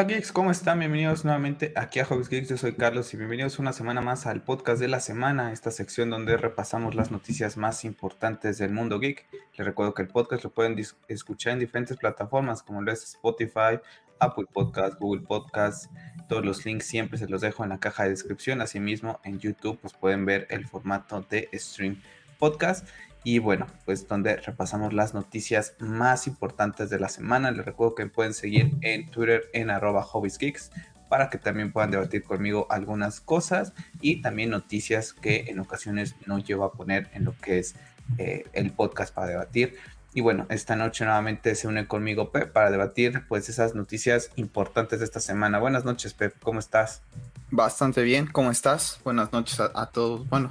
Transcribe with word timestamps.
Hola 0.00 0.08
geeks, 0.08 0.32
¿cómo 0.32 0.50
están? 0.50 0.78
Bienvenidos 0.78 1.26
nuevamente 1.26 1.74
aquí 1.76 2.00
a 2.00 2.06
Hobbies 2.06 2.30
Geeks, 2.30 2.48
yo 2.48 2.56
soy 2.56 2.72
Carlos 2.72 3.12
y 3.12 3.18
bienvenidos 3.18 3.58
una 3.58 3.74
semana 3.74 4.00
más 4.00 4.26
al 4.26 4.42
podcast 4.42 4.80
de 4.80 4.88
la 4.88 4.98
semana, 4.98 5.52
esta 5.52 5.70
sección 5.70 6.08
donde 6.08 6.38
repasamos 6.38 6.94
las 6.94 7.10
noticias 7.10 7.58
más 7.58 7.84
importantes 7.84 8.56
del 8.56 8.72
mundo 8.72 8.98
geek. 8.98 9.28
Les 9.58 9.66
recuerdo 9.66 9.92
que 9.92 10.00
el 10.00 10.08
podcast 10.08 10.42
lo 10.42 10.54
pueden 10.54 10.74
escuchar 11.08 11.52
en 11.52 11.58
diferentes 11.58 11.98
plataformas 11.98 12.62
como 12.62 12.80
lo 12.80 12.90
es 12.90 13.02
Spotify, 13.02 13.78
Apple 14.20 14.46
Podcast, 14.50 14.98
Google 14.98 15.26
Podcast, 15.26 15.92
todos 16.30 16.46
los 16.46 16.64
links 16.64 16.86
siempre 16.86 17.18
se 17.18 17.28
los 17.28 17.42
dejo 17.42 17.62
en 17.64 17.68
la 17.68 17.78
caja 17.78 18.04
de 18.04 18.08
descripción, 18.08 18.62
asimismo 18.62 19.20
en 19.22 19.38
YouTube 19.38 19.78
pues 19.82 19.92
pueden 19.92 20.24
ver 20.24 20.46
el 20.48 20.66
formato 20.66 21.20
de 21.28 21.50
stream 21.52 22.00
podcast 22.38 22.88
y 23.22 23.38
bueno, 23.38 23.66
pues 23.84 24.08
donde 24.08 24.36
repasamos 24.36 24.92
las 24.92 25.14
noticias 25.14 25.74
más 25.78 26.26
importantes 26.26 26.88
de 26.90 26.98
la 26.98 27.08
semana. 27.08 27.50
Les 27.50 27.64
recuerdo 27.64 27.94
que 27.94 28.06
pueden 28.06 28.34
seguir 28.34 28.76
en 28.80 29.10
Twitter 29.10 29.44
en 29.52 29.70
arroba 29.70 30.02
hobbiesgeeks 30.02 30.70
para 31.08 31.28
que 31.28 31.38
también 31.38 31.72
puedan 31.72 31.90
debatir 31.90 32.22
conmigo 32.22 32.66
algunas 32.70 33.20
cosas 33.20 33.72
y 34.00 34.22
también 34.22 34.50
noticias 34.50 35.12
que 35.12 35.46
en 35.48 35.58
ocasiones 35.58 36.14
no 36.24 36.38
llevo 36.38 36.64
a 36.64 36.72
poner 36.72 37.10
en 37.12 37.24
lo 37.24 37.36
que 37.36 37.58
es 37.58 37.74
eh, 38.16 38.44
el 38.52 38.70
podcast 38.70 39.12
para 39.12 39.26
debatir. 39.26 39.76
Y 40.14 40.22
bueno, 40.22 40.46
esta 40.48 40.74
noche 40.74 41.04
nuevamente 41.04 41.54
se 41.54 41.68
une 41.68 41.86
conmigo 41.86 42.32
Pep 42.32 42.52
para 42.52 42.70
debatir 42.70 43.24
pues 43.28 43.48
esas 43.48 43.74
noticias 43.74 44.30
importantes 44.36 45.00
de 45.00 45.04
esta 45.04 45.20
semana. 45.20 45.58
Buenas 45.58 45.84
noches 45.84 46.14
Pep, 46.14 46.34
¿cómo 46.42 46.58
estás? 46.58 47.02
Bastante 47.50 48.02
bien, 48.02 48.26
¿cómo 48.26 48.50
estás? 48.50 49.00
Buenas 49.04 49.32
noches 49.32 49.60
a, 49.60 49.70
a 49.74 49.86
todos. 49.86 50.28
Bueno, 50.28 50.50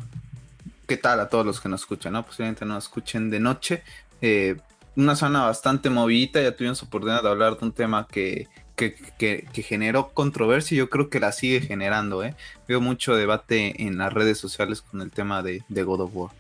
qué 0.89 0.98
tal 0.98 1.20
a 1.20 1.29
todos 1.29 1.45
los 1.45 1.61
que 1.61 1.70
nos 1.70 1.81
escuchan, 1.81 2.13
¿no? 2.13 2.25
Posiblemente 2.25 2.66
nos 2.66 2.85
escuchen 2.85 3.29
de 3.29 3.39
noche. 3.39 3.84
Eh, 4.21 4.57
una 4.96 5.15
zona 5.15 5.43
bastante 5.43 5.90
movidita, 5.91 6.41
ya 6.41 6.55
tuvimos 6.55 6.81
oportunidad 6.81 7.21
de 7.21 7.29
hablar 7.29 7.57
de 7.57 7.63
un 7.63 7.71
tema 7.71 8.07
que, 8.12 8.48
que, 8.76 8.96
que, 9.18 9.62
generó 9.62 10.09
controversia 10.09 10.76
y 10.76 10.79
yo 10.79 10.90
creo 10.90 11.09
que 11.09 11.20
la 11.20 11.31
sigue 11.31 11.62
generando, 11.62 12.23
¿eh? 12.23 12.35
Veo 12.68 12.81
mucho 12.81 13.15
debate 13.15 13.84
en 13.84 13.99
las 13.99 14.12
redes 14.12 14.40
sociales 14.40 14.81
con 14.81 15.01
el 15.01 15.12
tema 15.12 15.43
de, 15.43 15.63
God 15.70 16.01
of 16.01 16.12
War. 16.15 16.31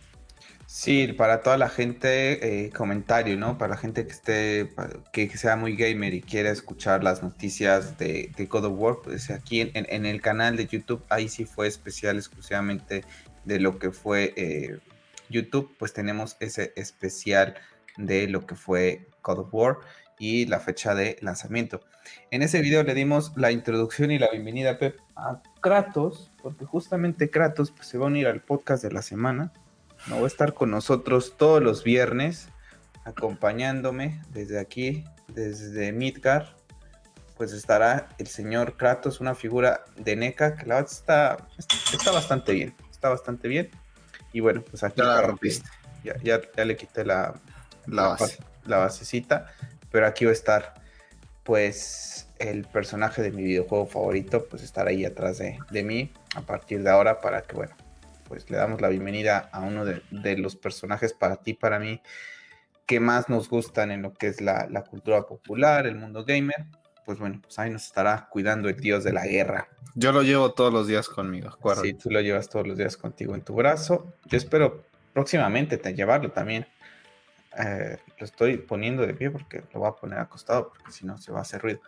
Sí, 0.65 1.13
para 1.13 1.41
toda 1.41 1.57
la 1.57 1.69
gente, 1.69 2.65
eh, 2.65 2.69
comentario, 2.71 3.37
¿no? 3.37 3.57
Para 3.57 3.75
la 3.75 3.77
gente 3.77 4.05
que 4.05 4.11
esté, 4.11 4.69
que, 5.13 5.29
sea 5.37 5.57
muy 5.57 5.75
gamer 5.75 6.13
y 6.13 6.21
quiera 6.21 6.49
escuchar 6.49 7.03
las 7.03 7.21
noticias 7.21 7.97
de, 7.99 8.31
God 8.49 8.65
of 8.65 8.73
War, 8.77 8.95
pues 9.03 9.29
aquí 9.29 9.71
en, 9.73 10.05
el 10.05 10.21
canal 10.21 10.57
de 10.57 10.65
YouTube, 10.65 11.03
ahí 11.09 11.29
sí 11.29 11.45
fue 11.45 11.67
especial 11.67 12.17
exclusivamente 12.17 13.03
de 13.45 13.59
lo 13.59 13.79
que 13.79 13.91
fue 13.91 14.33
eh, 14.35 14.79
YouTube, 15.29 15.75
pues 15.77 15.93
tenemos 15.93 16.37
ese 16.39 16.73
especial 16.75 17.55
de 17.97 18.27
lo 18.27 18.45
que 18.45 18.55
fue 18.55 19.07
God 19.23 19.39
of 19.39 19.53
War 19.53 19.77
y 20.17 20.45
la 20.45 20.59
fecha 20.59 20.95
de 20.95 21.17
lanzamiento. 21.21 21.81
En 22.31 22.41
ese 22.41 22.61
video 22.61 22.83
le 22.83 22.93
dimos 22.93 23.33
la 23.35 23.51
introducción 23.51 24.11
y 24.11 24.19
la 24.19 24.29
bienvenida 24.29 24.77
Pep, 24.77 24.99
a 25.15 25.41
Kratos, 25.61 26.31
porque 26.41 26.65
justamente 26.65 27.29
Kratos 27.29 27.71
pues, 27.71 27.87
se 27.87 27.97
va 27.97 28.05
a 28.05 28.07
unir 28.07 28.27
al 28.27 28.41
podcast 28.41 28.83
de 28.83 28.91
la 28.91 29.01
semana. 29.01 29.51
No 30.07 30.17
va 30.17 30.23
a 30.23 30.27
estar 30.27 30.53
con 30.53 30.71
nosotros 30.71 31.35
todos 31.37 31.61
los 31.61 31.83
viernes, 31.83 32.49
acompañándome 33.05 34.21
desde 34.31 34.59
aquí, 34.59 35.05
desde 35.27 35.91
Midgar. 35.91 36.55
Pues 37.37 37.53
estará 37.53 38.09
el 38.17 38.27
señor 38.27 38.75
Kratos, 38.75 39.21
una 39.21 39.35
figura 39.35 39.85
de 39.95 40.15
NECA 40.15 40.55
que 40.55 40.65
la 40.65 40.75
verdad 40.75 40.91
está, 40.91 41.47
está 41.93 42.11
bastante 42.11 42.53
bien 42.53 42.75
está 42.99 43.09
bastante 43.09 43.47
bien. 43.47 43.71
Y 44.33 44.41
bueno, 44.41 44.61
pues 44.61 44.83
aquí 44.83 44.97
ya 44.97 45.05
la 45.05 45.21
rompiste. 45.21 45.69
Ya, 46.03 46.15
ya, 46.21 46.41
ya, 46.55 46.65
le 46.65 46.75
quité 46.75 47.05
la, 47.05 47.33
la, 47.87 48.09
base. 48.09 48.37
la 48.65 48.77
basecita, 48.77 49.47
pero 49.89 50.05
aquí 50.05 50.25
va 50.25 50.31
a 50.31 50.33
estar 50.33 50.73
pues 51.43 52.29
el 52.39 52.65
personaje 52.65 53.21
de 53.21 53.31
mi 53.31 53.43
videojuego 53.43 53.85
favorito, 53.85 54.45
pues 54.47 54.63
estar 54.63 54.87
ahí 54.87 55.03
atrás 55.03 55.39
de, 55.39 55.57
de 55.71 55.83
mí 55.83 56.13
a 56.35 56.41
partir 56.41 56.83
de 56.83 56.89
ahora 56.89 57.19
para 57.21 57.41
que, 57.41 57.55
bueno, 57.55 57.75
pues 58.27 58.49
le 58.49 58.57
damos 58.57 58.81
la 58.81 58.89
bienvenida 58.89 59.49
a 59.51 59.61
uno 59.61 59.83
de, 59.83 60.01
de, 60.11 60.37
los 60.37 60.55
personajes 60.55 61.13
para 61.13 61.37
ti, 61.37 61.53
para 61.53 61.79
mí, 61.79 62.01
que 62.85 62.99
más 62.99 63.29
nos 63.29 63.49
gustan 63.49 63.91
en 63.91 64.01
lo 64.01 64.13
que 64.13 64.27
es 64.27 64.41
la, 64.41 64.67
la 64.69 64.83
cultura 64.83 65.23
popular, 65.23 65.87
el 65.87 65.95
mundo 65.95 66.23
gamer 66.23 66.65
pues 67.09 67.17
bueno, 67.17 67.39
pues 67.41 67.57
ahí 67.57 67.71
nos 67.71 67.85
estará 67.85 68.27
cuidando 68.29 68.69
el 68.69 68.79
dios 68.79 69.03
de 69.03 69.11
la 69.11 69.25
guerra. 69.25 69.67
Yo 69.95 70.11
lo 70.11 70.21
llevo 70.21 70.53
todos 70.53 70.71
los 70.71 70.85
días 70.85 71.09
conmigo, 71.09 71.49
acuerdo. 71.49 71.81
Sí, 71.81 71.95
tú 71.95 72.11
lo 72.11 72.21
llevas 72.21 72.49
todos 72.49 72.67
los 72.67 72.77
días 72.77 72.97
contigo 72.97 73.33
en 73.33 73.41
tu 73.41 73.55
brazo. 73.55 74.13
Yo 74.25 74.37
espero 74.37 74.85
próximamente 75.11 75.79
te 75.79 75.95
llevarlo 75.95 76.29
también. 76.29 76.67
Eh, 77.57 77.97
lo 78.15 78.25
estoy 78.25 78.57
poniendo 78.57 79.07
de 79.07 79.15
pie 79.15 79.31
porque 79.31 79.63
lo 79.73 79.79
voy 79.79 79.89
a 79.89 79.93
poner 79.93 80.19
acostado, 80.19 80.69
porque 80.69 80.91
si 80.91 81.07
no 81.07 81.17
se 81.17 81.31
va 81.31 81.39
a 81.39 81.41
hacer 81.41 81.63
ruido. 81.63 81.79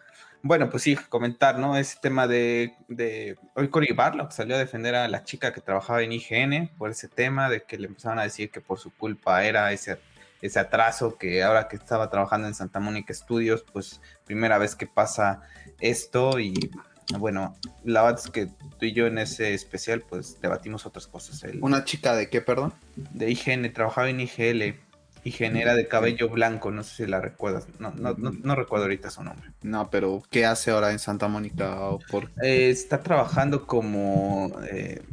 Bueno, 0.41 0.71
pues 0.71 0.81
sí, 0.81 0.95
comentar, 0.95 1.59
¿no? 1.59 1.77
Ese 1.77 1.99
tema 2.01 2.25
de, 2.25 2.73
de 2.87 3.37
hoy 3.53 3.67
Cory 3.69 3.93
Barlock 3.93 4.31
salió 4.31 4.55
a 4.55 4.57
defender 4.57 4.95
a 4.95 5.07
la 5.07 5.23
chica 5.23 5.53
que 5.53 5.61
trabajaba 5.61 6.01
en 6.01 6.13
IGN 6.13 6.71
por 6.79 6.89
ese 6.89 7.09
tema 7.09 7.47
de 7.47 7.61
que 7.61 7.77
le 7.77 7.85
empezaron 7.85 8.17
a 8.17 8.23
decir 8.23 8.49
que 8.49 8.59
por 8.59 8.79
su 8.79 8.89
culpa 8.89 9.45
era 9.45 9.71
ese 9.71 9.99
ese 10.41 10.59
atraso 10.59 11.17
que 11.17 11.43
ahora 11.43 11.67
que 11.67 11.75
estaba 11.75 12.09
trabajando 12.09 12.47
en 12.47 12.55
Santa 12.55 12.79
Mónica 12.79 13.13
Studios, 13.13 13.63
pues 13.71 14.01
primera 14.25 14.57
vez 14.57 14.75
que 14.75 14.87
pasa 14.87 15.41
esto 15.79 16.39
y 16.39 16.71
bueno, 17.17 17.55
la 17.83 18.03
verdad 18.03 18.21
es 18.23 18.31
que 18.31 18.47
tú 18.47 18.85
y 18.85 18.93
yo 18.93 19.07
en 19.07 19.17
ese 19.17 19.53
especial 19.53 20.01
pues 20.01 20.39
debatimos 20.41 20.85
otras 20.85 21.07
cosas. 21.07 21.43
¿Una 21.61 21.83
chica 21.83 22.15
de 22.15 22.29
qué, 22.29 22.41
perdón? 22.41 22.73
De 22.95 23.29
IGN, 23.29 23.71
trabajaba 23.73 24.09
en 24.09 24.21
IGL. 24.21 24.75
IGN 25.23 25.57
era 25.57 25.75
de 25.75 25.87
cabello 25.87 26.29
blanco, 26.29 26.71
no 26.71 26.83
sé 26.83 27.03
si 27.03 27.05
la 27.05 27.21
recuerdas, 27.21 27.67
no, 27.77 27.91
no, 27.91 28.15
no, 28.15 28.55
recuerdo 28.55 28.85
ahorita 28.85 29.11
su 29.11 29.23
nombre. 29.23 29.51
No, 29.61 29.91
pero 29.91 30.23
¿qué 30.31 30.47
hace 30.47 30.71
ahora 30.71 30.91
en 30.91 30.97
Santa 30.97 31.27
Mónica? 31.27 31.77
por... 32.09 32.31
Eh, 32.41 32.71
está 32.71 33.03
trabajando 33.03 33.67
como 33.67 34.51
eh, 34.71 35.03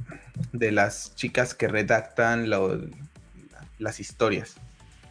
de 0.52 0.72
las 0.72 1.14
chicas 1.14 1.54
que 1.54 1.68
redactan 1.68 2.48
lo, 2.48 2.80
las 3.78 4.00
historias. 4.00 4.56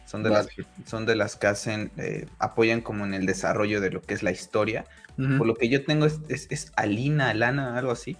Son 0.08 0.22
de, 0.22 0.30
las, 0.30 0.46
que, 0.46 0.64
son 0.86 1.04
de 1.04 1.14
las 1.14 1.36
que 1.36 1.48
hacen, 1.48 1.90
eh, 1.98 2.26
apoyan 2.38 2.80
como 2.80 3.04
en 3.04 3.12
el 3.12 3.26
desarrollo 3.26 3.82
de 3.82 3.90
lo 3.90 4.00
que 4.00 4.14
es 4.14 4.22
la 4.22 4.30
historia. 4.30 4.86
Por 5.16 5.46
lo 5.46 5.54
que 5.54 5.68
yo 5.68 5.84
tengo 5.84 6.06
es, 6.06 6.20
es, 6.28 6.46
es, 6.48 6.72
Alina, 6.76 7.30
Alana, 7.30 7.76
algo 7.76 7.90
así. 7.90 8.16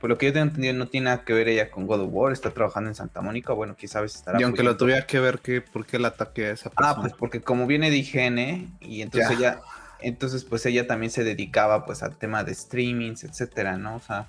Por 0.00 0.10
lo 0.10 0.18
que 0.18 0.26
yo 0.26 0.32
tengo 0.34 0.48
entendido, 0.48 0.74
no 0.74 0.88
tiene 0.88 1.06
nada 1.06 1.24
que 1.24 1.32
ver 1.32 1.48
ella 1.48 1.70
con 1.70 1.86
God 1.86 2.00
of 2.00 2.08
War, 2.10 2.32
está 2.32 2.50
trabajando 2.50 2.90
en 2.90 2.94
Santa 2.94 3.22
Mónica, 3.22 3.54
bueno, 3.54 3.74
quién 3.78 3.88
sabe 3.88 4.08
si 4.10 4.18
estará. 4.18 4.38
Y 4.38 4.42
aunque 4.42 4.62
lo 4.62 4.76
tuviera 4.76 5.06
que 5.06 5.18
ver, 5.18 5.38
que, 5.38 5.62
¿por 5.62 5.86
qué 5.86 5.96
el 5.96 6.04
ataque 6.04 6.46
a 6.46 6.50
esa 6.50 6.68
persona? 6.68 6.90
Ah, 6.90 7.00
pues 7.00 7.14
porque 7.14 7.40
como 7.40 7.66
viene 7.66 7.90
de 7.90 7.96
higiene, 7.96 8.68
y 8.80 9.00
entonces 9.00 9.38
ya. 9.38 9.52
ella, 9.52 9.60
entonces 10.00 10.44
pues 10.44 10.66
ella 10.66 10.86
también 10.86 11.10
se 11.10 11.24
dedicaba 11.24 11.86
pues 11.86 12.02
al 12.02 12.16
tema 12.16 12.44
de 12.44 12.54
streamings, 12.54 13.24
etcétera, 13.24 13.78
¿no? 13.78 13.96
O 13.96 14.00
sea, 14.00 14.26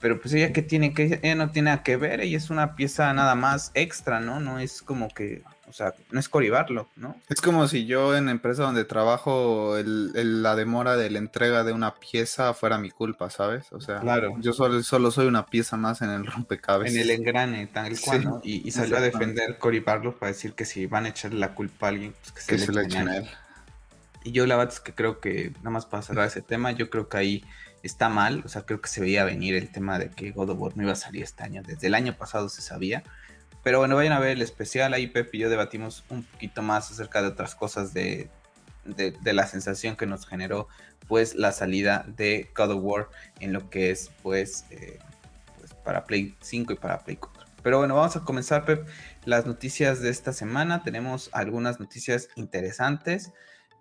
pero 0.00 0.18
pues 0.18 0.32
ella 0.32 0.52
que 0.52 0.62
tiene 0.62 0.94
que, 0.94 1.20
ella 1.22 1.34
no 1.34 1.50
tiene 1.50 1.72
nada 1.72 1.82
que 1.82 1.98
ver, 1.98 2.20
ella 2.20 2.38
es 2.38 2.48
una 2.48 2.74
pieza 2.74 3.12
nada 3.12 3.34
más 3.34 3.70
extra, 3.74 4.20
¿no? 4.20 4.40
No 4.40 4.58
es 4.58 4.80
como 4.80 5.08
que 5.08 5.42
o 5.68 5.72
sea, 5.72 5.94
no 6.10 6.18
es 6.18 6.28
coribarlo, 6.28 6.88
¿no? 6.96 7.16
Es 7.28 7.40
como 7.40 7.68
si 7.68 7.86
yo 7.86 8.16
en 8.16 8.26
la 8.26 8.30
empresa 8.30 8.62
donde 8.62 8.84
trabajo, 8.84 9.76
el, 9.76 10.12
el, 10.14 10.42
la 10.42 10.56
demora 10.56 10.96
de 10.96 11.10
la 11.10 11.18
entrega 11.18 11.64
de 11.64 11.72
una 11.72 11.94
pieza 11.96 12.54
fuera 12.54 12.78
mi 12.78 12.90
culpa, 12.90 13.30
¿sabes? 13.30 13.70
O 13.72 13.80
sea, 13.80 14.00
claro. 14.00 14.36
yo 14.40 14.52
solo, 14.52 14.82
solo 14.82 15.10
soy 15.10 15.26
una 15.26 15.46
pieza 15.46 15.76
más 15.76 16.02
en 16.02 16.10
el 16.10 16.26
rompecabezas. 16.26 16.94
En 16.94 17.02
el 17.02 17.10
engrane, 17.10 17.66
tal 17.66 17.98
cual, 18.00 18.20
sí. 18.20 18.24
¿no? 18.24 18.40
Y, 18.42 18.66
y 18.66 18.70
salió 18.70 18.96
a 18.96 19.00
defender 19.00 19.58
Cory 19.58 19.80
Barlow 19.80 20.14
para 20.18 20.32
decir 20.32 20.54
que 20.54 20.64
si 20.64 20.86
van 20.86 21.06
a 21.06 21.10
echarle 21.10 21.38
la 21.38 21.54
culpa 21.54 21.86
a 21.86 21.88
alguien, 21.90 22.14
pues 22.20 22.32
que 22.32 22.40
se, 22.40 22.46
que 22.46 22.58
le, 22.58 22.66
se 22.66 22.72
le 22.72 22.82
echen 22.84 23.08
a 23.08 23.16
él. 23.18 23.28
Y 24.24 24.32
yo 24.32 24.46
la 24.46 24.56
verdad 24.56 24.74
es 24.74 24.80
que 24.80 24.94
creo 24.94 25.20
que, 25.20 25.52
nada 25.58 25.70
más 25.70 25.86
para 25.86 26.02
cerrar 26.02 26.26
ese 26.26 26.42
tema, 26.42 26.72
yo 26.72 26.90
creo 26.90 27.08
que 27.08 27.16
ahí 27.16 27.44
está 27.82 28.08
mal, 28.08 28.42
o 28.44 28.48
sea, 28.48 28.62
creo 28.62 28.80
que 28.80 28.88
se 28.88 29.00
veía 29.00 29.24
venir 29.24 29.54
el 29.54 29.70
tema 29.70 29.98
de 29.98 30.10
que 30.10 30.32
God 30.32 30.50
of 30.50 30.58
War 30.58 30.76
no 30.76 30.82
iba 30.82 30.92
a 30.92 30.96
salir 30.96 31.22
este 31.22 31.42
año, 31.42 31.62
desde 31.64 31.86
el 31.86 31.94
año 31.94 32.14
pasado 32.16 32.48
se 32.48 32.62
sabía, 32.62 33.04
pero 33.68 33.80
bueno, 33.80 33.96
vayan 33.96 34.14
a 34.14 34.18
ver 34.18 34.30
el 34.30 34.40
especial. 34.40 34.94
Ahí 34.94 35.08
Pep 35.08 35.28
y 35.34 35.40
yo 35.40 35.50
debatimos 35.50 36.02
un 36.08 36.22
poquito 36.22 36.62
más 36.62 36.90
acerca 36.90 37.20
de 37.20 37.28
otras 37.28 37.54
cosas 37.54 37.92
de, 37.92 38.30
de, 38.86 39.32
la 39.34 39.46
sensación 39.46 39.94
que 39.94 40.06
nos 40.06 40.26
generó 40.26 40.68
pues 41.06 41.34
la 41.34 41.52
salida 41.52 42.06
de 42.16 42.48
God 42.56 42.70
of 42.70 42.82
War 42.82 43.08
en 43.40 43.52
lo 43.52 43.68
que 43.68 43.90
es 43.90 44.10
pues, 44.22 44.64
eh, 44.70 44.98
pues 45.58 45.74
para 45.84 46.06
Play 46.06 46.34
5 46.40 46.72
y 46.72 46.76
para 46.76 47.00
Play 47.00 47.16
4. 47.16 47.44
Pero 47.62 47.76
bueno, 47.76 47.94
vamos 47.94 48.16
a 48.16 48.20
comenzar 48.20 48.64
Pep 48.64 48.88
las 49.26 49.44
noticias 49.44 50.00
de 50.00 50.08
esta 50.08 50.32
semana. 50.32 50.82
Tenemos 50.82 51.28
algunas 51.34 51.78
noticias 51.78 52.30
interesantes. 52.36 53.34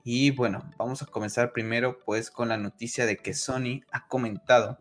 Y 0.03 0.31
bueno, 0.31 0.69
vamos 0.77 1.01
a 1.01 1.05
comenzar 1.05 1.53
primero 1.53 2.03
pues 2.03 2.29
con 2.29 2.49
la 2.49 2.57
noticia 2.57 3.05
de 3.05 3.15
que 3.15 3.33
Sony 3.33 3.85
ha 3.93 4.05
comentado 4.09 4.77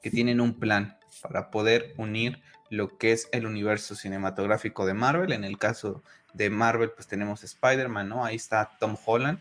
que 0.00 0.12
tienen 0.12 0.40
un 0.40 0.60
plan 0.60 0.96
para 1.22 1.50
poder 1.50 1.92
unir 1.96 2.40
lo 2.76 2.98
que 2.98 3.12
es 3.12 3.28
el 3.32 3.46
universo 3.46 3.94
cinematográfico 3.94 4.86
de 4.86 4.94
Marvel. 4.94 5.32
En 5.32 5.44
el 5.44 5.58
caso 5.58 6.02
de 6.32 6.50
Marvel, 6.50 6.90
pues 6.90 7.06
tenemos 7.06 7.44
Spider-Man, 7.44 8.08
¿no? 8.08 8.24
Ahí 8.24 8.36
está 8.36 8.70
Tom 8.78 8.96
Holland, 9.04 9.38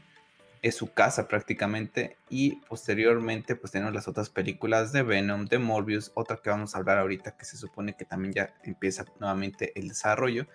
es 0.62 0.76
su 0.76 0.94
casa 0.94 1.28
prácticamente. 1.28 2.18
Y 2.30 2.58
posteriormente, 2.68 3.56
pues 3.56 3.72
tenemos 3.72 3.94
las 3.94 4.08
otras 4.08 4.30
películas 4.30 4.92
de 4.92 5.04
Venom, 5.04 5.46
de 5.46 5.60
Morbius, 5.60 6.12
otra 6.14 6.38
que 6.38 6.50
vamos 6.50 6.76
a 6.76 6.78
hablar 6.78 7.00
ahorita 7.00 7.36
que 7.36 7.46
se 7.46 7.58
supone 7.58 7.96
que 7.96 8.06
también 8.06 8.34
ya 8.34 8.54
empieza 8.64 9.06
nuevamente 9.20 9.78
el 9.80 9.90
desarrollo. 9.90 10.48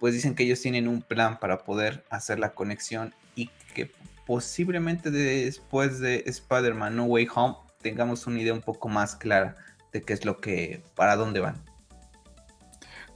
Pues 0.00 0.14
dicen 0.14 0.34
que 0.34 0.42
ellos 0.42 0.60
tienen 0.60 0.88
un 0.88 1.02
plan 1.02 1.38
para 1.38 1.64
poder 1.64 2.04
hacer 2.10 2.38
la 2.38 2.54
conexión 2.54 3.14
y 3.36 3.48
que 3.74 3.90
posiblemente 4.26 5.10
después 5.10 6.00
de 6.00 6.24
Spider-Man 6.26 6.96
No 6.96 7.04
Way 7.04 7.28
Home 7.34 7.56
tengamos 7.80 8.26
una 8.26 8.40
idea 8.40 8.54
un 8.54 8.62
poco 8.62 8.88
más 8.88 9.14
clara 9.14 9.56
de 9.92 10.02
qué 10.02 10.12
es 10.12 10.24
lo 10.24 10.40
que, 10.40 10.82
para 10.96 11.16
dónde 11.16 11.40
van. 11.40 11.62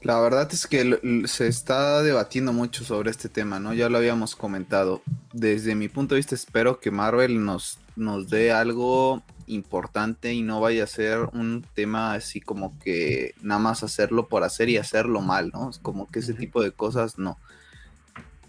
La 0.02 0.20
verdad 0.20 0.48
es 0.52 0.68
que 0.68 1.24
se 1.26 1.48
está 1.48 2.02
debatiendo 2.02 2.52
mucho 2.52 2.84
sobre 2.84 3.10
este 3.10 3.28
tema, 3.28 3.58
¿no? 3.58 3.74
Ya 3.74 3.88
lo 3.88 3.98
habíamos 3.98 4.36
comentado. 4.36 5.02
Desde 5.32 5.74
mi 5.74 5.88
punto 5.88 6.14
de 6.14 6.20
vista 6.20 6.36
espero 6.36 6.78
que 6.78 6.92
Marvel 6.92 7.44
nos, 7.44 7.78
nos 7.96 8.30
dé 8.30 8.52
algo 8.52 9.22
importante 9.48 10.32
y 10.32 10.42
no 10.42 10.60
vaya 10.60 10.84
a 10.84 10.86
ser 10.86 11.28
un 11.32 11.66
tema 11.74 12.12
así 12.12 12.40
como 12.40 12.78
que 12.78 13.34
nada 13.42 13.58
más 13.58 13.82
hacerlo 13.82 14.28
por 14.28 14.44
hacer 14.44 14.68
y 14.68 14.76
hacerlo 14.76 15.20
mal, 15.20 15.50
¿no? 15.52 15.70
Es 15.70 15.78
como 15.78 16.06
que 16.06 16.20
ese 16.20 16.34
tipo 16.34 16.62
de 16.62 16.70
cosas 16.70 17.18
no. 17.18 17.36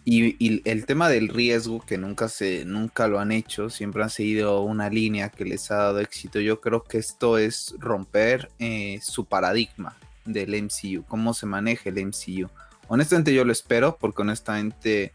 Y, 0.06 0.62
el 0.70 0.86
tema 0.86 1.10
del 1.10 1.30
riesgo, 1.30 1.82
que 1.82 1.98
nunca, 1.98 2.30
se, 2.30 2.64
nunca 2.66 3.08
lo 3.08 3.20
han 3.20 3.32
hecho, 3.32 3.70
siempre 3.70 4.04
han 4.04 4.10
seguido 4.10 4.62
una 4.62 4.90
línea 4.90 5.30
que 5.30 5.46
les 5.46 5.70
ha 5.72 5.76
dado 5.76 6.00
éxito. 6.00 6.40
Yo 6.40 6.62
creo 6.62 6.84
que 6.84 6.98
esto 7.00 7.38
es 7.38 7.76
romper 7.80 8.52
eh, 8.60 9.00
su 9.04 9.26
paradigma 9.26 9.96
del 10.34 10.64
MCU, 10.64 11.04
cómo 11.06 11.34
se 11.34 11.46
maneja 11.46 11.90
el 11.90 12.06
MCU. 12.06 12.50
Honestamente 12.88 13.34
yo 13.34 13.46
lo 13.46 13.52
espero, 13.52 13.98
porque 14.00 14.22
honestamente 14.22 15.14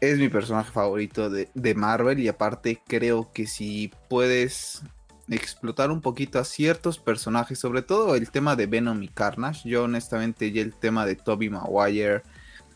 es 0.00 0.18
mi 0.18 0.28
personaje 0.28 0.70
favorito 0.70 1.28
de, 1.28 1.48
de 1.54 1.74
Marvel 1.74 2.20
y 2.20 2.28
aparte 2.28 2.80
creo 2.86 3.32
que 3.32 3.46
si 3.46 3.92
puedes 4.08 4.82
explotar 5.28 5.90
un 5.90 6.00
poquito 6.00 6.38
a 6.38 6.44
ciertos 6.44 6.98
personajes, 6.98 7.58
sobre 7.58 7.82
todo 7.82 8.14
el 8.14 8.30
tema 8.30 8.56
de 8.56 8.66
Venom 8.66 9.02
y 9.02 9.08
Carnage, 9.08 9.68
yo 9.68 9.84
honestamente 9.84 10.52
ya 10.52 10.62
el 10.62 10.74
tema 10.74 11.04
de 11.04 11.16
Toby 11.16 11.50
Maguire, 11.50 12.22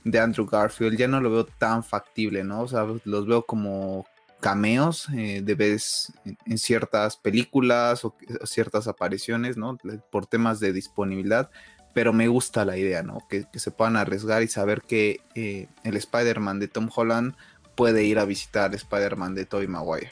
de 0.04 0.18
Andrew 0.18 0.46
Garfield 0.46 0.98
ya 0.98 1.08
no 1.08 1.20
lo 1.20 1.30
veo 1.30 1.46
tan 1.46 1.84
factible, 1.84 2.44
¿no? 2.44 2.62
O 2.62 2.68
sea, 2.68 2.86
los 3.04 3.26
veo 3.26 3.44
como 3.44 4.06
cameos 4.42 5.08
eh, 5.16 5.40
de 5.42 5.54
vez 5.54 6.12
en, 6.44 6.58
ciertas 6.58 7.16
películas 7.16 8.04
o, 8.04 8.14
ciertas 8.44 8.88
apariciones, 8.88 9.56
¿no? 9.56 9.78
Por 10.10 10.26
temas 10.26 10.58
de 10.58 10.72
disponibilidad, 10.72 11.48
pero 11.94 12.12
me 12.12 12.26
gusta 12.26 12.64
la 12.64 12.76
idea, 12.76 13.02
¿no? 13.02 13.20
Que, 13.28 13.46
se 13.54 13.70
puedan 13.70 13.96
arriesgar 13.96 14.42
y 14.42 14.48
saber 14.48 14.82
que 14.82 15.20
eh, 15.36 15.68
el 15.84 15.96
Spider-Man 15.96 16.58
de 16.58 16.66
Tom 16.68 16.90
Holland 16.94 17.34
puede 17.76 18.02
ir 18.02 18.18
a 18.18 18.24
visitar 18.24 18.74
Spider-Man 18.74 19.36
de 19.36 19.46
Tobey 19.46 19.68
Maguire. 19.68 20.10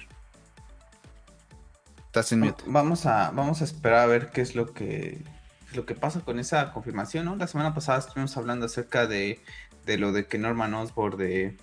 Estás 2.06 2.30
en 2.32 2.40
mute. 2.40 2.62
Vamos 2.66 3.06
a, 3.06 3.32
vamos 3.32 3.60
a 3.60 3.64
esperar 3.64 4.00
a 4.00 4.06
ver 4.06 4.30
qué 4.30 4.42
es 4.42 4.54
lo 4.54 4.72
que, 4.72 5.24
lo 5.74 5.84
que 5.86 5.96
pasa 5.96 6.20
con 6.20 6.38
esa 6.38 6.72
confirmación, 6.72 7.24
¿no? 7.24 7.34
La 7.34 7.48
semana 7.48 7.74
pasada 7.74 7.98
estuvimos 7.98 8.36
hablando 8.36 8.66
acerca 8.66 9.08
de 9.08 9.40
de 9.86 9.98
lo 9.98 10.12
de 10.12 10.26
que 10.26 10.38
Norman 10.38 10.74
Osborn 10.74 11.16
de, 11.16 11.56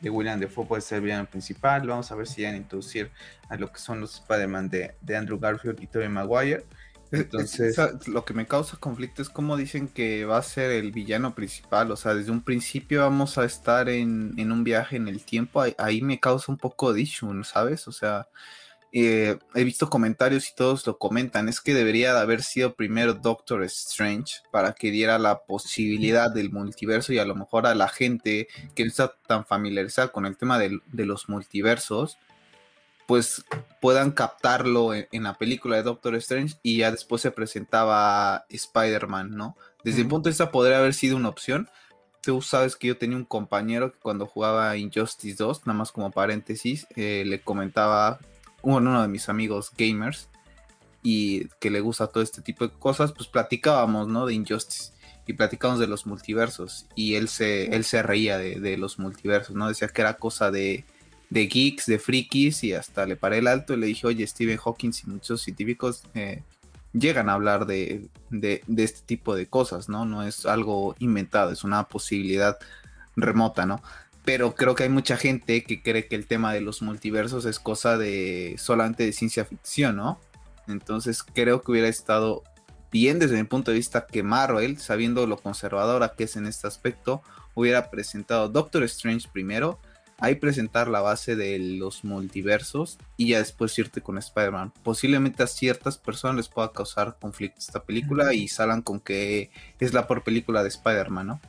de 0.00 0.10
William 0.10 0.38
Defoe 0.38 0.66
puede 0.66 0.82
ser 0.82 0.96
el 0.96 1.04
villano 1.04 1.26
principal. 1.26 1.86
Vamos 1.86 2.10
a 2.10 2.14
ver 2.14 2.26
si 2.26 2.44
van 2.44 2.54
a 2.54 2.58
introducir 2.58 3.10
a 3.48 3.56
lo 3.56 3.72
que 3.72 3.78
son 3.78 4.00
los 4.00 4.14
Spider-Man 4.16 4.68
de, 4.68 4.94
Andrew 5.16 5.38
Garfield 5.38 5.82
y 5.82 5.86
Tobey 5.86 6.08
Maguire. 6.08 6.64
Entonces, 7.12 7.78
lo 8.08 8.24
que 8.24 8.34
me 8.34 8.46
causa 8.46 8.76
conflicto 8.78 9.22
es 9.22 9.28
como 9.28 9.56
dicen 9.56 9.86
que 9.86 10.24
va 10.24 10.38
a 10.38 10.42
ser 10.42 10.72
el 10.72 10.90
villano 10.90 11.34
principal. 11.34 11.90
O 11.90 11.96
sea, 11.96 12.14
desde 12.14 12.32
un 12.32 12.42
principio 12.42 13.02
vamos 13.02 13.38
a 13.38 13.44
estar 13.44 13.88
en, 13.88 14.34
un 14.38 14.64
viaje 14.64 14.96
en 14.96 15.08
el 15.08 15.24
tiempo. 15.24 15.62
Ahí, 15.78 16.02
me 16.02 16.18
causa 16.18 16.50
un 16.50 16.58
poco 16.58 16.92
de 16.92 17.02
issue, 17.02 17.44
¿sabes? 17.44 17.86
O 17.86 17.92
sea, 17.92 18.28
eh, 18.98 19.38
he 19.54 19.62
visto 19.62 19.90
comentarios 19.90 20.48
y 20.48 20.54
todos 20.54 20.86
lo 20.86 20.96
comentan, 20.96 21.50
es 21.50 21.60
que 21.60 21.74
debería 21.74 22.14
de 22.14 22.20
haber 22.20 22.42
sido 22.42 22.74
primero 22.74 23.12
Doctor 23.12 23.62
Strange 23.64 24.36
para 24.50 24.72
que 24.72 24.90
diera 24.90 25.18
la 25.18 25.40
posibilidad 25.40 26.30
del 26.30 26.50
multiverso 26.50 27.12
y 27.12 27.18
a 27.18 27.26
lo 27.26 27.34
mejor 27.34 27.66
a 27.66 27.74
la 27.74 27.88
gente 27.88 28.48
que 28.74 28.84
no 28.84 28.88
está 28.88 29.14
tan 29.26 29.44
familiarizada 29.44 30.08
con 30.08 30.24
el 30.24 30.38
tema 30.38 30.58
de, 30.58 30.80
los 30.92 31.28
multiversos, 31.28 32.16
pues 33.06 33.44
puedan 33.82 34.12
captarlo 34.12 34.94
en, 34.94 35.24
la 35.24 35.34
película 35.34 35.76
de 35.76 35.82
Doctor 35.82 36.14
Strange 36.14 36.54
y 36.62 36.78
ya 36.78 36.90
después 36.90 37.20
se 37.20 37.30
presentaba 37.30 38.46
Spider-Man, 38.48 39.36
¿no? 39.36 39.58
Desde 39.84 40.00
el 40.00 40.08
punto 40.08 40.30
de 40.30 40.30
vista 40.30 40.50
podría 40.50 40.78
haber 40.78 40.94
sido 40.94 41.18
una 41.18 41.28
opción. 41.28 41.68
Tú 42.22 42.40
sabes 42.40 42.76
que 42.76 42.86
yo 42.86 42.96
tenía 42.96 43.18
un 43.18 43.26
compañero 43.26 43.92
que 43.92 43.98
cuando 43.98 44.24
jugaba 44.24 44.74
Injustice 44.78 45.36
2, 45.36 45.66
nada 45.66 45.78
más 45.80 45.92
como 45.92 46.10
paréntesis, 46.10 46.86
eh, 46.96 47.24
le 47.26 47.42
comentaba 47.42 48.20
uno 48.62 49.02
de 49.02 49.08
mis 49.08 49.28
amigos 49.28 49.70
gamers 49.76 50.28
y 51.02 51.48
que 51.60 51.70
le 51.70 51.80
gusta 51.80 52.08
todo 52.08 52.22
este 52.22 52.42
tipo 52.42 52.66
de 52.66 52.72
cosas, 52.72 53.12
pues 53.12 53.28
platicábamos, 53.28 54.08
¿no? 54.08 54.26
De 54.26 54.34
Injustice 54.34 54.92
y 55.26 55.32
platicábamos 55.32 55.80
de 55.80 55.86
los 55.86 56.06
multiversos 56.06 56.86
y 56.94 57.14
él 57.14 57.28
se, 57.28 57.74
él 57.74 57.84
se 57.84 58.02
reía 58.02 58.38
de, 58.38 58.76
los 58.76 58.98
multiversos, 58.98 59.54
¿no? 59.54 59.68
Decía 59.68 59.88
que 59.88 60.02
era 60.02 60.14
cosa 60.14 60.50
de, 60.50 60.84
de, 61.30 61.46
geeks, 61.46 61.86
de 61.86 61.98
frikis 61.98 62.64
y 62.64 62.72
hasta 62.72 63.06
le 63.06 63.16
paré 63.16 63.38
el 63.38 63.46
alto 63.46 63.74
y 63.74 63.78
le 63.78 63.86
dije, 63.86 64.06
oye, 64.06 64.26
Stephen 64.26 64.56
Hawking 64.56 64.92
y 65.04 65.10
muchos 65.10 65.42
científicos 65.42 66.02
eh, 66.14 66.42
llegan 66.92 67.28
a 67.28 67.34
hablar 67.34 67.66
de, 67.66 68.08
de, 68.30 68.62
de, 68.66 68.84
este 68.84 69.00
tipo 69.04 69.34
de 69.34 69.46
cosas, 69.46 69.88
¿no? 69.88 70.04
No 70.04 70.22
es 70.22 70.46
algo 70.46 70.94
inventado, 71.00 71.50
es 71.50 71.64
una 71.64 71.88
posibilidad 71.88 72.58
remota, 73.16 73.66
¿no? 73.66 73.82
Pero 74.26 74.56
creo 74.56 74.74
que 74.74 74.82
hay 74.82 74.88
mucha 74.88 75.16
gente 75.16 75.62
que 75.62 75.80
cree 75.80 76.08
que 76.08 76.16
el 76.16 76.26
tema 76.26 76.52
de 76.52 76.60
los 76.60 76.82
multiversos 76.82 77.44
es 77.44 77.60
cosa 77.60 77.96
de 77.96 78.56
solamente 78.58 79.04
de 79.04 79.12
ciencia 79.12 79.44
ficción, 79.44 79.94
¿no? 79.94 80.20
Entonces 80.66 81.22
creo 81.22 81.62
que 81.62 81.70
hubiera 81.70 81.86
estado 81.86 82.42
bien 82.90 83.20
desde 83.20 83.36
mi 83.36 83.44
punto 83.44 83.70
de 83.70 83.76
vista 83.76 84.08
que 84.08 84.24
Marvel, 84.24 84.78
sabiendo 84.78 85.28
lo 85.28 85.36
conservadora 85.36 86.14
que 86.18 86.24
es 86.24 86.34
en 86.34 86.48
este 86.48 86.66
aspecto, 86.66 87.22
hubiera 87.54 87.88
presentado 87.88 88.48
Doctor 88.48 88.82
Strange 88.82 89.28
primero, 89.32 89.78
ahí 90.18 90.34
presentar 90.34 90.88
la 90.88 91.02
base 91.02 91.36
de 91.36 91.60
los 91.60 92.02
multiversos 92.02 92.98
y 93.16 93.28
ya 93.28 93.38
después 93.38 93.78
irte 93.78 94.00
con 94.00 94.18
Spider-Man. 94.18 94.72
Posiblemente 94.82 95.44
a 95.44 95.46
ciertas 95.46 95.98
personas 95.98 96.38
les 96.38 96.48
pueda 96.48 96.72
causar 96.72 97.16
conflicto 97.20 97.60
esta 97.60 97.84
película 97.84 98.34
y 98.34 98.48
salgan 98.48 98.82
con 98.82 98.98
que 98.98 99.52
es 99.78 99.94
la 99.94 100.08
por 100.08 100.24
película 100.24 100.64
de 100.64 100.68
Spider-Man, 100.70 101.28
¿no? 101.28 101.40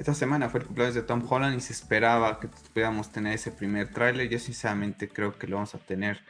Esta 0.00 0.14
semana 0.14 0.48
fue 0.48 0.60
el 0.60 0.66
cumpleaños 0.66 0.94
de 0.94 1.02
Tom 1.02 1.22
Holland 1.28 1.58
y 1.58 1.60
se 1.60 1.74
esperaba 1.74 2.40
que 2.40 2.48
pudiéramos 2.48 3.12
tener 3.12 3.34
ese 3.34 3.52
primer 3.52 3.92
tráiler. 3.92 4.30
Yo 4.30 4.38
sinceramente 4.38 5.10
creo 5.10 5.36
que 5.36 5.46
lo 5.46 5.56
vamos 5.56 5.74
a 5.74 5.78
tener 5.78 6.22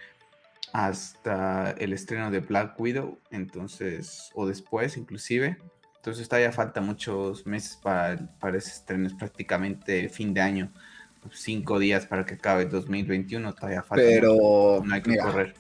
hasta 0.73 1.71
el 1.79 1.93
estreno 1.93 2.33
de 2.33 2.41
Black 2.41 2.75
Widow, 2.81 3.21
entonces, 3.31 4.33
o 4.35 4.45
después 4.49 4.97
inclusive. 4.97 5.57
Entonces 5.95 6.29
todavía 6.29 6.51
falta 6.51 6.81
muchos 6.81 7.47
meses 7.47 7.79
para, 7.81 8.19
para 8.41 8.59
ese 8.59 8.71
estreno, 8.71 9.07
es 9.07 9.15
prácticamente 9.15 10.09
fin 10.09 10.35
de 10.35 10.41
año. 10.41 10.73
Cinco 11.33 11.79
días 11.79 12.07
para 12.07 12.27
que 12.27 12.35
acabe 12.35 12.65
2021, 12.65 13.55
todavía 13.55 13.85
falta. 13.85 14.03
Pero 14.05 14.83
no 14.85 14.93
hay 14.93 15.01
que 15.01 15.17
correr. 15.17 15.55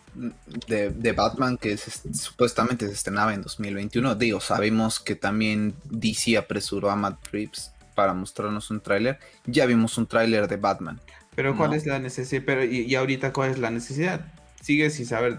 De, 0.66 0.90
de, 0.90 1.12
Batman, 1.12 1.56
que 1.56 1.76
supuestamente 1.76 2.88
se 2.88 2.92
estrenaba 2.92 3.34
en 3.34 3.42
2021, 3.42 4.16
digo, 4.16 4.40
sabemos 4.40 4.98
que 4.98 5.14
también 5.14 5.76
DC 5.84 6.36
apresuró 6.36 6.90
a 6.90 6.96
Matt 6.96 7.28
Reeves 7.30 7.70
para 7.94 8.14
mostrarnos 8.14 8.70
un 8.70 8.80
tráiler. 8.80 9.18
Ya 9.46 9.66
vimos 9.66 9.96
un 9.98 10.06
tráiler 10.06 10.48
de 10.48 10.56
Batman. 10.56 11.00
Pero 11.34 11.56
¿cuál 11.56 11.74
es 11.74 11.86
la 11.86 11.98
necesidad? 11.98 12.42
Pero 12.44 12.64
y, 12.64 12.94
ahorita 12.94 13.32
cuál 13.32 13.50
es 13.50 13.58
la 13.58 13.70
necesidad? 13.70 14.26
Sigues 14.60 14.94
sin 14.94 15.06
saber, 15.06 15.38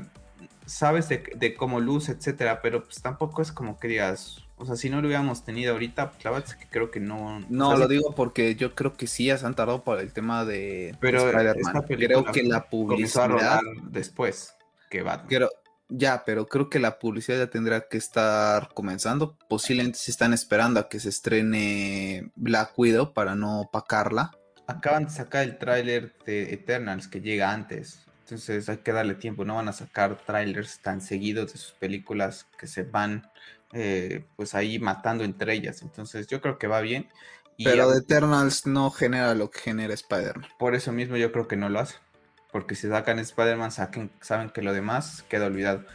sabes 0.66 1.10
de, 1.10 1.56
cómo 1.56 1.80
luce, 1.80 2.14
etcétera, 2.14 2.62
pero 2.62 2.84
pues 2.84 3.02
tampoco 3.02 3.42
es 3.42 3.52
como 3.52 3.78
que 3.78 3.88
digas, 3.88 4.48
o 4.58 4.66
sea, 4.66 4.76
si 4.76 4.90
no 4.90 5.02
lo 5.02 5.08
hubiéramos 5.08 5.44
tenido 5.44 5.74
ahorita, 5.74 6.12
pues 6.12 6.24
la 6.24 6.32
verdad 6.32 6.50
es 6.50 6.56
que 6.56 6.68
creo 6.68 6.90
que 6.92 7.00
no. 7.00 7.42
No, 7.50 7.76
lo 7.76 7.88
digo 7.88 8.16
porque 8.16 8.56
yo 8.56 8.74
creo 8.74 8.94
que 8.96 9.06
sí 9.06 9.26
ya 9.26 9.38
se 9.38 9.46
han 9.46 9.54
tardado 9.54 9.84
por 9.84 10.00
el 10.00 10.12
tema 10.14 10.46
de, 10.46 10.96
pero 11.00 11.30
Spider-Man. 11.30 11.84
Creo 11.88 12.26
que 12.26 12.44
la 12.44 12.70
publicidad. 12.70 13.60
después 13.90 14.56
que 14.90 15.04
Batman. 15.04 15.50
Ya, 15.94 16.24
pero 16.26 16.48
creo 16.48 16.70
que 16.70 16.80
la 16.80 17.00
publicidad 17.00 17.38
ya 17.38 17.50
tendrá 17.50 17.82
que 17.90 17.98
estar 17.98 18.70
comenzando. 18.74 19.36
Posiblemente 19.50 20.00
se 20.00 20.12
están 20.12 20.34
esperando 20.34 20.80
a 20.80 20.88
que 20.88 21.02
se 21.02 21.10
estrene 21.10 22.32
Black 22.36 22.72
Widow 22.78 23.14
para 23.14 23.36
no 23.36 23.60
opacarla. 23.60 24.32
Acaban 24.68 25.04
de 25.04 25.10
sacar 25.10 25.44
el 25.44 25.58
tráiler 25.58 26.16
de 26.26 26.54
Eternals 26.54 27.10
que 27.10 27.20
llega 27.20 27.52
antes. 27.52 28.06
Entonces 28.22 28.70
hay 28.70 28.78
que 28.78 28.94
darle 28.94 29.16
tiempo. 29.16 29.44
No 29.44 29.56
van 29.56 29.68
a 29.68 29.74
sacar 29.74 30.16
trailers 30.26 30.80
tan 30.80 31.02
seguidos 31.02 31.52
de 31.52 31.60
sus 31.60 31.74
películas 31.74 32.48
que 32.58 32.68
se 32.68 32.84
van 32.84 33.30
eh, 33.74 34.24
pues 34.38 34.56
ahí 34.56 34.80
matando 34.80 35.26
entre 35.26 35.54
ellas. 35.54 35.82
Entonces 35.82 36.26
yo 36.28 36.40
creo 36.40 36.58
que 36.58 36.68
va 36.68 36.80
bien. 36.80 37.10
pero 37.62 37.94
Eternals 37.94 38.66
no 38.66 38.92
genera 38.92 39.36
lo 39.36 39.52
que 39.52 39.60
genera 39.60 39.94
Spider-Man. 39.94 40.48
Por 40.58 40.74
eso 40.74 40.94
mismo 40.94 41.18
yo 41.18 41.34
creo 41.34 41.50
que 41.50 41.58
no 41.58 41.68
lo 41.68 41.82
hace. 41.82 41.96
Porque 42.52 42.76
si 42.76 42.88
sacan 42.88 43.20
Spider-Man, 43.20 43.72
saben 43.72 44.50
que 44.50 44.62
lo 44.62 44.74
demás 44.74 45.24
queda 45.30 45.46
olvidado. 45.46 45.86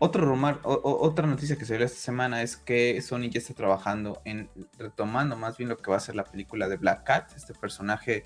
Otro 0.00 0.24
rumor, 0.24 0.60
otra 0.62 1.26
noticia 1.26 1.56
que 1.56 1.64
dio 1.64 1.76
esta 1.84 1.98
semana 1.98 2.42
es 2.42 2.56
que 2.56 3.02
Sony 3.02 3.30
ya 3.30 3.40
está 3.40 3.52
trabajando 3.52 4.22
en 4.24 4.48
retomando 4.78 5.36
más 5.36 5.56
bien 5.56 5.68
lo 5.68 5.76
que 5.76 5.90
va 5.90 5.96
a 5.96 6.00
ser 6.00 6.14
la 6.14 6.22
película 6.22 6.68
de 6.68 6.76
Black 6.76 7.02
Cat, 7.02 7.32
este 7.36 7.52
personaje, 7.52 8.24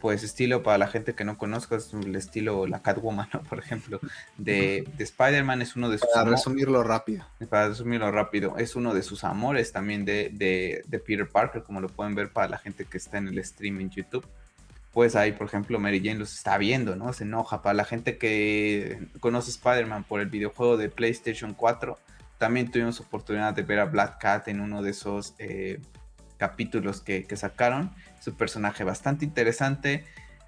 pues 0.00 0.22
estilo 0.22 0.62
para 0.62 0.76
la 0.76 0.86
gente 0.86 1.14
que 1.14 1.24
no 1.24 1.38
conozca, 1.38 1.76
es 1.76 1.94
el 1.94 2.14
estilo 2.14 2.66
la 2.66 2.82
Catwoman, 2.82 3.30
por 3.48 3.58
ejemplo, 3.58 4.00
de, 4.36 4.86
Spider-Man, 4.98 5.62
es 5.62 5.76
uno 5.76 5.88
de 5.88 5.96
sus... 5.96 6.10
Para 6.12 6.28
resumirlo 6.28 6.84
rápido. 6.84 7.24
Para 7.48 7.68
resumirlo 7.68 8.12
rápido, 8.12 8.58
es 8.58 8.76
uno 8.76 8.92
de 8.92 9.02
sus 9.02 9.24
amores 9.24 9.72
también 9.72 10.04
de, 10.04 10.30
de 10.86 10.98
Peter 10.98 11.26
Parker, 11.26 11.62
como 11.62 11.80
lo 11.80 11.88
pueden 11.88 12.14
ver 12.14 12.34
para 12.34 12.48
la 12.48 12.58
gente 12.58 12.84
que 12.84 12.98
está 12.98 13.16
en 13.16 13.28
el 13.28 13.42
stream 13.42 13.80
en 13.80 13.88
YouTube. 13.88 14.26
Pues 14.92 15.16
ahí, 15.16 15.32
por 15.32 15.46
ejemplo, 15.46 15.78
Mary 15.78 16.00
Jane 16.02 16.18
los 16.18 16.32
está 16.34 16.56
viendo, 16.58 16.96
¿no? 16.96 17.12
Se 17.12 17.24
enoja. 17.24 17.62
Para 17.62 17.74
la 17.74 17.84
gente 17.84 18.18
que 18.18 19.08
conoce 19.20 19.50
Spider-Man 19.50 20.04
por 20.04 20.20
el 20.20 20.28
videojuego 20.28 20.76
de 20.76 20.88
PlayStation 20.88 21.54
4, 21.54 21.98
también 22.38 22.70
tuvimos 22.70 23.00
oportunidad 23.00 23.52
de 23.54 23.62
ver 23.62 23.80
a 23.80 23.84
Black 23.84 24.18
Cat 24.18 24.48
en 24.48 24.60
uno 24.60 24.82
de 24.82 24.90
esos 24.90 25.34
eh, 25.38 25.80
capítulos 26.38 27.00
que, 27.00 27.26
sacaron. 27.36 27.92
Es 28.18 28.26
un 28.28 28.34
personaje 28.34 28.84
bastante 28.84 29.24
interesante. 29.24 30.04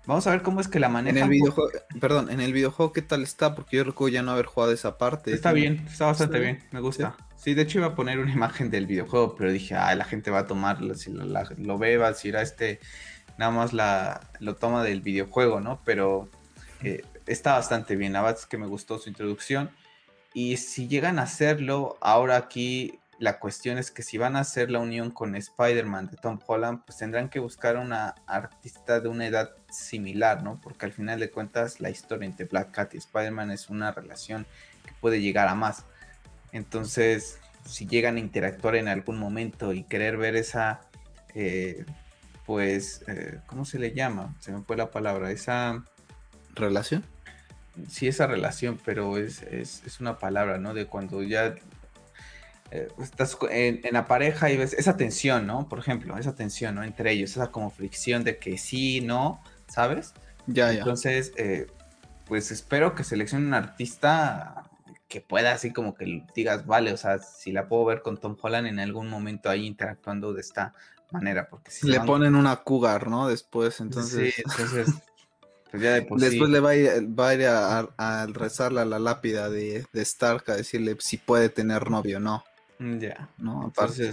Vamos 0.06 0.26
a 0.26 0.30
ver 0.30 0.42
cómo 0.42 0.61
es 0.61 0.68
que 0.68 0.80
la 0.80 0.88
maneja. 0.88 1.18
En 1.18 1.25
el 1.25 1.30
videojuego, 1.30 1.70
perdón, 2.00 2.30
en 2.30 2.40
el 2.40 2.52
videojuego, 2.52 2.92
¿qué 2.92 3.02
tal 3.02 3.23
está? 3.23 3.54
Porque 3.54 3.76
yo 3.76 3.85
recuerdo 3.85 4.14
ya 4.14 4.23
no 4.23 4.30
haber 4.32 4.47
jugado 4.47 4.73
esa 4.73 4.97
parte. 4.97 5.32
Está 5.35 5.52
bien, 5.52 5.85
está 5.87 6.06
bastante 6.06 6.40
bien, 6.40 6.61
me 6.70 6.80
gusta. 6.80 7.16
¿Sí? 7.37 7.54
de 7.54 7.62
hecho 7.62 7.78
iba 7.78 7.88
a 7.88 7.94
poner 7.94 8.18
una 8.18 8.32
imagen 8.32 8.70
del 8.70 8.87
videojuego, 8.87 9.35
pero 9.35 9.50
dije, 9.52 9.75
ah, 9.75 9.94
la 9.94 10.04
gente 10.04 10.30
va 10.30 10.40
a 10.40 10.47
tomarlo, 10.47 10.94
si 10.94 11.11
lo, 11.11 11.25
lo 11.25 11.78
ve, 11.78 11.97
va 11.97 12.06
a 12.06 12.12
decir, 12.12 12.37
a 12.37 12.42
este, 12.42 12.80
nada 13.40 13.52
más 13.52 13.73
la, 13.73 14.20
lo 14.38 14.54
toma 14.54 14.85
del 14.85 15.00
videojuego, 15.00 15.61
¿no? 15.61 15.80
Pero 15.87 16.28
eh, 16.82 17.02
está 17.26 17.54
bastante 17.54 17.97
bien, 17.97 18.12
la 18.12 18.20
verdad 18.20 18.38
es 18.38 18.47
que 18.47 18.59
me 18.59 18.66
gustó 18.66 18.99
su 18.99 19.09
introducción. 19.09 19.70
Y 20.35 20.59
si 20.59 20.88
llegan 20.88 21.18
a 21.18 21.23
hacerlo, 21.23 21.97
ahora 22.02 22.37
aquí 22.37 23.00
la 23.18 23.38
cuestión 23.38 23.78
es 23.78 23.90
que 23.90 24.02
si 24.02 24.18
van 24.18 24.37
a 24.37 24.40
hacer 24.40 24.70
la 24.70 24.78
unión 24.78 25.11
con 25.11 25.35
Spider-Man 25.35 26.09
de 26.09 26.18
Tom 26.18 26.38
Holland, 26.47 26.82
pues 26.85 26.99
tendrán 26.99 27.30
que 27.30 27.38
buscar 27.38 27.78
una 27.78 28.14
artista 28.26 29.00
de 29.00 29.09
una 29.09 29.26
edad 29.26 29.52
similar, 29.70 30.42
¿no? 30.42 30.61
Porque 30.62 30.85
al 30.85 30.92
final 30.92 31.18
de 31.18 31.30
cuentas 31.30 31.80
la 31.80 31.88
historia 31.88 32.26
entre 32.26 32.44
Black 32.44 32.73
Cat 32.73 32.94
y 32.94 32.99
Spider-Man 32.99 33.50
es 33.52 33.70
una 33.70 33.90
relación 33.90 34.47
que 34.85 34.92
puede 35.00 35.23
llegar 35.23 35.49
a 35.49 35.54
más. 35.54 35.87
Entonces, 36.52 37.38
si 37.64 37.87
llegan 37.87 38.16
a 38.16 38.20
interactuar 38.20 38.76
en 38.76 38.88
algún 38.88 39.18
momento 39.18 39.73
y 39.73 39.85
querer 39.85 40.18
ver 40.18 40.37
esa, 40.37 40.82
eh, 41.35 41.87
pues, 42.50 43.04
eh, 43.07 43.38
¿cómo 43.47 43.64
se 43.64 43.78
le 43.78 43.92
llama? 43.92 44.35
Se 44.40 44.50
me 44.50 44.61
fue 44.62 44.76
la 44.76 44.90
palabra, 44.90 45.30
esa... 45.30 45.85
¿Relación? 46.57 47.04
Sí, 47.88 48.09
esa 48.09 48.26
relación, 48.26 48.76
pero 48.85 49.19
es, 49.19 49.42
es, 49.42 49.85
es 49.87 50.00
una 50.00 50.19
palabra, 50.19 50.59
¿no? 50.59 50.75
De 50.75 50.87
cuando 50.87 51.23
ya 51.23 51.54
eh, 52.73 52.88
estás 53.00 53.38
en, 53.52 53.80
la 53.92 54.04
pareja 54.09 54.50
y 54.50 54.57
ves 54.57 54.73
esa 54.73 54.97
tensión, 54.97 55.47
¿no? 55.47 55.69
Por 55.69 55.78
ejemplo, 55.78 56.19
esa 56.19 56.35
tensión, 56.35 56.75
¿no? 56.75 56.83
Entre 56.83 57.12
ellos, 57.12 57.30
esa 57.30 57.52
como 57.52 57.71
fricción 57.71 58.25
de 58.25 58.38
que 58.38 58.59
sí, 58.59 59.00
no, 59.00 59.40
¿sabes? 59.69 60.12
Ya, 60.49 60.73
ya. 60.73 60.80
Entonces, 60.80 61.33
eh, 61.37 61.69
pues 62.25 62.50
espero 62.50 62.97
que 62.97 63.04
seleccione 63.04 63.47
un 63.47 63.54
artista 63.54 64.69
que 65.07 65.21
pueda 65.21 65.52
así 65.52 65.73
como 65.73 65.95
que 65.95 66.25
digas, 66.35 66.66
vale, 66.66 66.92
o 66.92 66.97
sea, 66.97 67.21
si 67.21 67.52
la 67.52 67.69
puedo 67.69 67.85
ver 67.85 68.02
con 68.02 68.19
Tom 68.19 68.37
Holland 68.42 68.66
en 68.66 68.80
algún 68.80 69.09
momento 69.09 69.50
ahí 69.50 69.66
interactuando 69.66 70.33
de 70.33 70.40
esta 70.40 70.75
manera, 71.12 71.48
porque 71.48 71.70
si 71.70 71.88
le 71.88 72.00
ponen 72.00 72.34
una 72.34 72.56
cougar, 72.56 73.08
¿no? 73.08 73.28
Después, 73.28 73.80
entonces. 73.80 74.34
Sí, 74.34 74.42
entonces. 74.44 74.88
Pues 75.70 75.82
ya 75.84 75.92
de 75.94 76.02
por 76.02 76.18
Después 76.18 76.50
le 76.50 76.58
va 76.58 76.70
a 76.70 76.74
ir, 76.74 76.90
va 77.16 77.28
a, 77.28 77.34
ir 77.34 77.46
a, 77.46 78.26
rezarle 78.32 78.80
a 78.80 78.84
la 78.84 78.98
lápida 78.98 79.48
de, 79.48 79.86
de 79.92 80.02
Stark 80.02 80.42
a 80.50 80.56
decirle 80.56 80.96
si 80.98 81.16
puede 81.16 81.48
tener 81.48 81.90
novio 81.90 82.16
o 82.16 82.20
no. 82.20 82.44
Mm, 82.80 82.98
ya. 82.98 83.28
No, 83.38 83.66
aparte. 83.66 84.12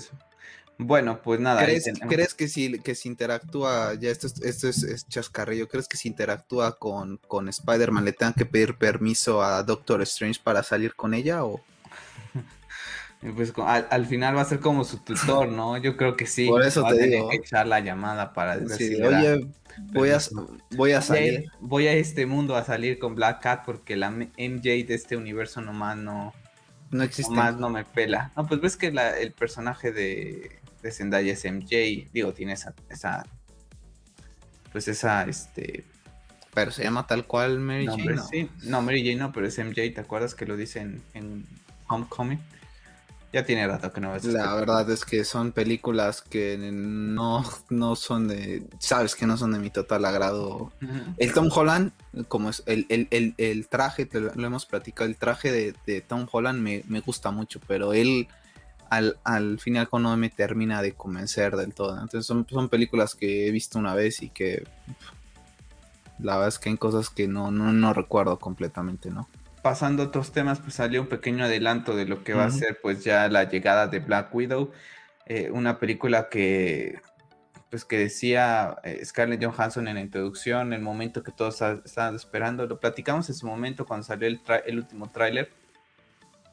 bueno, 0.78 1.20
pues 1.24 1.40
nada. 1.40 1.66
¿Crees, 1.66 2.36
que, 2.36 2.48
si, 2.48 2.80
que 2.80 2.94
si 2.94 3.10
interactúa, 3.10 3.96
ya 3.96 4.12
esto, 4.12 4.28
esto 4.44 4.68
es, 4.68 5.08
chascarrillo, 5.08 5.68
¿crees 5.68 5.88
que 5.88 5.98
si 5.98 6.10
interactúa 6.10 6.78
con, 6.78 7.18
con 7.28 7.50
Spider-Man 7.50 8.06
le 8.06 8.14
tengan 8.14 8.36
que 8.36 8.46
pedir 8.46 8.78
permiso 8.78 9.42
a 9.42 9.64
Doctor 9.64 10.04
Strange 10.04 10.40
para 10.44 10.62
salir 10.62 10.94
con 10.94 11.16
ella 11.16 11.44
o...? 11.44 11.62
Pues 13.20 13.52
al, 13.58 14.06
final 14.06 14.38
va 14.38 14.42
a 14.42 14.46
ser 14.46 14.60
como 14.60 14.84
su 14.84 15.00
tutor, 15.00 15.50
¿no? 15.50 15.78
Yo 15.78 15.98
creo 15.98 16.16
que 16.16 16.28
sí. 16.28 16.48
Por 16.48 16.62
eso 16.62 16.84
te 16.84 17.08
digo. 17.08 17.30
Que 17.30 17.38
echar 17.38 17.68
la 17.68 17.80
llamada 17.80 18.32
para 18.32 18.58
decir, 18.58 19.04
oye, 19.04 19.48
voy 19.92 20.12
a, 20.12 20.20
voy 20.72 20.92
a 20.92 21.02
salir. 21.02 21.52
Voy 21.60 21.88
a 21.88 21.94
este 21.94 22.28
mundo 22.28 22.56
a 22.56 22.64
salir 22.64 23.00
con 23.00 23.16
Black 23.16 23.42
Cat 23.42 23.66
porque 23.66 23.96
la 23.96 24.12
MJ 24.12 24.62
de 24.62 24.94
este 24.94 25.18
universo 25.18 25.62
nomás 25.62 25.98
no, 25.98 26.32
no 26.92 27.04
existe. 27.04 27.34
Más 27.34 27.58
no 27.58 27.70
me 27.70 27.86
pela. 27.86 28.32
No, 28.38 28.46
pues 28.46 28.62
ves 28.62 28.78
que 28.78 28.88
el 28.88 29.32
personaje 29.32 29.92
de, 29.92 30.60
de 30.84 30.92
Zendaya 30.92 31.34
es 31.34 31.44
MJ. 31.44 32.10
Digo, 32.14 32.34
tiene 32.34 32.54
esa, 32.54 32.76
esa. 32.90 33.26
Pues 34.72 34.88
esa, 34.88 35.24
este. 35.24 35.86
Pero 36.54 36.70
se 36.70 36.84
llama 36.84 37.08
tal 37.08 37.26
cual 37.26 37.60
Mary 37.60 37.88
Jane. 37.88 38.14
¿no? 38.14 38.28
Sí. 38.28 38.48
no, 38.64 38.84
Mary 38.84 39.00
Jane 39.04 39.16
no, 39.16 39.32
pero 39.32 39.48
es 39.48 39.58
MJ. 39.58 39.74
¿Te 39.96 40.02
acuerdas 40.02 40.36
que 40.36 40.46
lo 40.46 40.56
dicen 40.56 41.02
en 41.16 41.48
Homecoming? 41.88 42.40
Ya 43.34 43.44
tiene 43.44 43.68
rato 43.68 43.92
que 43.92 44.00
no 44.00 44.14
ves. 44.14 44.24
La 44.24 44.56
verdad 44.56 44.90
es 44.90 45.04
que 45.04 45.26
son 45.26 45.52
películas 45.52 46.22
que 46.22 46.58
no, 46.58 47.44
no 47.70 47.96
son 47.98 48.28
de. 48.30 48.66
Sabes 48.80 49.16
que 49.16 49.26
no 49.26 49.36
son 49.36 49.52
de 49.52 49.60
mi 49.60 49.70
total 49.70 50.06
agrado. 50.06 50.72
El 51.18 51.34
Tom 51.34 51.50
Holland, 51.54 51.92
como 52.30 52.50
es 52.50 52.64
el, 52.66 52.88
el, 52.90 53.68
traje, 53.68 54.08
lo, 54.14 54.46
hemos 54.46 54.66
platicado, 54.66 55.10
el 55.10 55.18
traje 55.18 55.74
de, 55.86 56.02
Tom 56.02 56.28
Holland 56.32 56.62
me, 56.62 57.00
gusta 57.02 57.32
mucho, 57.32 57.60
pero 57.68 57.94
él 57.94 58.30
al, 58.90 59.18
al 59.26 59.60
fin 59.60 59.76
y 59.76 59.80
al 59.80 59.90
cabo 59.90 60.00
no 60.00 60.16
me 60.16 60.30
termina 60.30 60.82
de 60.82 60.94
convencer 60.94 61.58
del 61.58 61.74
todo. 61.74 61.96
Entonces 61.96 62.26
son, 62.26 62.48
son 62.50 62.70
películas 62.70 63.14
que 63.14 63.48
he 63.48 63.52
visto 63.52 63.78
una 63.78 63.94
vez 63.94 64.22
y 64.22 64.30
que. 64.30 64.66
La 66.20 66.36
verdad 66.36 66.48
es 66.48 66.60
que 66.60 66.70
hay 66.70 66.78
cosas 66.78 67.10
que 67.10 67.28
no, 67.28 67.52
no, 67.52 67.74
no 67.74 67.94
recuerdo 67.94 68.40
completamente, 68.40 69.12
¿no? 69.12 69.28
Pasando 69.68 70.04
a 70.04 70.06
otros 70.06 70.32
temas, 70.32 70.62
pues 70.62 70.76
salió 70.76 71.02
un 71.02 71.08
pequeño 71.08 71.44
adelanto 71.44 71.94
de 71.94 72.06
lo 72.06 72.24
que 72.24 72.34
va 72.34 72.46
a 72.46 72.52
ser 72.52 72.80
pues 72.82 73.04
ya 73.04 73.28
la 73.28 73.50
llegada 73.50 73.88
de 73.88 74.00
Black 74.00 74.34
Widow, 74.34 74.72
eh, 75.26 75.52
una 75.52 75.78
película 75.78 76.30
que 76.30 77.02
pues 77.70 77.84
que 77.84 77.98
decía 77.98 78.78
eh, 78.86 79.04
Scarlett 79.04 79.44
Johansson 79.44 79.90
en 79.90 79.96
la 79.96 80.00
introducción, 80.00 80.72
el 80.72 80.80
momento 80.80 81.22
que 81.22 81.34
todos 81.34 81.62
estaban 81.84 82.16
esperando, 82.16 82.66
lo 82.66 82.80
platicamos 82.80 83.28
en 83.28 83.36
su 83.36 83.46
momento 83.46 83.86
cuando 83.86 84.06
salió 84.06 84.30
el, 84.30 84.40
el 84.66 84.78
último 84.78 85.12
tráiler, 85.12 85.52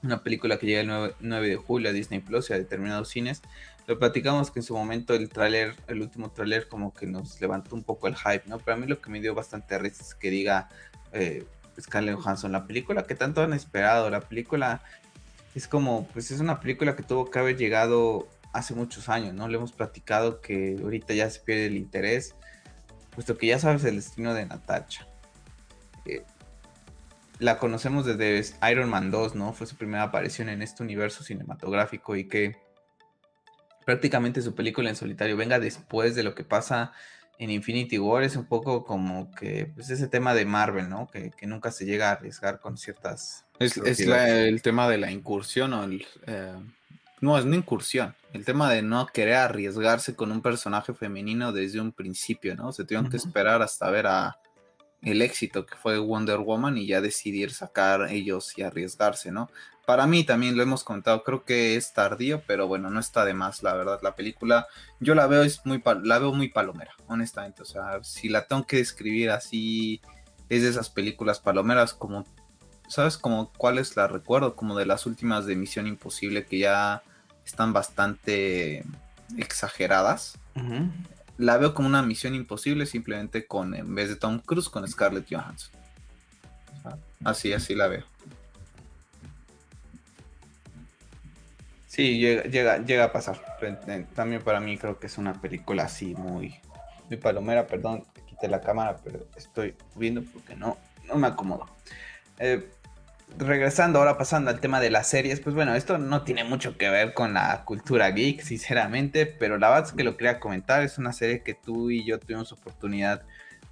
una 0.02 0.24
película 0.24 0.58
que 0.58 0.66
llega 0.66 0.80
el 0.80 1.14
9, 1.20 1.48
de 1.48 1.54
julio 1.54 1.90
a 1.90 1.92
Disney 1.92 2.18
Plus 2.18 2.50
y 2.50 2.54
a 2.54 2.58
determinados 2.58 3.10
cines, 3.10 3.42
lo 3.86 3.96
platicamos 3.96 4.50
que 4.50 4.58
en 4.58 4.64
su 4.64 4.74
momento 4.74 5.14
el 5.14 5.28
tráiler, 5.28 5.76
el 5.86 6.02
último 6.02 6.32
tráiler 6.32 6.66
como 6.66 6.92
que 6.92 7.06
nos 7.06 7.40
levantó 7.40 7.76
un 7.76 7.84
poco 7.84 8.08
el 8.08 8.16
hype, 8.16 8.42
¿no? 8.46 8.58
Pero 8.58 8.76
a 8.76 8.80
mí 8.80 8.88
lo 8.88 9.00
que 9.00 9.08
me 9.08 9.20
dio 9.20 9.36
bastante 9.36 9.78
risa 9.78 10.02
es 10.02 10.16
que 10.16 10.30
diga 10.30 10.68
eh, 11.12 11.46
Scarlett 11.80 12.16
Johansson, 12.16 12.52
la 12.52 12.66
película 12.66 13.04
que 13.04 13.14
tanto 13.14 13.42
han 13.42 13.52
esperado, 13.52 14.10
la 14.10 14.20
película 14.20 14.82
es 15.54 15.68
como, 15.68 16.06
pues 16.08 16.30
es 16.30 16.40
una 16.40 16.60
película 16.60 16.96
que 16.96 17.02
tuvo 17.02 17.30
que 17.30 17.38
haber 17.38 17.56
llegado 17.56 18.28
hace 18.52 18.74
muchos 18.74 19.08
años, 19.08 19.34
¿no? 19.34 19.48
Le 19.48 19.56
hemos 19.56 19.72
platicado 19.72 20.40
que 20.40 20.78
ahorita 20.82 21.14
ya 21.14 21.28
se 21.30 21.40
pierde 21.40 21.66
el 21.66 21.76
interés, 21.76 22.34
puesto 23.14 23.36
que 23.36 23.48
ya 23.48 23.58
sabes 23.58 23.84
el 23.84 23.96
destino 23.96 24.34
de 24.34 24.46
Natacha. 24.46 25.06
Eh, 26.06 26.24
la 27.38 27.58
conocemos 27.58 28.06
desde 28.06 28.56
Iron 28.70 28.88
Man 28.88 29.10
2, 29.10 29.34
¿no? 29.34 29.52
Fue 29.52 29.66
su 29.66 29.76
primera 29.76 30.04
aparición 30.04 30.48
en 30.48 30.62
este 30.62 30.82
universo 30.82 31.24
cinematográfico 31.24 32.16
y 32.16 32.28
que 32.28 32.56
prácticamente 33.84 34.40
su 34.40 34.54
película 34.54 34.88
en 34.88 34.96
solitario 34.96 35.36
venga 35.36 35.58
después 35.58 36.14
de 36.14 36.22
lo 36.22 36.34
que 36.34 36.44
pasa 36.44 36.92
en 37.38 37.50
Infinity 37.50 37.98
War 37.98 38.22
es 38.22 38.36
un 38.36 38.46
poco 38.46 38.84
como 38.84 39.30
que 39.32 39.70
pues 39.74 39.90
ese 39.90 40.08
tema 40.08 40.34
de 40.34 40.44
Marvel, 40.44 40.88
¿no? 40.88 41.08
Que, 41.10 41.32
nunca 41.42 41.70
se 41.70 41.84
llega 41.84 42.08
a 42.08 42.12
arriesgar 42.12 42.60
con 42.60 42.78
ciertas... 42.78 43.44
Es, 43.58 43.76
el 43.76 44.62
tema 44.62 44.88
de 44.88 44.98
la 44.98 45.10
incursión 45.10 45.72
o 45.72 45.84
el... 45.84 46.06
Eh, 46.26 46.54
no, 47.20 47.38
es 47.38 47.44
una 47.44 47.56
incursión. 47.56 48.14
El 48.32 48.44
tema 48.44 48.70
de 48.70 48.82
no 48.82 49.06
querer 49.06 49.36
arriesgarse 49.36 50.14
con 50.14 50.30
un 50.30 50.42
personaje 50.42 50.92
femenino 50.92 51.52
desde 51.52 51.80
un 51.80 51.92
principio, 51.92 52.54
¿no? 52.54 52.72
Se 52.72 52.84
tuvieron 52.84 53.08
que 53.08 53.16
esperar 53.16 53.62
hasta 53.62 53.90
ver 53.90 54.06
a 54.06 54.38
el 55.02 55.22
éxito 55.22 55.66
que 55.66 55.76
fue 55.76 55.98
Wonder 55.98 56.38
Woman 56.38 56.78
y 56.78 56.86
ya 56.86 57.00
decidir 57.00 57.52
sacar 57.52 58.10
ellos 58.10 58.56
y 58.56 58.62
arriesgarse, 58.62 59.30
¿no? 59.30 59.50
Para 59.86 60.06
mí 60.06 60.24
también 60.24 60.56
lo 60.56 60.62
hemos 60.62 60.82
contado, 60.82 61.24
creo 61.24 61.44
que 61.44 61.76
es 61.76 61.92
tardío, 61.92 62.42
pero 62.46 62.66
bueno, 62.66 62.88
no 62.90 63.00
está 63.00 63.24
de 63.24 63.34
más, 63.34 63.62
la 63.62 63.74
verdad. 63.74 64.00
La 64.02 64.16
película, 64.16 64.66
yo 64.98 65.14
la 65.14 65.26
veo 65.26 65.42
es 65.42 65.64
muy 65.66 65.82
la 66.02 66.18
veo 66.18 66.32
muy 66.32 66.48
palomera, 66.48 66.92
honestamente. 67.06 67.62
O 67.62 67.66
sea, 67.66 68.02
si 68.02 68.28
la 68.28 68.46
tengo 68.46 68.66
que 68.66 68.78
describir 68.78 69.30
así, 69.30 70.00
es 70.48 70.62
de 70.62 70.70
esas 70.70 70.88
películas 70.88 71.40
palomeras 71.40 71.92
como, 71.92 72.24
¿sabes? 72.88 73.18
Como 73.18 73.52
cuáles 73.52 73.94
la 73.96 74.06
recuerdo, 74.06 74.56
como 74.56 74.76
de 74.76 74.86
las 74.86 75.04
últimas 75.04 75.44
de 75.44 75.56
Misión 75.56 75.86
Imposible 75.86 76.46
que 76.46 76.58
ya 76.58 77.02
están 77.44 77.72
bastante 77.72 78.84
exageradas. 79.36 80.38
La 81.36 81.58
veo 81.58 81.74
como 81.74 81.88
una 81.88 82.02
misión 82.02 82.34
imposible 82.34 82.86
simplemente 82.86 83.46
con, 83.46 83.74
en 83.74 83.94
vez 83.94 84.08
de 84.08 84.16
Tom 84.16 84.38
Cruise, 84.38 84.68
con 84.68 84.86
Scarlett 84.86 85.26
Johansson. 85.28 85.72
Así, 87.24 87.52
así 87.52 87.74
la 87.74 87.88
veo. 87.88 88.04
Sí, 91.94 92.18
llega, 92.18 92.78
llega, 92.78 93.04
a 93.04 93.12
pasar. 93.12 93.40
También 94.16 94.42
para 94.42 94.58
mí 94.58 94.76
creo 94.76 94.98
que 94.98 95.06
es 95.06 95.16
una 95.16 95.40
película 95.40 95.84
así 95.84 96.16
muy, 96.16 96.60
muy 97.08 97.18
palomera. 97.18 97.68
Perdón, 97.68 98.02
quité 98.26 98.48
la 98.48 98.60
cámara, 98.60 98.96
pero 99.04 99.28
estoy 99.36 99.76
viendo 99.94 100.24
porque 100.24 100.56
no, 100.56 100.76
no 101.06 101.14
me 101.14 101.28
acomodo. 101.28 101.68
Eh, 102.40 102.68
regresando 103.38 104.00
ahora 104.00 104.18
pasando 104.18 104.50
al 104.50 104.58
tema 104.58 104.80
de 104.80 104.90
las 104.90 105.06
series, 105.06 105.38
pues 105.38 105.54
bueno, 105.54 105.76
esto 105.76 105.96
no 105.98 106.22
tiene 106.22 106.42
mucho 106.42 106.76
que 106.76 106.90
ver 106.90 107.14
con 107.14 107.34
la 107.34 107.64
cultura 107.64 108.10
geek, 108.10 108.42
sinceramente, 108.42 109.24
pero 109.24 109.56
la 109.56 109.68
verdad 109.68 109.86
es 109.86 109.92
que 109.92 110.02
lo 110.02 110.16
quería 110.16 110.40
comentar, 110.40 110.82
es 110.82 110.98
una 110.98 111.12
serie 111.12 111.44
que 111.44 111.54
tú 111.54 111.92
y 111.92 112.04
yo 112.04 112.18
tuvimos 112.18 112.50
oportunidad 112.50 113.22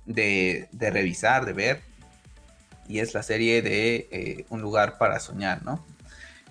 de, 0.06 0.68
revisar, 0.78 1.44
de 1.44 1.54
ver. 1.54 1.80
Y 2.86 3.00
es 3.00 3.14
la 3.14 3.24
serie 3.24 3.62
de 3.62 4.08
eh, 4.12 4.46
Un 4.48 4.62
lugar 4.62 4.96
para 4.96 5.18
soñar, 5.18 5.64
¿no? 5.64 5.84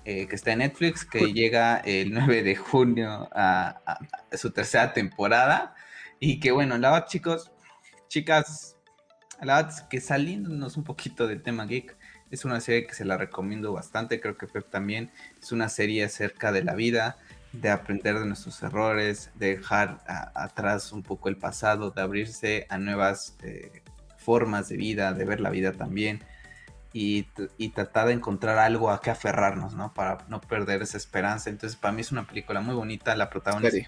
Eh, 0.03 0.27
que 0.27 0.35
está 0.35 0.53
en 0.53 0.59
Netflix, 0.59 1.05
que 1.05 1.31
llega 1.31 1.77
el 1.77 2.11
9 2.13 2.41
de 2.41 2.55
junio 2.55 3.29
a, 3.33 3.99
su 4.33 4.51
tercera 4.51 4.93
temporada. 4.93 5.75
Y 6.19 6.39
que 6.39 6.51
bueno, 6.51 6.77
la 6.77 6.91
verdad, 6.91 7.07
chicos, 7.07 7.51
chicas, 8.07 8.77
la 9.41 9.61
verdad 9.61 9.87
que 9.89 10.01
saliéndonos 10.01 10.77
un 10.77 10.83
poquito 10.83 11.27
del 11.27 11.41
tema 11.41 11.65
geek, 11.65 11.97
es 12.31 12.45
una 12.45 12.61
serie 12.61 12.87
que 12.87 12.93
se 12.93 13.05
la 13.05 13.17
recomiendo 13.17 13.73
bastante, 13.73 14.21
creo 14.21 14.37
que 14.37 14.47
Pep 14.47 14.69
también. 14.69 15.11
Es 15.41 15.51
una 15.51 15.69
serie 15.69 16.03
acerca 16.05 16.51
de 16.51 16.63
la 16.63 16.75
vida, 16.75 17.17
de 17.51 17.69
aprender 17.69 18.17
de 18.17 18.25
nuestros 18.25 18.63
errores, 18.63 19.31
de 19.35 19.57
dejar 19.57 20.01
atrás 20.33 20.93
un 20.93 21.03
poco 21.03 21.29
el 21.29 21.37
pasado, 21.37 21.91
de 21.91 22.01
abrirse 22.01 22.65
a 22.69 22.77
nuevas 22.77 23.35
eh, 23.43 23.83
formas 24.17 24.69
de 24.69 24.77
vida, 24.77 25.13
de 25.13 25.25
ver 25.25 25.41
la 25.41 25.49
vida 25.49 25.73
también 25.73 26.23
y, 26.93 27.23
tratar 27.73 28.07
de 28.07 28.13
encontrar 28.13 28.57
algo 28.57 28.91
a 28.91 29.01
que 29.01 29.09
aferrarnos, 29.09 29.75
¿no? 29.75 29.93
Para 29.93 30.25
no 30.27 30.41
perder 30.41 30.81
esa 30.81 30.97
esperanza. 30.97 31.49
Entonces, 31.49 31.77
para 31.77 31.93
mí 31.93 32.01
es 32.01 32.11
una 32.11 32.27
película 32.27 32.59
muy 32.61 32.75
bonita. 32.75 33.15
La 33.15 33.29
protagonista, 33.29 33.87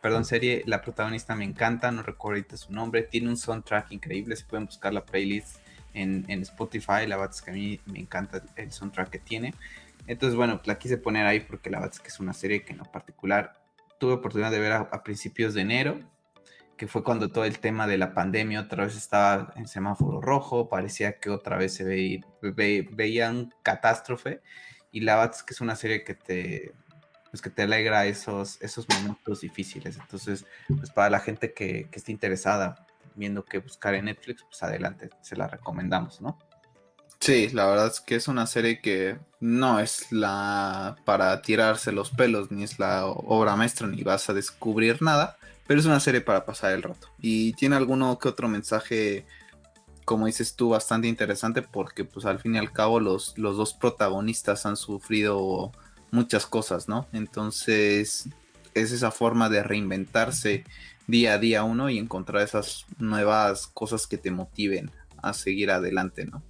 perdón, 0.00 0.24
serie, 0.24 0.62
la 0.66 0.82
protagonista 0.82 1.36
me 1.36 1.44
encanta, 1.44 1.92
no 1.92 2.02
recuerdo 2.02 2.38
ahorita 2.38 2.56
su 2.56 2.72
nombre. 2.72 3.02
Tiene 3.02 3.28
un 3.28 3.36
soundtrack 3.36 3.92
increíble. 3.92 4.34
Si 4.36 4.44
pueden 4.44 4.66
buscar 4.66 4.92
la 4.92 5.04
playlist 5.04 5.58
en, 5.94 6.26
Spotify, 6.42 7.06
la 7.06 7.16
verdad 7.16 7.34
es 7.34 7.42
que 7.42 7.50
a 7.50 7.54
mí 7.54 7.80
me 7.86 8.00
encanta 8.00 8.42
el 8.56 8.72
soundtrack 8.72 9.10
que 9.10 9.18
tiene. 9.18 9.54
Entonces, 10.08 10.36
bueno, 10.36 10.60
la 10.64 10.78
quise 10.78 10.98
poner 10.98 11.26
ahí 11.26 11.40
porque 11.40 11.70
la 11.70 11.78
verdad 11.78 11.94
es 11.94 12.00
que 12.00 12.08
es 12.08 12.18
una 12.18 12.32
serie 12.32 12.64
que 12.64 12.72
en 12.72 12.78
lo 12.78 12.84
particular 12.84 13.62
tuve 14.00 14.14
oportunidad 14.14 14.50
de 14.50 14.58
ver 14.58 14.72
a 14.72 15.02
principios 15.04 15.54
de 15.54 15.60
enero 15.60 16.11
que 16.82 16.88
fue 16.88 17.04
cuando 17.04 17.30
todo 17.30 17.44
el 17.44 17.60
tema 17.60 17.86
de 17.86 17.96
la 17.96 18.12
pandemia 18.12 18.62
otra 18.62 18.86
vez 18.86 18.96
estaba 18.96 19.52
en 19.54 19.68
semáforo 19.68 20.20
rojo, 20.20 20.68
parecía 20.68 21.20
que 21.20 21.30
otra 21.30 21.56
vez 21.56 21.74
se 21.74 21.84
veía, 21.84 22.26
veían 22.90 23.54
catástrofe, 23.62 24.42
y 24.90 25.02
la 25.02 25.14
verdad 25.14 25.36
es 25.36 25.44
que 25.44 25.54
es 25.54 25.60
una 25.60 25.76
serie 25.76 26.02
que 26.02 26.14
te, 26.14 26.72
pues 27.30 27.40
que 27.40 27.50
te 27.50 27.62
alegra 27.62 28.06
esos, 28.06 28.60
esos 28.60 28.88
momentos 28.88 29.42
difíciles. 29.42 29.96
Entonces, 29.96 30.44
pues 30.66 30.90
para 30.90 31.08
la 31.08 31.20
gente 31.20 31.52
que, 31.52 31.88
que 31.88 32.00
esté 32.00 32.10
interesada 32.10 32.84
viendo 33.14 33.44
qué 33.44 33.58
buscar 33.58 33.94
en 33.94 34.06
Netflix, 34.06 34.42
pues 34.42 34.60
adelante, 34.64 35.08
se 35.20 35.36
la 35.36 35.46
recomendamos, 35.46 36.20
¿no? 36.20 36.36
Sí, 37.20 37.48
la 37.50 37.66
verdad 37.66 37.86
es 37.86 38.00
que 38.00 38.16
es 38.16 38.26
una 38.26 38.48
serie 38.48 38.80
que 38.80 39.20
no 39.38 39.78
es 39.78 40.10
la 40.10 40.96
para 41.04 41.42
tirarse 41.42 41.92
los 41.92 42.10
pelos, 42.10 42.50
ni 42.50 42.64
es 42.64 42.80
la 42.80 43.06
obra 43.06 43.54
maestra, 43.54 43.86
ni 43.86 44.02
vas 44.02 44.28
a 44.28 44.34
descubrir 44.34 45.00
nada, 45.00 45.38
pero 45.66 45.80
es 45.80 45.86
una 45.86 46.00
serie 46.00 46.20
para 46.20 46.44
pasar 46.44 46.72
el 46.72 46.82
rato. 46.82 47.08
Y 47.20 47.52
tiene 47.54 47.76
alguno 47.76 48.18
que 48.18 48.28
otro 48.28 48.48
mensaje, 48.48 49.26
como 50.04 50.26
dices 50.26 50.56
tú, 50.56 50.70
bastante 50.70 51.08
interesante 51.08 51.62
porque 51.62 52.04
pues 52.04 52.26
al 52.26 52.40
fin 52.40 52.56
y 52.56 52.58
al 52.58 52.72
cabo 52.72 53.00
los, 53.00 53.36
los 53.38 53.56
dos 53.56 53.74
protagonistas 53.74 54.66
han 54.66 54.76
sufrido 54.76 55.72
muchas 56.10 56.46
cosas, 56.46 56.88
¿no? 56.88 57.06
Entonces 57.12 58.28
es 58.74 58.92
esa 58.92 59.10
forma 59.10 59.48
de 59.48 59.62
reinventarse 59.62 60.64
día 61.06 61.34
a 61.34 61.38
día 61.38 61.64
uno 61.64 61.90
y 61.90 61.98
encontrar 61.98 62.42
esas 62.42 62.86
nuevas 62.98 63.66
cosas 63.66 64.06
que 64.06 64.18
te 64.18 64.30
motiven 64.30 64.90
a 65.22 65.32
seguir 65.32 65.70
adelante, 65.70 66.26
¿no? 66.26 66.42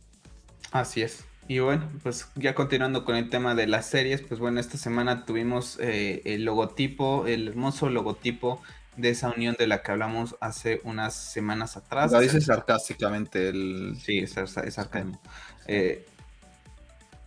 Así 0.71 1.03
es. 1.03 1.25
Y 1.49 1.59
bueno, 1.59 1.91
pues 2.03 2.29
ya 2.37 2.55
continuando 2.55 3.05
con 3.05 3.17
el 3.17 3.29
tema 3.29 3.55
de 3.55 3.67
las 3.67 3.87
series, 3.87 4.23
pues 4.23 4.41
bueno, 4.41 4.61
esta 4.61 4.79
semana 4.79 5.25
tuvimos 5.25 5.79
eh, 5.81 6.23
el 6.25 6.45
logotipo, 6.45 7.27
el 7.27 7.49
hermoso 7.49 7.91
logotipo 7.91 8.63
de 8.97 9.11
esa 9.11 9.31
unión 9.31 9.57
de 9.59 9.67
la 9.67 9.83
que 9.83 9.93
hablamos 9.93 10.37
hace 10.41 10.81
unas 10.85 11.15
semanas 11.15 11.77
atrás. 11.77 12.13
Lo 12.13 12.21
dice 12.21 12.41
sarcásticamente 12.41 13.49
el... 13.49 13.99
Sí, 14.03 14.19
es, 14.19 14.33
sarcasmo. 14.75 15.21
Eh, 15.67 16.07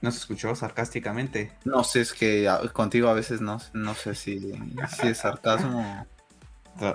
¿No 0.02 0.12
se 0.12 0.20
escuchó 0.20 0.56
sarcásticamente? 0.56 1.52
No 1.64 1.84
sé, 1.84 2.02
es 2.02 2.14
que 2.14 2.48
contigo 2.74 3.10
a 3.10 3.14
veces 3.14 3.42
no, 3.42 3.60
no 3.74 3.96
sé 3.96 4.14
si, 4.14 4.54
si 5.00 5.08
es 5.08 5.18
sarcasmo. 5.18 6.06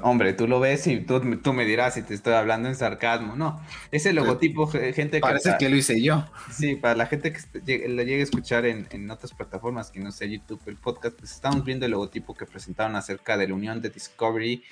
Hombre, 0.02 0.34
tú 0.34 0.46
lo 0.46 0.60
ves 0.60 0.86
y 0.86 1.00
tú, 1.00 1.20
tú, 1.38 1.52
me 1.54 1.64
dirás 1.64 1.94
si 1.94 2.02
te 2.02 2.12
estoy 2.12 2.34
hablando 2.34 2.68
en 2.68 2.74
sarcasmo. 2.74 3.34
No, 3.34 3.60
ese 3.90 4.12
logotipo, 4.12 4.66
gente 4.66 5.18
que. 5.18 5.20
Parece 5.20 5.56
que 5.58 5.70
lo 5.70 5.76
hice 5.76 6.02
yo. 6.02 6.26
Sí, 6.50 6.76
para 6.76 6.94
la 6.94 7.06
gente 7.06 7.32
que 7.32 7.88
lo 7.88 8.02
llegue 8.02 8.20
a 8.20 8.24
escuchar 8.24 8.66
en, 8.66 8.86
en, 8.90 9.10
otras 9.10 9.32
plataformas, 9.32 9.90
que 9.90 10.00
no 10.00 10.12
sea 10.12 10.28
YouTube, 10.28 10.60
el 10.66 10.76
podcast, 10.76 11.16
pues 11.18 11.32
estamos 11.32 11.64
viendo 11.64 11.86
el 11.86 11.92
logotipo 11.92 12.34
que 12.34 12.44
presentaron 12.44 12.94
acerca 12.94 13.38
de 13.38 13.48
la 13.48 13.54
unión 13.54 13.80
de 13.80 13.88
Discovery 13.88 14.62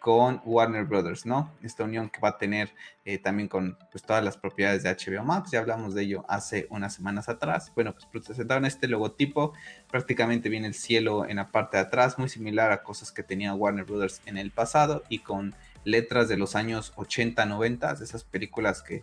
con 0.00 0.40
Warner 0.44 0.84
Brothers, 0.84 1.26
¿no? 1.26 1.52
Esta 1.62 1.84
unión 1.84 2.08
que 2.10 2.20
va 2.20 2.30
a 2.30 2.38
tener 2.38 2.74
eh, 3.04 3.18
también 3.18 3.48
con 3.48 3.78
pues, 3.90 4.04
todas 4.04 4.22
las 4.22 4.36
propiedades 4.36 4.82
de 4.82 4.90
HBO 4.90 5.24
Max, 5.24 5.50
ya 5.50 5.58
hablamos 5.58 5.94
de 5.94 6.02
ello 6.02 6.24
hace 6.28 6.66
unas 6.70 6.94
semanas 6.94 7.28
atrás. 7.28 7.72
Bueno, 7.74 7.92
pues 7.92 8.06
presentaron 8.06 8.64
este 8.64 8.88
logotipo, 8.88 9.52
prácticamente 9.90 10.48
viene 10.48 10.68
el 10.68 10.74
cielo 10.74 11.26
en 11.26 11.36
la 11.36 11.48
parte 11.50 11.76
de 11.76 11.84
atrás, 11.84 12.18
muy 12.18 12.28
similar 12.28 12.72
a 12.72 12.82
cosas 12.82 13.12
que 13.12 13.22
tenía 13.22 13.54
Warner 13.54 13.84
Brothers 13.84 14.22
en 14.26 14.38
el 14.38 14.50
pasado 14.50 15.02
y 15.08 15.20
con 15.20 15.54
letras 15.84 16.28
de 16.28 16.36
los 16.36 16.54
años 16.54 16.92
80, 16.96 17.46
90, 17.46 17.94
de 17.94 18.04
esas 18.04 18.24
películas 18.24 18.82
que 18.82 19.02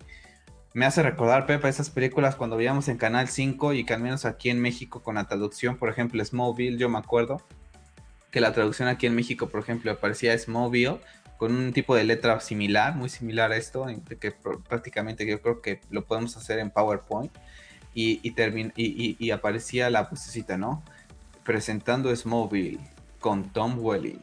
me 0.76 0.86
hace 0.86 1.02
recordar, 1.02 1.46
Pepa, 1.46 1.70
esas 1.70 1.90
películas 1.90 2.36
cuando 2.36 2.58
veíamos 2.58 2.90
en 2.90 2.98
Canal 2.98 3.30
5 3.30 3.72
y 3.72 3.86
que 3.86 3.94
al 3.94 4.02
menos 4.02 4.26
aquí 4.26 4.50
en 4.50 4.60
México 4.60 5.02
con 5.02 5.16
la 5.16 5.24
traducción, 5.24 5.78
por 5.78 5.88
ejemplo, 5.88 6.24
Smallville, 6.24 6.78
yo 6.78 6.90
me 6.90 6.98
acuerdo, 6.98 7.42
que 8.36 8.42
la 8.42 8.52
traducción 8.52 8.90
aquí 8.90 9.06
en 9.06 9.16
México, 9.16 9.48
por 9.48 9.62
ejemplo, 9.62 9.90
aparecía 9.90 10.38
Smallville 10.38 11.00
con 11.38 11.56
un 11.56 11.72
tipo 11.72 11.96
de 11.96 12.04
letra 12.04 12.38
similar, 12.42 12.94
muy 12.94 13.08
similar 13.08 13.54
a 13.54 13.56
esto, 13.56 13.86
que 14.20 14.34
prácticamente 14.68 15.26
yo 15.26 15.42
creo 15.42 15.62
que 15.62 15.80
lo 15.90 16.04
podemos 16.04 16.36
hacer 16.36 16.60
en 16.60 16.70
PowerPoint. 16.70 17.32
Y, 17.94 18.20
y, 18.24 19.16
y, 19.18 19.32
aparecía 19.32 19.90
la 19.90 20.04
vocecita, 20.04 20.58
¿no? 20.58 20.84
Presentando 21.46 22.14
Smallville 22.14 22.82
con 23.22 23.54
Tom 23.54 23.80
Welling, 23.80 24.20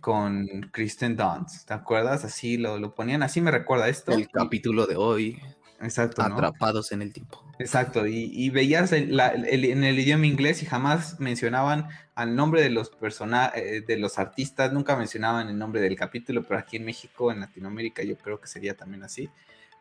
con 0.00 0.46
Kristen 0.70 1.16
Dunst, 1.16 1.66
¿te 1.66 1.74
acuerdas? 1.74 2.24
Así 2.24 2.56
lo, 2.56 2.78
lo 2.78 2.94
ponían, 2.94 3.24
así 3.24 3.40
me 3.40 3.50
recuerda 3.50 3.88
esto. 3.88 4.12
El 4.12 4.28
capítulo 4.28 4.86
de 4.86 4.94
hoy. 4.94 5.42
Exacto. 5.80 6.22
Atrapados 6.22 6.92
en 6.92 7.02
el 7.02 7.12
tiempo. 7.12 7.42
Exacto, 7.58 8.06
y, 8.06 8.48
veías 8.50 8.92
en 8.92 9.18
el 9.18 9.98
idioma 9.98 10.26
inglés 10.26 10.62
y 10.62 10.66
jamás 10.66 11.20
mencionaban 11.20 11.88
al 12.14 12.34
nombre 12.34 12.62
de 12.62 12.70
los 12.70 12.90
personajes, 12.90 13.62
eh, 13.62 13.84
de 13.86 13.96
los 13.98 14.18
artistas, 14.18 14.72
nunca 14.72 14.96
mencionaban 14.96 15.48
el 15.48 15.58
nombre 15.58 15.80
del 15.80 15.96
capítulo, 15.96 16.42
pero 16.42 16.58
aquí 16.58 16.76
en 16.76 16.84
México, 16.84 17.30
en 17.32 17.40
Latinoamérica, 17.40 18.02
yo 18.02 18.16
creo 18.16 18.40
que 18.40 18.46
sería 18.46 18.76
también 18.76 19.02
así. 19.02 19.28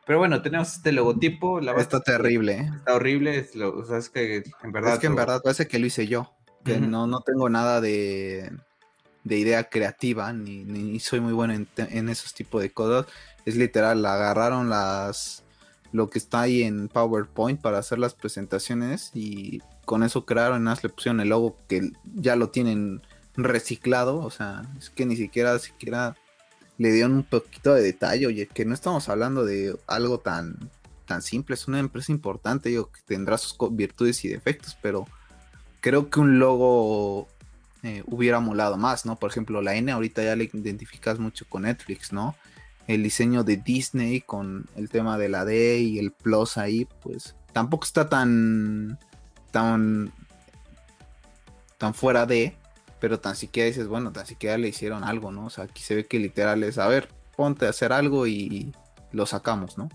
Pero 0.06 0.20
bueno, 0.20 0.42
tenemos 0.42 0.76
este 0.76 0.92
logotipo. 0.92 1.62
La 1.62 1.74
está 1.74 2.02
terrible, 2.02 2.54
¿eh? 2.54 2.72
Está 2.78 2.96
horrible, 2.96 3.38
es 3.38 3.56
o 3.56 3.86
sea, 3.86 3.98
es 3.98 4.10
que 4.10 4.44
en 4.64 4.72
verdad... 4.72 4.94
Es 4.94 5.00
que 5.00 5.08
en 5.08 5.16
verdad 5.16 5.42
parece 5.44 5.68
que 5.68 5.80
lo 5.80 5.86
hice 5.86 6.08
yo, 6.08 6.34
que 6.66 6.80
no, 6.80 7.08
no 7.08 7.22
tengo 7.22 7.50
nada 7.50 7.80
de, 7.80 8.52
de 9.24 9.38
idea 9.38 9.70
creativa, 9.70 10.34
ni, 10.34 10.66
ni 10.66 11.00
soy 11.00 11.20
muy 11.20 11.34
bueno 11.34 11.54
en, 11.54 11.68
en 11.78 12.10
esos 12.10 12.34
tipos 12.34 12.62
de 12.62 12.72
cosas. 12.72 13.12
Es 13.46 13.56
literal, 13.56 14.06
agarraron 14.06 14.70
las 14.70 15.44
lo 15.92 16.10
que 16.10 16.20
está 16.20 16.42
ahí 16.42 16.64
en 16.64 16.88
PowerPoint 16.88 17.60
para 17.62 17.80
hacer 17.80 18.00
las 18.00 18.14
presentaciones 18.14 19.12
y 19.14 19.62
con 19.86 20.04
eso 20.04 20.26
crearon, 20.26 20.64
nada 20.64 20.80
le 20.84 20.90
pusieron 20.90 21.20
el 21.20 21.30
logo 21.30 21.58
que 21.68 21.92
ya 22.16 22.36
lo 22.36 22.50
tienen 22.50 23.02
reciclado, 23.36 24.20
o 24.20 24.30
sea, 24.30 24.64
es 24.78 24.90
que 24.90 25.06
ni 25.06 25.16
siquiera, 25.16 25.58
siquiera 25.60 26.16
le 26.78 26.92
dieron 26.92 27.14
un 27.14 27.24
poquito 27.24 27.74
de 27.74 27.82
detalle, 27.82 28.28
oye, 28.28 28.48
que 28.48 28.66
no 28.66 28.74
estamos 28.74 29.10
hablando 29.10 29.46
de 29.46 29.78
algo 29.88 30.20
tan, 30.20 30.70
tan 31.06 31.22
simple, 31.22 31.56
es 31.56 31.68
una 31.68 31.80
empresa 31.80 32.12
importante, 32.12 32.70
digo, 32.70 32.92
que 32.92 33.02
tendrá 33.06 33.38
sus 33.38 33.56
virtudes 33.72 34.24
y 34.26 34.30
defectos, 34.30 34.78
pero 34.82 35.08
creo 35.82 36.10
que 36.10 36.20
un 36.20 36.40
logo 36.40 37.28
eh, 37.84 38.04
hubiera 38.08 38.40
molado 38.40 38.78
más, 38.78 39.06
¿no? 39.06 39.18
Por 39.18 39.32
ejemplo, 39.32 39.62
la 39.62 39.76
N 39.76 39.92
ahorita 39.92 40.24
ya 40.24 40.36
le 40.36 40.50
identificas 40.54 41.20
mucho 41.20 41.46
con 41.50 41.64
Netflix, 41.64 42.14
¿no? 42.14 42.36
El 42.90 43.04
diseño 43.04 43.44
de 43.44 43.58
Disney 43.58 44.20
con 44.20 44.66
el 44.76 44.90
tema 44.90 45.20
de 45.20 45.30
la 45.30 45.46
D 45.46 45.78
y 45.78 46.00
el 46.00 46.12
Plus 46.12 46.58
ahí, 46.58 46.88
pues 47.04 47.36
tampoco 47.54 47.86
está 47.86 48.10
tan 48.10 48.98
tan 49.52 50.12
tan 51.78 51.94
fuera 51.94 52.26
de, 52.26 52.58
pero 53.00 53.20
tan 53.20 53.36
siquiera 53.36 53.68
dices, 53.68 53.88
bueno, 53.88 54.12
tan 54.12 54.26
siquiera 54.26 54.58
le 54.58 54.70
hicieron 54.70 55.04
algo, 55.04 55.32
¿no? 55.32 55.46
O 55.46 55.50
sea, 55.52 55.66
aquí 55.66 55.84
se 55.84 55.94
ve 55.94 56.08
que 56.08 56.18
literal 56.18 56.64
es, 56.64 56.80
a 56.80 56.88
ver, 56.88 57.10
ponte 57.38 57.68
a 57.68 57.70
hacer 57.70 57.94
algo 57.94 58.26
y 58.26 58.74
lo 59.12 59.28
sacamos, 59.28 59.78
¿no? 59.78 59.88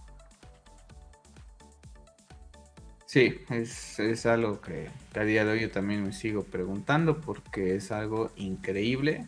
Sí, 3.07 3.41
es, 3.51 3.99
es 3.99 4.25
algo 4.25 4.61
que 4.61 4.89
a 5.15 5.25
día 5.25 5.45
de 5.45 5.51
hoy 5.51 5.61
yo 5.63 5.71
también 5.73 6.05
me 6.05 6.13
sigo 6.13 6.45
preguntando 6.45 7.21
porque 7.21 7.75
es 7.75 7.91
algo 7.91 8.31
increíble. 8.37 9.27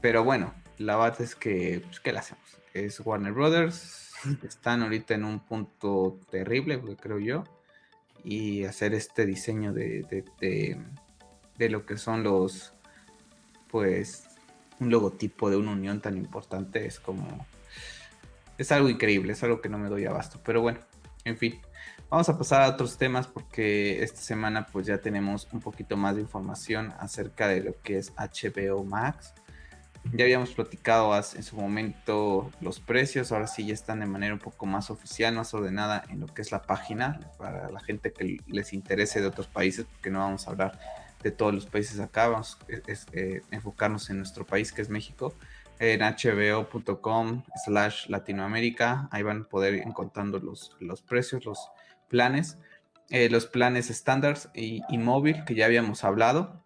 Pero 0.00 0.22
bueno, 0.22 0.54
la 0.78 0.96
base 0.96 1.24
es 1.24 1.34
que, 1.34 1.82
pues, 1.84 2.00
¿qué 2.00 2.12
le 2.12 2.18
hacemos? 2.20 2.41
Es 2.74 3.00
Warner 3.00 3.32
Brothers, 3.32 4.12
están 4.42 4.82
ahorita 4.82 5.14
en 5.14 5.24
un 5.24 5.40
punto 5.40 6.18
terrible, 6.30 6.80
creo 7.00 7.18
yo, 7.18 7.44
y 8.24 8.64
hacer 8.64 8.94
este 8.94 9.26
diseño 9.26 9.72
de, 9.72 10.24
de, 10.40 11.68
lo 11.68 11.86
que 11.86 11.96
son 11.96 12.22
los, 12.22 12.72
pues, 13.68 14.24
un 14.80 14.90
logotipo 14.90 15.50
de 15.50 15.56
una 15.56 15.72
unión 15.72 16.00
tan 16.00 16.16
importante 16.16 16.86
es 16.86 16.98
como, 16.98 17.46
es 18.58 18.72
algo 18.72 18.88
increíble, 18.88 19.32
es 19.32 19.42
algo 19.42 19.60
que 19.60 19.68
no 19.68 19.78
me 19.78 19.88
doy 19.88 20.04
abasto. 20.06 20.40
Pero 20.44 20.60
bueno, 20.62 20.80
en 21.24 21.36
fin. 21.36 21.60
Vamos 22.10 22.28
a 22.28 22.36
pasar 22.36 22.60
a 22.62 22.68
otros 22.68 22.98
temas 22.98 23.26
porque 23.26 24.02
esta 24.02 24.20
semana 24.20 24.66
pues 24.66 24.86
ya 24.86 24.98
tenemos 24.98 25.48
un 25.50 25.60
poquito 25.60 25.96
más 25.96 26.14
de 26.14 26.20
información 26.20 26.92
acerca 26.98 27.48
de 27.48 27.62
lo 27.62 27.80
que 27.80 27.96
es 27.96 28.12
HBO 28.16 28.84
Max. 28.84 29.32
Ya 30.12 30.24
habíamos 30.24 30.50
platicado 30.50 31.14
en 31.16 31.42
su 31.42 31.56
momento 31.56 32.50
los 32.60 32.80
precios, 32.80 33.32
ahora 33.32 33.46
sí 33.46 33.66
ya 33.66 33.72
están 33.72 34.00
de 34.00 34.06
manera 34.06 34.34
un 34.34 34.40
poco 34.40 34.66
más 34.66 34.90
oficial, 34.90 35.34
más 35.34 35.54
ordenada 35.54 36.04
en 36.10 36.20
lo 36.20 36.26
que 36.26 36.42
es 36.42 36.50
la 36.50 36.62
página 36.62 37.20
para 37.38 37.70
la 37.70 37.80
gente 37.80 38.12
que 38.12 38.38
les 38.46 38.72
interese 38.72 39.20
de 39.20 39.28
otros 39.28 39.46
países, 39.46 39.86
porque 39.86 40.10
no 40.10 40.18
vamos 40.18 40.46
a 40.46 40.50
hablar 40.50 40.78
de 41.22 41.30
todos 41.30 41.54
los 41.54 41.66
países 41.66 42.00
acá, 42.00 42.28
vamos 42.28 42.58
a 42.60 42.90
eh, 43.12 43.42
enfocarnos 43.50 44.10
en 44.10 44.18
nuestro 44.18 44.44
país 44.44 44.72
que 44.72 44.82
es 44.82 44.88
México 44.88 45.34
en 45.78 46.00
hbo.com 46.00 47.42
slash 47.64 48.08
Latinoamérica. 48.08 49.08
Ahí 49.10 49.22
van 49.22 49.42
a 49.42 49.44
poder 49.44 49.74
ir 49.74 49.82
encontrando 49.82 50.38
los, 50.38 50.76
los 50.78 51.02
precios, 51.02 51.44
los 51.44 51.70
planes, 52.08 52.58
eh, 53.10 53.28
los 53.28 53.46
planes 53.46 53.90
estándar 53.90 54.38
y, 54.54 54.82
móvil 54.98 55.44
que 55.44 55.54
ya 55.54 55.66
habíamos 55.66 56.04
hablado. 56.04 56.61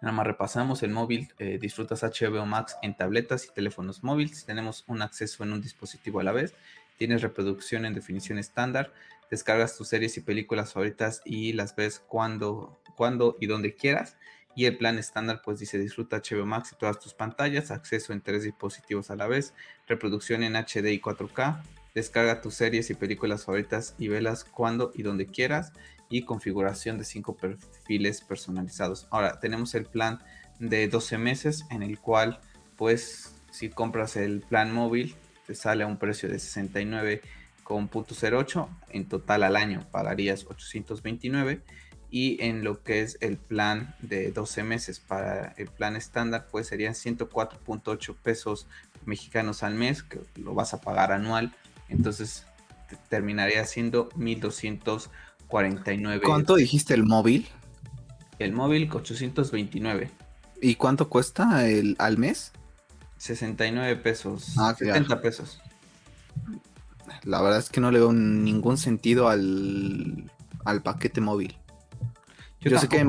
Nada 0.00 0.12
más 0.12 0.26
repasamos 0.26 0.82
el 0.82 0.90
móvil, 0.90 1.32
eh, 1.38 1.58
disfrutas 1.60 2.02
HBO 2.02 2.46
Max 2.46 2.76
en 2.82 2.96
tabletas 2.96 3.46
y 3.46 3.52
teléfonos 3.52 4.04
móviles. 4.04 4.44
Tenemos 4.44 4.84
un 4.86 5.02
acceso 5.02 5.42
en 5.42 5.52
un 5.52 5.60
dispositivo 5.60 6.20
a 6.20 6.24
la 6.24 6.32
vez. 6.32 6.54
Tienes 6.96 7.22
reproducción 7.22 7.84
en 7.84 7.94
definición 7.94 8.38
estándar. 8.38 8.92
Descargas 9.30 9.76
tus 9.76 9.88
series 9.88 10.16
y 10.16 10.20
películas 10.20 10.72
favoritas 10.72 11.20
y 11.24 11.52
las 11.52 11.74
ves 11.74 12.00
cuando, 12.06 12.80
cuando 12.96 13.36
y 13.40 13.46
donde 13.46 13.74
quieras 13.74 14.16
y 14.58 14.66
el 14.66 14.76
plan 14.76 14.98
estándar 14.98 15.40
pues 15.44 15.60
dice 15.60 15.78
disfruta 15.78 16.20
HBO 16.20 16.44
Max 16.44 16.72
y 16.72 16.76
todas 16.76 16.98
tus 16.98 17.14
pantallas, 17.14 17.70
acceso 17.70 18.12
en 18.12 18.20
tres 18.20 18.42
dispositivos 18.42 19.08
a 19.08 19.14
la 19.14 19.28
vez, 19.28 19.54
reproducción 19.86 20.42
en 20.42 20.56
HD 20.56 20.90
y 20.90 21.00
4K, 21.00 21.62
descarga 21.94 22.40
tus 22.40 22.54
series 22.54 22.90
y 22.90 22.94
películas 22.94 23.44
favoritas 23.44 23.94
y 23.98 24.08
velas 24.08 24.42
cuando 24.42 24.90
y 24.96 25.04
donde 25.04 25.26
quieras 25.26 25.72
y 26.08 26.22
configuración 26.22 26.96
de 26.98 27.04
cinco 27.04 27.36
perfiles 27.36 28.22
personalizados. 28.22 29.06
Ahora 29.10 29.40
tenemos 29.40 29.74
el 29.74 29.84
plan 29.84 30.20
de 30.58 30.88
12 30.88 31.18
meses 31.18 31.66
en 31.70 31.82
el 31.82 31.98
cual 31.98 32.40
pues 32.76 33.34
si 33.50 33.68
compras 33.68 34.16
el 34.16 34.40
plan 34.40 34.72
móvil 34.72 35.14
te 35.46 35.54
sale 35.54 35.84
a 35.84 35.86
un 35.86 35.98
precio 35.98 36.28
de 36.28 36.36
69,08 36.36 38.68
en 38.90 39.04
total 39.06 39.44
al 39.44 39.56
año 39.56 39.86
pagarías 39.90 40.46
829 40.46 41.62
y 42.10 42.42
en 42.42 42.64
lo 42.64 42.82
que 42.82 43.02
es 43.02 43.18
el 43.20 43.36
plan 43.36 43.94
de 44.00 44.32
12 44.32 44.64
meses 44.64 44.98
para 45.00 45.54
el 45.56 45.68
plan 45.68 45.96
estándar 45.96 46.46
pues 46.50 46.68
serían 46.68 46.94
104.8 46.94 48.16
pesos 48.16 48.66
mexicanos 49.04 49.62
al 49.62 49.74
mes 49.74 50.02
que 50.02 50.20
lo 50.36 50.54
vas 50.54 50.72
a 50.74 50.80
pagar 50.80 51.12
anual 51.12 51.54
entonces 51.88 52.46
terminaría 53.08 53.64
siendo 53.64 54.08
1249 55.50 56.22
¿cuánto 56.24 56.56
dijiste 56.56 56.94
el 56.94 57.04
móvil? 57.04 57.48
el 58.38 58.52
móvil 58.52 58.88
829 58.92 60.10
¿y 60.60 60.74
cuánto 60.76 61.08
cuesta 61.08 61.68
el 61.68 61.96
al 61.98 62.18
mes? 62.18 62.52
69 63.18 63.96
pesos 63.96 64.54
ah, 64.58 64.74
70 64.78 65.20
pesos. 65.20 65.60
La 67.24 67.42
verdad 67.42 67.58
es 67.58 67.68
que 67.68 67.80
no 67.80 67.90
le 67.90 67.98
veo 67.98 68.12
ningún 68.12 68.78
sentido 68.78 69.28
al, 69.28 70.30
al 70.64 70.82
paquete 70.82 71.20
móvil. 71.20 71.56
Yo, 72.60 72.78
sé 72.78 72.88
que, 72.88 73.06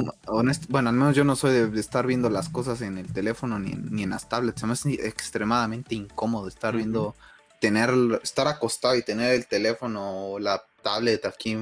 bueno, 0.69 0.89
al 0.89 0.95
menos 0.95 1.15
yo 1.15 1.23
no 1.23 1.35
soy 1.35 1.69
de 1.69 1.79
estar 1.79 2.05
viendo 2.05 2.29
las 2.29 2.49
cosas 2.49 2.81
en 2.81 2.99
el 2.99 3.11
teléfono 3.11 3.57
ni 3.57 3.71
en, 3.71 3.87
ni 3.89 4.03
en 4.03 4.11
las 4.11 4.29
tablets. 4.29 4.61
Se 4.61 4.67
me 4.67 4.73
hace 4.73 5.07
extremadamente 5.07 5.95
incómodo 5.95 6.47
estar 6.47 6.75
viendo, 6.75 7.15
tener, 7.59 7.91
estar 8.21 8.47
acostado 8.47 8.95
y 8.95 9.01
tener 9.01 9.33
el 9.33 9.47
teléfono 9.47 10.31
o 10.31 10.39
la 10.39 10.63
tablet 10.83 11.25
aquí 11.25 11.57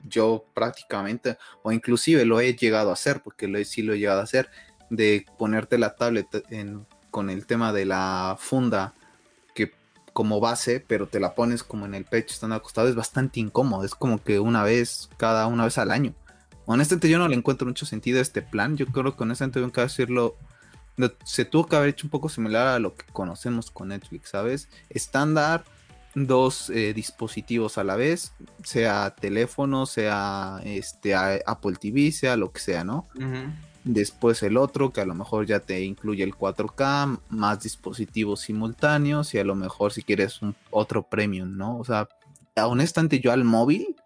yo 0.00 0.44
prácticamente, 0.54 1.38
o 1.62 1.72
inclusive 1.72 2.24
lo 2.24 2.40
he 2.40 2.54
llegado 2.54 2.90
a 2.90 2.94
hacer, 2.94 3.22
porque 3.22 3.48
lo, 3.48 3.62
sí 3.64 3.82
lo 3.82 3.94
he 3.94 3.98
llegado 3.98 4.20
a 4.20 4.24
hacer, 4.24 4.50
de 4.90 5.26
ponerte 5.36 5.78
la 5.78 5.96
tablet 5.96 6.26
con 7.10 7.30
el 7.30 7.46
tema 7.46 7.72
de 7.72 7.84
la 7.84 8.36
funda 8.38 8.94
que 9.54 9.72
como 10.12 10.40
base, 10.40 10.80
pero 10.86 11.08
te 11.08 11.20
la 11.20 11.34
pones 11.34 11.62
como 11.62 11.86
en 11.86 11.94
el 11.94 12.04
pecho 12.04 12.34
estando 12.34 12.56
acostado, 12.56 12.88
es 12.88 12.94
bastante 12.94 13.40
incómodo, 13.40 13.84
es 13.84 13.94
como 13.94 14.22
que 14.22 14.40
una 14.40 14.62
vez, 14.62 15.08
cada 15.16 15.46
una 15.46 15.64
vez 15.64 15.78
al 15.78 15.90
año. 15.90 16.14
Honestamente, 16.70 17.08
yo 17.08 17.18
no 17.18 17.28
le 17.28 17.34
encuentro 17.34 17.66
mucho 17.66 17.86
sentido 17.86 18.18
a 18.18 18.22
este 18.22 18.42
plan. 18.42 18.76
Yo 18.76 18.84
creo 18.88 19.16
que 19.16 19.22
honestamente 19.22 19.58
que 19.72 19.80
decirlo. 19.80 20.36
Se 21.24 21.46
tuvo 21.46 21.66
que 21.66 21.76
haber 21.76 21.88
hecho 21.88 22.06
un 22.06 22.10
poco 22.10 22.28
similar 22.28 22.66
a 22.66 22.78
lo 22.78 22.94
que 22.94 23.06
conocemos 23.10 23.70
con 23.70 23.88
Netflix, 23.88 24.28
¿sabes? 24.30 24.68
Estándar, 24.90 25.64
dos 26.14 26.70
eh, 26.70 26.92
dispositivos 26.94 27.78
a 27.78 27.84
la 27.84 27.96
vez, 27.96 28.32
sea 28.64 29.14
teléfono, 29.14 29.86
sea 29.86 30.60
este, 30.64 31.14
Apple 31.14 31.76
TV, 31.80 32.12
sea 32.12 32.36
lo 32.36 32.52
que 32.52 32.60
sea, 32.60 32.84
¿no? 32.84 33.06
Después 33.84 34.42
el 34.42 34.56
otro, 34.56 34.92
que 34.92 35.00
a 35.00 35.06
lo 35.06 35.14
mejor 35.14 35.46
ya 35.46 35.60
te 35.60 35.82
incluye 35.82 36.22
el 36.24 36.34
4K, 36.34 37.20
más 37.30 37.62
dispositivos 37.62 38.40
simultáneos 38.40 39.32
y 39.34 39.38
a 39.38 39.44
lo 39.44 39.54
mejor 39.54 39.92
si 39.92 40.02
quieres 40.02 40.42
un 40.42 40.54
otro 40.70 41.04
premium, 41.04 41.56
¿no? 41.56 41.78
O 41.78 41.84
sea, 41.84 42.08
honestamente 42.56 43.20
yo 43.20 43.32
al 43.32 43.44
móvil 43.44 43.96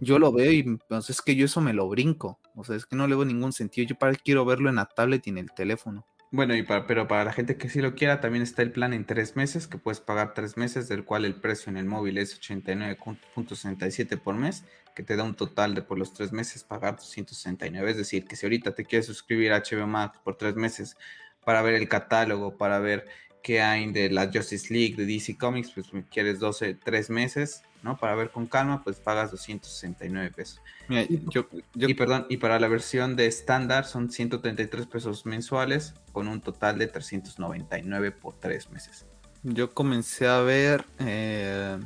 yo 0.00 0.18
lo 0.18 0.32
veo 0.32 0.52
y 0.52 0.78
pues, 0.88 1.10
es 1.10 1.22
que 1.22 1.36
yo 1.36 1.44
eso 1.44 1.60
me 1.60 1.72
lo 1.72 1.88
brinco. 1.88 2.38
O 2.54 2.64
sea, 2.64 2.76
es 2.76 2.86
que 2.86 2.96
no 2.96 3.06
le 3.06 3.14
veo 3.14 3.24
ningún 3.24 3.52
sentido. 3.52 3.86
Yo 3.86 3.96
para 3.96 4.14
quiero 4.14 4.44
verlo 4.44 4.68
en 4.68 4.76
la 4.76 4.86
tablet 4.86 5.26
y 5.26 5.30
en 5.30 5.38
el 5.38 5.52
teléfono. 5.52 6.06
Bueno, 6.32 6.54
y 6.54 6.62
para, 6.62 6.86
pero 6.86 7.08
para 7.08 7.24
la 7.24 7.32
gente 7.32 7.56
que 7.56 7.68
sí 7.68 7.80
lo 7.80 7.96
quiera, 7.96 8.20
también 8.20 8.42
está 8.42 8.62
el 8.62 8.70
plan 8.70 8.92
en 8.92 9.04
tres 9.04 9.34
meses, 9.34 9.66
que 9.66 9.78
puedes 9.78 9.98
pagar 10.00 10.32
tres 10.32 10.56
meses, 10.56 10.86
del 10.88 11.04
cual 11.04 11.24
el 11.24 11.34
precio 11.34 11.70
en 11.70 11.76
el 11.76 11.86
móvil 11.86 12.18
es 12.18 12.40
89.67 12.40 14.16
por 14.16 14.36
mes, 14.36 14.64
que 14.94 15.02
te 15.02 15.16
da 15.16 15.24
un 15.24 15.34
total 15.34 15.74
de 15.74 15.82
por 15.82 15.98
los 15.98 16.14
tres 16.14 16.30
meses 16.30 16.62
pagar 16.62 16.94
269. 16.96 17.90
Es 17.90 17.96
decir, 17.96 18.26
que 18.26 18.36
si 18.36 18.46
ahorita 18.46 18.74
te 18.76 18.84
quieres 18.84 19.06
suscribir 19.06 19.52
a 19.52 19.58
HBO 19.58 19.88
Max 19.88 20.18
por 20.22 20.36
tres 20.36 20.54
meses 20.54 20.96
para 21.44 21.62
ver 21.62 21.74
el 21.74 21.88
catálogo, 21.88 22.56
para 22.56 22.78
ver 22.78 23.08
qué 23.42 23.60
hay 23.60 23.90
de 23.90 24.10
la 24.10 24.30
Justice 24.32 24.72
League, 24.72 24.96
de 24.96 25.06
DC 25.06 25.36
Comics, 25.36 25.70
pues 25.72 25.86
quieres 26.10 26.38
12, 26.38 26.74
tres 26.74 27.10
meses, 27.10 27.62
¿no? 27.82 27.96
Para 27.96 28.14
ver 28.14 28.30
con 28.30 28.46
calma, 28.46 28.82
pues 28.82 28.96
pagas 28.96 29.30
269 29.30 30.30
pesos. 30.34 30.60
y, 30.88 31.94
perdón, 31.94 32.26
y 32.28 32.36
para 32.36 32.60
la 32.60 32.68
versión 32.68 33.16
de 33.16 33.26
estándar 33.26 33.84
son 33.84 34.10
133 34.10 34.86
pesos 34.86 35.26
mensuales 35.26 35.94
con 36.12 36.28
un 36.28 36.40
total 36.40 36.78
de 36.78 36.86
399 36.86 38.12
por 38.12 38.34
tres 38.38 38.70
meses. 38.70 39.06
Yo 39.42 39.72
comencé 39.72 40.28
a 40.28 40.40
ver 40.40 40.84
eh, 40.98 41.78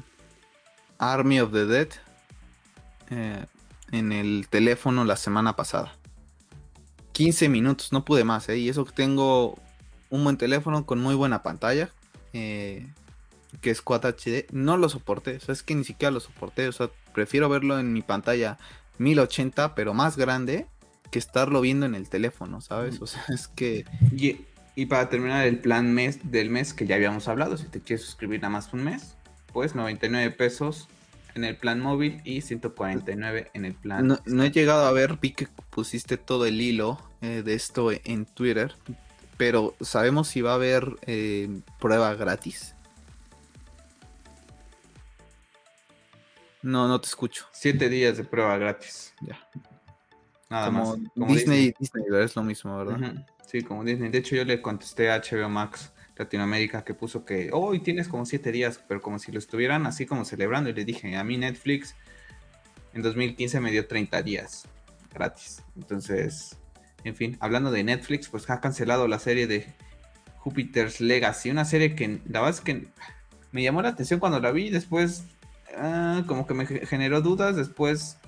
Army 0.98 1.40
of 1.40 1.52
the 1.52 1.66
Dead 1.66 1.88
eh, 3.10 3.44
en 3.92 4.12
el 4.12 4.48
teléfono 4.50 5.04
la 5.04 5.16
semana 5.16 5.54
pasada. 5.54 5.96
15 7.12 7.48
minutos, 7.48 7.92
no 7.92 8.04
pude 8.04 8.24
más, 8.24 8.48
¿eh? 8.48 8.58
Y 8.58 8.68
eso 8.68 8.84
que 8.84 8.90
tengo 8.90 9.56
un 10.14 10.22
buen 10.22 10.36
teléfono 10.36 10.86
con 10.86 11.00
muy 11.00 11.14
buena 11.14 11.42
pantalla. 11.42 11.90
Eh, 12.32 12.86
que 13.60 13.70
es 13.70 13.82
4 13.82 14.10
HD, 14.10 14.46
no 14.52 14.76
lo 14.76 14.88
soporté, 14.88 15.36
o 15.36 15.40
sea, 15.40 15.52
es 15.52 15.62
que 15.62 15.74
ni 15.74 15.84
siquiera 15.84 16.10
lo 16.10 16.18
soporté, 16.18 16.66
o 16.66 16.72
sea, 16.72 16.90
prefiero 17.12 17.48
verlo 17.48 17.78
en 17.78 17.92
mi 17.92 18.02
pantalla 18.02 18.58
1080, 18.98 19.76
pero 19.76 19.94
más 19.94 20.16
grande, 20.16 20.66
que 21.12 21.20
estarlo 21.20 21.60
viendo 21.60 21.86
en 21.86 21.94
el 21.94 22.08
teléfono, 22.08 22.60
¿sabes? 22.60 23.00
O 23.00 23.06
sea, 23.06 23.24
es 23.32 23.46
que... 23.48 23.84
Y, 24.76 24.86
para 24.86 25.08
terminar 25.08 25.46
el 25.46 25.60
plan 25.60 25.94
mes 25.94 26.18
del 26.24 26.50
mes 26.50 26.74
que 26.74 26.84
ya 26.84 26.96
habíamos 26.96 27.28
hablado, 27.28 27.56
si 27.56 27.66
te 27.66 27.80
quieres 27.80 28.04
suscribir 28.04 28.40
nada 28.40 28.50
más 28.50 28.72
un 28.72 28.82
mes, 28.82 29.14
pues 29.52 29.76
99 29.76 30.32
pesos 30.32 30.88
en 31.36 31.44
el 31.44 31.56
plan 31.56 31.78
móvil 31.78 32.20
y 32.24 32.40
149 32.40 33.50
en 33.54 33.64
el 33.64 33.74
plan. 33.74 34.18
No, 34.26 34.42
he 34.42 34.50
llegado 34.50 34.84
a 34.84 34.90
ver, 34.90 35.18
vi 35.20 35.30
que 35.30 35.46
pusiste 35.70 36.16
todo 36.16 36.46
el 36.46 36.60
hilo 36.60 37.00
eh, 37.22 37.42
de 37.44 37.54
esto 37.54 37.92
en 37.92 38.26
Twitter, 38.26 38.74
pero 39.36 39.74
¿sabemos 39.80 40.28
si 40.28 40.40
va 40.40 40.52
a 40.52 40.54
haber 40.54 40.96
eh, 41.06 41.48
prueba 41.80 42.14
gratis? 42.14 42.74
No, 46.62 46.88
no 46.88 47.00
te 47.00 47.08
escucho. 47.08 47.46
Siete 47.52 47.88
días 47.88 48.16
de 48.16 48.24
prueba 48.24 48.56
gratis. 48.56 49.14
Ya. 49.20 49.38
Nada 50.48 50.70
más. 50.70 50.96
Disney, 51.14 51.74
Disney, 51.78 52.04
es 52.22 52.36
lo 52.36 52.42
mismo, 52.42 52.76
¿verdad? 52.78 53.26
Sí, 53.46 53.62
como 53.62 53.84
Disney. 53.84 54.10
De 54.10 54.18
hecho, 54.18 54.34
yo 54.34 54.44
le 54.44 54.62
contesté 54.62 55.10
a 55.10 55.20
HBO 55.20 55.48
Max 55.48 55.92
Latinoamérica 56.16 56.84
que 56.84 56.94
puso 56.94 57.24
que 57.24 57.50
hoy 57.52 57.80
tienes 57.80 58.08
como 58.08 58.24
siete 58.24 58.50
días, 58.52 58.80
pero 58.88 59.02
como 59.02 59.18
si 59.18 59.32
lo 59.32 59.38
estuvieran 59.38 59.86
así 59.86 60.06
como 60.06 60.24
celebrando. 60.24 60.70
Y 60.70 60.72
le 60.72 60.84
dije, 60.84 61.16
a 61.16 61.24
mí 61.24 61.36
Netflix 61.36 61.94
en 62.94 63.02
2015 63.02 63.60
me 63.60 63.70
dio 63.70 63.86
30 63.86 64.22
días 64.22 64.66
gratis. 65.12 65.62
Entonces, 65.76 66.56
en 67.04 67.16
fin, 67.16 67.36
hablando 67.40 67.70
de 67.70 67.84
Netflix, 67.84 68.28
pues 68.28 68.48
ha 68.50 68.60
cancelado 68.60 69.08
la 69.08 69.18
serie 69.18 69.46
de 69.46 69.66
Jupiter's 70.38 71.00
Legacy, 71.00 71.50
una 71.50 71.64
serie 71.64 71.94
que 71.94 72.20
la 72.28 72.40
verdad 72.40 72.50
es 72.50 72.60
que 72.60 72.86
me 73.52 73.62
llamó 73.62 73.82
la 73.82 73.90
atención 73.90 74.20
cuando 74.20 74.40
la 74.40 74.50
vi, 74.50 74.70
después 74.70 75.24
Ah, 75.76 76.22
como 76.26 76.46
que 76.46 76.54
me 76.54 76.66
generó 76.66 77.20
dudas, 77.20 77.56
después 77.56 78.18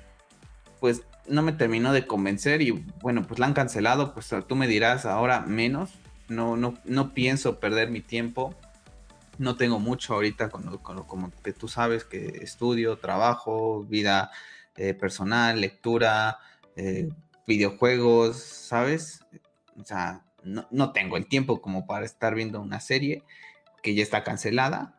pues 0.81 1.03
no 1.29 1.43
me 1.43 1.53
terminó 1.53 1.93
de 1.93 2.07
convencer 2.07 2.61
y 2.63 2.71
bueno, 3.01 3.23
pues 3.27 3.41
la 3.41 3.47
han 3.47 3.55
cancelado, 3.55 4.15
pues 4.15 4.33
tú 4.47 4.57
me 4.57 4.69
dirás 4.69 5.07
ahora 5.07 5.41
menos, 5.41 5.93
no, 6.29 6.57
no, 6.57 6.75
no 6.85 7.15
pienso 7.15 7.61
perder 7.61 7.91
mi 7.91 8.01
tiempo 8.01 8.55
no 9.39 9.57
tengo 9.57 9.79
mucho 9.79 10.15
ahorita, 10.15 10.49
con, 10.49 10.79
como 10.79 11.31
que 11.43 11.53
tú 11.53 11.69
sabes 11.69 12.05
que 12.05 12.39
estudio, 12.43 12.97
trabajo, 12.97 13.85
vida 13.85 14.31
eh, 14.77 14.95
personal, 14.95 15.61
lectura, 15.61 16.39
eh, 16.75 17.11
videojuegos, 17.47 18.37
¿sabes? 18.37 19.21
O 19.79 19.85
sea, 19.85 20.23
no, 20.43 20.67
no, 20.71 20.93
tengo 20.93 21.17
el 21.17 21.27
tiempo 21.27 21.61
como 21.61 21.87
para 21.87 22.05
estar 22.05 22.35
viendo 22.35 22.61
una 22.61 22.81
serie 22.81 23.23
que 23.83 23.95
ya 23.95 24.03
está 24.03 24.25
cancelada. 24.25 24.99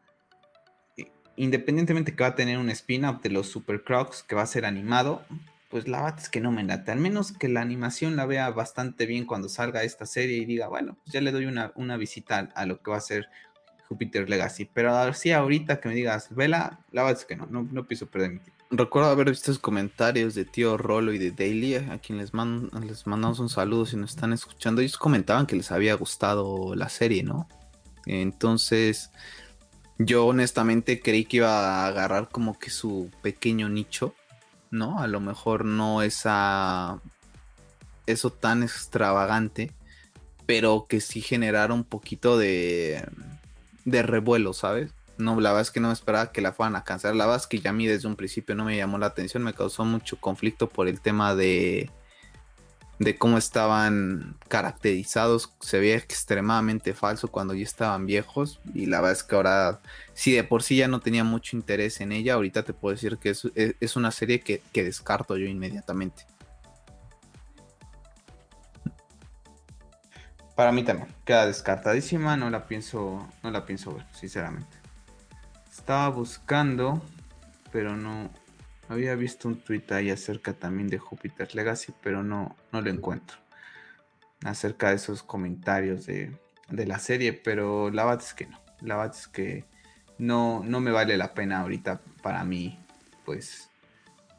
Independientemente 1.36 2.16
que 2.16 2.24
va 2.24 2.30
a 2.30 2.36
tener 2.36 2.58
un 2.58 2.70
spin-off 2.70 3.22
de 3.22 3.30
los 3.30 3.48
Super 3.48 3.84
Crocs 3.84 4.24
que 4.24 4.36
va 4.36 4.42
a 4.42 4.48
ser 4.48 4.66
animado, 4.66 5.24
pues 5.70 5.88
la 5.88 6.02
verdad 6.02 6.20
es 6.20 6.30
que 6.30 6.40
no 6.40 6.52
me 6.52 6.64
late. 6.64 6.92
Al 6.92 7.00
menos 7.00 7.32
que 7.32 7.48
la 7.48 7.62
animación 7.62 8.16
la 8.16 8.26
vea 8.26 8.50
bastante 8.50 9.06
bien 9.06 9.26
cuando 9.26 9.50
salga 9.50 9.84
esta 9.84 10.06
serie 10.06 10.38
y 10.38 10.46
diga, 10.46 10.68
bueno, 10.68 10.98
pues 11.04 11.14
ya 11.14 11.22
le 11.22 11.32
doy 11.32 11.46
una, 11.46 11.72
una 11.76 11.98
visita 11.98 12.50
a 12.56 12.66
lo 12.66 12.82
que 12.82 12.92
va 12.92 12.98
a 12.98 13.02
ser 13.02 13.28
Jupiter 13.88 14.30
Legacy. 14.30 14.66
Pero 14.66 15.14
sí, 15.14 15.32
ahorita 15.32 15.80
que 15.80 15.90
me 15.90 15.96
digas, 15.96 16.34
vela, 16.34 16.80
la 16.92 17.04
verdad 17.04 17.20
es 17.20 17.26
que 17.26 17.36
no, 17.36 17.46
no, 17.48 17.64
no 17.64 17.86
pienso 17.86 18.08
perder 18.08 18.32
mi 18.32 18.40
tiempo. 18.40 18.57
Recuerdo 18.70 19.10
haber 19.10 19.30
visto 19.30 19.52
los 19.52 19.60
comentarios 19.60 20.36
de 20.36 20.44
tío 20.44 20.78
Rolo 20.78 21.14
y 21.14 21.18
de 21.18 21.32
Daily, 21.32 21.76
a 21.76 22.00
quien 22.00 22.18
les, 22.18 22.34
mandamos 22.34 23.40
un 23.40 23.50
saludo 23.50 23.86
si 23.86 23.96
nos 23.96 24.10
están 24.12 24.34
escuchando. 24.34 24.82
Ellos 24.82 24.98
comentaban 24.98 25.46
que 25.46 25.56
les 25.56 25.72
había 25.72 25.94
gustado 25.94 26.76
la 26.76 26.90
serie, 26.90 27.24
¿no? 27.24 27.48
Entonces, 28.06 29.12
yo 29.98 30.26
honestamente 30.26 31.00
creí 31.02 31.24
que 31.24 31.38
iba 31.38 31.50
a 31.50 31.88
agarrar 31.88 32.28
como 32.30 32.60
que 32.60 32.70
su 32.70 33.10
pequeño 33.22 33.70
nicho, 33.70 34.14
¿no? 34.70 35.00
A 35.00 35.08
lo 35.08 35.22
mejor 35.22 35.64
no 35.64 36.02
esa 36.02 37.02
eso 38.06 38.32
tan 38.32 38.64
extravagante, 38.64 39.72
pero 40.46 40.88
que 40.90 41.00
sí 41.00 41.22
generara 41.22 41.74
un 41.74 41.84
poquito 41.86 42.38
de 42.38 43.06
de 43.86 44.04
revuelo, 44.04 44.52
¿sabes? 44.52 44.92
No, 45.18 45.40
la 45.40 45.50
verdad 45.50 45.64
es 45.64 45.72
que 45.72 45.80
no 45.80 45.88
me 45.88 45.94
esperaba 45.94 46.32
que 46.32 46.42
la 46.42 46.54
fueran 46.54 46.76
a 46.76 46.84
cancelar. 46.84 47.16
La 47.16 47.26
verdad 47.26 47.42
es 47.42 47.48
que 47.48 47.60
ya 47.60 47.72
a 47.72 47.74
mí 47.74 47.88
desde 47.88 48.08
un 48.08 48.16
principio 48.16 48.56
no 48.56 48.66
me 48.66 48.78
llamó 48.78 48.98
la 48.98 49.08
atención, 49.08 49.44
me 49.44 49.54
causó 49.54 49.84
mucho 49.84 50.18
conflicto 50.20 50.70
por 50.70 50.88
el 50.88 51.02
tema 51.02 51.36
de 51.36 51.90
de 53.00 53.18
cómo 53.18 53.38
estaban 53.38 54.38
caracterizados, 54.48 55.54
se 55.60 55.80
veía 55.80 55.96
extremadamente 55.96 56.94
falso 56.94 57.28
cuando 57.28 57.54
ya 57.54 57.64
estaban 57.64 58.06
viejos 58.06 58.60
y 58.74 58.88
la 58.88 58.98
verdad 59.02 59.14
es 59.14 59.24
que 59.24 59.36
ahora, 59.36 59.82
si 60.14 60.32
de 60.32 60.44
por 60.44 60.64
sí 60.64 60.78
ya 60.78 60.88
no 60.88 61.00
tenía 61.00 61.24
mucho 61.24 61.56
interés 61.56 62.02
en 62.02 62.12
ella, 62.12 62.34
ahorita 62.34 62.64
te 62.64 62.74
puedo 62.74 62.96
decir 62.96 63.18
que 63.18 63.30
es, 63.30 63.96
una 63.96 64.12
serie 64.12 64.40
que, 64.40 64.62
que 64.74 64.84
descarto 64.84 65.38
yo 65.38 65.46
inmediatamente. 65.46 66.26
Para 70.56 70.72
mí 70.72 70.84
también, 70.84 71.14
queda 71.24 71.46
descartadísima, 71.46 72.36
no 72.36 72.50
la 72.50 72.66
pienso, 72.66 73.28
no 73.44 73.52
la 73.52 73.64
pienso 73.64 73.94
ver, 73.94 74.06
sinceramente. 74.12 74.77
Estaba 75.88 76.10
buscando, 76.10 77.02
pero 77.72 77.96
no 77.96 78.30
había 78.90 79.16
visto 79.16 79.48
un 79.48 79.56
tweet 79.56 79.86
ahí 79.92 80.10
acerca 80.10 80.52
también 80.52 80.90
de 80.90 80.98
Jupiter 80.98 81.56
Legacy, 81.56 81.94
pero 82.04 82.24
no, 82.24 82.58
no 82.74 82.82
lo 82.82 82.90
encuentro. 82.90 83.38
Acerca 84.44 84.90
de 84.90 84.96
esos 84.96 85.24
comentarios 85.24 86.06
de, 86.06 86.38
la 86.70 87.00
serie, 87.00 87.32
pero 87.32 87.90
la 87.90 88.04
verdad 88.04 88.22
es 88.22 88.34
que 88.34 88.48
no. 88.48 88.60
La 88.82 88.98
verdad 88.98 89.16
es 89.18 89.30
que 89.30 89.64
no, 90.18 90.62
no 90.66 90.82
me 90.82 90.92
vale 90.92 91.16
la 91.16 91.34
pena 91.34 91.62
ahorita 91.62 92.02
para 92.22 92.44
mí, 92.44 92.78
pues, 93.24 93.70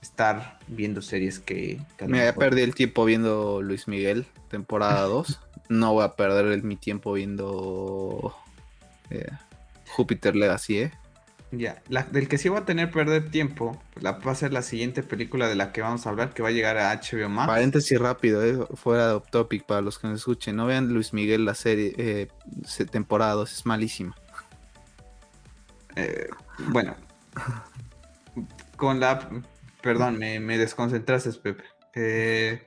estar 0.03 0.59
viendo 0.67 1.01
series 1.01 1.39
que... 1.39 1.81
me 2.07 2.19
había 2.21 2.35
perdido 2.35 2.67
el 2.67 2.75
tiempo 2.75 3.07
viendo 3.07 3.63
Luis 3.63 3.89
Miguel, 3.89 4.27
temporada 4.51 5.01
2. 5.05 5.41
no 5.71 5.95
voy 5.95 6.05
a 6.05 6.15
perder 6.15 6.63
mi 6.63 6.77
tiempo 6.77 7.15
viendo 7.15 8.37
eh, 9.09 9.31
Júpiter 9.87 10.37
Legacy, 10.37 10.81
¿eh? 10.81 10.93
Ya, 11.51 11.83
del 12.11 12.29
que 12.29 12.37
sí 12.37 12.51
va 12.51 12.59
a 12.59 12.65
tener 12.67 12.91
perder 12.91 13.31
tiempo, 13.31 13.83
la, 14.01 14.13
va 14.13 14.33
a 14.33 14.35
ser 14.35 14.53
la 14.53 14.61
siguiente 14.61 15.03
película 15.03 15.49
de 15.49 15.55
la 15.55 15.73
que 15.73 15.81
vamos 15.81 16.07
a 16.07 16.11
hablar, 16.11 16.35
que 16.35 16.43
va 16.43 16.49
a 16.49 16.53
llegar 16.53 16.77
a 16.77 16.95
HBO 16.95 17.31
Max. 17.31 17.47
Paréntesis 17.47 17.99
rápido, 17.99 18.45
eh, 18.45 18.67
fuera 18.75 19.15
de 19.15 19.21
topic 19.31 19.65
para 19.65 19.81
los 19.81 19.99
que 19.99 20.09
nos 20.09 20.19
escuchen. 20.19 20.57
No 20.57 20.67
vean 20.67 20.89
Luis 20.89 21.15
Miguel 21.15 21.47
la 21.47 21.55
serie, 21.55 21.95
eh, 21.97 22.29
temporada 22.91 23.33
2, 23.33 23.53
es 23.53 23.67
malísima. 23.67 24.15
Eh, 25.97 26.29
bueno, 26.69 26.95
con 28.77 29.01
la... 29.01 29.29
Perdón, 29.81 30.19
me, 30.19 30.41
me 30.41 30.59
desconcentraste, 30.59 31.33
Pepe. 31.33 31.65
Eh, 31.95 32.63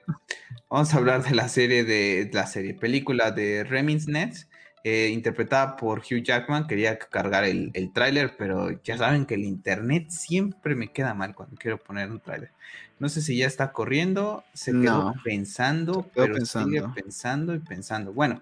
vamos 0.70 0.94
a 0.94 0.98
hablar 0.98 1.24
de 1.24 1.32
la 1.32 1.48
serie 1.48 1.84
de 1.84 2.30
la 2.34 2.48
serie, 2.48 2.74
película 2.74 3.32
de 3.32 3.64
Remins 3.64 4.08
Nets, 4.08 4.50
eh, 4.84 5.10
interpretada 5.14 5.76
por 5.76 6.00
Hugh 6.00 6.24
Jackman. 6.24 6.68
Quería 6.68 6.98
cargar 6.98 7.44
el, 7.44 7.72
el 7.74 7.92
tráiler, 7.94 8.36
pero 8.38 8.82
ya 8.84 8.98
saben 8.98 9.26
que 9.26 9.36
el 9.36 9.44
internet 9.44 10.10
siempre 10.10 10.76
me 10.76 10.92
queda 10.92 11.14
mal 11.14 11.36
cuando 11.36 11.56
quiero 11.58 11.78
poner 11.78 12.10
un 12.10 12.20
tráiler. 12.20 12.52
No 13.00 13.10
sé 13.10 13.22
si 13.22 13.38
ya 13.38 13.48
está 13.48 13.72
corriendo, 13.72 14.44
se 14.54 14.72
quedó 14.72 15.16
pensando, 15.24 16.10
pero 16.14 16.46
sigue 16.46 16.84
pensando 16.94 17.56
y 17.56 17.60
pensando. 17.60 18.14
Bueno, 18.14 18.42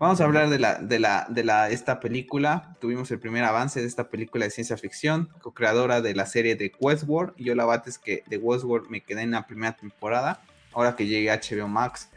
Vamos 0.00 0.20
a 0.20 0.24
hablar 0.24 0.48
de 0.48 0.60
la, 0.60 0.76
de 0.76 1.00
la, 1.00 1.26
de 1.28 1.42
la, 1.42 1.70
esta 1.70 1.98
película. 1.98 2.76
Tuvimos 2.80 3.10
el 3.10 3.18
primer 3.18 3.42
avance 3.42 3.80
de 3.80 3.86
esta 3.88 4.08
película 4.08 4.44
de 4.44 4.52
ciencia 4.52 4.76
ficción, 4.76 5.28
co-creadora 5.40 6.00
de 6.00 6.14
la 6.14 6.24
serie 6.24 6.54
de 6.54 6.70
Westworld. 6.78 7.34
Yo 7.36 7.56
la 7.56 7.64
bate 7.64 7.90
es 7.90 7.98
que 7.98 8.22
de 8.28 8.36
Westworld 8.36 8.88
me 8.90 9.00
quedé 9.00 9.22
en 9.22 9.32
la 9.32 9.44
primera 9.48 9.72
temporada. 9.72 10.40
Ahora 10.72 10.94
que 10.94 11.08
llegué 11.08 11.32
a 11.32 11.40
HBO 11.40 11.66
Max, 11.66 12.10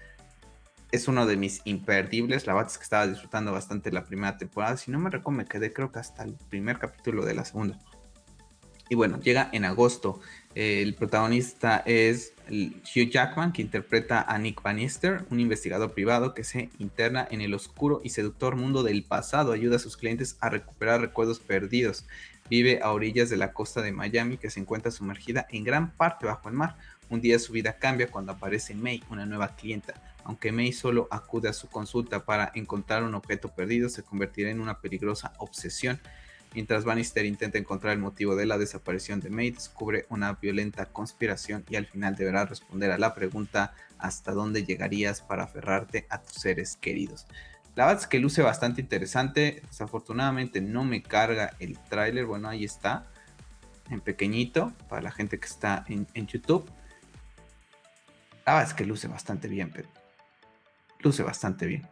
es 0.91 1.07
uno 1.07 1.25
de 1.25 1.37
mis 1.37 1.61
imperdibles. 1.65 2.47
La 2.47 2.53
bate 2.53 2.71
es 2.71 2.77
que 2.77 2.83
estaba 2.83 3.07
disfrutando 3.07 3.51
bastante 3.51 3.91
la 3.91 4.03
primera 4.03 4.37
temporada. 4.37 4.77
Si 4.77 4.91
no 4.91 4.99
me 4.99 5.09
recuerdo, 5.09 5.37
me 5.37 5.45
quedé 5.45 5.73
creo 5.73 5.91
que 5.91 5.99
hasta 5.99 6.23
el 6.23 6.35
primer 6.49 6.79
capítulo 6.79 7.25
de 7.25 7.33
la 7.33 7.45
segunda. 7.45 7.79
Y 8.89 8.95
bueno, 8.95 9.21
llega 9.21 9.49
en 9.53 9.63
agosto. 9.63 10.19
el 10.53 10.95
protagonista 10.95 11.81
es 11.85 12.33
Hugh 12.49 13.09
Jackman, 13.09 13.53
que 13.53 13.61
interpreta 13.61 14.21
a 14.21 14.37
Nick 14.37 14.61
Bannister, 14.61 15.25
un 15.29 15.39
investigador 15.39 15.93
privado 15.93 16.33
que 16.33 16.43
se 16.43 16.69
interna 16.77 17.25
en 17.31 17.39
el 17.39 17.53
oscuro 17.53 18.01
y 18.03 18.09
seductor 18.09 18.57
mundo 18.57 18.83
del 18.83 19.05
pasado, 19.05 19.53
ayuda 19.53 19.77
a 19.77 19.79
sus 19.79 19.95
clientes 19.95 20.35
a 20.41 20.49
recuperar 20.49 20.99
recuerdos 20.99 21.39
perdidos. 21.39 22.05
Vive 22.49 22.81
a 22.83 22.91
orillas 22.91 23.29
de 23.29 23.37
la 23.37 23.53
costa 23.53 23.81
de 23.81 23.93
Miami, 23.93 24.37
que 24.37 24.49
se 24.49 24.59
encuentra 24.59 24.91
sumergida 24.91 25.47
en 25.51 25.63
gran 25.63 25.95
parte 25.95 26.25
bajo 26.25 26.49
el 26.49 26.55
mar. 26.55 26.75
Un 27.09 27.21
día 27.21 27.39
su 27.39 27.53
vida 27.53 27.77
cambia 27.77 28.11
cuando 28.11 28.33
aparece 28.33 28.75
May, 28.75 29.01
una 29.09 29.25
nueva 29.25 29.55
clienta. 29.55 29.93
Aunque 30.23 30.51
May 30.51 30.71
solo 30.71 31.07
acude 31.11 31.49
a 31.49 31.53
su 31.53 31.67
consulta 31.67 32.25
para 32.25 32.51
encontrar 32.55 33.03
un 33.03 33.15
objeto 33.15 33.49
perdido, 33.49 33.89
se 33.89 34.03
convertirá 34.03 34.49
en 34.49 34.61
una 34.61 34.79
peligrosa 34.79 35.33
obsesión 35.37 35.99
Mientras 36.53 36.83
Bannister 36.83 37.25
intenta 37.25 37.57
encontrar 37.57 37.93
el 37.93 37.99
motivo 37.99 38.35
de 38.35 38.45
la 38.45 38.57
desaparición 38.57 39.21
de 39.21 39.29
May, 39.29 39.51
descubre 39.51 40.05
una 40.09 40.33
violenta 40.33 40.85
conspiración 40.87 41.63
y 41.69 41.77
al 41.77 41.85
final 41.85 42.15
deberá 42.15 42.45
responder 42.45 42.91
a 42.91 42.97
la 42.97 43.15
pregunta 43.15 43.73
¿hasta 43.97 44.33
dónde 44.33 44.65
llegarías 44.65 45.21
para 45.21 45.43
aferrarte 45.43 46.07
a 46.09 46.21
tus 46.21 46.33
seres 46.33 46.75
queridos? 46.75 47.25
La 47.75 47.85
verdad 47.85 48.01
es 48.01 48.07
que 48.07 48.19
luce 48.19 48.41
bastante 48.41 48.81
interesante. 48.81 49.61
Desafortunadamente 49.65 50.59
no 50.59 50.83
me 50.83 51.01
carga 51.01 51.55
el 51.59 51.79
tráiler. 51.79 52.25
Bueno, 52.25 52.49
ahí 52.49 52.65
está. 52.65 53.07
En 53.89 54.01
pequeñito. 54.01 54.73
Para 54.89 55.01
la 55.01 55.11
gente 55.11 55.39
que 55.39 55.47
está 55.47 55.85
en, 55.87 56.05
YouTube. 56.27 56.69
La 58.45 58.55
verdad 58.55 58.67
es 58.67 58.73
que 58.73 58.85
luce 58.85 59.07
bastante 59.07 59.47
bien, 59.47 59.71
pero 59.73 59.87
luce 61.01 61.23
bastante 61.23 61.65
bien. 61.65 61.87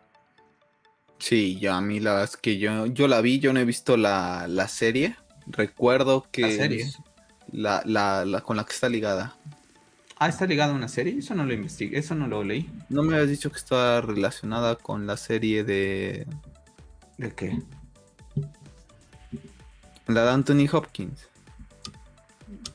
Sí, 1.19 1.58
yo 1.60 1.74
a 1.74 1.82
mí 1.82 2.00
la 2.00 2.12
verdad 2.12 2.30
es 2.32 2.38
que 2.38 2.58
yo, 2.58 2.86
yo 2.86 3.08
la 3.08 3.22
vi, 3.22 3.39
yo 3.39 3.52
no 3.52 3.60
he 3.60 3.65
visto 3.65 3.98
la, 3.98 4.48
serie. 4.67 5.15
Recuerdo 5.48 6.26
que... 6.32 6.41
La 6.41 6.52
serie. 6.52 6.91
La, 7.52 7.82
la, 7.86 8.41
con 8.41 8.58
la 8.58 8.63
que 8.63 8.74
está 8.74 8.88
ligada. 8.89 9.36
Ah, 10.17 10.30
está 10.30 10.45
ligada 10.45 10.74
a 10.74 10.76
una 10.76 10.88
serie. 10.88 11.17
Eso 11.17 11.34
no 11.34 11.45
lo 11.45 11.54
investigué, 11.54 11.98
eso 11.98 12.13
no 12.15 12.28
lo 12.28 12.43
leí. 12.43 12.69
No 12.89 13.04
me 13.04 13.15
habías 13.15 13.30
dicho 13.30 13.52
que 13.52 13.58
estaba 13.58 14.02
relacionada 14.02 14.76
con 14.76 15.08
la 15.08 15.17
serie 15.17 15.63
de. 15.63 16.28
¿De 17.17 17.34
qué? 17.34 17.60
La 20.08 20.24
de 20.24 20.30
Anthony 20.30 20.67
Hopkins. 20.72 21.28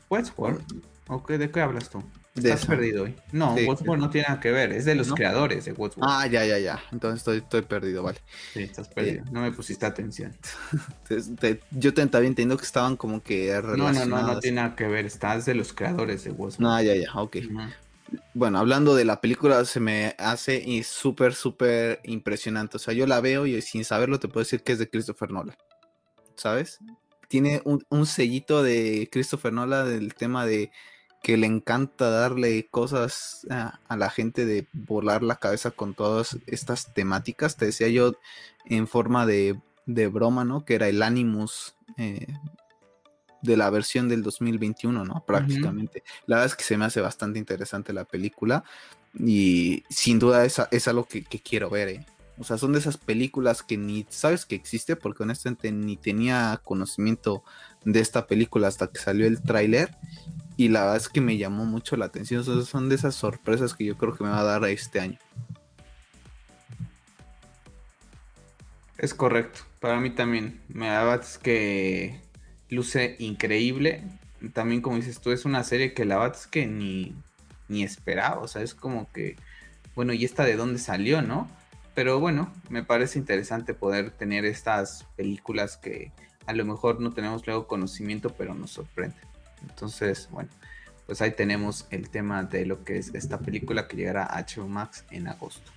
Westworld. 0.08 0.62
¿O 1.08 1.22
¿De 1.26 1.50
qué 1.50 1.60
hablas 1.60 1.90
tú? 1.90 2.02
Estás 2.34 2.66
perdido 2.66 3.04
hoy. 3.04 3.14
No, 3.30 3.56
sí, 3.56 3.64
no 3.84 4.10
tiene 4.10 4.26
nada 4.28 4.40
que 4.40 4.50
ver, 4.50 4.72
es 4.72 4.84
de 4.84 4.96
los 4.96 5.12
creadores 5.12 5.66
de 5.66 5.72
Westworld. 5.72 6.10
Ah, 6.10 6.26
ya, 6.26 6.44
ya, 6.44 6.58
ya. 6.58 6.82
Entonces 6.90 7.18
estoy, 7.18 7.38
estoy 7.38 7.62
perdido, 7.62 8.02
vale. 8.02 8.18
Sí, 8.52 8.62
estás 8.64 8.88
perdido. 8.88 9.22
Eh, 9.22 9.28
no 9.30 9.42
me 9.42 9.52
pusiste 9.52 9.86
atención. 9.86 10.36
yo 11.70 11.94
te, 11.94 12.06
también 12.06 12.32
entiendo 12.32 12.56
que 12.56 12.64
estaban 12.64 12.96
como 12.96 13.22
que 13.22 13.60
relacionadas. 13.60 14.08
No, 14.08 14.16
no, 14.16 14.22
no, 14.26 14.34
no 14.34 14.40
tiene 14.40 14.56
nada 14.56 14.74
que 14.74 14.88
ver. 14.88 15.06
Estás 15.06 15.46
de 15.46 15.54
los 15.54 15.72
creadores 15.72 16.24
de 16.24 16.32
Westworld. 16.32 16.74
Ah, 16.74 16.82
ya, 16.82 16.96
ya, 16.96 17.12
ok. 17.14 17.36
Bueno, 18.34 18.58
hablando 18.58 18.96
de 18.96 19.04
la 19.04 19.20
película, 19.20 19.64
se 19.64 19.78
me 19.78 20.16
hace 20.18 20.82
súper, 20.82 21.34
súper 21.34 22.00
impresionante. 22.02 22.78
O 22.78 22.80
sea, 22.80 22.94
yo 22.94 23.06
la 23.06 23.20
veo 23.20 23.46
y 23.46 23.62
sin 23.62 23.84
saberlo 23.84 24.18
te 24.18 24.26
puedo 24.26 24.42
decir 24.42 24.62
que 24.64 24.72
es 24.72 24.80
de 24.80 24.90
Christopher 24.90 25.30
Nolan. 25.30 25.56
¿Sabes? 26.34 26.80
Tiene 27.28 27.62
un, 27.64 27.84
un 27.90 28.06
sellito 28.06 28.64
de 28.64 29.08
Christopher 29.12 29.52
Nolan 29.52 29.88
del 29.88 30.14
tema 30.14 30.46
de 30.46 30.72
que 31.24 31.36
le 31.36 31.48
encanta 31.48 32.08
darle 32.08 32.68
cosas 32.70 33.48
a, 33.50 33.80
la 33.96 34.10
gente 34.10 34.46
de 34.46 34.68
volar 34.72 35.24
la 35.24 35.36
cabeza 35.36 35.72
con 35.72 35.94
todas 35.94 36.36
estas 36.46 36.94
temáticas. 36.94 37.56
Te 37.56 37.64
decía 37.66 37.88
yo 37.88 38.12
en 38.66 38.86
forma 38.86 39.26
de 39.26 39.58
de 39.86 40.08
broma, 40.08 40.44
¿no? 40.44 40.64
Que 40.64 40.74
era 40.74 40.88
el 40.88 41.02
Animus 41.02 41.74
eh, 41.96 42.26
de 43.42 43.56
la 43.56 43.70
versión 43.70 44.08
del 44.08 44.22
2021, 44.22 45.04
¿no? 45.04 45.24
Prácticamente. 45.26 46.02
La 46.26 46.36
verdad 46.36 46.52
es 46.52 46.56
que 46.56 46.64
se 46.64 46.76
me 46.76 46.84
hace 46.86 47.00
bastante 47.00 47.38
interesante 47.38 47.92
la 47.92 48.04
película 48.04 48.64
y 49.18 49.84
sin 49.90 50.18
duda 50.18 50.44
es, 50.44 50.60
es 50.70 50.88
algo 50.88 51.04
que, 51.04 51.22
quiero 51.24 51.70
ver, 51.70 51.88
¿eh? 51.88 52.06
O 52.36 52.42
sea, 52.42 52.58
son 52.58 52.72
de 52.72 52.80
esas 52.80 52.96
películas 52.96 53.62
que 53.62 53.76
ni 53.76 54.04
sabes 54.08 54.44
que 54.44 54.56
existe 54.56 54.96
porque 54.96 55.22
honestamente 55.22 55.70
ni 55.70 55.96
tenía 55.96 56.60
conocimiento 56.64 57.44
de 57.84 58.00
esta 58.00 58.26
película 58.26 58.66
hasta 58.66 58.88
que 58.88 58.98
salió 58.98 59.26
el 59.26 59.40
tráiler 59.40 59.96
y 60.56 60.68
la 60.68 60.80
verdad 60.82 60.96
es 60.96 61.08
que 61.08 61.20
me 61.20 61.36
llamó 61.36 61.64
mucho 61.64 61.96
la 61.96 62.06
atención. 62.06 62.44
son 62.44 62.88
de 62.88 62.94
esas 62.94 63.14
sorpresas 63.14 63.74
que 63.74 63.84
yo 63.84 63.96
creo 63.96 64.14
que 64.14 64.24
me 64.24 64.30
va 64.30 64.40
a 64.40 64.44
dar 64.44 64.64
este 64.64 65.00
año. 65.00 65.18
Es 68.98 69.14
correcto, 69.14 69.60
para 69.80 70.00
mí 70.00 70.10
también. 70.10 70.60
Me 70.68 70.88
da 70.88 71.20
que 71.42 72.20
luce 72.70 73.16
increíble. 73.18 74.04
También 74.52 74.80
como 74.80 74.96
dices 74.96 75.20
tú, 75.20 75.32
es 75.32 75.44
una 75.44 75.64
serie 75.64 75.94
que 75.94 76.04
la 76.04 76.18
verdad 76.18 76.38
es 76.38 76.46
que 76.46 76.66
ni, 76.66 77.14
ni 77.68 77.82
esperaba. 77.82 78.40
O 78.40 78.48
sea, 78.48 78.62
es 78.62 78.74
como 78.74 79.10
que, 79.12 79.36
bueno, 79.96 80.12
¿y 80.12 80.24
esta 80.24 80.44
de 80.44 80.56
dónde 80.56 80.78
salió, 80.78 81.20
no? 81.20 81.48
Pero 81.94 82.20
bueno, 82.20 82.52
me 82.70 82.84
parece 82.84 83.18
interesante 83.18 83.74
poder 83.74 84.10
tener 84.10 84.44
estas 84.44 85.06
películas 85.16 85.76
que 85.76 86.12
a 86.46 86.52
lo 86.52 86.64
mejor 86.64 87.00
no 87.00 87.12
tenemos 87.12 87.46
luego 87.46 87.66
conocimiento, 87.66 88.30
pero 88.30 88.54
nos 88.54 88.70
sorprenden. 88.70 89.33
Entonces, 89.68 90.28
bueno, 90.30 90.50
pues 91.06 91.20
ahí 91.20 91.32
tenemos 91.32 91.86
el 91.90 92.08
tema 92.10 92.44
de 92.44 92.66
lo 92.66 92.84
que 92.84 92.98
es 92.98 93.14
esta 93.14 93.38
película 93.38 93.88
que 93.88 93.96
llegará 93.96 94.24
a 94.24 94.44
HBO 94.44 94.68
Max 94.68 95.04
en 95.10 95.28
agosto. 95.28 95.70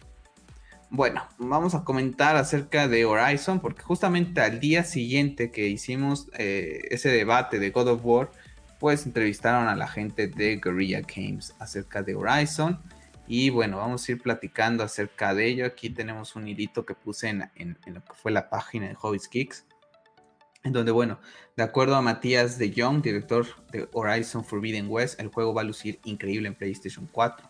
Bueno, 0.89 1.28
vamos 1.38 1.76
a 1.76 1.84
comentar 1.84 2.38
acerca 2.38 2.88
de 2.88 3.04
Horizon, 3.04 3.60
porque 3.60 3.82
justamente 3.82 4.39
al 4.39 4.62
día 4.62 4.86
siguiente 4.86 5.52
que 5.52 5.67
hicimos 5.67 6.30
eh, 6.38 6.88
ese 6.91 7.10
debate 7.10 7.60
de 7.60 7.71
God 7.71 7.89
of 7.89 8.02
War, 8.06 8.32
pues 8.80 9.06
entrevistaron 9.06 9.67
a 9.67 9.76
la 9.76 9.88
gente 9.88 10.28
de 10.28 10.58
Guerrilla 10.58 11.02
Games 11.02 11.54
acerca 11.60 12.04
de 12.04 12.15
Horizon. 12.15 12.80
Y 13.28 13.50
bueno, 13.50 13.78
vamos 13.78 14.08
a 14.08 14.12
ir 14.13 14.21
platicando 14.21 14.84
acerca 14.84 15.34
de 15.34 15.47
ello. 15.47 15.65
Aquí 15.65 15.89
tenemos 15.89 16.38
un 16.38 16.47
hilito 16.47 16.86
que 16.86 16.93
puse 16.93 17.28
en, 17.28 17.78
lo 17.86 18.02
que 18.02 18.13
fue 18.13 18.32
la 18.32 18.50
página 18.50 18.88
de 18.88 18.95
Hobbies 18.95 19.28
Kicks. 19.28 19.65
En 20.63 20.74
donde, 20.74 20.91
bueno, 20.91 21.20
de 21.56 21.63
acuerdo 21.63 21.96
a 21.96 22.02
Matías 22.02 22.58
de 22.58 22.74
Jong, 22.76 23.02
director 23.02 23.46
de 23.72 23.88
Horizon 23.93 24.43
Forbidden 24.43 24.88
West, 24.89 25.20
el 25.20 25.30
juego 25.30 25.54
va 25.54 25.62
a 25.62 25.65
lucir 25.65 26.00
increíble 26.04 26.48
en 26.48 26.56
PlayStation 26.56 27.08
4. 27.12 27.50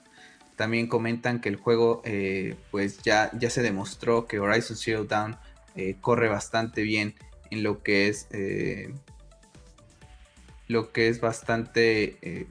También 0.56 0.88
comentan 0.88 1.40
que 1.40 1.50
el 1.50 1.56
juego, 1.56 2.02
eh, 2.06 2.56
pues 2.72 3.02
ya, 3.02 3.32
ya 3.38 3.50
se 3.50 3.62
demostró 3.62 4.28
que 4.28 4.40
Horizon 4.40 4.78
Zero 4.78 5.04
Dawn 5.06 5.38
eh, 5.76 5.98
corre 6.02 6.30
bastante 6.30 6.82
bien 6.82 7.16
en 7.52 7.64
lo 7.64 7.84
que 7.84 8.08
es 8.08 8.28
eh, 8.32 8.94
lo 10.68 10.92
que 10.92 11.08
es 11.08 11.22
bastante 11.22 12.48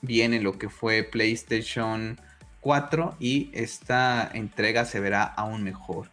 bien 0.00 0.32
en 0.32 0.44
lo 0.44 0.58
que 0.58 0.70
fue 0.70 1.02
PlayStation 1.02 2.18
4 2.60 3.16
y 3.20 3.50
esta 3.52 4.30
entrega 4.32 4.86
se 4.86 4.98
verá 4.98 5.24
aún 5.24 5.62
mejor. 5.62 6.10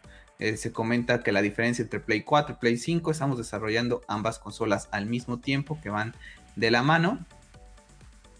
Se 0.56 0.72
comenta 0.72 1.22
que 1.22 1.32
la 1.32 1.42
diferencia 1.42 1.82
entre 1.82 2.00
Play 2.00 2.22
4 2.22 2.56
y 2.56 2.58
Play 2.58 2.76
5 2.76 3.10
estamos 3.10 3.38
desarrollando 3.38 4.02
ambas 4.08 4.38
consolas 4.38 4.88
al 4.90 5.06
mismo 5.06 5.38
tiempo 5.38 5.78
que 5.82 5.90
van 5.90 6.14
de 6.56 6.70
la 6.70 6.82
mano 6.82 7.24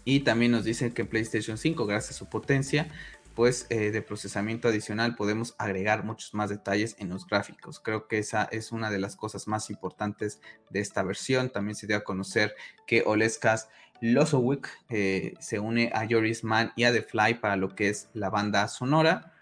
y 0.05 0.21
también 0.21 0.51
nos 0.51 0.65
dicen 0.65 0.91
que 0.91 1.05
PlayStation 1.05 1.57
5, 1.57 1.85
gracias 1.85 2.15
a 2.15 2.19
su 2.19 2.29
potencia, 2.29 2.87
pues 3.35 3.65
eh, 3.69 3.91
de 3.91 4.01
procesamiento 4.01 4.67
adicional 4.67 5.15
podemos 5.15 5.55
agregar 5.57 6.03
muchos 6.03 6.33
más 6.33 6.49
detalles 6.49 6.95
en 6.99 7.09
los 7.09 7.25
gráficos. 7.25 7.79
Creo 7.79 8.07
que 8.07 8.19
esa 8.19 8.43
es 8.51 8.71
una 8.71 8.91
de 8.91 8.99
las 8.99 9.15
cosas 9.15 9.47
más 9.47 9.69
importantes 9.69 10.39
de 10.69 10.81
esta 10.81 11.03
versión. 11.03 11.49
También 11.49 11.75
se 11.75 11.87
dio 11.87 11.97
a 11.97 12.03
conocer 12.03 12.53
que 12.85 13.03
Oleskas 13.05 13.69
Losowick 14.01 14.69
eh, 14.89 15.33
se 15.39 15.59
une 15.59 15.89
a 15.93 16.05
Joris 16.07 16.43
Mann 16.43 16.73
y 16.75 16.83
a 16.83 16.91
The 16.91 17.01
Fly 17.01 17.35
para 17.35 17.55
lo 17.55 17.73
que 17.73 17.89
es 17.89 18.09
la 18.13 18.29
banda 18.29 18.67
sonora. 18.67 19.32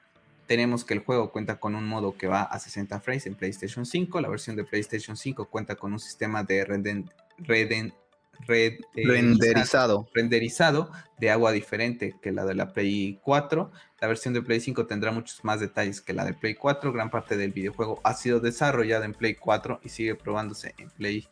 Tenemos 0.52 0.84
que 0.84 0.94
el 0.94 1.00
juego 1.00 1.32
cuenta 1.32 1.62
con 1.62 1.76
un 1.76 1.88
modo 1.88 2.18
que 2.18 2.28
va 2.28 2.42
a 2.42 2.60
60 2.60 3.00
frames 3.00 3.26
en 3.26 3.36
PlayStation 3.36 3.86
5. 3.86 4.20
La 4.20 4.28
versión 4.28 4.58
de 4.58 4.66
PlayStation 4.66 5.16
5 5.16 5.46
cuenta 5.46 5.78
con 5.78 5.94
un 5.94 6.00
sistema 6.02 6.44
de 6.44 6.66
reden, 6.66 7.10
reden, 7.38 7.94
renderizado. 8.94 10.10
renderizado 10.14 10.92
de 11.22 11.32
agua 11.32 11.54
diferente 11.54 12.16
que 12.22 12.34
la 12.34 12.44
de 12.44 12.56
la 12.56 12.74
Play 12.74 13.18
4. 13.24 13.72
La 14.02 14.08
versión 14.10 14.34
de 14.34 14.42
Play 14.42 14.60
5 14.60 14.88
tendrá 14.88 15.14
muchos 15.14 15.42
más 15.46 15.62
detalles 15.62 16.02
que 16.02 16.12
la 16.12 16.26
de 16.26 16.34
Play 16.34 16.56
4. 16.56 16.92
Gran 16.92 17.10
parte 17.10 17.38
del 17.38 17.54
videojuego 17.54 18.02
ha 18.04 18.14
sido 18.14 18.42
desarrollada 18.42 19.06
en 19.06 19.14
Play 19.14 19.36
4 19.36 19.80
y 19.86 19.88
sigue 19.88 20.16
probándose 20.16 20.76
en 20.78 20.90
Play 20.90 21.30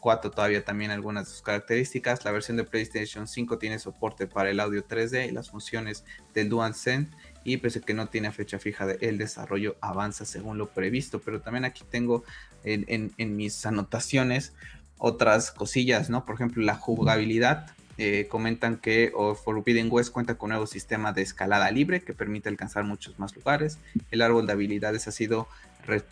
4 0.00 0.30
eh, 0.30 0.32
todavía 0.34 0.64
también 0.64 0.90
algunas 0.90 1.26
de 1.26 1.30
sus 1.30 1.42
características. 1.42 2.24
La 2.24 2.32
versión 2.32 2.56
de 2.56 2.64
PlayStation 2.64 3.28
5 3.28 3.58
tiene 3.58 3.78
soporte 3.78 4.26
para 4.26 4.50
el 4.50 4.58
audio 4.58 4.84
3D 4.84 5.28
y 5.28 5.30
las 5.30 5.50
funciones 5.50 6.04
del 6.34 6.48
DualSense 6.48 7.12
y 7.52 7.56
pese 7.56 7.80
que 7.80 7.94
no 7.94 8.08
tiene 8.08 8.32
fecha 8.32 8.58
fija 8.58 8.86
de 8.86 8.98
el 9.00 9.18
desarrollo 9.18 9.76
avanza 9.80 10.24
según 10.24 10.58
lo 10.58 10.68
previsto. 10.68 11.20
Pero 11.20 11.40
también 11.40 11.64
aquí 11.64 11.82
tengo 11.90 12.24
en 12.64 13.36
mis 13.36 13.66
anotaciones 13.66 14.52
otras 14.98 15.50
cosillas, 15.50 16.10
¿no? 16.10 16.24
Por 16.24 16.34
ejemplo, 16.34 16.62
la 16.62 16.74
jugabilidad. 16.74 17.70
Eh, 17.98 18.28
comentan 18.28 18.76
que 18.76 19.12
Forbidden 19.44 19.88
West 19.90 20.12
cuenta 20.12 20.36
con 20.36 20.48
un 20.48 20.50
nuevo 20.50 20.66
sistema 20.66 21.12
de 21.12 21.22
escalada 21.22 21.68
libre 21.72 22.00
que 22.00 22.14
permite 22.14 22.48
alcanzar 22.48 22.84
muchos 22.84 23.18
más 23.18 23.34
lugares. 23.34 23.78
El 24.12 24.22
árbol 24.22 24.46
de 24.46 24.52
habilidades 24.52 25.08
ha 25.08 25.12
sido 25.12 25.48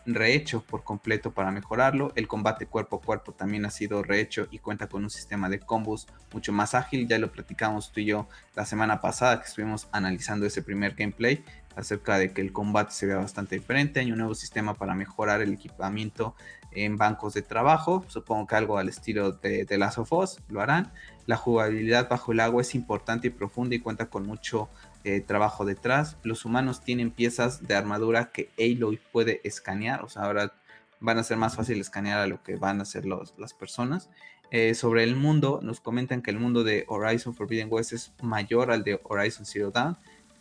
rehecho 0.06 0.62
por 0.62 0.82
completo 0.82 1.32
para 1.32 1.52
mejorarlo. 1.52 2.12
El 2.16 2.26
combate 2.26 2.66
cuerpo 2.66 2.96
a 2.96 3.00
cuerpo 3.00 3.32
también 3.32 3.66
ha 3.66 3.70
sido 3.70 4.02
rehecho 4.02 4.48
y 4.50 4.58
cuenta 4.58 4.88
con 4.88 5.04
un 5.04 5.10
sistema 5.10 5.48
de 5.48 5.60
combos 5.60 6.08
mucho 6.32 6.52
más 6.52 6.74
ágil. 6.74 7.06
Ya 7.06 7.18
lo 7.18 7.30
platicamos 7.30 7.92
tú 7.92 8.00
y 8.00 8.06
yo 8.06 8.28
la 8.54 8.66
semana 8.66 9.00
pasada 9.00 9.40
que 9.40 9.46
estuvimos 9.46 9.88
analizando 9.92 10.44
ese 10.44 10.62
primer 10.62 10.94
gameplay 10.94 11.44
acerca 11.76 12.18
de 12.18 12.32
que 12.32 12.40
el 12.40 12.52
combate 12.52 12.92
se 12.92 13.06
vea 13.06 13.18
bastante 13.18 13.54
diferente. 13.54 14.00
Hay 14.00 14.10
un 14.10 14.18
nuevo 14.18 14.34
sistema 14.34 14.74
para 14.74 14.94
mejorar 14.94 15.42
el 15.42 15.52
equipamiento 15.52 16.34
en 16.72 16.96
bancos 16.96 17.34
de 17.34 17.42
trabajo. 17.42 18.04
Supongo 18.08 18.46
que 18.46 18.56
algo 18.56 18.78
al 18.78 18.88
estilo 18.88 19.32
de, 19.32 19.64
de 19.64 19.78
Last 19.78 19.98
of 19.98 20.12
Us 20.12 20.40
lo 20.48 20.60
harán. 20.60 20.92
La 21.26 21.36
jugabilidad 21.36 22.08
bajo 22.08 22.32
el 22.32 22.40
agua 22.40 22.62
es 22.62 22.74
importante 22.74 23.28
y 23.28 23.30
profunda 23.30 23.74
y 23.74 23.80
cuenta 23.80 24.06
con 24.06 24.26
mucho 24.26 24.68
eh, 25.04 25.20
trabajo 25.20 25.64
detrás. 25.64 26.16
Los 26.22 26.44
humanos 26.44 26.82
tienen 26.82 27.10
piezas 27.10 27.66
de 27.66 27.74
armadura 27.74 28.30
que 28.32 28.50
Aloy 28.58 28.98
puede 29.12 29.40
escanear. 29.44 30.02
O 30.02 30.08
sea, 30.08 30.22
ahora 30.22 30.52
van 30.98 31.18
a 31.18 31.22
ser 31.22 31.36
más 31.36 31.56
fácil 31.56 31.80
escanear 31.80 32.18
a 32.18 32.26
lo 32.26 32.42
que 32.42 32.56
van 32.56 32.80
a 32.80 32.82
hacer 32.82 33.04
las 33.06 33.54
personas. 33.54 34.08
Eh, 34.50 34.74
sobre 34.74 35.02
el 35.02 35.16
mundo, 35.16 35.60
nos 35.62 35.80
comentan 35.80 36.22
que 36.22 36.30
el 36.30 36.38
mundo 36.38 36.62
de 36.62 36.84
Horizon 36.88 37.34
Forbidden 37.34 37.68
West 37.70 37.92
es 37.92 38.12
mayor 38.22 38.70
al 38.70 38.84
de 38.84 39.00
Horizon 39.02 39.44
Zero 39.44 39.70
Dawn, 39.70 39.96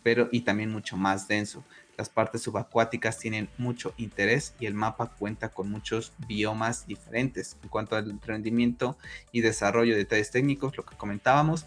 pero 0.06 0.28
y 0.30 0.42
también 0.42 0.70
mucho 0.70 0.96
más 0.96 1.26
denso. 1.26 1.64
Las 1.98 2.10
partes 2.10 2.40
subacuáticas 2.42 3.18
tienen 3.18 3.48
mucho 3.58 3.92
interés 3.96 4.54
y 4.60 4.66
el 4.66 4.74
mapa 4.74 5.08
cuenta 5.18 5.48
con 5.48 5.68
muchos 5.68 6.12
biomas 6.28 6.86
diferentes. 6.86 7.56
En 7.60 7.68
cuanto 7.68 7.96
al 7.96 8.16
rendimiento 8.20 8.96
y 9.32 9.40
desarrollo 9.40 9.94
de 9.94 9.98
detalles 9.98 10.30
técnicos, 10.30 10.76
lo 10.76 10.86
que 10.86 10.96
comentábamos, 10.96 11.66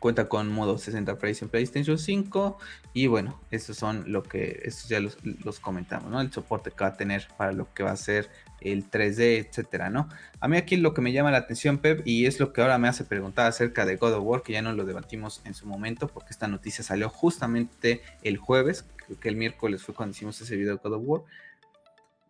cuenta 0.00 0.28
con 0.28 0.50
modo 0.50 0.76
60 0.76 1.14
frames 1.14 1.42
en 1.42 1.50
PlayStation 1.50 1.98
5 1.98 2.58
y 2.94 3.06
bueno, 3.06 3.40
esos 3.52 3.76
son 3.76 4.10
lo 4.10 4.24
que, 4.24 4.62
estos 4.64 4.88
ya 4.88 4.98
los, 4.98 5.16
los, 5.22 5.60
comentamos, 5.60 6.10
¿no? 6.10 6.20
El 6.20 6.32
soporte 6.32 6.72
que 6.72 6.82
va 6.82 6.90
a 6.90 6.96
tener 6.96 7.28
para 7.36 7.52
lo 7.52 7.72
que 7.72 7.84
va 7.84 7.92
a 7.92 7.96
ser 7.96 8.28
el 8.60 8.90
3D, 8.90 9.46
etcétera, 9.46 9.90
¿no? 9.90 10.08
A 10.40 10.48
mí 10.48 10.56
aquí 10.56 10.76
lo 10.76 10.94
que 10.94 11.00
me 11.00 11.12
llama 11.12 11.30
la 11.30 11.38
atención, 11.38 11.78
Pep, 11.78 12.02
y 12.04 12.26
es 12.26 12.40
lo 12.40 12.52
que 12.52 12.60
ahora 12.60 12.78
me 12.78 12.88
hace 12.88 13.04
preguntar 13.04 13.46
acerca 13.46 13.86
de 13.86 13.96
God 13.96 14.14
of 14.14 14.24
War, 14.24 14.42
que 14.42 14.52
ya 14.52 14.62
no 14.62 14.72
lo 14.72 14.84
debatimos 14.84 15.42
en 15.44 15.54
su 15.54 15.66
momento, 15.66 16.08
porque 16.08 16.30
esta 16.30 16.48
noticia 16.48 16.84
salió 16.84 17.08
justamente 17.08 18.02
el 18.22 18.36
jueves, 18.36 18.84
que 19.20 19.28
el 19.28 19.36
miércoles 19.36 19.82
fue 19.82 19.94
cuando 19.94 20.12
hicimos 20.12 20.40
ese 20.40 20.56
video 20.56 20.74
de 20.74 20.80
God 20.82 20.94
of 20.94 21.02
War, 21.04 21.22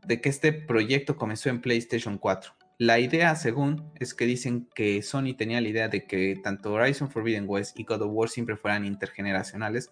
de 0.05 0.21
que 0.21 0.29
este 0.29 0.53
proyecto 0.53 1.17
comenzó 1.17 1.51
en 1.51 1.61
PlayStation 1.61 2.19
4. 2.19 2.53
La 2.79 2.99
idea, 2.99 3.37
según, 3.37 3.93
es 4.01 4.15
que 4.15 4.25
dicen 4.25 4.67
que 4.75 5.03
Sony 5.03 5.35
tenía 5.37 5.61
la 5.61 5.69
idea 5.69 5.89
de 5.89 6.07
que 6.07 6.41
tanto 6.43 6.73
Horizon 6.73 7.11
Forbidden 7.11 7.45
West 7.47 7.79
y 7.79 7.85
God 7.85 8.01
of 8.01 8.11
War 8.13 8.31
siempre 8.31 8.57
fueran 8.57 8.87
intergeneracionales, 8.87 9.91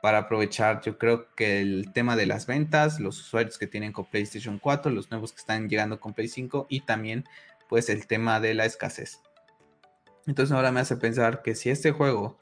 para 0.00 0.18
aprovechar, 0.18 0.80
yo 0.82 0.96
creo 0.96 1.34
que 1.34 1.60
el 1.60 1.92
tema 1.92 2.14
de 2.14 2.26
las 2.26 2.46
ventas, 2.46 3.00
los 3.00 3.20
usuarios 3.20 3.58
que 3.58 3.66
tienen 3.66 3.92
con 3.92 4.04
PlayStation 4.04 4.58
4, 4.58 4.92
los 4.92 5.10
nuevos 5.10 5.32
que 5.32 5.38
están 5.38 5.68
llegando 5.68 5.98
con 5.98 6.14
Play 6.14 6.28
5 6.28 6.66
y 6.68 6.80
también 6.80 7.24
pues 7.68 7.88
el 7.88 8.06
tema 8.06 8.40
de 8.40 8.54
la 8.54 8.64
escasez. 8.64 9.20
Entonces 10.26 10.54
ahora 10.54 10.72
me 10.72 10.80
hace 10.80 10.96
pensar 10.96 11.42
que 11.42 11.54
si 11.54 11.70
este 11.70 11.90
juego 11.90 12.38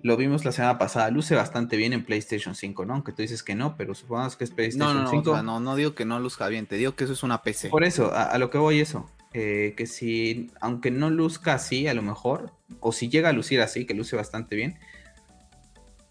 lo 0.00 0.16
vimos 0.16 0.44
la 0.44 0.52
semana 0.52 0.78
pasada, 0.78 1.10
luce 1.10 1.34
bastante 1.34 1.76
bien 1.76 1.92
en 1.92 2.04
PlayStation 2.04 2.54
5, 2.54 2.84
¿no? 2.84 2.94
Aunque 2.94 3.12
tú 3.12 3.22
dices 3.22 3.42
que 3.42 3.54
no, 3.54 3.76
pero 3.76 3.94
supongamos 3.94 4.36
que 4.36 4.44
es 4.44 4.50
PlayStation 4.50 4.96
no, 4.96 5.04
no, 5.04 5.10
5. 5.10 5.42
No, 5.42 5.60
no, 5.60 5.76
digo 5.76 5.94
que 5.94 6.04
no 6.04 6.18
luzca 6.18 6.48
bien, 6.48 6.66
te 6.66 6.76
digo 6.76 6.94
que 6.96 7.04
eso 7.04 7.12
es 7.12 7.22
una 7.22 7.42
PC. 7.42 7.68
Por 7.68 7.84
eso, 7.84 8.12
a, 8.12 8.36
lo 8.38 8.50
que 8.50 8.58
voy 8.58 8.80
eso, 8.80 9.08
eh, 9.32 9.74
que 9.76 9.86
si, 9.86 10.50
aunque 10.60 10.90
no 10.90 11.08
luzca 11.08 11.54
así, 11.54 11.86
a 11.86 11.94
lo 11.94 12.02
mejor, 12.02 12.52
o 12.80 12.92
si 12.92 13.08
llega 13.08 13.28
a 13.28 13.32
lucir 13.32 13.60
así, 13.60 13.86
que 13.86 13.94
luce 13.94 14.16
bastante 14.16 14.56
bien, 14.56 14.78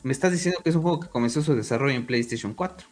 me 0.04 0.12
estás 0.12 0.32
diciendo 0.32 0.60
que 0.64 0.70
es 0.70 0.76
un 0.76 0.82
juego 0.82 1.00
que 1.00 1.10
comenzó 1.10 1.42
su 1.42 1.56
desarrollo 1.56 1.96
en 1.96 2.06
PlayStation 2.06 2.54
4. 2.54 2.88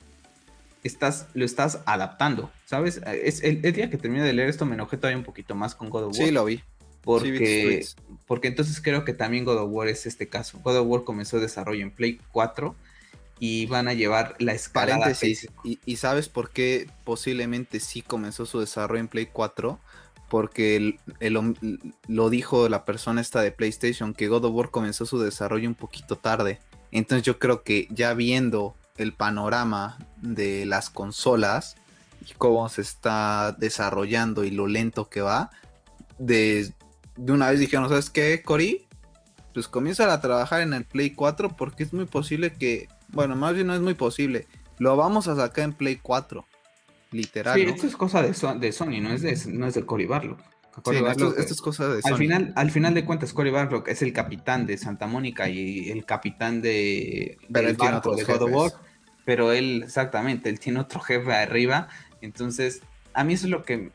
estás, 0.83 1.27
lo 1.33 1.45
estás 1.45 1.79
adaptando, 1.85 2.51
¿sabes? 2.65 3.01
Es, 3.05 3.43
el, 3.43 3.61
día 3.61 3.89
que 3.89 3.97
terminé 3.97 4.23
de 4.23 4.33
leer 4.33 4.49
esto 4.49 4.65
me 4.65 4.75
enojé 4.75 4.97
todavía 4.97 5.17
un 5.17 5.23
poquito 5.23 5.55
más 5.55 5.75
con 5.75 5.89
God 5.89 6.05
of 6.05 6.17
War. 6.17 6.27
Sí, 6.27 6.31
lo 6.31 6.45
vi. 6.45 6.61
Porque, 7.01 7.85
porque 8.27 8.49
entonces 8.49 8.81
creo 8.81 9.05
que 9.05 9.13
también 9.13 9.45
God 9.45 9.57
of 9.57 9.69
War 9.71 9.87
es 9.87 10.05
este 10.05 10.27
caso. 10.27 10.59
God 10.63 10.77
of 10.77 10.87
War 10.87 11.03
comenzó 11.03 11.39
desarrollo 11.39 11.81
en 11.81 11.91
Play 11.91 12.19
4 12.31 12.75
y 13.39 13.65
van 13.67 13.87
a 13.87 13.93
llevar 13.93 14.35
la 14.39 14.53
escalada. 14.53 14.99
Paréntesis, 14.99 15.49
y, 15.63 15.79
y, 15.85 15.95
sabes 15.95 16.27
por 16.27 16.51
qué 16.51 16.87
posiblemente 17.05 17.79
sí 17.79 18.01
comenzó 18.01 18.45
su 18.45 18.59
desarrollo 18.59 18.99
en 18.99 19.07
Play 19.07 19.27
4? 19.31 19.79
Porque 20.29 20.99
lo 22.07 22.29
dijo 22.29 22.69
la 22.69 22.85
persona 22.85 23.21
esta 23.21 23.41
de 23.41 23.51
PlayStation, 23.51 24.13
que 24.13 24.27
God 24.27 24.45
of 24.45 24.53
War 24.53 24.69
comenzó 24.69 25.07
su 25.07 25.19
desarrollo 25.19 25.67
un 25.67 25.75
poquito 25.75 26.17
tarde. 26.17 26.59
Entonces 26.91 27.25
yo 27.25 27.39
creo 27.39 27.63
que 27.63 27.87
ya 27.91 28.13
viendo 28.13 28.75
el 28.97 29.13
panorama 29.13 29.97
de 30.17 30.65
las 30.65 30.89
consolas 30.89 31.75
y 32.27 32.33
cómo 32.33 32.67
se 32.69 32.81
está 32.81 33.55
desarrollando 33.57 34.43
y 34.43 34.51
lo 34.51 34.67
lento 34.67 35.09
que 35.09 35.21
va, 35.21 35.51
de, 36.17 36.73
de 37.15 37.31
una 37.31 37.49
vez 37.49 37.59
dijeron, 37.59 37.87
¿sabes 37.87 38.09
qué, 38.09 38.41
Cory? 38.43 38.85
Pues 39.53 39.67
comienza 39.67 40.11
a 40.11 40.21
trabajar 40.21 40.61
en 40.61 40.73
el 40.73 40.85
Play 40.85 41.11
4 41.11 41.55
porque 41.55 41.83
es 41.83 41.93
muy 41.93 42.05
posible 42.05 42.53
que 42.53 42.87
bueno, 43.11 43.35
más 43.35 43.53
bien 43.55 43.67
no 43.67 43.73
es 43.73 43.81
muy 43.81 43.93
posible. 43.93 44.47
Lo 44.77 44.95
vamos 44.95 45.27
a 45.27 45.35
sacar 45.35 45.65
en 45.65 45.73
Play 45.73 45.97
4. 45.97 46.45
Literal. 47.11 47.55
Sí, 47.55 47.65
esto 47.65 47.87
es 47.87 47.95
cosa 47.95 48.21
de, 48.21 48.33
Sony, 48.33 49.01
no 49.01 49.11
es 49.11 49.23
de, 49.23 49.35
no 49.51 49.65
es 49.65 49.73
de 49.73 49.83
Cory 49.83 50.07
Barlock. 50.83 51.37
esto, 51.37 51.53
es 51.53 51.61
cosa 51.61 51.87
de 51.87 52.01
Sony. 52.01 52.11
Al 52.11 52.17
final, 52.17 52.53
al 52.55 52.71
final 52.71 52.93
de 52.93 53.05
cuentas, 53.05 53.33
Cory 53.33 53.51
Barlock 53.51 53.87
es 53.87 54.01
el 54.01 54.13
capitán 54.13 54.65
de 54.65 54.77
Santa 54.77 55.07
Mónica 55.07 55.49
y 55.49 55.89
el 55.89 56.05
capitán 56.05 56.61
de, 56.61 57.37
pero 57.51 57.73
barco 57.75 58.15
de 58.15 58.23
God 58.23 58.41
of 58.41 58.51
War. 58.51 58.71
Pero 59.25 59.51
él, 59.51 59.83
exactamente, 59.83 60.49
él 60.49 60.59
tiene 60.59 60.79
otro 60.79 60.99
jefe 60.99 61.31
arriba. 61.33 61.87
Entonces, 62.21 62.81
a 63.13 63.23
mí 63.23 63.33
eso 63.33 63.45
es 63.45 63.51
lo 63.51 63.63
que. 63.63 63.91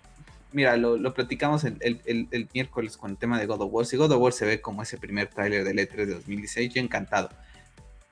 Mira, 0.53 0.77
lo, 0.77 1.13
platicamos 1.15 1.65
el, 1.65 1.79
el, 1.81 2.49
miércoles 2.55 2.97
con 2.97 3.11
el 3.11 3.17
tema 3.17 3.41
de 3.41 3.47
God 3.47 3.63
of 3.63 3.73
War. 3.73 3.87
Si 3.87 3.97
God 3.97 4.13
of 4.13 4.21
War 4.21 4.33
se 4.33 4.47
ve 4.47 4.61
como 4.61 4.83
ese 4.83 4.99
primer 4.99 5.29
tráiler 5.29 5.65
del 5.65 5.79
E3 5.79 6.07
de 6.07 6.15
2016, 6.15 6.75
yo 6.75 6.81
encantado 6.81 7.31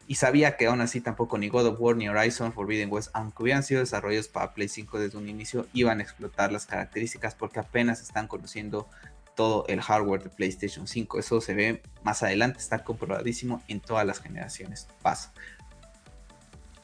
y 0.06 0.16
sabía 0.16 0.56
que 0.56 0.66
aún 0.66 0.80
así 0.80 1.00
tampoco 1.00 1.38
ni 1.38 1.48
God 1.48 1.66
of 1.66 1.80
War 1.80 1.96
ni 1.96 2.08
Horizon 2.08 2.52
Forbidden 2.52 2.92
West, 2.92 3.10
aunque 3.12 3.42
hubieran 3.42 3.62
sido 3.62 3.80
desarrollos 3.80 4.28
para 4.28 4.54
Play 4.54 4.68
5 4.68 4.98
desde 4.98 5.18
un 5.18 5.28
inicio, 5.28 5.66
iban 5.72 6.00
a 6.00 6.02
explotar 6.02 6.52
las 6.52 6.66
características 6.66 7.34
porque 7.34 7.60
apenas 7.60 8.00
están 8.02 8.26
conociendo 8.26 8.88
todo 9.34 9.64
el 9.68 9.80
hardware 9.80 10.22
de 10.22 10.30
PlayStation 10.30 10.86
5. 10.86 11.18
Eso 11.18 11.40
se 11.40 11.54
ve 11.54 11.82
más 12.02 12.22
adelante, 12.22 12.58
está 12.58 12.84
comprobadísimo 12.84 13.62
en 13.68 13.80
todas 13.80 14.06
las 14.06 14.20
generaciones. 14.20 14.88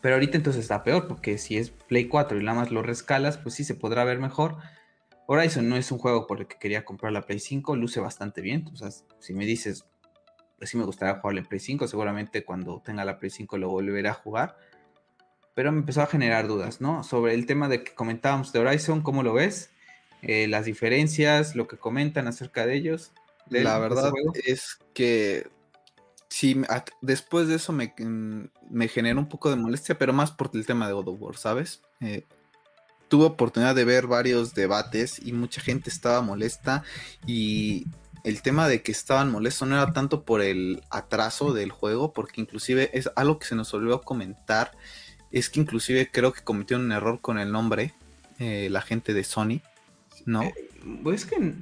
Pero 0.01 0.14
ahorita 0.14 0.37
entonces 0.37 0.62
está 0.62 0.83
peor, 0.83 1.09
porque 1.09 1.39
si 1.39 1.59
es 1.59 1.71
Play 1.71 2.09
4 2.09 2.41
y 2.41 2.45
nada 2.45 2.59
más 2.59 2.71
lo 2.71 2.83
rescalas, 2.83 3.37
pues 3.37 3.55
sí 3.55 3.64
se 3.64 3.75
podrá 3.75 4.05
ver 4.05 4.19
mejor. 4.19 4.57
Horizon 5.27 5.69
no 5.69 5.77
es 5.77 5.93
un 5.93 5.99
juego 5.99 6.27
por 6.27 6.41
el 6.41 6.47
que 6.47 6.59
quería 6.59 6.85
comprar 6.85 7.12
la 7.12 7.23
Play 7.23 7.39
5, 7.39 7.77
luce 7.77 8.01
bastante 8.01 8.41
bien. 8.41 8.66
O 8.73 8.77
sea, 8.77 8.91
si 9.19 9.35
me 9.35 9.45
dices, 9.45 9.85
sí 10.62 10.76
me 10.76 10.84
gustaría 10.84 11.20
jugarlo 11.20 11.40
en 11.40 11.46
Play 11.46 11.61
5, 11.61 11.86
seguramente 11.86 12.44
cuando 12.44 12.82
tenga 12.84 13.04
la 13.04 13.18
Play 13.18 13.30
5 13.30 13.59
lo 13.59 13.68
volveré 13.68 14.09
a 14.09 14.14
jugar. 14.14 14.56
Pero 15.54 15.72
me 15.72 15.78
empezó 15.78 16.02
a 16.02 16.06
generar 16.06 16.46
dudas, 16.46 16.80
¿no? 16.80 17.02
Sobre 17.02 17.34
el 17.34 17.46
tema 17.46 17.68
de 17.68 17.82
que 17.82 17.94
comentábamos 17.94 18.52
de 18.52 18.61
Horizon, 18.61 19.02
¿cómo 19.02 19.22
lo 19.22 19.34
ves? 19.34 19.70
Eh, 20.22 20.46
las 20.48 20.64
diferencias, 20.64 21.54
lo 21.56 21.66
que 21.66 21.76
comentan 21.76 22.28
acerca 22.28 22.66
de 22.66 22.74
ellos. 22.74 23.12
la 23.48 23.78
verdad 23.78 24.12
es 24.46 24.78
que 24.94 25.48
sí, 26.28 26.61
después 27.00 27.48
de 27.48 27.56
eso 27.56 27.72
me, 27.72 27.94
me 28.70 28.88
generó 28.88 29.18
un 29.18 29.28
poco 29.28 29.50
de 29.50 29.56
molestia, 29.56 29.98
pero 29.98 30.12
más 30.12 30.30
por 30.30 30.50
el 30.54 30.66
tema 30.66 30.86
de 30.86 30.92
God 30.92 31.09
of 31.09 31.20
War, 31.20 31.36
¿sabes? 31.36 31.82
Eh, 32.00 32.24
tuve 33.09 33.24
oportunidad 33.24 33.74
de 33.74 33.84
ver 33.84 34.06
varios 34.06 34.54
debates 34.54 35.20
y 35.24 35.32
mucha 35.32 35.61
gente 35.61 35.90
estaba 35.90 36.20
molesta 36.20 36.82
y 37.26 37.86
el 38.25 38.43
tema 38.43 38.69
de 38.69 38.83
que 38.83 38.93
estaban 38.93 39.31
molestos 39.31 39.69
no 39.69 39.77
era 39.77 39.93
tanto 39.93 40.23
por 40.23 40.41
el 40.41 40.83
atraso 40.91 41.53
del 41.53 41.71
juego, 41.71 42.12
porque 42.12 42.41
inclusive 42.41 42.91
es 42.93 43.11
algo 43.16 43.39
que 43.39 43.47
se 43.47 43.55
nos 43.55 43.73
olvidó 43.75 44.03
comentar, 44.03 44.73
es 45.31 45.51
que 45.51 45.61
inclusive 45.61 46.11
creo 46.11 46.33
que 46.33 46.43
cometieron 46.43 46.87
un 46.87 46.93
error 46.93 47.21
con 47.21 47.39
el 47.39 47.53
nombre, 47.53 47.95
eh, 48.39 48.69
la 48.71 48.81
gente 48.81 49.14
de 49.14 49.25
Sony, 49.25 49.61
¿no? 50.27 50.43
Eh, 50.43 50.55
pues 51.03 51.23
es 51.23 51.31
que 51.31 51.55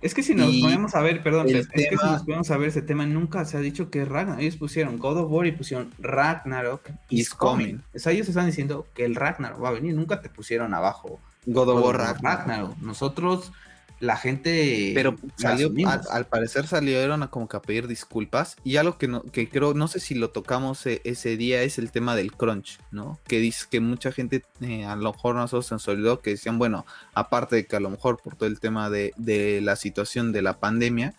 es 0.00 0.14
que 0.14 0.22
si 0.22 0.34
nos 0.34 0.54
ponemos 0.56 0.94
a 0.94 1.00
ver, 1.00 1.22
perdón, 1.24 1.48
es 1.48 1.66
que 1.66 1.88
si 1.88 2.06
nos 2.06 2.22
ponemos 2.22 2.50
a 2.52 2.56
ver 2.56 2.68
ese 2.68 2.82
tema, 2.82 3.04
nunca 3.04 3.44
se 3.44 3.56
ha 3.56 3.60
dicho 3.60 3.90
que 3.90 4.04
Ragnarok. 4.04 4.40
Ellos 4.40 4.56
pusieron 4.56 4.96
God 4.96 5.18
of 5.18 5.30
War 5.30 5.46
y 5.46 5.52
pusieron 5.52 5.92
Ragnarok 5.98 6.90
is 7.10 7.30
coming. 7.30 7.80
O 7.94 7.98
sea, 7.98 8.12
ellos 8.12 8.28
están 8.28 8.46
diciendo 8.46 8.86
que 8.94 9.04
el 9.04 9.16
Ragnarok 9.16 9.62
va 9.62 9.70
a 9.70 9.72
venir. 9.72 9.94
Nunca 9.94 10.22
te 10.22 10.28
pusieron 10.28 10.72
abajo 10.72 11.18
God 11.46 11.68
of 11.70 11.84
War 11.84 12.16
Ragnarok. 12.22 12.76
Nosotros 12.78 13.52
la 14.00 14.16
gente. 14.16 14.92
Pero 14.94 15.16
salió, 15.36 15.70
al, 16.10 16.26
parecer 16.26 16.66
salieron 16.66 17.22
a 17.22 17.30
como 17.30 17.48
que 17.48 17.56
a 17.56 17.62
pedir 17.62 17.86
disculpas. 17.86 18.56
Y 18.64 18.76
algo 18.76 18.98
que, 18.98 19.08
no, 19.08 19.22
que 19.22 19.48
creo, 19.48 19.74
no 19.74 19.88
sé 19.88 20.00
si 20.00 20.14
lo 20.14 20.30
tocamos 20.30 20.86
e, 20.86 21.00
ese 21.04 21.36
día, 21.36 21.62
es 21.62 21.78
el 21.78 21.90
tema 21.90 22.16
del 22.16 22.32
crunch, 22.32 22.78
¿no? 22.90 23.18
Que 23.26 23.38
dice 23.38 23.66
que 23.70 23.80
mucha 23.80 24.12
gente, 24.12 24.44
eh, 24.60 24.84
a 24.84 24.96
lo 24.96 25.12
mejor 25.12 25.36
nosotros 25.36 25.66
se 25.66 25.74
nos 25.74 25.88
olvidó 25.88 26.20
que 26.20 26.30
decían, 26.30 26.58
bueno, 26.58 26.86
aparte 27.14 27.56
de 27.56 27.66
que 27.66 27.76
a 27.76 27.80
lo 27.80 27.90
mejor 27.90 28.18
por 28.22 28.36
todo 28.36 28.48
el 28.48 28.60
tema 28.60 28.90
de, 28.90 29.12
de 29.16 29.60
la 29.60 29.76
situación 29.76 30.32
de 30.32 30.42
la 30.42 30.58
pandemia, 30.58 31.14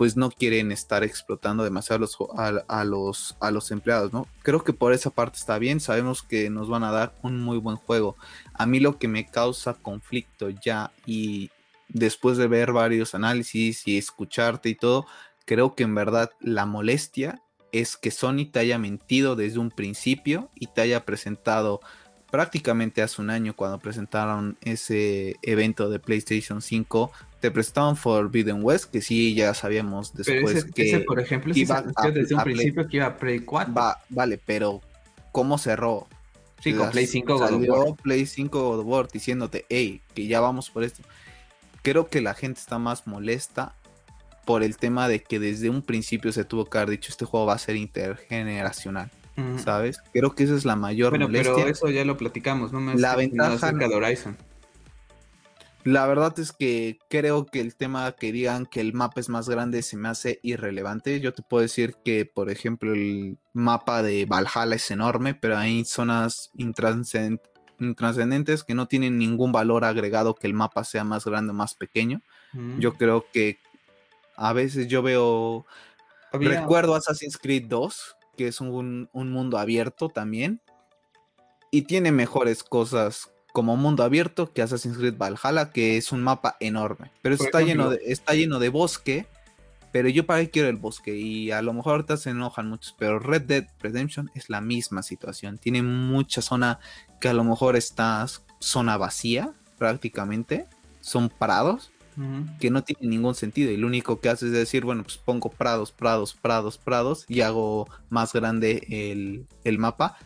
pues 0.00 0.16
no 0.16 0.30
quieren 0.30 0.72
estar 0.72 1.04
explotando 1.04 1.62
demasiado 1.62 2.08
a, 2.38 2.84
los, 2.86 3.36
a 3.38 3.50
los 3.50 3.70
empleados, 3.70 4.14
¿no? 4.14 4.26
Creo 4.42 4.64
que 4.64 4.72
por 4.72 4.94
esa 4.94 5.10
parte 5.10 5.36
está 5.36 5.58
bien, 5.58 5.78
sabemos 5.78 6.22
que 6.22 6.48
nos 6.48 6.70
van 6.70 6.84
a 6.84 6.90
dar 6.90 7.12
un 7.20 7.38
muy 7.42 7.58
buen 7.58 7.76
juego. 7.76 8.16
A 8.54 8.64
mí 8.64 8.80
lo 8.80 8.98
que 8.98 9.08
me 9.08 9.26
causa 9.26 9.74
conflicto 9.74 10.48
ya 10.48 10.90
y, 11.04 11.50
después 11.92 12.36
de 12.36 12.46
ver 12.46 12.72
varios 12.72 13.14
análisis 13.14 13.86
y 13.86 13.98
escucharte 13.98 14.68
y 14.68 14.74
todo, 14.74 15.06
creo 15.44 15.74
que 15.74 15.82
en 15.82 15.94
verdad 15.94 16.30
la 16.40 16.66
molestia 16.66 17.42
es 17.72 17.96
que 17.96 18.10
Sony 18.10 18.46
te 18.50 18.58
haya 18.58 18.78
mentido 18.78 19.36
desde 19.36 19.58
un 19.58 19.70
principio 19.70 20.50
y 20.54 20.66
te 20.66 20.80
haya 20.80 21.04
presentado 21.04 21.80
prácticamente 22.30 23.02
hace 23.02 23.20
un 23.20 23.30
año 23.30 23.54
cuando 23.54 23.78
presentaron 23.78 24.56
ese 24.60 25.36
evento 25.42 25.90
de 25.90 25.98
PlayStation 25.98 26.62
5 26.62 27.10
te 27.40 27.50
presentaban 27.50 27.96
Forbidden 27.96 28.62
West 28.62 28.90
que 28.90 29.02
sí 29.02 29.34
ya 29.34 29.52
sabíamos 29.52 30.14
después 30.14 30.64
que 30.72 31.00
por 31.00 31.18
ejemplo 31.18 31.52
iba 31.56 31.82
desde 32.12 32.34
un 32.34 32.42
principio 32.42 32.86
que 32.86 32.98
iba 32.98 33.06
a 33.06 33.16
Play 33.16 33.40
4 33.40 33.74
vale 34.10 34.40
pero 34.44 34.80
cómo 35.32 35.58
cerró 35.58 36.06
sí 36.60 36.72
con 36.72 36.90
Play 36.90 37.08
5 37.08 37.38
God 37.38 37.96
Play 37.96 38.26
5 38.26 38.62
God 38.62 38.80
of 38.80 38.86
War 38.86 39.08
diciéndote 39.08 39.66
hey 39.68 40.00
que 40.14 40.28
ya 40.28 40.40
vamos 40.40 40.70
por 40.70 40.84
esto 40.84 41.02
creo 41.82 42.08
que 42.08 42.20
la 42.20 42.34
gente 42.34 42.60
está 42.60 42.78
más 42.78 43.06
molesta 43.06 43.74
por 44.44 44.62
el 44.62 44.76
tema 44.76 45.08
de 45.08 45.22
que 45.22 45.38
desde 45.38 45.70
un 45.70 45.82
principio 45.82 46.32
se 46.32 46.44
tuvo 46.44 46.64
que 46.64 46.78
haber 46.78 46.90
dicho 46.90 47.10
este 47.10 47.24
juego 47.24 47.46
va 47.46 47.54
a 47.54 47.58
ser 47.58 47.76
intergeneracional. 47.76 49.10
¿Sabes? 49.56 50.02
Creo 50.12 50.34
que 50.34 50.44
esa 50.44 50.54
es 50.54 50.66
la 50.66 50.76
mayor 50.76 51.10
bueno, 51.10 51.26
Pero 51.32 51.66
eso 51.66 51.88
ya 51.88 52.04
lo 52.04 52.18
platicamos, 52.18 52.72
no 52.72 52.80
me 52.80 52.94
la 52.96 53.16
ventaja 53.16 53.72
de 53.72 53.86
Horizon. 53.86 54.36
La 55.84 56.06
verdad 56.06 56.38
es 56.38 56.52
que 56.52 56.98
creo 57.08 57.46
que 57.46 57.60
el 57.60 57.74
tema 57.74 58.12
que 58.12 58.32
digan 58.32 58.66
que 58.66 58.82
el 58.82 58.92
mapa 58.92 59.18
es 59.18 59.30
más 59.30 59.48
grande 59.48 59.80
se 59.80 59.96
me 59.96 60.08
hace 60.08 60.40
irrelevante. 60.42 61.20
Yo 61.20 61.32
te 61.32 61.42
puedo 61.42 61.62
decir 61.62 61.94
que, 62.04 62.26
por 62.26 62.50
ejemplo, 62.50 62.92
el 62.92 63.38
mapa 63.54 64.02
de 64.02 64.26
Valhalla 64.26 64.76
es 64.76 64.90
enorme, 64.90 65.34
pero 65.34 65.56
hay 65.56 65.86
zonas 65.86 66.50
intranscendentes 66.54 67.50
trascendentes 67.96 68.64
que 68.64 68.74
no 68.74 68.86
tienen 68.86 69.18
ningún 69.18 69.52
valor 69.52 69.84
agregado 69.84 70.34
que 70.34 70.46
el 70.46 70.54
mapa 70.54 70.84
sea 70.84 71.04
más 71.04 71.24
grande 71.24 71.50
o 71.50 71.54
más 71.54 71.74
pequeño. 71.74 72.20
Mm. 72.52 72.78
Yo 72.78 72.94
creo 72.94 73.26
que 73.32 73.58
a 74.36 74.52
veces 74.52 74.88
yo 74.88 75.02
veo... 75.02 75.66
Recuerdo 76.32 76.94
Assassin's 76.94 77.36
Creed 77.36 77.64
2, 77.66 78.16
que 78.36 78.48
es 78.48 78.60
un, 78.60 79.08
mundo 79.12 79.58
abierto 79.58 80.08
también. 80.08 80.60
Y 81.70 81.82
tiene 81.82 82.12
mejores 82.12 82.62
cosas 82.62 83.30
como 83.52 83.76
mundo 83.76 84.04
abierto 84.04 84.52
que 84.52 84.62
Assassin's 84.62 84.96
Creed 84.96 85.16
Valhalla, 85.16 85.72
que 85.72 85.96
es 85.96 86.12
un 86.12 86.22
mapa 86.22 86.56
enorme. 86.60 87.10
Pero 87.20 87.34
está, 87.34 87.62
lleno 87.62 87.90
de, 87.90 88.00
está 88.06 88.34
lleno 88.34 88.60
de 88.60 88.68
bosque. 88.68 89.26
Pero 89.92 90.08
yo 90.08 90.26
para 90.26 90.40
qué 90.40 90.50
quiero 90.50 90.68
el 90.68 90.76
bosque. 90.76 91.16
Y 91.16 91.50
a 91.50 91.62
lo 91.62 91.72
mejor 91.72 91.92
ahorita 91.92 92.16
se 92.16 92.30
enojan 92.30 92.68
muchos. 92.68 92.94
Pero 92.98 93.18
Red 93.18 93.42
Dead 93.42 93.66
Redemption 93.80 94.30
es 94.34 94.48
la 94.48 94.60
misma 94.60 95.02
situación. 95.02 95.58
Tiene 95.58 95.82
mucha 95.82 96.42
zona 96.42 96.78
que 97.20 97.28
a 97.28 97.34
lo 97.34 97.44
mejor 97.44 97.76
está 97.76 98.26
zona 98.60 98.96
vacía 98.96 99.52
prácticamente, 99.78 100.66
son 101.00 101.30
prados 101.30 101.90
que 102.58 102.70
no 102.70 102.84
tienen 102.84 103.08
ningún 103.08 103.34
sentido 103.34 103.70
y 103.70 103.78
lo 103.78 103.86
único 103.86 104.20
que 104.20 104.28
hace 104.28 104.46
es 104.46 104.52
decir, 104.52 104.84
bueno, 104.84 105.02
pues 105.04 105.16
pongo 105.16 105.48
prados, 105.48 105.90
prados, 105.90 106.34
prados, 106.34 106.76
prados 106.76 107.24
y 107.28 107.40
hago 107.40 107.88
más 108.10 108.34
grande 108.34 109.46
el, 109.64 109.78
mapa. 109.78 110.18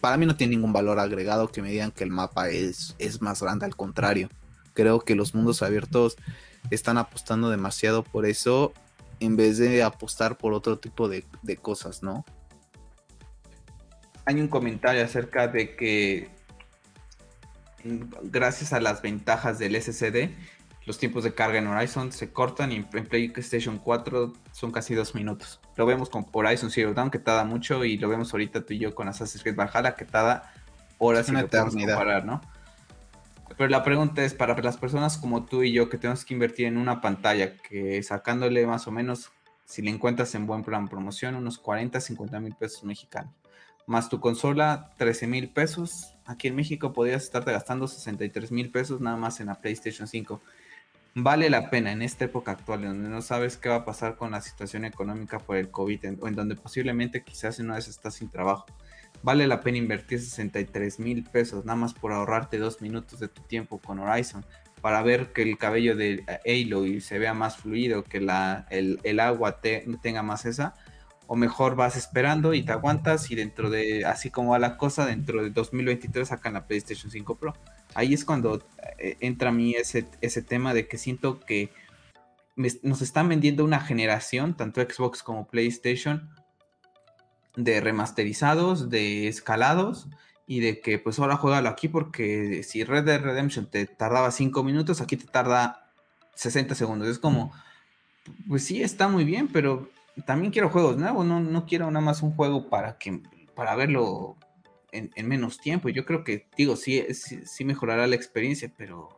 Para 0.00 0.16
mí 0.16 0.26
no 0.26 0.34
tiene 0.34 0.56
ningún 0.56 0.72
valor 0.72 0.98
agregado 0.98 1.48
que 1.52 1.62
me 1.62 1.70
digan 1.70 1.92
que 1.92 2.02
el 2.02 2.10
mapa 2.10 2.48
es, 2.48 2.96
es 2.98 3.22
más 3.22 3.40
grande, 3.42 3.64
al 3.64 3.76
contrario. 3.76 4.28
Creo 4.72 5.00
que 5.00 5.14
los 5.14 5.34
mundos 5.36 5.62
abiertos 5.62 6.16
están 6.70 6.98
apostando 6.98 7.50
demasiado 7.50 8.02
por 8.02 8.26
eso 8.26 8.72
en 9.20 9.36
vez 9.36 9.58
de 9.58 9.82
apostar 9.82 10.36
por 10.36 10.52
otro 10.52 10.78
tipo 10.78 11.08
de, 11.08 11.24
de 11.42 11.56
cosas, 11.56 12.02
¿no? 12.02 12.24
hay 14.26 14.40
un 14.40 14.48
comentario 14.48 15.04
acerca 15.04 15.48
de 15.48 15.76
que 15.76 16.30
gracias 18.22 18.72
a 18.72 18.80
las 18.80 19.02
ventajas 19.02 19.58
del 19.58 19.80
SSD, 19.80 20.30
los 20.86 20.98
tiempos 20.98 21.24
de 21.24 21.34
carga 21.34 21.58
en 21.58 21.66
Horizon 21.66 22.12
se 22.12 22.32
cortan 22.32 22.72
y 22.72 22.76
en 22.76 23.06
PlayStation 23.06 23.78
4 23.78 24.32
son 24.52 24.72
casi 24.72 24.94
dos 24.94 25.14
minutos. 25.14 25.60
Lo 25.76 25.86
vemos 25.86 26.08
con 26.08 26.26
Horizon 26.32 26.70
Zero 26.70 26.94
Dawn 26.94 27.10
que 27.10 27.18
tarda 27.18 27.44
mucho 27.44 27.84
y 27.84 27.98
lo 27.98 28.08
vemos 28.08 28.32
ahorita 28.32 28.64
tú 28.64 28.74
y 28.74 28.78
yo 28.78 28.94
con 28.94 29.08
Assassin's 29.08 29.42
Creed 29.42 29.56
Valhalla 29.56 29.94
que 29.94 30.04
tarda 30.04 30.52
horas 30.98 31.28
y 31.28 31.36
eternidad. 31.36 32.24
¿no? 32.24 32.40
Pero 33.56 33.68
la 33.68 33.82
pregunta 33.84 34.24
es 34.24 34.34
para 34.34 34.60
las 34.60 34.76
personas 34.76 35.18
como 35.18 35.44
tú 35.44 35.62
y 35.62 35.72
yo 35.72 35.88
que 35.88 35.98
tenemos 35.98 36.24
que 36.24 36.34
invertir 36.34 36.66
en 36.66 36.76
una 36.76 37.00
pantalla 37.00 37.56
que 37.56 38.02
sacándole 38.02 38.66
más 38.66 38.86
o 38.86 38.90
menos, 38.90 39.30
si 39.64 39.82
le 39.82 39.90
encuentras 39.90 40.34
en 40.34 40.46
buen 40.46 40.64
plan 40.64 40.88
promoción, 40.88 41.34
unos 41.34 41.58
40, 41.58 42.00
50 42.00 42.40
mil 42.40 42.54
pesos 42.54 42.84
mexicanos. 42.84 43.32
Más 43.86 44.08
tu 44.08 44.18
consola, 44.18 44.92
13 44.96 45.26
mil 45.26 45.50
pesos. 45.50 46.14
Aquí 46.24 46.48
en 46.48 46.56
México 46.56 46.92
podrías 46.92 47.22
estarte 47.22 47.52
gastando 47.52 47.86
63 47.86 48.50
mil 48.50 48.70
pesos 48.70 49.00
nada 49.00 49.16
más 49.16 49.40
en 49.40 49.46
la 49.46 49.60
PlayStation 49.60 50.08
5 50.08 50.40
vale 51.14 51.48
la 51.48 51.70
pena 51.70 51.92
en 51.92 52.02
esta 52.02 52.24
época 52.24 52.52
actual, 52.52 52.84
en 52.84 52.88
donde 52.90 53.08
no 53.08 53.22
sabes 53.22 53.56
qué 53.56 53.68
va 53.68 53.76
a 53.76 53.84
pasar 53.84 54.16
con 54.16 54.32
la 54.32 54.40
situación 54.40 54.84
económica 54.84 55.38
por 55.38 55.56
el 55.56 55.70
COVID, 55.70 56.20
o 56.20 56.28
en 56.28 56.34
donde 56.34 56.56
posiblemente 56.56 57.22
quizás 57.22 57.58
una 57.60 57.76
vez 57.76 57.88
estás 57.88 58.14
sin 58.14 58.28
trabajo. 58.28 58.66
Vale 59.24 59.46
la 59.46 59.62
pena 59.62 59.78
invertir 59.78 60.20
63 60.20 61.00
mil 61.00 61.24
pesos 61.24 61.64
nada 61.64 61.76
más 61.76 61.94
por 61.94 62.12
ahorrarte 62.12 62.58
dos 62.58 62.82
minutos 62.82 63.20
de 63.20 63.28
tu 63.28 63.40
tiempo 63.40 63.78
con 63.78 63.98
Horizon 63.98 64.44
para 64.82 65.02
ver 65.02 65.32
que 65.32 65.40
el 65.40 65.56
cabello 65.56 65.96
de 65.96 66.22
Halo 66.44 66.84
se 67.00 67.18
vea 67.18 67.32
más 67.32 67.56
fluido, 67.56 68.04
que 68.04 68.20
la, 68.20 68.66
el, 68.68 69.20
agua 69.20 69.62
tenga 70.02 70.22
más 70.22 70.44
esa, 70.44 70.74
o 71.26 71.36
mejor 71.36 71.74
vas 71.74 71.96
esperando 71.96 72.52
y 72.52 72.64
te 72.64 72.72
aguantas 72.72 73.30
y 73.30 73.34
dentro 73.34 73.70
de, 73.70 74.04
así 74.04 74.28
como 74.28 74.50
va 74.50 74.58
la 74.58 74.76
cosa, 74.76 75.06
dentro 75.06 75.42
de 75.42 75.48
2023 75.48 76.28
sacan 76.28 76.52
la 76.52 76.66
PlayStation 76.66 77.10
5 77.10 77.38
Pro. 77.38 77.54
Ahí 77.94 78.12
es 78.12 78.26
cuando 78.26 78.62
eh, 78.98 79.16
entra 79.20 79.48
a 79.48 79.52
mí 79.52 79.72
ese, 79.72 80.04
ese 80.20 80.42
tema 80.42 80.74
de 80.74 80.86
que 80.86 80.98
siento 80.98 81.40
que 81.40 81.70
nos 82.82 83.00
están 83.00 83.30
vendiendo 83.30 83.64
una 83.64 83.80
generación, 83.80 84.54
tanto 84.54 84.82
Xbox 84.82 85.22
como 85.22 85.46
PlayStation, 85.46 86.28
de 87.56 87.80
remasterizados, 87.80 88.90
de 88.90 89.28
escalados 89.28 90.08
y 90.46 90.60
de 90.60 90.80
que 90.80 90.98
pues 90.98 91.18
ahora 91.18 91.36
juégalo 91.36 91.68
aquí 91.68 91.88
porque 91.88 92.62
si 92.62 92.84
Red 92.84 93.04
Dead 93.04 93.20
Redemption 93.20 93.66
te 93.66 93.86
tardaba 93.86 94.30
5 94.30 94.62
minutos, 94.62 95.00
aquí 95.00 95.16
te 95.16 95.26
tarda 95.26 95.90
60 96.34 96.74
segundos. 96.74 97.08
Es 97.08 97.18
como, 97.18 97.52
pues 98.48 98.64
sí, 98.64 98.82
está 98.82 99.08
muy 99.08 99.24
bien, 99.24 99.48
pero 99.48 99.88
también 100.26 100.52
quiero 100.52 100.70
juegos 100.70 100.96
nuevos, 100.96 101.24
no, 101.24 101.40
no 101.40 101.66
quiero 101.66 101.90
nada 101.90 102.04
más 102.04 102.22
un 102.22 102.34
juego 102.34 102.68
para 102.68 102.98
que 102.98 103.22
para 103.54 103.74
verlo 103.76 104.36
en, 104.92 105.28
menos 105.28 105.58
tiempo. 105.58 105.88
Yo 105.88 106.04
creo 106.04 106.24
que, 106.24 106.46
digo, 106.56 106.76
sí, 106.76 107.04
sí, 107.12 107.64
mejorará 107.64 108.06
la 108.06 108.16
experiencia, 108.16 108.70
pero 108.76 109.08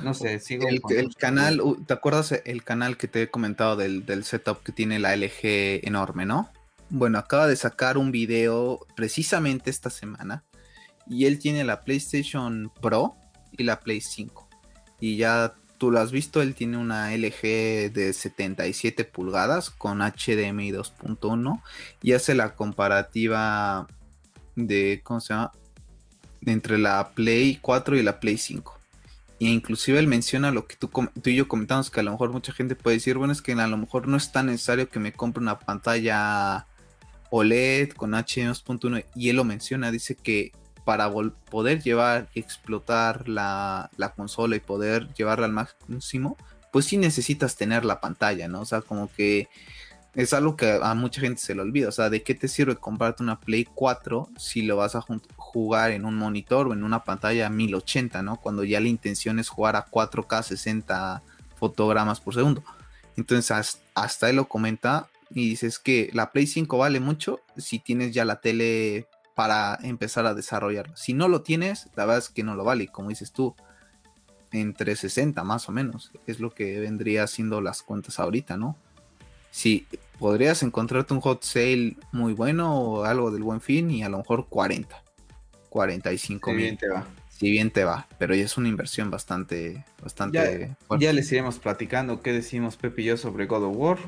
no 0.00 0.14
sé, 0.14 0.38
sigo. 0.38 0.68
El, 0.68 0.80
el 0.90 1.14
canal, 1.14 1.60
¿te 1.86 1.92
acuerdas 1.92 2.32
el 2.44 2.64
canal 2.64 2.96
que 2.96 3.08
te 3.08 3.22
he 3.22 3.30
comentado 3.30 3.76
del, 3.76 4.06
del, 4.06 4.24
setup 4.24 4.62
que 4.62 4.72
tiene 4.72 4.98
la 4.98 5.14
LG 5.16 5.86
enorme, 5.86 6.26
no? 6.26 6.50
Bueno, 6.94 7.16
acaba 7.16 7.46
de 7.46 7.56
sacar 7.56 7.96
un 7.96 8.12
video 8.12 8.86
precisamente 8.94 9.70
esta 9.70 9.88
semana 9.88 10.44
y 11.06 11.24
él 11.24 11.38
tiene 11.38 11.64
la 11.64 11.80
PlayStation 11.80 12.70
Pro 12.82 13.16
y 13.52 13.62
la 13.62 13.80
Play 13.80 14.02
5. 14.02 14.46
Y 15.00 15.16
ya 15.16 15.54
tú 15.78 15.90
lo 15.90 16.00
has 16.00 16.12
visto, 16.12 16.42
él 16.42 16.54
tiene 16.54 16.76
una 16.76 17.16
LG 17.16 17.94
de 17.94 18.12
77 18.12 19.04
pulgadas 19.04 19.70
con 19.70 20.00
HDMI 20.00 20.70
2.1 20.70 21.62
y 22.02 22.12
hace 22.12 22.34
la 22.34 22.54
comparativa 22.54 23.86
de, 24.54 25.00
¿cómo 25.02 25.20
se 25.20 25.32
llama? 25.32 25.52
entre 26.44 26.76
la 26.76 27.12
Play 27.14 27.58
4 27.62 27.96
y 27.96 28.02
la 28.02 28.20
Play 28.20 28.36
5. 28.36 28.78
E 29.40 29.46
inclusive 29.46 29.98
él 29.98 30.08
menciona 30.08 30.50
lo 30.50 30.66
que 30.66 30.76
tú, 30.76 30.88
tú, 30.88 31.30
y 31.30 31.36
yo 31.36 31.48
comentamos, 31.48 31.88
que 31.88 32.00
a 32.00 32.02
lo 32.02 32.10
mejor 32.10 32.32
mucha 32.32 32.52
gente 32.52 32.76
puede 32.76 32.98
decir, 32.98 33.16
bueno, 33.16 33.32
es 33.32 33.40
que 33.40 33.52
a 33.52 33.66
lo 33.66 33.78
mejor 33.78 34.08
no 34.08 34.18
es 34.18 34.30
tan 34.30 34.44
necesario 34.44 34.90
que 34.90 35.00
me 35.00 35.14
compre 35.14 35.40
una 35.40 35.58
pantalla 35.58 36.66
OLED 37.32 37.92
con 37.92 38.12
H2.1. 38.12 39.06
Y 39.14 39.30
él 39.30 39.36
lo 39.36 39.44
menciona, 39.44 39.90
dice 39.90 40.14
que 40.14 40.52
para 40.84 41.10
poder 41.50 41.82
llevar 41.82 42.28
y 42.34 42.40
explotar 42.40 43.28
la, 43.28 43.90
la, 43.96 44.12
consola 44.12 44.56
y 44.56 44.60
poder 44.60 45.08
llevarla 45.14 45.46
al 45.46 45.52
máximo, 45.52 46.36
pues 46.72 46.84
sí 46.86 46.98
necesitas 46.98 47.56
tener 47.56 47.84
la 47.84 48.00
pantalla, 48.00 48.48
¿no? 48.48 48.60
O 48.60 48.64
sea, 48.64 48.82
como 48.82 49.10
que 49.10 49.48
es 50.14 50.34
algo 50.34 50.56
que 50.56 50.78
a 50.82 50.94
mucha 50.94 51.22
gente 51.22 51.40
se 51.40 51.54
le 51.54 51.62
olvida. 51.62 51.88
O 51.88 51.92
sea, 51.92 52.10
¿de 52.10 52.22
qué 52.22 52.34
te 52.34 52.48
sirve 52.48 52.76
comprarte 52.76 53.22
una 53.22 53.40
Play 53.40 53.64
4 53.64 54.28
si 54.36 54.62
lo 54.62 54.76
vas 54.76 54.94
a 54.94 55.04
jugar 55.36 55.92
en 55.92 56.04
un 56.04 56.16
monitor 56.16 56.68
o 56.68 56.72
en 56.74 56.84
una 56.84 57.04
pantalla 57.04 57.48
1080, 57.48 58.22
¿no? 58.22 58.36
Cuando 58.36 58.64
ya 58.64 58.80
la 58.80 58.88
intención 58.88 59.38
es 59.38 59.48
jugar 59.48 59.76
a 59.76 59.86
4K 59.86 60.42
60 60.42 61.22
fotogramas 61.56 62.20
por 62.20 62.34
segundo. 62.34 62.62
Entonces, 63.16 63.80
hasta 63.94 64.28
él 64.28 64.36
lo 64.36 64.48
comenta 64.48 65.08
y 65.34 65.50
dices 65.50 65.78
que 65.78 66.10
la 66.12 66.32
Play 66.32 66.46
5 66.46 66.78
vale 66.78 67.00
mucho 67.00 67.40
si 67.56 67.78
tienes 67.78 68.12
ya 68.12 68.24
la 68.24 68.40
tele 68.40 69.08
para 69.34 69.78
empezar 69.82 70.26
a 70.26 70.34
desarrollarla. 70.34 70.96
Si 70.96 71.14
no 71.14 71.28
lo 71.28 71.42
tienes, 71.42 71.88
la 71.96 72.04
verdad 72.04 72.18
es 72.18 72.28
que 72.28 72.42
no 72.42 72.54
lo 72.54 72.64
vale. 72.64 72.88
Como 72.88 73.08
dices 73.08 73.32
tú, 73.32 73.54
entre 74.52 74.94
60 74.96 75.42
más 75.44 75.68
o 75.68 75.72
menos. 75.72 76.12
Es 76.26 76.40
lo 76.40 76.50
que 76.50 76.78
vendría 76.80 77.26
siendo 77.26 77.60
las 77.60 77.82
cuentas 77.82 78.18
ahorita, 78.20 78.56
¿no? 78.56 78.76
sí, 79.52 79.86
podrías 80.18 80.64
encontrarte 80.64 81.14
un 81.14 81.20
hot 81.20 81.44
sale 81.44 81.96
muy 82.10 82.32
bueno 82.32 82.76
o 82.80 83.04
algo 83.04 83.30
del 83.30 83.44
buen 83.44 83.60
fin 83.60 83.90
y 83.92 84.02
a 84.02 84.08
lo 84.08 84.18
mejor 84.18 84.48
40, 84.48 85.00
45 85.68 86.50
si 86.50 86.56
bien 86.56 86.76
te 86.76 86.88
va. 86.88 87.06
Si 87.28 87.50
bien 87.50 87.70
te 87.70 87.84
va, 87.84 88.06
pero 88.18 88.34
ya 88.34 88.44
es 88.44 88.56
una 88.56 88.68
inversión 88.68 89.10
bastante, 89.10 89.84
bastante 90.00 90.76
ya, 90.90 90.98
Ya 90.98 91.12
les 91.12 91.30
iremos 91.32 91.58
platicando 91.58 92.22
qué 92.22 92.32
decimos 92.32 92.76
Pepe 92.76 93.02
y 93.02 93.04
yo 93.06 93.16
sobre 93.16 93.46
God 93.46 93.64
of 93.64 93.76
War. 93.76 93.98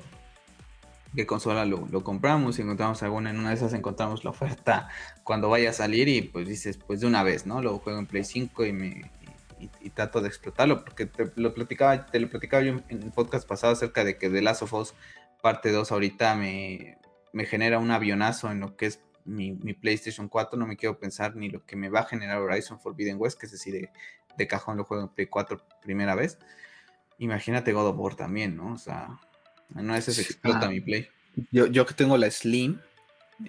Qué 1.15 1.27
consola 1.27 1.65
lo, 1.65 2.03
compramos, 2.03 2.57
si 2.57 2.63
encontramos 2.63 3.03
alguna 3.05 3.31
en 3.31 3.39
una 3.39 3.51
de 3.51 3.55
esas, 3.55 3.73
encontramos 3.73 4.25
la 4.25 4.31
oferta 4.31 4.89
cuando 5.23 5.49
vaya 5.49 5.71
a 5.71 5.73
salir 5.73 6.09
y 6.09 6.23
pues 6.23 6.49
dices, 6.49 6.77
pues 6.77 7.01
de 7.01 7.07
una 7.07 7.23
vez, 7.23 7.47
¿no? 7.47 7.63
Lo 7.63 7.79
juego 7.79 8.01
en 8.01 8.07
Play 8.07 8.25
5 8.25 8.65
y 8.65 8.73
me, 8.73 9.11
y, 9.81 9.91
trato 9.91 10.21
de 10.21 10.29
explotarlo, 10.29 10.85
porque 10.85 11.07
te 11.07 11.31
lo 11.37 11.55
platicaba, 11.55 12.07
te 12.07 12.19
lo 12.19 12.29
platicaba 12.29 12.63
yo 12.65 12.81
en 12.89 13.03
el 13.03 13.13
podcast 13.13 13.47
pasado 13.47 13.73
acerca 13.73 14.05
de 14.05 14.19
que 14.19 14.29
The 14.29 14.43
Last 14.43 14.63
of 14.63 14.73
Us 14.73 14.95
parte 15.45 15.71
2 15.73 15.93
ahorita 15.93 16.35
me, 16.37 16.99
genera 17.45 17.79
un 17.79 17.91
avionazo 17.91 18.51
en 18.51 18.61
lo 18.61 18.77
que 18.77 18.87
es 18.87 19.01
mi, 19.25 19.53
PlayStation 19.75 20.29
4. 20.29 20.59
No 20.59 20.67
me 20.67 20.77
quiero 20.77 20.99
pensar 20.99 21.37
ni 21.37 21.51
lo 21.51 21.65
que 21.65 21.77
me 21.77 21.91
va 21.91 22.01
a 22.01 22.07
generar 22.07 22.39
Horizon 22.39 22.81
Forbidden 22.81 23.17
West, 23.19 23.39
que 23.39 23.47
es 23.47 23.53
decir, 23.53 23.91
de, 24.37 24.47
cajón 24.49 24.79
lo 24.79 24.85
juego 24.85 25.05
en 25.05 25.11
Play 25.11 25.27
4 25.27 25.61
primera 25.83 26.15
vez. 26.15 26.39
Imagínate 27.19 27.73
God 27.73 27.89
of 27.89 27.99
War 27.99 28.15
también, 28.17 28.57
¿no? 28.57 28.73
O 28.73 28.79
sea, 28.79 29.21
no 29.71 29.95
es 29.95 30.05
se 30.05 30.23
explota 30.23 30.69
mi 30.69 30.81
Play. 30.81 31.09
Yo, 31.51 31.67
yo 31.67 31.85
que 31.85 31.95
tengo 31.95 32.17
la 32.17 32.31
Slim, 32.31 32.81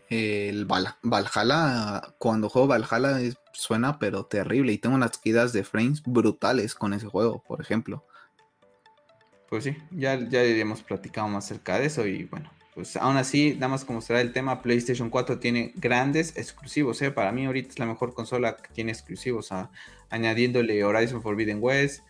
el 0.09 0.66
Valhalla, 0.66 2.01
cuando 2.18 2.49
juego 2.49 2.68
Valhalla 2.68 3.20
suena 3.51 3.99
pero 3.99 4.26
terrible 4.26 4.74
y 4.74 4.78
tengo 4.78 4.95
unas 4.95 5.18
caídas 5.18 5.53
de 5.53 5.63
frames 5.63 6.01
brutales 6.03 6.76
con 6.76 6.93
ese 6.93 7.07
juego, 7.07 7.43
por 7.47 7.61
ejemplo. 7.61 8.03
Pues 9.49 9.63
sí, 9.63 9.78
ya, 9.91 10.20
ya 10.28 10.43
iremos 10.43 10.82
platicado 10.82 11.28
más 11.28 11.45
acerca 11.45 11.80
de 11.80 11.86
eso 11.86 12.05
y 12.07 12.24
bueno, 12.26 12.51
pues 12.74 12.97
aún 12.97 13.16
así, 13.16 13.53
nada 13.53 13.70
más 13.70 13.86
como 13.86 14.01
será 14.01 14.20
el 14.20 14.34
tema, 14.34 14.61
PlayStation 14.61 15.09
4 15.09 15.39
tiene 15.39 15.72
grandes 15.76 16.36
exclusivos, 16.36 17.01
¿eh? 17.01 17.11
para 17.11 17.32
mí 17.32 17.45
ahorita 17.45 17.70
es 17.70 17.80
la 17.80 17.86
mejor 17.86 18.13
consola 18.13 18.57
que 18.57 18.74
tiene 18.74 18.91
exclusivos, 18.91 19.49
añadiéndole 20.09 20.84
Horizon 20.84 21.22
Forbidden 21.22 21.59
West, 21.61 22.03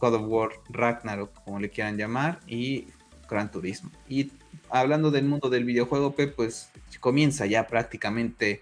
God 0.00 0.14
of 0.14 0.22
War 0.26 0.50
Ragnarok, 0.70 1.44
como 1.44 1.60
le 1.60 1.70
quieran 1.70 1.96
llamar, 1.96 2.40
y 2.48 2.88
Gran 3.32 3.50
Turismo. 3.50 3.90
Y 4.08 4.30
hablando 4.70 5.10
del 5.10 5.24
mundo 5.24 5.50
del 5.50 5.64
videojuego, 5.64 6.14
pues 6.14 6.70
comienza 7.00 7.46
ya 7.46 7.66
prácticamente 7.66 8.60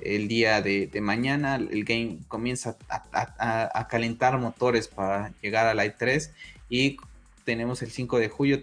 el 0.00 0.28
día 0.28 0.62
de, 0.62 0.90
mañana, 1.00 1.56
el 1.56 1.84
game 1.84 2.18
comienza 2.28 2.76
a, 2.88 3.88
calentar 3.88 4.38
motores 4.38 4.88
para 4.88 5.32
llegar 5.42 5.66
a 5.66 5.74
la 5.74 5.86
i3 5.86 6.30
y 6.68 6.96
tenemos 7.44 7.82
el 7.82 7.90
5 7.90 8.18
de, 8.18 8.28
julio, 8.28 8.62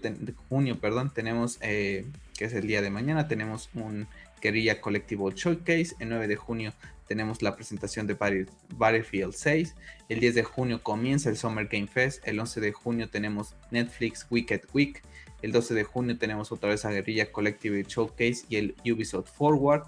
junio, 0.50 0.80
perdón, 0.80 1.12
tenemos, 1.14 1.58
eh, 1.62 2.06
que 2.38 2.46
es 2.46 2.54
el 2.54 2.68
día 2.68 2.82
de 2.82 2.90
mañana, 2.90 3.28
tenemos 3.28 3.70
un 3.74 4.08
Guerrilla 4.42 4.82
Collectible 4.82 5.36
Showcase. 5.36 5.96
El 6.00 6.10
9 6.10 6.28
de 6.28 6.36
junio 6.36 6.74
tenemos 7.08 7.42
la 7.42 7.56
presentación 7.56 8.08
de 8.08 8.16
Battlefield 8.78 9.34
6. 9.34 9.76
El 10.10 10.20
10 10.20 10.36
de 10.36 10.44
junio 10.44 10.82
comienza 10.82 11.30
el 11.30 11.38
Summer 11.38 11.68
Game 11.68 11.88
Fest. 11.88 12.26
El 12.28 12.40
11 12.40 12.62
de 12.62 12.72
junio 12.72 13.10
tenemos 13.10 13.56
Netflix 13.72 14.26
Wicked 14.30 14.62
Week. 14.74 15.02
El 15.42 15.52
12 15.52 15.74
de 15.74 15.84
junio 15.84 16.18
tenemos 16.18 16.52
otra 16.52 16.70
vez 16.70 16.84
a 16.86 16.92
Guerrilla 16.92 17.32
Collectible 17.32 17.84
Showcase 17.88 18.46
y 18.50 18.58
el 18.58 18.76
Ubisoft 18.84 19.32
Forward. 19.32 19.84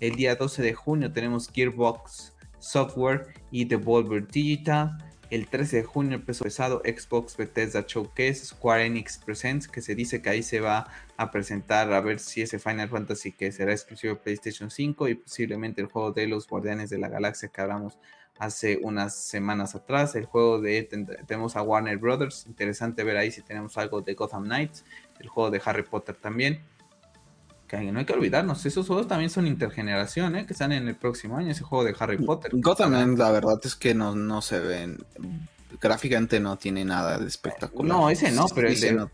El 0.00 0.16
día 0.16 0.34
12 0.34 0.62
de 0.62 0.74
junio 0.74 1.12
tenemos 1.12 1.50
Gearbox 1.50 2.32
Software 2.58 3.34
y 3.50 3.66
Devolver 3.66 4.26
Digital. 4.26 4.96
El 5.30 5.48
13 5.48 5.78
de 5.78 5.82
junio, 5.82 6.16
el 6.16 6.22
peso 6.22 6.44
pesado, 6.44 6.82
Xbox 6.84 7.36
Bethesda 7.36 7.84
Showcase, 7.86 8.46
Square 8.46 8.86
Enix 8.86 9.18
Presents, 9.18 9.68
que 9.68 9.82
se 9.82 9.94
dice 9.94 10.22
que 10.22 10.30
ahí 10.30 10.42
se 10.42 10.60
va 10.60 10.86
a 11.16 11.30
presentar 11.30 11.92
a 11.92 12.00
ver 12.00 12.18
si 12.20 12.42
ese 12.42 12.58
Final 12.58 12.88
Fantasy 12.88 13.32
que 13.32 13.50
será 13.50 13.72
exclusivo 13.72 14.14
de 14.14 14.20
PlayStation 14.20 14.70
5 14.70 15.08
y 15.08 15.14
posiblemente 15.16 15.80
el 15.80 15.88
juego 15.88 16.12
de 16.12 16.28
los 16.28 16.46
Guardianes 16.46 16.90
de 16.90 16.98
la 16.98 17.08
Galaxia 17.08 17.48
que 17.48 17.60
hablamos 17.60 17.98
hace 18.38 18.78
unas 18.82 19.14
semanas 19.14 19.74
atrás. 19.74 20.14
El 20.14 20.26
juego 20.26 20.60
de 20.60 20.82
tenemos 21.26 21.56
a 21.56 21.62
Warner 21.62 21.98
Brothers, 21.98 22.46
interesante 22.46 23.04
ver 23.04 23.16
ahí 23.16 23.30
si 23.30 23.42
tenemos 23.42 23.76
algo 23.78 24.00
de 24.00 24.14
Gotham 24.14 24.44
Knights, 24.44 24.84
el 25.20 25.28
juego 25.28 25.50
de 25.50 25.60
Harry 25.64 25.82
Potter 25.82 26.16
también. 26.16 26.60
Que 27.68 27.80
no 27.90 27.98
hay 27.98 28.04
que 28.04 28.12
olvidarnos, 28.12 28.66
esos 28.66 28.86
juegos 28.86 29.08
también 29.08 29.30
son 29.30 29.46
intergeneración, 29.46 30.36
¿eh? 30.36 30.46
que 30.46 30.52
están 30.52 30.70
en 30.70 30.86
el 30.86 30.94
próximo 30.94 31.38
año, 31.38 31.50
ese 31.50 31.64
juego 31.64 31.82
de 31.84 31.96
Harry 31.98 32.18
Potter. 32.18 32.52
Gotham, 32.54 33.16
la 33.16 33.30
verdad 33.30 33.58
es 33.64 33.74
que 33.74 33.94
no, 33.94 34.14
no 34.14 34.42
se 34.42 34.60
ven 34.60 34.98
gráficamente 35.80 36.40
no 36.40 36.56
tiene 36.56 36.84
nada 36.84 37.18
de 37.18 37.26
espectacular. 37.26 37.96
No, 37.96 38.10
ese 38.10 38.30
no, 38.32 38.46
pero 38.54 38.68
el 38.68 38.80
de, 38.80 39.06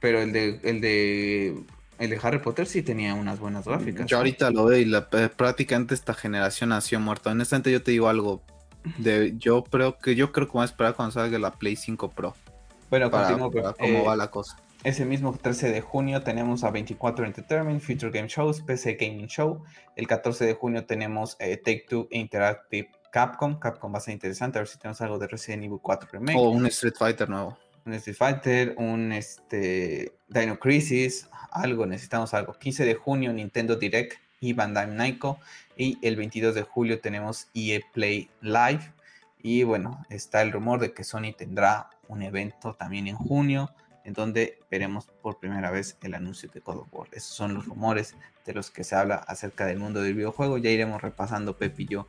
pero 0.00 0.20
el 0.20 0.32
de 0.32 0.60
el 0.62 0.80
de 0.80 1.64
el 1.98 2.10
de 2.10 2.18
Harry 2.22 2.38
Potter 2.38 2.66
sí 2.66 2.82
tenía 2.82 3.14
unas 3.14 3.38
buenas 3.38 3.64
gráficas. 3.66 4.06
Yo 4.06 4.18
ahorita 4.18 4.50
lo 4.50 4.64
veo 4.66 4.78
y 4.78 4.86
la, 4.86 5.08
eh, 5.12 5.28
prácticamente 5.34 5.94
esta 5.94 6.14
generación 6.14 6.78
sido 6.80 7.00
muerta. 7.00 7.30
Honestamente 7.30 7.70
yo 7.70 7.82
te 7.82 7.90
digo 7.90 8.08
algo, 8.08 8.42
de, 8.98 9.34
yo 9.36 9.64
creo 9.64 9.98
que 9.98 10.14
yo 10.14 10.32
creo 10.32 10.46
que 10.46 10.52
voy 10.52 10.62
a 10.62 10.66
esperar 10.66 10.94
cuando 10.94 11.12
salga 11.12 11.38
la 11.38 11.52
Play 11.52 11.76
5 11.76 12.10
Pro. 12.10 12.34
Bueno, 12.88 13.10
para, 13.10 13.32
cómo 13.32 13.50
eh, 13.78 14.04
va 14.04 14.16
la 14.16 14.30
cosa. 14.30 14.56
Ese 14.82 15.04
mismo 15.04 15.36
13 15.36 15.70
de 15.70 15.80
junio 15.82 16.22
tenemos 16.22 16.64
a 16.64 16.70
24 16.70 17.26
Entertainment, 17.26 17.82
Future 17.82 18.10
Game 18.10 18.28
Shows, 18.28 18.62
PC 18.62 18.94
Gaming 18.94 19.26
Show. 19.26 19.62
El 19.94 20.06
14 20.06 20.46
de 20.46 20.54
junio 20.54 20.86
tenemos 20.86 21.36
eh, 21.38 21.58
Take 21.58 21.84
Two 21.88 22.08
Interactive 22.10 22.90
Capcom. 23.12 23.58
Capcom 23.58 23.92
va 23.92 23.98
a 23.98 24.00
ser 24.00 24.14
interesante, 24.14 24.58
a 24.58 24.62
ver 24.62 24.68
si 24.68 24.78
tenemos 24.78 25.00
algo 25.02 25.18
de 25.18 25.26
Resident 25.26 25.64
Evil 25.64 25.78
4 25.82 26.08
Remake. 26.12 26.38
O 26.38 26.50
un 26.50 26.64
Street 26.66 26.94
Fighter 26.98 27.28
nuevo. 27.28 27.58
Un 27.84 27.92
Street 27.94 28.16
Fighter, 28.16 28.74
un 28.78 29.12
este, 29.12 30.14
Dino 30.28 30.58
Crisis, 30.58 31.28
algo, 31.50 31.84
necesitamos 31.84 32.32
algo. 32.32 32.54
15 32.54 32.84
de 32.86 32.94
junio 32.94 33.32
Nintendo 33.34 33.76
Direct 33.76 34.14
y 34.40 34.54
Bandai 34.54 34.88
Namco. 34.88 35.38
Y 35.76 35.98
el 36.02 36.16
22 36.16 36.54
de 36.54 36.62
julio 36.62 37.00
tenemos 37.00 37.48
EA 37.54 37.80
Play 37.92 38.28
Live. 38.40 38.92
Y 39.42 39.62
bueno, 39.62 40.04
está 40.10 40.42
el 40.42 40.52
rumor 40.52 40.80
de 40.80 40.92
que 40.92 41.04
Sony 41.04 41.32
tendrá 41.36 41.90
un 42.08 42.22
evento 42.22 42.74
también 42.74 43.06
en 43.06 43.16
junio, 43.16 43.70
en 44.04 44.12
donde 44.14 44.58
veremos 44.70 45.06
por 45.22 45.38
primera 45.38 45.70
vez 45.70 45.96
el 46.02 46.14
anuncio 46.14 46.50
de 46.52 46.60
God 46.60 46.78
of 46.78 46.88
War. 46.92 47.08
Esos 47.12 47.34
son 47.34 47.54
los 47.54 47.66
rumores 47.66 48.16
de 48.44 48.54
los 48.54 48.70
que 48.70 48.84
se 48.84 48.96
habla 48.96 49.16
acerca 49.16 49.66
del 49.66 49.78
mundo 49.78 50.02
del 50.02 50.14
videojuego. 50.14 50.58
Ya 50.58 50.70
iremos 50.70 51.00
repasando, 51.00 51.56
Pep 51.56 51.78
y 51.80 51.86
yo, 51.86 52.06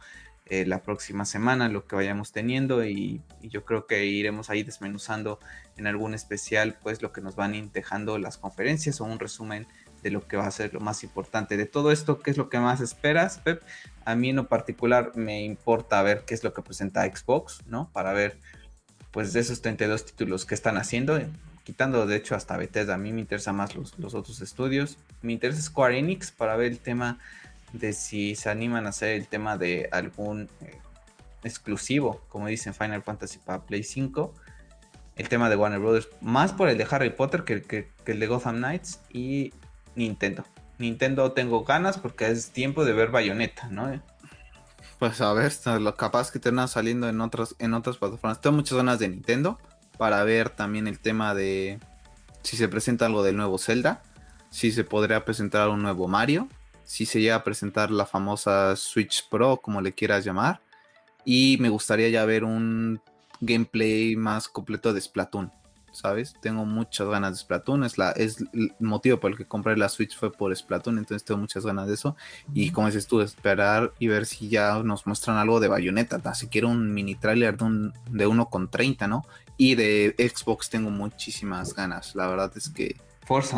eh, 0.52 0.66
la 0.66 0.84
próxima 0.84 1.24
semana 1.24 1.70
lo 1.70 1.88
que 1.88 1.96
vayamos 1.96 2.34
teniendo 2.34 2.84
y, 2.84 3.22
yo 3.42 3.64
creo 3.64 3.88
que 3.88 4.06
iremos 4.06 4.50
ahí 4.50 4.64
desmenuzando 4.64 5.40
en 5.78 5.88
algún 5.88 6.14
especial 6.14 6.78
pues 6.84 7.02
lo 7.02 7.14
que 7.14 7.22
nos 7.22 7.38
van 7.38 7.72
dejando 7.72 8.18
las 8.18 8.38
conferencias 8.38 9.00
o 9.00 9.06
un 9.06 9.18
resumen 9.18 9.66
de 10.04 10.12
lo 10.12 10.28
que 10.28 10.38
va 10.38 10.48
a 10.48 10.52
ser 10.52 10.74
lo 10.74 10.80
más 10.80 11.04
importante. 11.04 11.58
De 11.58 11.66
todo 11.66 11.92
esto, 11.92 12.20
¿qué 12.20 12.32
es 12.32 12.38
lo 12.38 12.50
que 12.50 12.60
más 12.60 12.82
esperas, 12.82 13.40
Pep? 13.40 13.62
A 14.06 14.16
mí 14.16 14.30
en 14.30 14.38
lo 14.38 14.48
particular 14.48 15.12
me 15.16 15.44
importa 15.44 16.02
ver 16.02 16.24
qué 16.26 16.34
es 16.34 16.44
lo 16.44 16.54
que 16.54 16.62
presenta 16.62 17.04
Xbox, 17.06 17.62
¿no? 17.68 17.90
Para 17.94 18.14
ver, 18.14 18.38
pues, 19.12 19.34
de 19.34 19.40
esos 19.42 19.62
32 19.62 20.06
títulos 20.06 20.46
que 20.46 20.56
están 20.56 20.78
haciendo, 20.78 21.20
quitando 21.64 22.06
de 22.08 22.16
hecho 22.16 22.36
hasta 22.36 22.58
Bethesda. 22.58 22.96
A 22.96 22.98
mí 22.98 23.14
me 23.14 23.22
interesa 23.22 23.54
más 23.54 23.76
los, 23.76 23.98
los 24.00 24.14
otros 24.14 24.42
estudios. 24.42 24.98
Me 25.22 25.34
interesa 25.34 25.62
Square 25.62 25.98
Enix 25.98 26.32
para 26.32 26.56
ver 26.56 26.72
el 26.72 26.80
tema 26.80 27.20
de 27.74 27.94
si 27.94 28.36
se 28.36 28.50
animan 28.50 28.86
a 28.86 28.90
hacer 28.90 29.16
el 29.16 29.28
tema 29.28 29.58
de 29.58 29.88
algún 29.92 30.50
eh, 30.62 30.78
exclusivo, 31.44 32.22
como 32.28 32.48
dicen 32.48 32.74
Final 32.74 33.02
Fantasy 33.02 33.40
para 33.40 33.62
Play 33.64 33.84
5 33.84 34.34
el 35.16 35.30
tema 35.30 35.50
de 35.50 35.56
Warner 35.56 35.80
Brothers, 35.80 36.10
más 36.22 36.54
por 36.54 36.70
el 36.70 36.78
de 36.78 36.88
Harry 36.90 37.12
Potter 37.12 37.44
que, 37.44 37.62
que, 37.62 37.88
el 38.06 38.20
de 38.20 38.28
Gotham 38.28 38.58
Knights 38.58 39.00
y 39.12 39.54
Nintendo. 39.96 40.44
Nintendo 40.78 41.32
tengo 41.32 41.64
ganas 41.64 41.98
porque 41.98 42.30
es 42.30 42.52
tiempo 42.52 42.86
de 42.86 42.94
ver 42.94 43.12
Bayonetta, 43.12 43.68
¿no? 43.68 44.02
Pues 45.00 45.22
a 45.22 45.34
ver, 45.34 45.52
lo 45.80 45.96
capaz 45.96 46.32
que 46.32 46.40
terminan 46.40 46.68
saliendo 46.68 47.10
en 47.10 47.22
otras, 47.22 47.56
en 47.60 47.74
otras 47.74 47.98
plataformas. 47.98 48.42
Tengo 48.42 48.58
muchas 48.58 48.78
ganas 48.78 49.00
de 49.00 49.10
Nintendo 49.10 49.60
para 49.98 50.24
ver 50.24 50.50
también 50.50 50.88
el 50.88 51.00
tema 51.00 51.34
de 51.34 51.80
si 52.44 52.58
se 52.58 52.68
presenta 52.68 53.06
algo 53.06 53.24
del 53.24 53.38
nuevo 53.38 53.58
Zelda, 53.58 54.02
si 54.50 54.72
se 54.72 54.84
podría 54.84 55.24
presentar 55.26 55.70
un 55.70 55.82
nuevo 55.82 56.08
Mario, 56.08 56.48
si 56.84 57.06
se 57.06 57.22
llega 57.22 57.36
a 57.36 57.44
presentar 57.44 57.92
la 57.92 58.06
famosa 58.06 58.76
Switch 58.76 59.28
Pro, 59.30 59.58
como 59.58 59.82
le 59.82 59.94
quieras 59.94 60.26
llamar. 60.26 60.62
Y 61.24 61.58
me 61.60 61.70
gustaría 61.70 62.10
ya 62.10 62.26
ver 62.26 62.44
un 62.44 63.00
gameplay 63.40 64.16
más 64.16 64.48
completo 64.48 64.94
de 64.94 65.02
Splatoon. 65.02 65.52
¿Sabes? 65.92 66.36
Tengo 66.42 66.66
muchas 66.66 67.08
ganas 67.08 67.32
de 67.32 67.38
Splatoon. 67.38 67.84
Es, 67.84 67.98
la, 67.98 68.12
es 68.12 68.44
el 68.54 68.74
motivo 68.80 69.20
por 69.20 69.32
el 69.32 69.38
que 69.38 69.46
compré 69.46 69.76
la 69.76 69.90
Switch 69.90 70.18
fue 70.18 70.32
por 70.32 70.56
Splatoon. 70.56 70.98
Entonces 70.98 71.24
tengo 71.24 71.40
muchas 71.40 71.66
ganas 71.66 71.88
de 71.88 71.96
eso. 71.96 72.16
Y 72.54 72.72
como 72.72 72.88
dices 72.88 73.08
tú, 73.08 73.22
esperar 73.22 73.94
y 74.00 74.08
ver 74.08 74.26
si 74.26 74.50
ya 74.50 74.82
nos 74.84 75.06
muestran 75.06 75.38
algo 75.38 75.60
de 75.60 75.68
Bayonetta. 75.68 76.34
Si 76.34 76.48
quiero 76.48 76.70
un 76.70 76.94
mini 76.94 77.16
trailer 77.16 77.58
de, 77.58 77.66
un, 77.66 77.94
de 78.10 78.28
1.30, 78.28 79.08
¿no? 79.08 79.26
Y 79.58 79.76
de 79.76 80.16
Xbox 80.18 80.70
tengo 80.70 80.90
muchísimas 80.90 81.76
ganas. 81.76 82.16
La 82.16 82.28
verdad 82.28 82.52
es 82.56 82.70
que. 82.70 82.96
Forza. 83.26 83.58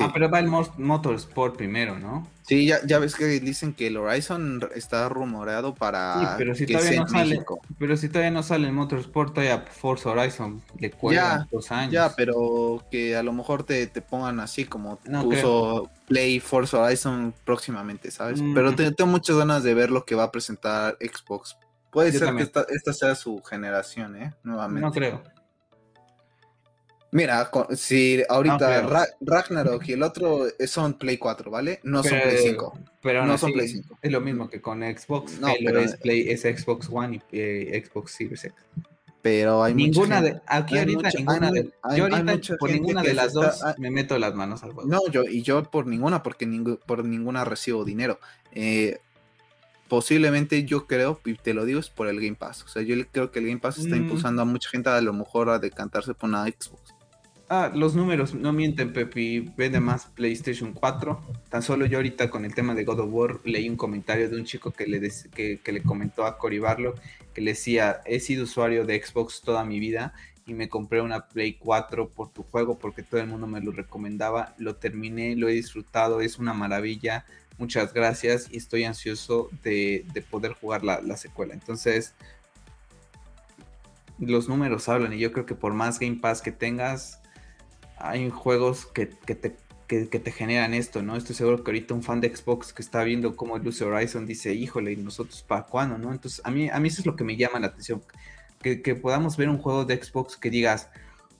Ah, 0.00 0.10
pero 0.12 0.30
va 0.30 0.38
el 0.38 0.48
Motorsport 0.48 1.56
primero, 1.56 1.98
¿no? 1.98 2.28
Sí, 2.42 2.66
ya, 2.66 2.84
ya 2.84 2.98
ves 2.98 3.14
que 3.14 3.24
dicen 3.40 3.72
que 3.72 3.86
el 3.86 3.96
Horizon 3.96 4.60
está 4.74 5.08
rumoreado 5.08 5.74
para. 5.74 6.20
Sí, 6.20 6.26
pero 6.38 6.54
si 6.54 6.66
todavía 6.66 7.00
no 7.00 7.08
sale. 7.08 7.44
Pero 7.78 7.96
si 7.96 8.08
todavía 8.08 8.30
no 8.30 8.42
sale 8.42 8.66
el 8.66 8.72
Motorsport, 8.72 9.34
todavía 9.34 9.64
Forza 9.70 10.10
Horizon 10.10 10.62
le 10.78 10.90
cuelgan 10.90 11.48
dos 11.50 11.70
años. 11.70 11.92
Ya, 11.92 12.14
pero 12.16 12.84
que 12.90 13.16
a 13.16 13.22
lo 13.22 13.32
mejor 13.32 13.64
te, 13.64 13.86
pongan 14.02 14.40
así 14.40 14.64
como 14.64 14.98
uso 15.24 15.90
Play 16.06 16.40
Forza 16.40 16.80
Horizon 16.80 17.34
próximamente, 17.44 18.10
¿sabes? 18.10 18.40
Mm. 18.40 18.54
Pero 18.54 18.74
tengo 18.74 19.06
muchas 19.06 19.36
ganas 19.36 19.62
de 19.62 19.74
ver 19.74 19.90
lo 19.90 20.04
que 20.04 20.14
va 20.14 20.24
a 20.24 20.32
presentar 20.32 20.96
Xbox. 21.00 21.56
Puede 21.90 22.10
ser 22.12 22.34
que 22.34 22.42
esta, 22.42 22.66
esta 22.70 22.92
sea 22.92 23.14
su 23.14 23.42
generación, 23.42 24.16
¿eh? 24.16 24.34
Nuevamente. 24.42 24.80
No 24.80 24.92
creo. 24.92 25.22
Mira, 27.12 27.50
si 27.76 28.22
ahorita 28.26 29.06
Ragnarok 29.20 29.86
y 29.86 29.92
el 29.92 30.02
otro 30.02 30.46
son 30.66 30.94
Play 30.94 31.18
4, 31.18 31.50
¿vale? 31.50 31.78
No 31.82 32.02
son 32.02 32.18
Play 32.18 32.38
5. 32.38 32.78
Pero 33.02 33.26
no 33.26 33.36
son 33.36 33.52
Play 33.52 33.68
5. 33.68 33.98
Es 34.00 34.10
lo 34.10 34.22
mismo 34.22 34.48
que 34.48 34.62
con 34.62 34.80
Xbox. 34.80 35.38
No, 35.38 35.48
pero 35.62 35.78
es, 35.80 35.94
Play, 35.96 36.30
es 36.30 36.40
Xbox 36.40 36.88
One 36.90 37.16
y 37.30 37.36
eh, 37.38 37.84
Xbox 37.84 38.12
Series 38.12 38.46
X. 38.46 38.56
Pero 39.20 39.62
hay 39.62 39.74
ninguna 39.74 40.22
de 40.22 40.40
aquí 40.46 40.78
ahorita 40.78 41.10
ninguna 41.16 41.50
de 41.52 41.70
yo 41.96 42.04
ahorita 42.04 42.56
por 42.58 42.70
ninguna 42.70 43.02
de 43.02 43.14
las 43.14 43.34
dos 43.34 43.62
me 43.76 43.90
meto 43.90 44.18
las 44.18 44.34
manos 44.34 44.62
al. 44.64 44.72
No, 44.86 45.06
yo 45.10 45.24
y 45.24 45.42
yo 45.42 45.62
por 45.62 45.86
ninguna 45.86 46.22
porque 46.22 46.48
por 46.86 47.04
ninguna 47.04 47.44
recibo 47.44 47.84
dinero. 47.84 48.18
Eh, 48.52 48.98
posiblemente 49.86 50.64
yo 50.64 50.86
creo, 50.86 51.20
y 51.26 51.34
te 51.34 51.52
lo 51.52 51.66
digo, 51.66 51.78
es 51.78 51.90
por 51.90 52.08
el 52.08 52.16
Game 52.16 52.36
Pass. 52.36 52.62
O 52.64 52.68
sea, 52.68 52.80
yo 52.80 52.96
creo 53.12 53.30
que 53.30 53.40
el 53.40 53.48
Game 53.48 53.60
Pass 53.60 53.76
está 53.76 53.94
mm. 53.94 53.98
impulsando 53.98 54.40
a 54.40 54.46
mucha 54.46 54.70
gente 54.70 54.88
a 54.88 55.00
lo 55.02 55.12
mejor 55.12 55.50
a 55.50 55.58
decantarse 55.58 56.14
por 56.14 56.30
una 56.30 56.46
Xbox. 56.46 56.91
Ah, 57.48 57.70
los 57.74 57.94
números 57.94 58.34
no 58.34 58.52
mienten, 58.52 58.92
Pepi. 58.92 59.52
Vende 59.56 59.80
más 59.80 60.06
PlayStation 60.06 60.72
4. 60.72 61.20
Tan 61.50 61.62
solo 61.62 61.86
yo 61.86 61.98
ahorita 61.98 62.30
con 62.30 62.44
el 62.44 62.54
tema 62.54 62.74
de 62.74 62.84
God 62.84 63.00
of 63.00 63.08
War 63.10 63.40
leí 63.44 63.68
un 63.68 63.76
comentario 63.76 64.28
de 64.28 64.36
un 64.36 64.44
chico 64.44 64.70
que 64.70 64.86
le, 64.86 65.00
que, 65.30 65.72
le 65.72 65.82
comentó 65.82 66.24
a 66.24 66.38
Cory 66.38 66.58
Barlow 66.58 66.94
que 67.34 67.40
le 67.40 67.52
decía, 67.52 68.00
he 68.04 68.20
sido 68.20 68.44
usuario 68.44 68.84
de 68.84 69.02
Xbox 69.02 69.42
toda 69.42 69.64
mi 69.64 69.80
vida 69.80 70.12
y 70.46 70.54
me 70.54 70.68
compré 70.68 71.00
una 71.00 71.28
Play 71.28 71.54
4 71.54 72.08
por 72.10 72.30
tu 72.30 72.42
juego 72.42 72.78
porque 72.78 73.02
todo 73.02 73.20
el 73.20 73.26
mundo 73.26 73.46
me 73.46 73.60
lo 73.60 73.72
recomendaba. 73.72 74.54
Lo 74.58 74.76
terminé, 74.76 75.36
lo 75.36 75.48
he 75.48 75.52
disfrutado, 75.52 76.20
es 76.20 76.38
una 76.38 76.54
maravilla. 76.54 77.26
Muchas 77.58 77.92
gracias 77.92 78.48
y 78.50 78.56
estoy 78.56 78.84
ansioso 78.84 79.50
de, 79.62 80.06
poder 80.30 80.52
jugar 80.52 80.84
la 80.84 81.16
secuela. 81.16 81.54
Entonces, 81.54 82.14
los 84.18 84.48
números 84.48 84.88
hablan 84.88 85.12
y 85.12 85.18
yo 85.18 85.32
creo 85.32 85.46
que 85.46 85.54
por 85.54 85.74
más 85.74 85.98
Game 85.98 86.16
Pass 86.16 86.42
que 86.42 86.52
tengas, 86.52 87.21
hay 88.02 88.28
juegos 88.30 88.86
que, 88.86 89.06
te, 89.06 89.56
te 89.86 90.32
generan 90.32 90.74
esto, 90.74 91.02
¿no? 91.02 91.16
Estoy 91.16 91.36
seguro 91.36 91.62
que 91.62 91.70
ahorita 91.70 91.94
un 91.94 92.02
fan 92.02 92.20
de 92.20 92.34
Xbox 92.34 92.72
que 92.72 92.82
está 92.82 93.04
viendo 93.04 93.36
cómo 93.36 93.56
luce 93.58 93.84
Horizon 93.84 94.26
dice, 94.26 94.52
híjole, 94.52 94.92
¿y 94.92 94.96
nosotros 94.96 95.42
para 95.42 95.62
cuándo, 95.62 95.98
no? 95.98 96.12
Entonces, 96.12 96.40
a 96.44 96.50
mí, 96.50 96.68
a 96.68 96.80
mí 96.80 96.88
eso 96.88 97.00
es 97.00 97.06
lo 97.06 97.14
que 97.14 97.22
me 97.22 97.36
llama 97.36 97.60
la 97.60 97.68
atención, 97.68 98.02
que, 98.60 98.94
podamos 98.96 99.36
ver 99.36 99.48
un 99.48 99.58
juego 99.58 99.84
de 99.84 100.02
Xbox 100.02 100.36
que 100.36 100.50
digas, 100.50 100.90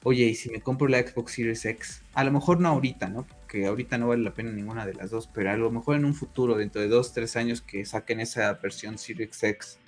oye, 0.05 0.25
¿y 0.25 0.35
si 0.35 0.51
me 0.51 0.61
compro 0.61 0.87
la 0.87 1.01
Xbox 1.01 1.33
Series 1.33 1.65
X? 1.65 2.03
A 2.15 2.23
lo 2.23 2.31
mejor 2.31 2.61
no 2.61 2.69
ahorita, 2.69 3.09
¿no? 3.09 3.27
Que 3.49 3.67
ahorita 3.67 3.99
no 3.99 4.09
vale 4.09 4.23
la 4.23 4.35
pena 4.35 4.53
ninguna 4.53 4.87
de 4.87 4.95
las 4.95 5.11
dos, 5.11 5.29
pero 5.33 5.51
a 5.51 5.57
lo 5.57 5.71
mejor 5.71 5.97
en 5.97 6.05
un 6.05 6.15
futuro, 6.15 6.57
dentro 6.57 6.81
de 6.81 6.89
dos, 6.89 7.13
tres 7.13 7.37
años, 7.37 7.61
que 7.61 7.85
saquen 7.85 8.21
esa 8.21 8.53
versión 8.55 8.99
Series 8.99 9.43
X 9.43 9.79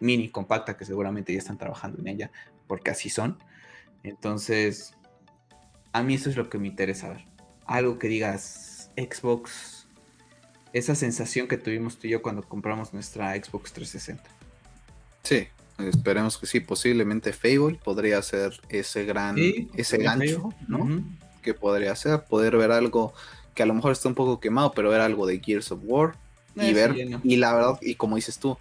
mini 0.00 0.30
compacta, 0.30 0.76
que 0.76 0.84
seguramente 0.84 1.32
ya 1.32 1.38
están 1.38 1.58
trabajando 1.58 1.98
en 2.00 2.08
ella, 2.08 2.30
porque 2.66 2.90
así 2.90 3.08
son. 3.08 3.38
Entonces, 4.02 4.94
a 5.92 6.02
mí 6.02 6.14
eso 6.14 6.30
es 6.30 6.36
lo 6.36 6.48
que 6.48 6.58
me 6.58 6.68
interesa 6.68 7.08
ver. 7.08 7.24
Algo 7.66 7.98
que 7.98 8.08
digas 8.08 8.90
Xbox, 8.96 9.86
esa 10.72 10.94
sensación 10.94 11.48
que 11.48 11.56
tuvimos 11.56 11.98
tú 11.98 12.06
y 12.06 12.10
yo 12.10 12.22
cuando 12.22 12.42
compramos 12.42 12.92
nuestra 12.92 13.34
Xbox 13.34 13.72
360. 13.72 14.22
Sí, 15.22 15.48
esperemos 15.78 16.38
que 16.38 16.46
sí, 16.46 16.60
posiblemente 16.60 17.32
Fable 17.32 17.78
podría 17.82 18.20
ser 18.22 18.60
ese 18.68 19.04
gran, 19.04 19.36
ese 19.74 19.98
gancho, 19.98 20.50
¿no? 20.68 21.04
Que 21.42 21.54
podría 21.54 21.94
ser, 21.96 22.22
poder 22.24 22.56
ver 22.56 22.70
algo 22.72 23.12
que 23.54 23.62
a 23.62 23.66
lo 23.66 23.74
mejor 23.74 23.92
está 23.92 24.08
un 24.08 24.14
poco 24.14 24.40
quemado, 24.40 24.72
pero 24.72 24.90
ver 24.90 25.00
algo 25.00 25.26
de 25.26 25.40
Gears 25.40 25.72
of 25.72 25.80
War 25.84 26.14
y 26.54 26.72
ver, 26.72 26.96
y 27.22 27.36
la 27.36 27.52
verdad, 27.54 27.78
y 27.80 27.94
como 27.94 28.16
dices 28.16 28.38
tú, 28.38 28.58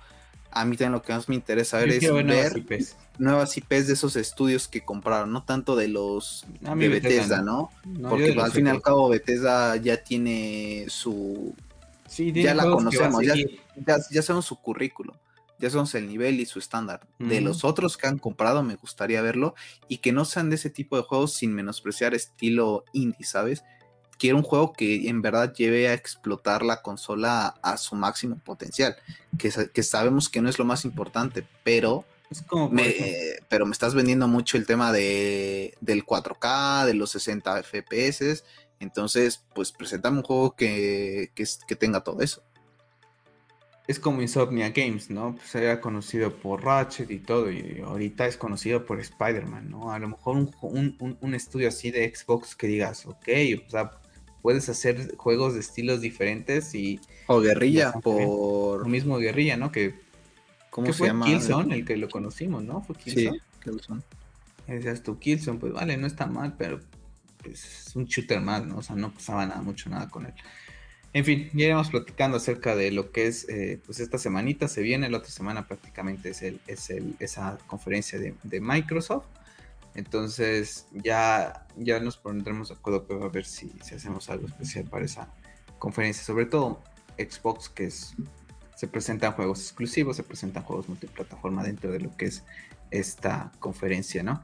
a 0.51 0.65
mí 0.65 0.75
también 0.77 0.93
lo 0.93 1.01
que 1.01 1.13
más 1.13 1.29
me 1.29 1.35
interesa 1.35 1.77
ver 1.77 1.89
es 1.89 2.01
ver 2.01 2.25
nuevas 2.25 2.55
IPs. 2.55 2.97
nuevas 3.17 3.57
IPs. 3.57 3.87
de 3.87 3.93
esos 3.93 4.15
estudios 4.15 4.67
que 4.67 4.81
compraron, 4.81 5.31
no 5.31 5.43
tanto 5.43 5.75
de 5.75 5.87
los 5.87 6.45
de 6.61 6.89
Bethesda, 6.89 7.41
¿no? 7.41 7.71
Porque 8.07 8.35
al 8.39 8.51
fin 8.51 8.67
y 8.67 8.69
al 8.69 8.81
cabo 8.81 9.09
Bethesda 9.09 9.75
ya 9.77 10.03
tiene 10.03 10.85
su... 10.89 11.53
ya 12.17 12.53
la 12.53 12.63
conocemos, 12.63 13.23
ya, 13.23 13.35
ya, 14.09 14.21
sabemos 14.21 14.45
su 14.45 14.55
currículum 14.55 15.15
ya 15.59 15.69
sabemos 15.69 15.93
el 15.95 16.07
nivel 16.07 16.39
y 16.39 16.45
su 16.45 16.57
estándar. 16.57 17.01
De 17.19 17.41
los 17.41 17.65
otros 17.65 17.97
que 17.97 18.07
han 18.07 18.17
comprado, 18.17 18.63
me 18.63 18.75
gustaría 18.75 19.21
verlo 19.21 19.55
y 19.89 19.97
que 19.97 20.13
no 20.13 20.23
sean 20.23 20.49
de 20.49 20.55
ese 20.55 20.69
tipo 20.69 20.95
de 20.95 21.03
juegos 21.03 21.33
sin 21.33 21.53
menospreciar 21.53 22.13
estilo 22.13 22.85
indie, 22.93 23.25
¿sabes? 23.25 23.63
Quiero 24.19 24.37
un 24.37 24.43
juego 24.43 24.73
que 24.73 25.07
en 25.09 25.23
verdad 25.23 25.53
lleve 25.53 25.87
a 25.87 25.93
explotar 25.93 26.61
la 26.61 26.83
consola 26.83 27.55
a, 27.63 27.77
su 27.77 27.95
máximo 27.95 28.37
potencial, 28.37 28.95
que, 29.39 29.51
que, 29.73 29.81
sabemos 29.81 30.29
que 30.29 30.41
no 30.41 30.49
es 30.49 30.59
lo 30.59 30.65
más 30.65 30.85
importante, 30.85 31.43
pero... 31.63 32.05
Es 32.29 32.43
como 32.43 32.69
me, 32.69 32.93
pero 33.47 33.65
me 33.65 33.71
estás 33.71 33.95
vendiendo 33.95 34.27
mucho 34.27 34.57
el 34.57 34.67
tema 34.67 34.91
de, 34.91 35.73
del 35.81 36.05
4K, 36.05 36.85
de 36.85 36.93
los 36.93 37.09
60 37.09 37.63
FPS, 37.63 38.43
entonces 38.79 39.43
pues 39.55 39.71
preséntame 39.71 40.17
un 40.17 40.23
juego 40.23 40.55
que, 40.55 41.31
que, 41.33 41.75
tenga 41.75 42.01
todo 42.01 42.21
eso 42.21 42.43
es 43.87 43.99
como 43.99 44.21
Insomnia 44.21 44.69
Games, 44.69 45.09
¿no? 45.09 45.33
Pues 45.33 45.55
era 45.55 45.81
conocido 45.81 46.35
por 46.35 46.63
Ratchet 46.63 47.09
y 47.09 47.17
todo, 47.17 47.49
y 47.49 47.81
ahorita 47.83 48.27
es 48.27 48.37
conocido 48.37 48.85
por 48.85 48.99
Spider-Man, 48.99 49.71
¿no? 49.71 49.91
A 49.91 49.97
lo 49.97 50.09
mejor 50.09 50.35
un, 50.35 50.55
un, 50.99 51.17
un, 51.19 51.33
estudio 51.33 51.69
así 51.69 51.89
de 51.89 52.15
Xbox 52.15 52.55
que 52.55 52.67
digas, 52.67 53.07
ok, 53.07 53.27
o 53.65 53.69
sea, 53.71 53.99
puedes 54.41 54.69
hacer 54.69 55.15
juegos 55.17 55.53
de 55.53 55.59
estilos 55.59 56.01
diferentes 56.01 56.73
y... 56.75 56.99
O 57.27 57.39
guerrilla 57.41 57.93
por... 57.93 58.81
Lo 58.81 58.87
mismo 58.87 59.17
guerrilla, 59.17 59.57
¿no? 59.57 59.71
Que... 59.71 59.95
¿Cómo 60.69 60.93
se 60.93 61.05
llama? 61.05 61.25
Killzone, 61.25 61.75
el 61.75 61.85
que 61.85 61.97
lo 61.97 62.09
conocimos, 62.09 62.63
¿no? 62.63 62.81
Fue 62.81 62.95
Killzone. 62.95 63.41
Sí. 63.63 63.91
Decías 64.67 65.01
tú, 65.01 65.17
Killzone, 65.17 65.59
pues 65.59 65.73
vale, 65.73 65.97
no 65.97 66.05
está 66.05 66.27
mal, 66.27 66.55
pero 66.57 66.79
pues, 67.43 67.87
es 67.87 67.95
un 67.95 68.05
shooter 68.05 68.39
más, 68.39 68.65
¿no? 68.65 68.77
O 68.77 68.83
sea, 68.83 68.95
no 68.95 69.11
pasaba 69.11 69.45
nada, 69.45 69.61
mucho 69.61 69.89
nada 69.89 70.07
con 70.09 70.25
él. 70.25 70.33
En 71.11 71.25
fin, 71.25 71.49
ya 71.53 71.65
iremos 71.65 71.89
platicando 71.89 72.37
acerca 72.37 72.75
de 72.75 72.91
lo 72.91 73.11
que 73.11 73.25
es, 73.25 73.49
eh, 73.49 73.79
pues 73.83 73.99
esta 73.99 74.19
semanita 74.19 74.67
se 74.67 74.83
viene, 74.83 75.09
la 75.09 75.17
otra 75.17 75.31
semana 75.31 75.67
prácticamente 75.67 76.29
es, 76.29 76.43
el, 76.43 76.59
es 76.67 76.91
el, 76.91 77.15
esa 77.19 77.57
conferencia 77.65 78.19
de, 78.19 78.35
de 78.43 78.61
Microsoft. 78.61 79.25
Entonces 79.95 80.87
ya, 80.91 81.65
ya 81.75 81.99
nos 81.99 82.17
pondremos 82.17 82.69
de 82.69 82.75
acuerdo 82.75 83.07
para 83.07 83.27
ver 83.29 83.45
si, 83.45 83.71
si 83.83 83.95
hacemos 83.95 84.29
algo 84.29 84.47
especial 84.47 84.85
para 84.85 85.05
esa 85.05 85.33
conferencia. 85.77 86.23
Sobre 86.23 86.45
todo 86.45 86.81
Xbox, 87.17 87.69
que 87.69 87.85
es, 87.85 88.15
se 88.75 88.87
presentan 88.87 89.33
juegos 89.33 89.61
exclusivos, 89.61 90.15
se 90.15 90.23
presentan 90.23 90.63
juegos 90.63 90.87
multiplataforma 90.87 91.63
dentro 91.63 91.91
de 91.91 91.99
lo 91.99 92.15
que 92.15 92.25
es 92.25 92.43
esta 92.91 93.51
conferencia, 93.59 94.23
¿no? 94.23 94.43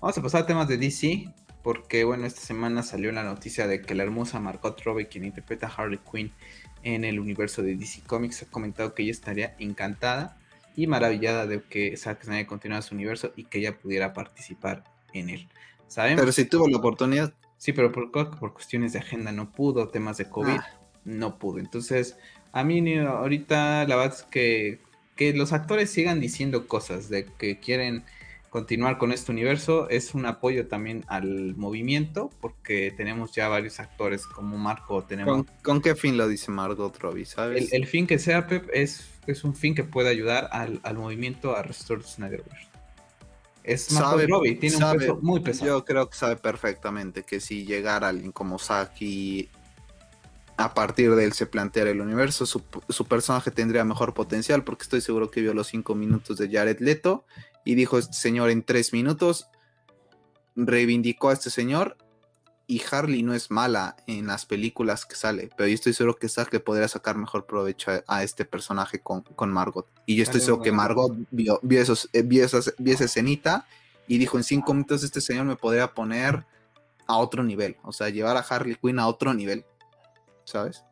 Vamos 0.00 0.18
a 0.18 0.22
pasar 0.22 0.42
a 0.42 0.46
temas 0.46 0.68
de 0.68 0.76
DC, 0.76 1.32
porque 1.62 2.04
bueno, 2.04 2.26
esta 2.26 2.40
semana 2.40 2.82
salió 2.82 3.12
la 3.12 3.22
noticia 3.22 3.66
de 3.66 3.82
que 3.82 3.94
la 3.94 4.02
hermosa 4.02 4.40
Margot 4.40 4.80
Robbie, 4.82 5.08
quien 5.08 5.24
interpreta 5.24 5.66
a 5.68 5.70
Harley 5.70 6.00
Quinn 6.10 6.32
en 6.82 7.04
el 7.04 7.20
universo 7.20 7.62
de 7.62 7.76
DC 7.76 8.02
Comics, 8.06 8.42
ha 8.42 8.46
comentado 8.46 8.94
que 8.94 9.02
ella 9.02 9.12
estaría 9.12 9.54
encantada 9.58 10.36
y 10.76 10.86
maravillada 10.86 11.46
de 11.46 11.62
que 11.62 11.96
Zack 11.96 12.24
Snyder 12.24 12.46
continuara 12.46 12.82
su 12.82 12.94
universo 12.94 13.32
y 13.36 13.44
que 13.44 13.58
ella 13.58 13.78
pudiera 13.78 14.12
participar 14.12 14.84
en 15.12 15.30
él. 15.30 15.48
¿Sabemos? 15.88 16.20
Pero 16.20 16.32
si 16.32 16.44
tuvo 16.44 16.68
la 16.68 16.78
oportunidad. 16.78 17.34
Sí, 17.58 17.72
pero 17.72 17.92
por, 17.92 18.10
por 18.10 18.52
cuestiones 18.52 18.92
de 18.92 18.98
agenda 18.98 19.30
no 19.30 19.52
pudo, 19.52 19.88
temas 19.88 20.16
de 20.16 20.28
COVID, 20.28 20.58
ah. 20.58 20.80
no 21.04 21.38
pudo. 21.38 21.58
Entonces, 21.58 22.16
a 22.52 22.64
mí 22.64 22.98
ahorita 22.98 23.86
la 23.86 23.96
verdad 23.96 24.16
es 24.16 24.22
que, 24.24 24.80
que 25.16 25.32
los 25.32 25.52
actores 25.52 25.90
sigan 25.90 26.20
diciendo 26.20 26.66
cosas 26.66 27.08
de 27.08 27.26
que 27.26 27.60
quieren 27.60 28.04
continuar 28.52 28.98
con 28.98 29.12
este 29.12 29.32
universo 29.32 29.88
es 29.88 30.12
un 30.12 30.26
apoyo 30.26 30.68
también 30.68 31.06
al 31.08 31.56
movimiento 31.56 32.28
porque 32.38 32.92
tenemos 32.94 33.32
ya 33.32 33.48
varios 33.48 33.80
actores 33.80 34.26
como 34.26 34.58
Marco 34.58 35.02
tenemos 35.04 35.46
¿Con, 35.62 35.80
qué 35.80 35.94
fin 35.94 36.18
lo 36.18 36.28
dice 36.28 36.50
Margot 36.50 36.94
Robbie 36.98 37.24
sabes 37.24 37.72
el, 37.72 37.86
fin 37.86 38.06
que 38.06 38.18
sea 38.18 38.46
Pep 38.46 38.68
es, 38.74 39.08
es 39.26 39.44
un 39.44 39.54
fin 39.54 39.74
que 39.74 39.84
puede 39.84 40.10
ayudar 40.10 40.50
al, 40.52 40.80
al 40.82 40.98
movimiento 40.98 41.56
a 41.56 41.62
Restore 41.62 42.02
Snyderverse. 42.02 42.68
Es 43.64 43.90
Margot 43.90 44.28
Robbie 44.28 44.56
tiene 44.56 44.76
un 44.76 44.98
peso 44.98 45.18
muy 45.22 45.40
pesado. 45.40 45.70
yo 45.70 45.84
creo 45.86 46.10
que 46.10 46.18
sabe 46.18 46.36
perfectamente 46.36 47.22
que 47.22 47.40
si 47.40 47.64
llegara 47.64 48.08
alguien 48.08 48.32
como 48.32 48.58
Saki 48.58 49.48
a 50.58 50.74
partir 50.74 51.14
de 51.14 51.24
él 51.24 51.32
se 51.32 51.46
planteara 51.46 51.90
el 51.90 52.02
universo, 52.02 52.44
su, 52.44 52.62
su, 52.90 53.06
personaje 53.06 53.50
tendría 53.50 53.82
mejor 53.86 54.12
potencial 54.12 54.62
porque 54.62 54.82
estoy 54.82 55.00
seguro 55.00 55.30
que 55.30 55.40
vio 55.40 55.54
los 55.54 55.68
cinco 55.68 55.94
minutos 55.94 56.36
de 56.36 56.50
Jared 56.50 56.80
Leto 56.80 57.24
y 57.64 57.74
dijo 57.74 57.98
este 57.98 58.14
señor 58.14 58.50
en 58.50 58.62
tres 58.62 58.92
minutos, 58.92 59.48
reivindicó 60.56 61.30
a 61.30 61.32
este 61.32 61.50
señor 61.50 61.96
y 62.66 62.82
Harley 62.90 63.22
no 63.22 63.34
es 63.34 63.50
mala 63.50 63.96
en 64.06 64.26
las 64.26 64.46
películas 64.46 65.04
que 65.04 65.14
sale, 65.14 65.50
pero 65.56 65.68
yo 65.68 65.74
estoy 65.74 65.92
seguro 65.92 66.16
que 66.16 66.28
Zack 66.28 66.52
le 66.52 66.60
podría 66.60 66.88
sacar 66.88 67.16
mejor 67.16 67.44
provecho 67.44 67.90
a, 68.06 68.22
este 68.22 68.44
personaje 68.44 69.00
con, 69.00 69.24
Margot. 69.52 69.86
Y 70.06 70.16
yo 70.16 70.22
estoy 70.22 70.40
seguro 70.40 70.62
que 70.62 70.72
Margot 70.72 71.12
vio, 71.30 71.60
esos, 71.70 72.08
eh, 72.12 72.22
vio, 72.22 72.44
esa 72.44 73.04
escenita 73.04 73.66
y 74.06 74.18
dijo 74.18 74.38
en 74.38 74.44
cinco 74.44 74.72
minutos 74.72 75.02
este 75.02 75.20
señor 75.20 75.44
me 75.44 75.56
podría 75.56 75.92
poner 75.92 76.46
a 77.06 77.16
otro 77.16 77.42
nivel, 77.42 77.76
o 77.82 77.92
sea, 77.92 78.08
llevar 78.08 78.36
a 78.36 78.40
Harley 78.40 78.76
Quinn 78.76 78.98
a 78.98 79.08
otro 79.08 79.34
nivel, 79.34 79.64
¿sabes? 80.44 80.84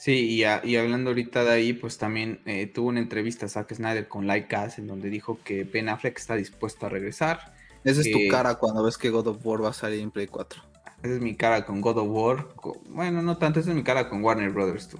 Sí, 0.00 0.42
y, 0.64 0.76
hablando 0.76 1.10
ahorita 1.10 1.44
de 1.44 1.50
ahí, 1.50 1.74
pues 1.74 1.98
también 1.98 2.40
eh, 2.46 2.66
tuvo 2.66 2.88
una 2.88 3.00
entrevista 3.00 3.44
a 3.44 3.50
Zack 3.50 3.74
Snyder 3.74 4.08
con 4.08 4.26
Lycas 4.26 4.78
en 4.78 4.86
donde 4.86 5.10
dijo 5.10 5.38
que 5.44 5.64
Ben 5.64 5.90
Affleck 5.90 6.16
está 6.16 6.36
dispuesto 6.36 6.86
a 6.86 6.88
regresar. 6.88 7.52
Esa 7.84 8.00
es 8.00 8.10
tu 8.10 8.18
cara 8.30 8.54
cuando 8.54 8.82
ves 8.82 8.96
que 8.96 9.10
God 9.10 9.26
of 9.26 9.44
War 9.44 9.62
va 9.62 9.68
a 9.68 9.72
salir 9.74 10.00
en 10.00 10.10
Play 10.10 10.26
4. 10.26 10.62
Esa 11.02 11.14
es 11.16 11.20
mi 11.20 11.36
cara 11.36 11.66
con 11.66 11.82
God 11.82 11.98
of 11.98 12.08
War. 12.08 12.48
bueno, 12.88 13.20
no 13.20 13.36
tanto, 13.36 13.60
esa 13.60 13.68
es 13.68 13.76
mi 13.76 13.82
cara 13.82 14.08
con 14.08 14.24
Warner 14.24 14.48
Brothers, 14.48 14.88
tú. 14.88 14.96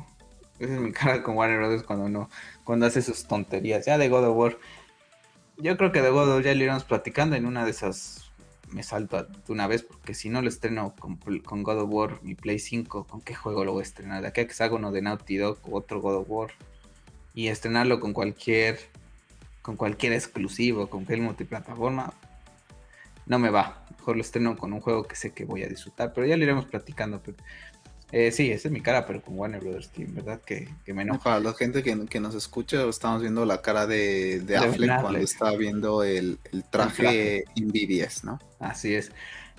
Esa 0.58 0.74
es 0.74 0.80
mi 0.80 0.92
cara 0.92 1.22
con 1.22 1.34
Warner 1.34 1.60
Brothers 1.60 1.82
cuando 1.82 2.10
no, 2.10 2.28
cuando 2.64 2.84
hace 2.84 3.00
sus 3.00 3.26
tonterías. 3.26 3.86
Ya 3.86 3.96
de 3.96 4.10
God 4.10 4.26
of 4.26 4.36
War. 4.36 4.58
Yo 5.56 5.78
creo 5.78 5.92
que 5.92 6.02
de 6.02 6.10
God 6.10 6.28
of 6.28 6.34
War 6.34 6.44
ya 6.44 6.54
lo 6.54 6.62
iremos 6.62 6.84
platicando 6.84 7.36
en 7.36 7.46
una 7.46 7.64
de 7.64 7.70
esas 7.70 8.29
me 8.72 8.82
salto 8.82 9.22
de 9.22 9.52
una 9.52 9.66
vez, 9.66 9.82
porque 9.82 10.14
si 10.14 10.28
no 10.30 10.42
lo 10.42 10.48
estreno 10.48 10.94
con, 10.98 11.62
God 11.62 11.80
of 11.80 11.90
War, 11.90 12.22
mi 12.22 12.34
Play 12.34 12.58
5, 12.58 13.06
¿con 13.06 13.20
qué 13.20 13.34
juego 13.34 13.64
lo 13.64 13.72
voy 13.72 13.80
a 13.80 13.82
estrenar? 13.82 14.22
De 14.22 14.28
aquí 14.28 14.40
a 14.40 14.46
que 14.46 14.52
de 14.92 15.02
Naughty 15.02 15.36
Dog 15.36 15.58
o 15.64 15.76
otro 15.76 16.00
God 16.00 16.16
of 16.16 16.26
War. 16.28 16.50
Y 17.34 17.48
estrenarlo 17.48 18.00
con 18.00 18.12
cualquier 18.12 18.78
con 19.62 19.76
cualquier 19.76 20.14
exclusivo, 20.14 20.88
con 20.88 21.04
cualquier 21.04 21.20
multiplataforma, 21.20 22.12
no 23.26 23.38
me 23.38 23.50
va. 23.50 23.84
Mejor 23.98 24.16
lo 24.16 24.22
estreno 24.22 24.56
con 24.56 24.72
un 24.72 24.80
juego 24.80 25.04
que 25.04 25.16
sé 25.16 25.32
que 25.32 25.44
voy 25.44 25.62
a 25.62 25.68
disfrutar, 25.68 26.12
pero 26.12 26.26
ya 26.26 26.36
lo 26.36 26.42
iremos 26.42 26.64
platicando. 26.64 27.22
Pero 27.22 27.36
eh, 28.12 28.32
sí, 28.32 28.50
esa 28.50 28.68
es 28.68 28.72
mi 28.72 28.80
cara, 28.80 29.06
pero 29.06 29.22
con 29.22 29.38
Warner 29.38 29.60
Brothers 29.60 29.90
Team, 29.90 30.14
¿verdad? 30.14 30.40
Que, 30.40 30.68
que 30.84 30.92
me 30.92 31.02
enoja. 31.02 31.22
Para 31.22 31.40
la 31.40 31.54
gente 31.54 31.82
que, 31.82 32.20
nos 32.20 32.34
escucha, 32.34 32.88
estamos 32.88 33.22
viendo 33.22 33.44
la 33.44 33.62
cara 33.62 33.86
de, 33.86 34.40
de, 34.40 34.56
Affleck, 34.56 35.00
cuando 35.00 35.20
está 35.20 35.54
viendo 35.56 36.02
el, 36.02 36.38
traje, 36.70 37.44
Invidious, 37.54 38.24
¿no? 38.24 38.40
Así 38.58 38.94
es. 38.94 39.12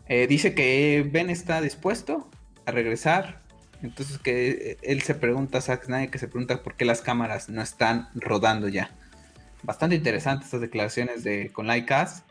Eh, 0.08 0.28
dice 0.28 0.54
que 0.54 1.08
Ben 1.10 1.30
está 1.30 1.62
dispuesto 1.62 2.30
a 2.66 2.72
regresar. 2.72 3.41
Entonces 3.82 4.20
que 4.20 4.78
él 4.84 5.02
se 5.02 5.16
pregunta, 5.16 5.60
Zack 5.62 5.86
Snyder, 5.86 6.12
que 6.12 6.20
se 6.20 6.28
pregunta 6.28 6.62
por 6.62 6.76
qué 6.76 6.86
las 6.86 7.02
cámaras 7.02 7.49
no 7.49 7.62
están 7.62 8.10
rodando 8.14 8.68
ya. 8.68 8.91
Bastante 9.64 9.95
interesante 9.95 10.45
estas 10.45 10.62
declaraciones 10.62 11.24
de 11.24 11.52
con 11.52 11.68
Lycas. 11.68 12.24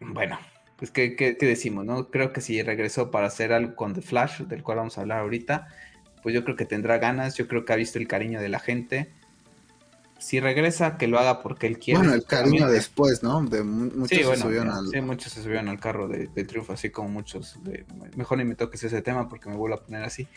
Bueno, 0.00 0.38
pues 0.78 0.92
¿qué, 0.92 1.36
decimos, 1.40 1.84
¿no? 1.84 2.08
Creo 2.08 2.32
que 2.32 2.40
si 2.40 2.62
regresó 2.62 3.10
para 3.10 3.26
hacer 3.26 3.52
algo 3.52 3.74
con 3.74 3.94
The 3.94 4.00
Flash, 4.00 4.42
del 4.42 4.62
cual 4.62 4.78
vamos 4.78 4.96
a 4.96 5.00
hablar 5.00 5.20
ahorita, 5.20 5.66
pues 6.22 6.34
yo 6.34 6.44
creo 6.44 6.54
que 6.54 6.66
tendrá 6.66 6.98
ganas, 6.98 7.36
yo 7.36 7.48
creo 7.48 7.64
que 7.64 7.72
ha 7.72 7.76
visto 7.76 7.98
el 7.98 8.06
cariño 8.06 8.40
de 8.40 8.48
la 8.48 8.60
gente. 8.60 9.10
Si 10.20 10.38
regresa, 10.38 10.96
que 10.96 11.08
lo 11.08 11.18
haga 11.18 11.42
porque 11.42 11.66
él 11.66 11.78
quiere. 11.80 11.98
Bueno, 11.98 12.14
el 12.14 12.24
cariño 12.24 12.68
después, 12.68 13.24
¿no? 13.24 13.42
De 13.44 13.64
muchos 13.64 14.08
sí, 14.08 14.24
se 14.24 14.36
subieron 14.36 14.70
al... 14.70 14.88
Sí, 14.88 15.00
muchos 15.00 15.32
se 15.32 15.42
subieron 15.42 15.68
al 15.68 15.80
carro 15.80 16.06
de, 16.06 16.26
triunfo, 16.44 16.72
así 16.72 16.90
como 16.90 17.08
muchos. 17.08 17.58
Mejor 18.14 18.38
ni 18.38 18.44
me 18.44 18.54
toques 18.54 18.82
ese 18.84 19.02
tema 19.02 19.28
porque 19.28 19.48
me 19.48 19.56
vuelvo 19.56 19.76
a 19.76 19.84
poner 19.84 20.04
así. 20.04 20.28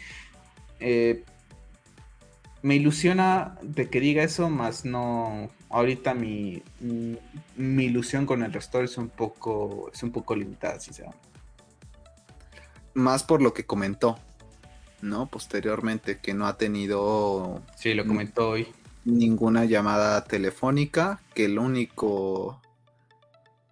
Eh, 0.80 1.24
me 2.62 2.76
ilusiona 2.76 3.58
de 3.62 3.90
que 3.90 4.00
diga 4.00 4.24
eso, 4.24 4.50
más 4.50 4.86
no. 4.86 5.50
Ahorita 5.70 6.14
mi, 6.14 6.62
mi, 7.56 7.84
ilusión 7.84 8.26
con 8.26 8.44
el 8.44 8.52
restore 8.52 8.86
es 8.86 8.98
un 8.98 9.10
poco, 9.10 9.90
es 9.94 10.04
un 10.04 10.12
poco 10.12 10.36
limitada, 10.36 10.80
sinceramente. 10.80 11.28
Más 12.94 13.24
por 13.24 13.42
lo 13.42 13.54
que 13.54 13.66
comentó, 13.66 14.20
¿no? 15.02 15.28
Posteriormente, 15.28 16.20
que 16.20 16.34
no 16.34 16.46
ha 16.46 16.58
tenido. 16.58 17.62
Sí, 17.78 17.94
lo 17.94 18.06
comentó 18.06 18.50
hoy. 18.50 18.68
Ninguna 19.06 19.66
llamada 19.66 20.24
telefónica, 20.26 21.22
que 21.34 21.46
el 21.46 21.58
único 21.58 22.62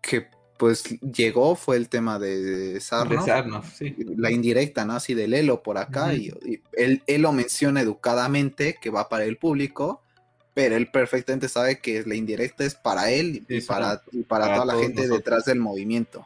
que 0.01 0.27
pues 0.59 0.83
llegó 0.99 1.55
fue 1.55 1.77
el 1.77 1.87
tema 1.87 2.19
de 2.19 2.81
Sarnoff. 2.81 3.77
sí. 3.77 3.95
La 4.17 4.29
indirecta, 4.29 4.83
¿no? 4.83 4.91
Así 4.91 5.13
de 5.13 5.25
Lelo 5.25 5.63
por 5.63 5.77
acá. 5.77 6.13
Y, 6.13 6.33
él, 6.73 7.01
lo 7.07 7.31
menciona 7.31 7.79
educadamente 7.79 8.77
que 8.79 8.89
va 8.89 9.07
para 9.07 9.23
el 9.23 9.37
público, 9.37 10.03
pero 10.53 10.75
él 10.75 10.91
perfectamente 10.91 11.47
sabe 11.47 11.79
que 11.79 12.03
la 12.05 12.15
indirecta 12.15 12.65
es 12.65 12.75
para 12.75 13.09
él 13.09 13.45
y, 13.47 13.61
para, 13.61 14.03
para, 14.27 14.53
toda 14.53 14.65
la 14.65 14.75
gente 14.75 15.07
detrás 15.07 15.45
del 15.45 15.59
movimiento. 15.59 16.25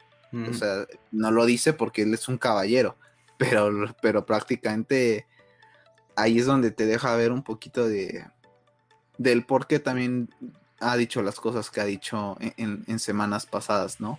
O 0.49 0.53
sea, 0.53 0.88
no 1.11 1.29
lo 1.29 1.45
dice 1.45 1.73
porque 1.73 2.01
él 2.01 2.13
es 2.15 2.27
un 2.27 2.39
caballero, 2.39 2.97
pero, 3.38 3.71
pero 4.01 4.25
prácticamente 4.25 5.27
ahí 6.15 6.39
es 6.39 6.47
donde 6.47 6.71
te 6.71 6.88
deja 6.88 7.15
ver 7.15 7.31
un 7.31 7.43
poquito 7.43 7.88
de 7.88 8.25
del 9.19 9.45
por 9.45 9.67
qué 9.67 9.77
también 9.77 10.27
ha 10.84 10.97
dicho 10.97 11.21
las 11.21 11.39
cosas 11.39 11.69
que 11.69 11.81
ha 11.81 11.86
dicho 11.86 12.38
en, 12.39 12.99
semanas 12.99 13.45
pasadas, 13.45 13.99
¿no? 13.99 14.17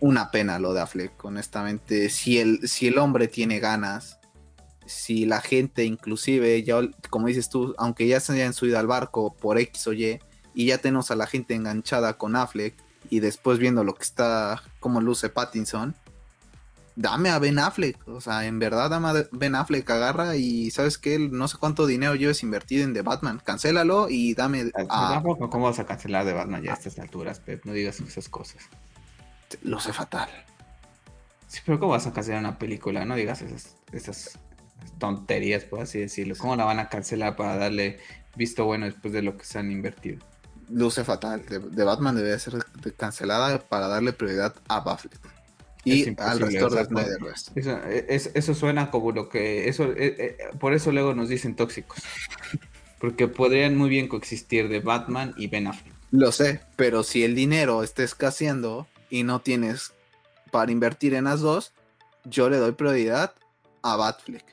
Una 0.00 0.30
pena 0.30 0.58
lo 0.58 0.72
de 0.74 0.80
Affleck, 0.80 1.24
honestamente. 1.24 2.10
Si 2.10 2.38
el, 2.38 2.68
si 2.68 2.88
el 2.88 2.98
hombre 2.98 3.28
tiene 3.28 3.60
ganas, 3.60 4.18
si 4.86 5.26
la 5.26 5.40
gente 5.40 5.84
inclusive, 5.84 6.62
ya, 6.62 6.80
como 7.10 7.26
dices 7.26 7.48
tú, 7.48 7.74
aunque 7.78 8.06
ya 8.06 8.20
se 8.20 8.32
hayan 8.32 8.52
subido 8.52 8.78
al 8.78 8.86
barco 8.86 9.34
por 9.34 9.58
X 9.58 9.86
o 9.88 9.92
Y, 9.92 10.20
y 10.54 10.66
ya 10.66 10.78
tenemos 10.78 11.10
a 11.10 11.16
la 11.16 11.26
gente 11.26 11.54
enganchada 11.54 12.16
con 12.16 12.36
Affleck, 12.36 12.74
y 13.10 13.20
después 13.20 13.58
viendo 13.58 13.84
lo 13.84 13.94
que 13.94 14.02
está, 14.02 14.62
como 14.80 15.00
luce 15.00 15.28
Pattinson, 15.28 15.94
dame 16.96 17.28
a 17.28 17.38
Ben 17.38 17.58
Affleck, 17.58 17.96
o 18.08 18.20
sea, 18.20 18.46
en 18.46 18.58
verdad 18.58 18.90
dame 18.90 19.08
a 19.08 19.28
Ben 19.30 19.54
Affleck, 19.54 19.88
agarra 19.88 20.36
y 20.36 20.70
sabes 20.70 20.96
que 20.96 21.18
no 21.18 21.46
sé 21.46 21.58
cuánto 21.58 21.86
dinero 21.86 22.14
lleves 22.14 22.42
invertido 22.42 22.84
en 22.84 22.94
The 22.94 23.02
Batman, 23.02 23.40
cancélalo 23.44 24.08
y 24.08 24.34
dame 24.34 24.72
a... 24.88 25.22
¿Cómo 25.22 25.66
vas 25.66 25.78
a 25.78 25.86
cancelar 25.86 26.24
The 26.24 26.32
Batman 26.32 26.62
ya 26.62 26.72
a 26.72 26.74
estas 26.74 26.98
alturas, 26.98 27.38
Pep? 27.38 27.64
No 27.66 27.72
digas 27.72 28.00
esas 28.00 28.28
cosas. 28.30 28.62
Lo 29.62 29.78
sé 29.78 29.92
fatal. 29.92 30.28
Sí, 31.46 31.60
pero 31.64 31.78
¿cómo 31.78 31.92
vas 31.92 32.06
a 32.06 32.12
cancelar 32.12 32.40
una 32.40 32.58
película? 32.58 33.04
No 33.04 33.14
digas 33.14 33.42
esas, 33.42 33.76
esas 33.92 34.38
tonterías, 34.98 35.64
por 35.64 35.80
así 35.80 36.00
decirlo. 36.00 36.34
¿Cómo 36.36 36.56
la 36.56 36.64
van 36.64 36.80
a 36.80 36.88
cancelar 36.88 37.36
para 37.36 37.56
darle 37.56 38.00
visto 38.36 38.64
bueno 38.64 38.86
después 38.86 39.12
de 39.12 39.22
lo 39.22 39.36
que 39.36 39.44
se 39.44 39.58
han 39.58 39.70
invertido? 39.70 40.24
Luce 40.70 41.04
fatal. 41.04 41.42
The, 41.42 41.84
Batman 41.84 42.16
debe 42.16 42.36
ser 42.38 42.54
cancelada 42.96 43.60
para 43.60 43.86
darle 43.86 44.14
prioridad 44.14 44.54
a 44.66 44.80
Buffett 44.80 45.16
y 45.86 46.14
al 46.18 46.40
resto 46.40 46.68
de 46.68 46.84
Snyderverse. 46.84 47.52
Eso, 47.54 47.80
eso, 48.34 48.54
suena 48.54 48.90
como 48.90 49.12
lo 49.12 49.28
que. 49.28 49.68
eso 49.68 49.84
eh, 49.92 50.16
eh, 50.18 50.38
Por 50.58 50.74
eso 50.74 50.90
luego 50.90 51.14
nos 51.14 51.28
dicen 51.28 51.54
tóxicos. 51.54 52.02
Porque 52.98 53.28
podrían 53.28 53.76
muy 53.76 53.88
bien 53.88 54.08
coexistir 54.08 54.68
de 54.68 54.80
Batman 54.80 55.32
y 55.36 55.46
Ben 55.46 55.68
Affleck. 55.68 55.94
Lo 56.10 56.32
sé, 56.32 56.60
pero 56.76 57.02
si 57.02 57.22
el 57.22 57.34
dinero 57.34 57.84
está 57.84 58.02
escaseando 58.02 58.88
y 59.10 59.22
no 59.22 59.40
tienes 59.40 59.92
para 60.50 60.72
invertir 60.72 61.14
en 61.14 61.24
las 61.24 61.40
dos, 61.40 61.72
yo 62.24 62.50
le 62.50 62.56
doy 62.56 62.72
prioridad 62.72 63.34
a 63.82 63.96
Batfleck. 63.96 64.44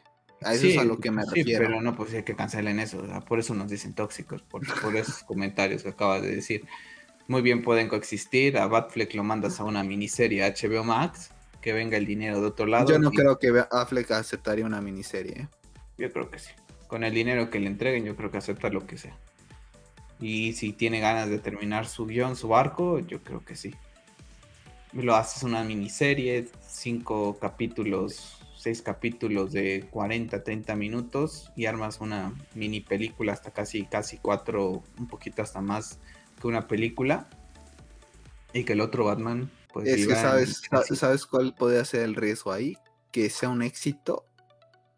A 0.42 0.54
eso 0.54 0.68
es 0.68 0.78
a 0.78 0.84
lo 0.84 1.00
que 1.00 1.10
me 1.10 1.24
sí, 1.34 1.44
Pero 1.46 1.82
no, 1.82 1.96
pues 1.96 2.14
hay 2.14 2.24
que 2.24 2.36
cancelen 2.36 2.80
eso. 2.80 3.02
por 3.28 3.40
eso 3.40 3.56
nos 3.56 3.70
dicen 3.70 3.94
tóxicos, 3.94 4.42
por, 4.44 4.62
por 4.82 4.96
esos 4.96 5.24
comentarios 5.24 5.84
que 5.84 5.90
acabas 5.90 6.22
de 6.22 6.36
decir 6.36 6.68
muy 7.28 7.42
bien 7.42 7.62
pueden 7.62 7.88
coexistir. 7.88 8.58
A 8.58 8.68
Batfleck 8.68 9.14
lo 9.14 9.24
mandas 9.24 9.60
a 9.60 9.64
una 9.64 9.84
miniserie 9.84 10.44
HBO 10.44 10.84
Max, 10.84 11.32
que 11.62 11.74
venga 11.74 11.98
el 11.98 12.06
dinero 12.06 12.42
de 12.42 12.48
otro 12.48 12.66
lado. 12.66 12.90
Yo 12.90 13.00
no 13.00 13.12
creo 13.12 13.40
que 13.40 13.64
Affleck 13.72 14.12
aceptaría 14.12 14.66
una 14.66 14.82
miniserie. 14.82 15.42
¿eh? 15.42 15.48
Yo 15.98 16.12
creo 16.12 16.30
que 16.30 16.40
sí. 16.40 16.52
Con 16.88 17.04
el 17.04 17.14
dinero 17.14 17.50
que 17.50 17.60
le 17.60 17.68
entreguen, 17.68 18.06
yo 18.06 18.16
creo 18.16 18.30
que 18.30 18.38
acepta 18.38 18.70
lo 18.70 18.86
que 18.86 18.98
sea. 18.98 19.18
Y 20.20 20.54
si 20.54 20.74
tiene 20.74 21.00
ganas 21.00 21.30
de 21.30 21.40
terminar 21.40 21.88
su 21.88 22.06
guion, 22.06 22.36
su 22.36 22.56
arco, 22.56 23.00
yo 23.00 23.24
creo 23.24 23.44
que 23.44 23.56
sí. 23.56 23.74
Lo 24.94 25.16
haces 25.16 25.44
una 25.44 25.64
miniserie, 25.64 26.48
cinco 26.68 27.40
capítulos, 27.40 28.38
seis 28.56 28.82
capítulos 28.82 29.52
de 29.52 29.88
40, 29.90 30.44
30 30.44 30.76
minutos 30.76 31.52
y 31.56 31.66
armas 31.66 32.00
una 32.00 32.34
mini 32.54 32.80
película 32.80 33.34
hasta 33.34 33.52
casi, 33.52 33.86
casi 33.86 34.18
cuatro, 34.18 34.84
un 35.00 35.08
poquito 35.08 35.42
hasta 35.42 35.62
más 35.62 36.00
una 36.48 36.68
película 36.68 37.30
y 38.54 38.64
que 38.64 38.74
el 38.74 38.82
otro 38.82 39.06
Batman 39.06 39.50
pues 39.74 39.88
es 39.88 40.08
que 40.08 40.16
sabes, 40.16 40.62
sabes 40.94 41.26
cuál 41.26 41.56
podría 41.56 41.84
ser 41.84 42.04
el 42.04 42.16
riesgo 42.16 42.52
ahí, 42.52 42.78
que 43.12 43.30
sea 43.32 43.50
un 43.50 43.64
éxito, 43.64 44.26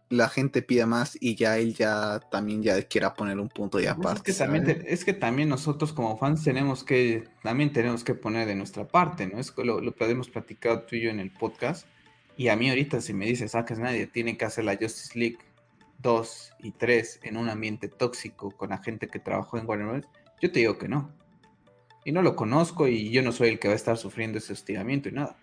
la 0.09 0.27
gente 0.27 0.61
pida 0.61 0.85
más 0.85 1.17
y 1.19 1.35
ya 1.35 1.57
él 1.57 1.73
ya 1.73 2.19
también 2.29 2.61
ya 2.61 2.81
quiera 2.83 3.13
poner 3.13 3.39
un 3.39 3.47
punto 3.47 3.79
y 3.79 3.85
aparte. 3.85 4.21
Pues 4.21 4.35
es 4.35 4.37
que 4.37 4.43
también 4.43 4.83
es 4.85 5.05
que 5.05 5.13
también 5.13 5.49
nosotros 5.49 5.93
como 5.93 6.17
fans 6.17 6.43
tenemos 6.43 6.83
que 6.83 7.23
también 7.41 7.71
tenemos 7.71 8.03
que 8.03 8.13
poner 8.13 8.47
de 8.47 8.55
nuestra 8.55 8.85
parte, 8.85 9.27
¿no? 9.27 9.39
Es 9.39 9.53
lo, 9.57 9.79
lo 9.79 9.95
hemos 9.99 10.29
platicado 10.29 10.81
tú 10.81 10.97
y 10.97 11.03
yo 11.03 11.09
en 11.09 11.21
el 11.21 11.31
podcast. 11.31 11.87
Y 12.37 12.49
a 12.49 12.57
mí 12.57 12.69
ahorita 12.69 12.99
si 12.99 13.13
me 13.13 13.25
dices, 13.25 13.51
sacas 13.51 13.79
nadie, 13.79 14.07
tiene 14.07 14.37
que 14.37 14.43
hacer 14.43 14.65
la 14.65 14.75
Justice 14.75 15.17
League 15.17 15.37
2 15.99 16.51
y 16.59 16.71
3 16.71 17.21
en 17.23 17.37
un 17.37 17.47
ambiente 17.47 17.87
tóxico 17.87 18.51
con 18.51 18.71
la 18.71 18.77
gente 18.79 19.07
que 19.07 19.19
trabajó 19.19 19.57
en 19.57 19.65
Warner 19.65 19.87
Bros., 19.87 20.05
yo 20.41 20.51
te 20.51 20.59
digo 20.59 20.77
que 20.77 20.89
no 20.89 21.13
y 22.05 22.11
no 22.11 22.21
lo 22.21 22.37
conozco 22.37 22.87
y 22.87 23.09
yo 23.09 23.21
no 23.23 23.33
soy 23.33 23.49
el 23.49 23.59
que 23.59 23.67
va 23.67 23.73
a 23.73 23.75
estar 23.75 23.97
sufriendo 23.97 24.37
ese 24.37 24.53
hostigamiento 24.53 25.09
y 25.09 25.11
nada. 25.11 25.35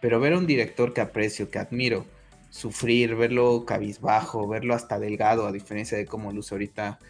Pero 0.00 0.20
ver 0.20 0.32
a 0.32 0.38
un 0.38 0.46
director 0.46 0.94
que 0.94 1.00
aprecio, 1.00 1.50
que 1.50 1.58
admiro, 1.58 2.06
sufrir, 2.50 3.16
verlo 3.16 3.64
cabizbajo, 3.66 4.46
verlo 4.46 4.74
hasta 4.74 5.00
delgado, 5.00 5.46
a 5.46 5.52
diferencia 5.52 5.98
de 5.98 6.06
cómo 6.06 6.32
luce 6.32 6.54
ahorita 6.54 7.00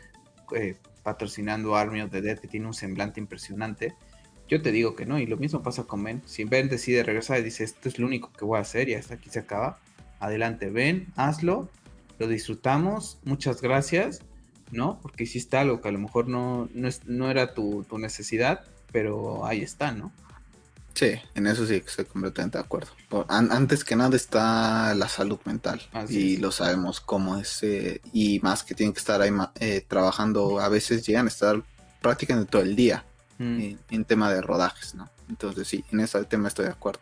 eh, 0.56 0.76
patrocinando 1.02 1.76
Army 1.76 2.00
of 2.00 2.10
the 2.10 2.22
Dead, 2.22 2.38
que 2.38 2.48
tiene 2.48 2.66
un 2.66 2.72
semblante 2.72 3.20
impresionante, 3.20 3.94
yo 4.48 4.62
te 4.62 4.72
digo 4.72 4.96
que 4.96 5.04
no. 5.04 5.18
Y 5.18 5.26
lo 5.26 5.36
mismo 5.36 5.62
pasa 5.62 5.84
con 5.84 6.02
Ben. 6.02 6.22
Si 6.24 6.44
Ben 6.44 6.70
decide 6.70 7.02
regresar 7.02 7.40
y 7.40 7.42
dice, 7.42 7.64
esto 7.64 7.90
es 7.90 7.98
lo 7.98 8.06
único 8.06 8.32
que 8.32 8.46
voy 8.46 8.56
a 8.56 8.62
hacer 8.62 8.88
y 8.88 8.94
hasta 8.94 9.14
aquí 9.14 9.28
se 9.28 9.40
acaba, 9.40 9.80
adelante, 10.18 10.70
Ben, 10.70 11.08
hazlo, 11.14 11.68
lo 12.18 12.26
disfrutamos, 12.26 13.18
muchas 13.24 13.60
gracias, 13.60 14.22
¿no? 14.70 14.98
Porque 15.02 15.24
hiciste 15.24 15.58
algo 15.58 15.82
que 15.82 15.88
a 15.88 15.92
lo 15.92 15.98
mejor 15.98 16.26
no, 16.28 16.70
no, 16.72 17.30
era 17.30 17.52
tu, 17.52 17.84
tu 17.84 17.98
necesidad 17.98 18.64
pero 18.94 19.44
ahí 19.44 19.60
está, 19.60 19.90
¿no? 19.90 20.12
Sí, 20.94 21.14
en 21.34 21.48
eso 21.48 21.66
sí 21.66 21.82
estoy 21.84 22.04
completamente 22.04 22.58
de 22.58 22.62
acuerdo. 22.62 22.92
antes 23.28 23.82
que 23.82 23.96
nada 23.96 24.14
está 24.14 24.94
la 24.94 25.08
salud 25.08 25.40
mental 25.44 25.82
y 26.08 26.36
lo 26.36 26.52
sabemos 26.52 27.00
cómo 27.00 27.36
es 27.36 27.64
eh, 27.64 28.00
y 28.12 28.38
más 28.38 28.62
que 28.62 28.76
tienen 28.76 28.92
que 28.92 29.00
estar 29.00 29.20
ahí 29.20 29.32
eh, 29.58 29.84
trabajando, 29.88 30.60
a 30.60 30.68
veces 30.68 31.04
llegan 31.04 31.26
a 31.26 31.28
estar 31.28 31.60
prácticamente 32.00 32.52
todo 32.52 32.62
el 32.62 32.76
día 32.76 33.04
mm. 33.38 33.72
en, 33.90 34.04
tema 34.04 34.32
de 34.32 34.40
rodajes, 34.40 34.94
¿no? 34.94 35.10
Entonces 35.28 35.66
sí, 35.66 35.84
en 35.90 35.98
ese 35.98 36.22
tema 36.26 36.46
estoy 36.46 36.66
de 36.66 36.70
acuerdo. 36.70 37.00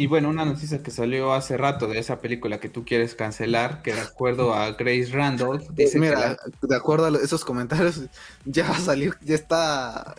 Y 0.00 0.06
bueno, 0.06 0.30
una 0.30 0.46
noticia 0.46 0.82
que 0.82 0.90
salió 0.90 1.34
hace 1.34 1.58
rato 1.58 1.86
de 1.86 1.98
esa 1.98 2.22
película 2.22 2.58
que 2.58 2.70
tú 2.70 2.86
quieres 2.86 3.14
cancelar, 3.14 3.82
que 3.82 3.92
de 3.92 4.00
acuerdo 4.00 4.54
a 4.54 4.70
Grace 4.70 5.10
Randolph, 5.12 5.68
dice 5.72 5.98
Mira, 5.98 6.38
de 6.62 6.74
acuerdo 6.74 7.04
a 7.04 7.22
esos 7.22 7.44
comentarios, 7.44 8.00
ya 8.46 8.66
va 8.66 8.78
a 8.78 8.80
salir, 8.80 9.14
ya 9.20 9.34
está, 9.34 10.14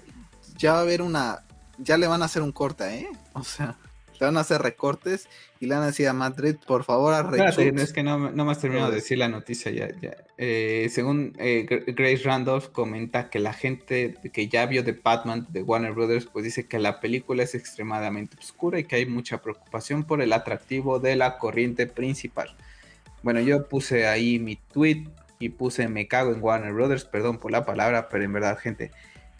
ya 0.62 0.74
va 0.74 0.80
a 0.80 0.82
haber 0.82 1.02
una, 1.02 1.44
ya 1.80 1.98
le 1.98 2.08
van 2.08 2.22
a 2.22 2.26
hacer 2.26 2.42
un 2.42 2.52
corte, 2.52 3.00
¿eh? 3.00 3.08
O 3.34 3.44
sea, 3.44 3.78
le 4.20 4.28
van 4.28 4.38
a 4.38 4.42
hacer 4.42 4.62
recortes 4.62 5.28
y 5.60 5.66
le 5.66 5.74
van 5.74 5.84
a 5.84 5.88
decir 5.88 6.08
a 6.08 6.14
Madrid, 6.14 6.56
por 6.68 6.84
favor, 6.84 7.14
a 7.14 7.22
es 7.58 7.92
que 7.92 8.04
no, 8.04 8.32
no 8.32 8.46
me 8.46 8.52
has 8.52 8.60
terminado 8.60 8.90
de 8.90 8.98
decir 8.98 9.18
la 9.18 9.28
noticia 9.28 9.72
ya. 9.72 9.90
ya. 10.00 10.16
Eh, 10.38 10.90
según 10.92 11.34
eh, 11.40 11.66
Grace 11.88 12.24
Randolph 12.24 12.68
comenta 12.72 13.32
que 13.32 13.40
la 13.40 13.54
gente 13.54 14.16
que 14.32 14.48
ya 14.48 14.66
vio 14.68 14.84
The 14.84 15.00
Batman 15.04 15.48
de 15.50 15.64
Warner 15.64 15.94
Brothers, 15.94 16.28
pues 16.28 16.46
dice 16.46 16.68
que 16.68 16.78
la 16.78 17.00
película 17.00 17.42
es 17.42 17.56
extremadamente 17.56 18.38
oscura 18.40 18.78
y 18.78 18.84
que 18.84 18.98
hay 18.98 19.08
mucha 19.08 19.42
preocupación 19.42 20.04
por 20.04 20.22
el 20.22 20.34
atractivo 20.34 21.00
de 21.00 21.16
la 21.16 21.40
corriente 21.40 21.88
principal. 21.88 22.56
Bueno, 23.24 23.40
yo 23.40 23.68
puse 23.68 24.08
ahí 24.08 24.38
mi 24.38 24.56
tweet 24.56 25.08
y 25.40 25.50
puse 25.50 25.88
me 25.88 26.08
cago 26.08 26.32
en 26.32 26.44
Warner 26.44 26.74
Brothers, 26.74 27.06
perdón 27.06 27.40
por 27.40 27.52
la 27.52 27.66
palabra, 27.66 28.08
pero 28.10 28.24
en 28.24 28.34
verdad, 28.34 28.58
gente, 28.60 28.92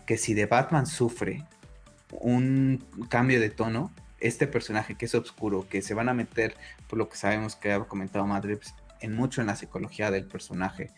que 0.06 0.18
si 0.18 0.36
The 0.36 0.46
Batman 0.46 0.86
sufre 0.86 1.46
un 2.12 2.84
cambio 3.10 3.40
de 3.40 3.50
tono, 3.50 3.92
este 4.20 4.48
personaje 4.48 4.96
que 4.96 5.06
es 5.06 5.16
oscuro, 5.16 5.68
que 5.68 5.82
se 5.82 5.94
van 5.94 6.10
a 6.10 6.14
meter, 6.14 6.56
por 6.88 7.00
lo 7.00 7.10
que 7.10 7.18
sabemos 7.18 7.56
que 7.56 7.72
ha 7.72 7.80
comentado 7.80 8.26
Madrid, 8.28 8.58
pues, 8.58 8.76
en 9.00 9.16
mucho 9.16 9.42
en 9.42 9.48
la 9.48 9.56
psicología 9.56 10.12
del 10.12 10.28
personaje. 10.28 10.92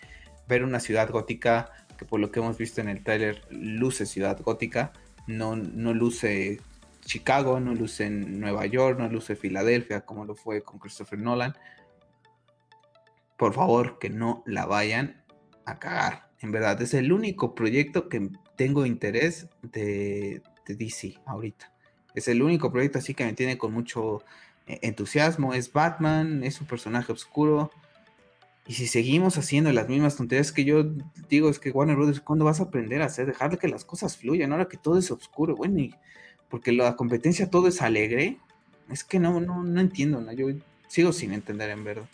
Ver 0.48 0.64
una 0.64 0.80
ciudad 0.80 1.10
gótica, 1.10 1.72
que 1.98 2.06
por 2.06 2.20
lo 2.20 2.32
que 2.32 2.40
hemos 2.40 2.58
visto 2.58 2.82
en 2.82 2.90
el 2.90 3.04
tráiler, 3.04 3.46
luce 3.50 4.06
ciudad 4.06 4.40
gótica, 4.42 4.92
no, 5.26 5.56
no 5.56 5.94
luce 5.94 6.60
Chicago, 7.02 7.60
no 7.60 7.74
luce 7.74 8.10
Nueva 8.10 8.66
York, 8.66 9.00
no 9.00 9.08
luce 9.08 9.36
Filadelfia, 9.36 10.02
como 10.02 10.26
lo 10.26 10.36
fue 10.36 10.64
con 10.64 10.80
Christopher 10.80 11.20
Nolan. 11.20 11.56
Por 13.38 13.54
favor, 13.54 14.00
que 14.00 14.10
no 14.10 14.44
la 14.46 14.66
vayan 14.66 15.24
a 15.66 15.80
cagar. 15.80 16.30
En 16.40 16.52
verdad, 16.52 16.82
es 16.82 16.94
el 16.94 17.14
único 17.14 17.56
proyecto 17.56 18.10
que 18.10 18.30
tengo 18.56 18.86
interés 18.86 19.48
de, 19.62 20.42
DC 20.68 21.20
ahorita. 21.26 21.72
Es 22.16 22.28
el 22.28 22.42
único 22.42 22.72
proyecto 22.72 23.00
así 23.00 23.14
que 23.14 23.26
me 23.26 23.34
tiene 23.34 23.58
con 23.58 23.74
mucho 23.74 24.24
eh, 24.68 24.80
entusiasmo. 24.82 25.54
Es 25.54 25.72
Batman, 25.72 26.44
es 26.44 26.62
un 26.62 26.68
personaje 26.68 27.12
oscuro. 27.12 27.72
Y 28.66 28.74
si 28.74 28.88
seguimos 28.88 29.38
haciendo 29.38 29.74
las 29.74 29.90
mismas 29.90 30.16
tonterías 30.16 30.52
que 30.52 30.64
yo 30.64 30.86
digo, 31.28 31.50
es 31.50 31.60
que 31.60 31.72
Warner 31.72 31.98
Brothers, 31.98 32.22
¿cuándo 32.22 32.46
vas 32.46 32.60
a 32.60 32.64
aprender 32.64 33.02
a 33.02 33.06
hacer? 33.06 33.26
Dejar 33.26 33.58
que 33.58 33.68
las 33.68 33.84
cosas 33.84 34.16
fluyan, 34.16 34.52
ahora 34.54 34.70
que 34.70 34.78
todo 34.78 34.98
es 34.98 35.12
oscuro, 35.12 35.56
bueno, 35.56 35.94
porque 36.50 36.72
la 36.72 36.96
competencia 36.96 37.50
todo 37.50 37.68
es 37.68 37.82
alegre. 37.82 38.38
Es 38.90 39.04
que 39.04 39.20
no, 39.20 39.42
no, 39.42 39.64
no 39.64 39.82
entiendo, 39.82 40.22
¿no? 40.22 40.32
yo 40.32 40.48
sigo 40.88 41.12
sin 41.12 41.34
entender 41.34 41.72
en 41.72 41.84
verdad. 41.84 42.08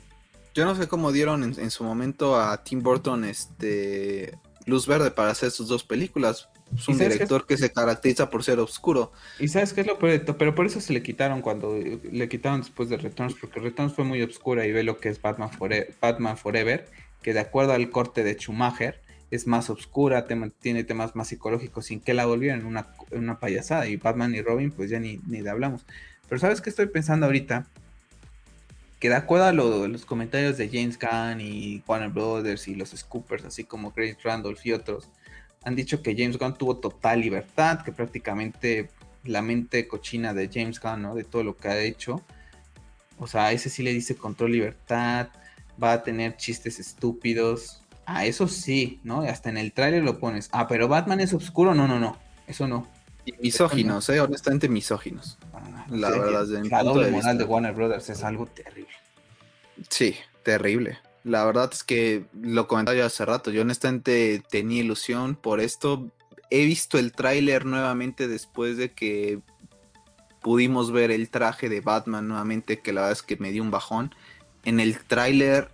Yo 0.54 0.66
no 0.66 0.76
sé 0.76 0.88
cómo 0.88 1.12
dieron 1.12 1.44
en, 1.44 1.72
su 1.72 1.84
momento 1.84 2.40
a 2.40 2.64
Tim 2.64 2.82
Burton 2.82 3.24
este 3.24 4.38
luz 4.66 4.88
verde 4.88 5.12
para 5.12 5.32
hacer 5.32 5.52
sus 5.52 5.68
dos 5.68 5.84
películas. 5.84 6.50
Es 6.76 6.88
un 6.88 6.98
director 6.98 7.48
que 7.48 7.58
se 7.58 7.72
caracteriza 7.72 8.30
por 8.30 8.44
ser 8.44 8.60
oscuro. 8.60 9.12
Y 9.40 9.48
sabes 9.48 9.74
qué 9.74 9.82
es 9.82 9.88
lo 9.88 9.98
peor, 9.98 10.38
pero 10.38 10.54
por 10.54 10.66
eso 10.66 10.80
se 10.82 10.94
le 10.94 11.02
quitaron 11.02 11.42
cuando 11.42 11.76
le 11.78 12.30
quitaron 12.30 12.62
después 12.62 12.90
de 12.90 12.98
Returns, 12.98 13.34
porque 13.34 13.60
Returns 13.60 13.94
fue 13.94 14.06
muy 14.06 14.22
oscura 14.22 14.66
y 14.66 14.72
ve 14.72 14.84
lo 14.84 14.98
que 14.98 15.10
es 15.10 15.22
Batman, 15.22 15.50
Batman 16.00 16.38
Forever, 16.38 16.88
que 17.22 17.34
de 17.34 17.40
acuerdo 17.40 17.74
al 17.74 17.90
corte 17.90 18.24
de 18.24 18.36
Schumacher 18.36 19.02
es 19.32 19.48
más 19.48 19.70
oscura, 19.70 20.28
tiene 20.60 20.84
temas 20.84 21.16
más 21.16 21.28
psicológicos, 21.28 21.86
sin 21.86 22.00
que 22.00 22.14
la 22.14 22.26
volvieran 22.26 22.66
una, 22.66 22.88
una 23.12 23.40
payasada. 23.40 23.88
Y 23.88 23.98
Batman 23.98 24.34
y 24.34 24.42
Robin, 24.42 24.72
pues 24.72 24.90
ya 24.90 25.00
ni, 25.00 25.20
ni 25.28 25.42
de 25.42 25.50
hablamos. 25.50 25.86
Pero 26.28 26.40
sabes 26.40 26.62
qué 26.62 26.70
estoy 26.70 26.88
pensando 26.88 27.26
ahorita, 27.26 27.68
que 29.00 29.10
de 29.10 29.16
acuerdo 29.16 29.46
a 29.46 29.54
los 29.54 30.06
comentarios 30.06 30.58
de 30.58 30.68
James 30.68 31.00
Gunn 31.00 31.40
y 31.42 31.82
Warner 31.88 32.10
Brothers 32.10 32.68
y 32.68 32.76
los 32.76 32.90
Scoopers, 32.90 33.46
así 33.46 33.64
como 33.64 33.94
Chris 33.94 34.18
Randolph 34.22 34.66
y 34.66 34.74
otros, 34.74 35.10
han 35.64 35.76
dicho 35.76 36.04
que 36.04 36.16
James 36.18 36.38
Gunn 36.38 36.58
tuvo 36.58 36.78
total 36.78 37.22
libertad, 37.22 37.82
que 37.82 37.92
prácticamente 37.92 38.90
la 39.24 39.42
mente 39.42 39.88
cochina 39.88 40.34
de 40.34 40.50
James 40.52 40.80
Gunn, 40.80 41.02
¿no? 41.02 41.16
De 41.16 41.24
todo 41.24 41.44
lo 41.44 41.56
que 41.56 41.70
ha 41.70 41.80
hecho. 41.80 42.22
O 43.18 43.28
sea, 43.28 43.52
ese 43.52 43.70
sí 43.70 43.84
le 43.84 43.94
dice 43.94 44.16
control 44.16 44.52
libertad, 44.52 45.30
va 45.82 45.94
a 45.94 46.04
tener 46.04 46.38
chistes 46.38 46.80
estúpidos. 46.80 47.82
Ah, 48.06 48.26
eso 48.26 48.48
sí, 48.48 49.00
¿no? 49.04 49.22
Hasta 49.22 49.50
en 49.50 49.58
el 49.58 49.72
tráiler 49.72 50.04
lo 50.04 50.20
pones. 50.20 50.50
Ah, 50.52 50.68
pero 50.68 50.88
Batman 50.88 51.20
es 51.20 51.34
oscuro. 51.34 51.76
No, 51.76 51.88
no, 51.88 52.00
no. 52.00 52.18
Eso 52.48 52.68
no. 52.68 52.88
Y 53.38 53.44
misóginos, 53.44 54.10
eh, 54.10 54.20
honestamente 54.20 54.70
misóginos. 54.70 55.38
La 55.90 56.10
verdad, 56.10 56.48
la 56.70 56.84
doble 56.84 57.12
moral 57.12 57.38
de 57.38 57.44
Warner 57.44 57.74
Brothers 57.74 58.10
es 58.10 58.24
algo 58.24 58.46
terrible. 58.46 58.94
Sí, 59.90 60.16
terrible. 60.44 61.00
La 61.24 61.46
verdad 61.46 61.70
es 61.72 61.84
que 61.84 62.26
lo 62.42 62.68
comentaba 62.68 62.98
yo 62.98 63.06
hace 63.06 63.26
rato. 63.26 63.52
Yo 63.52 63.62
honestamente 63.62 64.44
tenía 64.50 64.82
ilusión 64.82 65.36
por 65.36 65.60
esto. 65.60 66.12
He 66.50 66.66
visto 66.66 66.98
el 66.98 67.12
tráiler 67.12 67.66
nuevamente 67.66 68.28
después 68.28 68.78
de 68.78 68.94
que 68.94 69.40
pudimos 70.42 70.92
ver 70.92 71.12
el 71.12 71.30
traje 71.30 71.70
de 71.70 71.82
Batman 71.82 72.28
nuevamente, 72.28 72.80
que 72.80 72.94
la 72.94 73.02
verdad 73.02 73.18
es 73.18 73.24
que 73.24 73.38
me 73.38 73.52
dio 73.52 73.64
un 73.64 73.72
bajón. 73.72 74.16
En 74.64 74.80
el 74.80 74.98
tráiler 75.00 75.70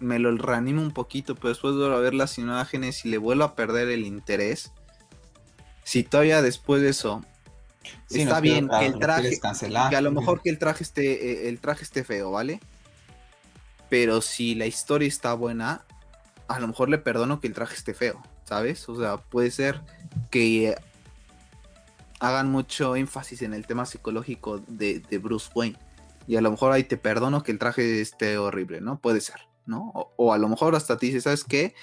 me 0.00 0.18
lo 0.18 0.36
reanimo 0.36 0.82
un 0.82 0.92
poquito, 0.92 1.34
pero 1.34 1.48
después 1.50 1.76
de 1.76 1.88
ver 1.88 2.14
las 2.14 2.38
imágenes 2.38 3.04
y 3.04 3.08
le 3.08 3.18
vuelvo 3.18 3.44
a 3.44 3.54
perder 3.54 3.88
el 3.88 4.04
interés. 4.04 4.72
Si 5.84 6.02
todavía 6.02 6.42
después 6.42 6.82
de 6.82 6.88
eso 6.88 7.24
está 8.10 8.40
bien 8.40 8.68
que 8.68 8.86
el 8.86 8.98
traje, 8.98 9.38
que 9.90 9.96
a 9.96 10.00
lo 10.00 10.10
mejor 10.10 10.40
que 10.42 10.50
el 10.50 10.58
traje 10.58 10.82
esté, 10.82 11.44
eh, 11.44 11.48
el 11.48 11.60
traje 11.60 11.84
esté 11.84 12.04
feo, 12.04 12.30
¿vale? 12.30 12.60
Pero 13.88 14.20
si 14.22 14.54
la 14.54 14.66
historia 14.66 15.06
está 15.06 15.34
buena, 15.34 15.84
a 16.48 16.58
lo 16.58 16.66
mejor 16.66 16.88
le 16.88 16.98
perdono 16.98 17.40
que 17.40 17.46
el 17.46 17.54
traje 17.54 17.74
esté 17.74 17.94
feo, 17.94 18.22
¿sabes? 18.44 18.88
O 18.88 18.98
sea, 18.98 19.18
puede 19.18 19.50
ser 19.50 19.80
que 20.30 20.74
hagan 22.20 22.50
mucho 22.50 22.96
énfasis 22.96 23.42
en 23.42 23.54
el 23.54 23.66
tema 23.66 23.86
psicológico 23.86 24.58
de, 24.66 25.02
Bruce 25.22 25.50
Wayne. 25.54 25.76
Y 26.26 26.36
a 26.36 26.40
lo 26.40 26.50
mejor 26.50 26.72
ahí 26.72 26.84
te 26.84 26.96
perdono 26.96 27.42
que 27.42 27.52
el 27.52 27.58
traje 27.58 28.00
esté 28.00 28.38
horrible, 28.38 28.80
¿no? 28.80 28.98
Puede 28.98 29.20
ser, 29.20 29.40
¿no? 29.66 29.92
O, 30.16 30.32
a 30.32 30.38
lo 30.38 30.48
mejor 30.48 30.74
hasta 30.74 30.96
ti 30.96 31.06
dices, 31.06 31.24
¿sabes 31.24 31.44
qué? 31.44 31.74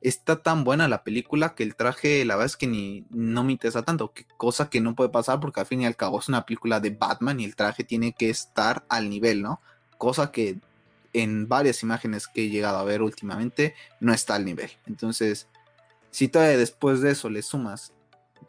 Está 0.00 0.42
tan 0.42 0.62
buena 0.62 0.86
la 0.86 1.02
película 1.02 1.54
que 1.54 1.64
el 1.64 1.74
traje, 1.74 2.24
la 2.24 2.36
verdad 2.36 2.46
es 2.46 2.56
que 2.56 2.68
ni 2.68 3.04
no 3.10 3.42
me 3.42 3.52
interesa 3.52 3.82
tanto, 3.82 4.12
cosa 4.36 4.70
que 4.70 4.80
no 4.80 4.94
puede 4.94 5.10
pasar 5.10 5.40
porque 5.40 5.60
al 5.60 5.66
fin 5.66 5.82
y 5.82 5.86
al 5.86 5.96
cabo 5.96 6.20
es 6.20 6.28
una 6.28 6.46
película 6.46 6.78
de 6.78 6.90
Batman 6.90 7.40
y 7.40 7.44
el 7.44 7.56
traje 7.56 7.82
tiene 7.82 8.12
que 8.12 8.30
estar 8.30 8.84
al 8.88 9.10
nivel, 9.10 9.42
¿no? 9.42 9.60
Cosa 9.96 10.30
que 10.30 10.58
en 11.12 11.48
varias 11.48 11.82
imágenes 11.82 12.28
que 12.28 12.44
he 12.44 12.48
llegado 12.48 12.78
a 12.78 12.84
ver 12.84 13.02
últimamente 13.02 13.74
no 13.98 14.12
está 14.12 14.36
al 14.36 14.44
nivel. 14.44 14.70
Entonces, 14.86 15.48
si 16.10 16.28
todavía 16.28 16.56
después 16.56 17.00
de 17.00 17.10
eso 17.10 17.28
le 17.28 17.42
sumas 17.42 17.92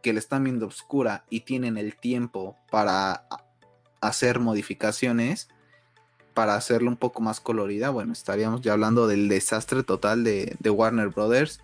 que 0.01 0.13
le 0.13 0.19
están 0.19 0.43
viendo 0.43 0.67
oscura 0.67 1.25
y 1.29 1.41
tienen 1.41 1.77
el 1.77 1.95
tiempo 1.95 2.57
para 2.69 3.25
hacer 4.01 4.39
modificaciones, 4.39 5.49
para 6.39 6.55
hacerlo 6.55 6.89
un 6.89 6.95
poco 6.95 7.19
más 7.19 7.41
colorida, 7.41 7.89
bueno, 7.89 8.13
estaríamos 8.13 8.61
ya 8.61 8.71
hablando 8.71 9.07
del 9.07 9.27
desastre 9.27 9.83
total 9.83 10.23
de, 10.23 10.55
de 10.57 10.69
Warner 10.69 11.09
Brothers 11.09 11.59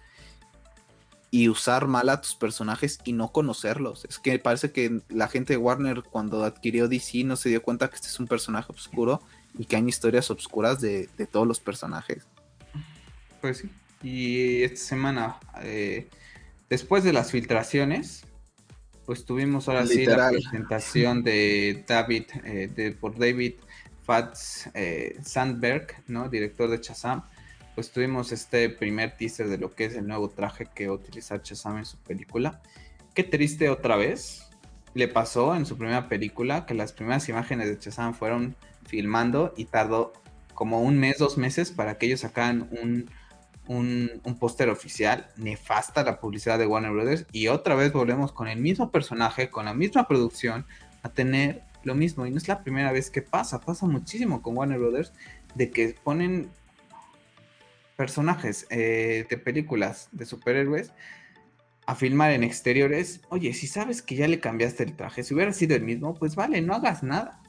y 1.31 1.47
usar 1.47 1.87
mal 1.87 2.09
a 2.09 2.19
tus 2.19 2.35
personajes 2.35 2.99
y 3.05 3.13
no 3.13 3.31
conocerlos. 3.31 4.03
Es 4.03 4.19
que 4.19 4.37
parece 4.37 4.73
que 4.73 4.99
la 5.07 5.29
gente 5.29 5.53
de 5.53 5.57
Warner 5.57 6.03
cuando 6.03 6.43
adquirió 6.43 6.89
DC 6.89 7.23
no 7.23 7.37
se 7.37 7.47
dio 7.47 7.63
cuenta 7.63 7.87
que 7.87 7.95
este 7.95 8.09
es 8.09 8.19
un 8.19 8.27
personaje 8.27 8.69
oscuro 8.73 9.21
y 9.57 9.63
que 9.63 9.77
hay 9.77 9.87
historias 9.87 10.29
oscuras 10.29 10.81
de, 10.81 11.07
todos 11.31 11.47
los 11.47 11.61
personajes. 11.61 12.25
Pues 13.39 13.59
sí. 13.59 13.69
Y 14.03 14.63
esta 14.63 14.87
semana, 14.87 15.37
eh, 15.61 16.09
después 16.69 17.05
de 17.05 17.13
las 17.13 17.31
filtraciones, 17.31 18.25
pues 19.05 19.23
tuvimos 19.23 19.69
ahora 19.69 19.87
sí 19.87 20.05
la 20.05 20.31
presentación 20.31 21.23
de 21.23 21.85
David, 21.87 22.23
eh, 22.43 22.69
de, 22.75 22.91
por 22.91 23.17
David 23.17 23.53
Fats 24.05 24.69
eh, 24.73 25.17
Sandberg, 25.23 25.87
¿no? 26.07 26.29
Director 26.29 26.69
de 26.69 26.79
Chazam. 26.79 27.23
Pues 27.73 27.91
tuvimos 27.91 28.31
este 28.31 28.69
primer 28.69 29.17
teaser 29.17 29.49
de 29.49 29.57
lo 29.57 29.73
que 29.73 29.85
es 29.85 29.95
el 29.95 30.07
nuevo 30.07 30.29
traje 30.29 30.67
que 30.73 30.87
va 30.87 30.93
a 30.93 30.97
utilizar 30.97 31.41
Chazam 31.41 31.77
en 31.77 31.85
su 31.85 31.97
película. 31.97 32.61
Qué 33.13 33.23
triste 33.23 33.69
otra 33.69 33.95
vez. 33.95 34.49
Le 34.93 35.07
pasó 35.07 35.55
en 35.55 35.65
su 35.65 35.77
primera 35.77 36.07
película 36.07 36.65
que 36.65 36.73
las 36.73 36.93
primeras 36.93 37.27
imágenes 37.27 37.67
de 37.67 37.77
Chazam 37.79 38.13
fueron 38.13 38.55
filmando 38.85 39.53
y 39.57 39.65
tardó 39.65 40.13
como 40.53 40.81
un 40.81 40.97
mes, 40.97 41.17
dos 41.17 41.37
meses 41.37 41.71
para 41.71 41.97
que 41.97 42.05
ellos 42.05 42.21
sacaran 42.21 42.69
un, 42.71 43.09
un, 43.67 44.37
póster 44.39 44.69
oficial. 44.69 45.27
Nefasta 45.35 46.03
la 46.03 46.19
publicidad 46.19 46.59
de 46.59 46.67
Warner 46.67 46.91
Brothers. 46.91 47.25
Y 47.31 47.47
otra 47.47 47.75
vez 47.75 47.91
volvemos 47.91 48.31
con 48.31 48.47
el 48.47 48.59
mismo 48.59 48.91
personaje, 48.91 49.49
con 49.49 49.65
la 49.65 49.73
misma 49.73 50.07
producción, 50.07 50.65
a 51.03 51.09
tener 51.09 51.63
lo 51.85 51.95
mismo. 51.95 52.25
Y 52.25 52.31
no 52.31 52.37
es 52.37 52.47
la 52.47 52.63
primera 52.63 52.91
vez 52.91 53.09
que 53.09 53.21
pasa, 53.21 53.61
pasa 53.61 53.85
muchísimo 53.85 54.41
con 54.41 54.57
Warner 54.57 54.79
Brothers, 54.79 55.13
de 55.55 55.71
que 55.71 55.95
ponen 56.03 56.49
personajes 57.95 58.67
eh, 58.69 59.25
de 59.29 59.37
películas 59.37 60.09
de 60.11 60.25
superhéroes 60.25 60.91
a 61.85 61.95
filmar 61.95 62.31
en 62.31 62.43
exteriores. 62.43 63.21
Oye, 63.29 63.53
si 63.53 63.67
sabes 63.67 64.01
que 64.01 64.15
ya 64.15 64.27
le 64.27 64.39
cambiaste 64.39 64.83
el 64.83 64.95
traje, 64.95 65.23
si 65.23 65.33
hubiera 65.33 65.53
sido 65.53 65.75
el 65.75 65.83
mismo, 65.83 66.15
pues 66.15 66.35
vale, 66.35 66.61
no 66.61 66.73
hagas 66.73 67.03
nada. 67.03 67.41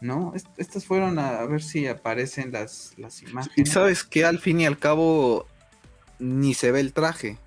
¿no? 0.00 0.32
estas 0.56 0.84
fueron 0.84 1.18
a, 1.18 1.44
ver 1.46 1.62
si 1.62 1.86
aparecen 1.86 2.52
las, 2.52 2.94
las 2.96 3.22
imágenes. 3.22 3.56
Y 3.56 3.66
sabes 3.66 4.04
que 4.04 4.24
al 4.24 4.38
fin 4.38 4.60
y 4.60 4.66
al 4.66 4.78
cabo 4.78 5.46
ni 6.18 6.54
se 6.54 6.70
ve 6.70 6.80
el 6.80 6.92
traje. 6.92 7.38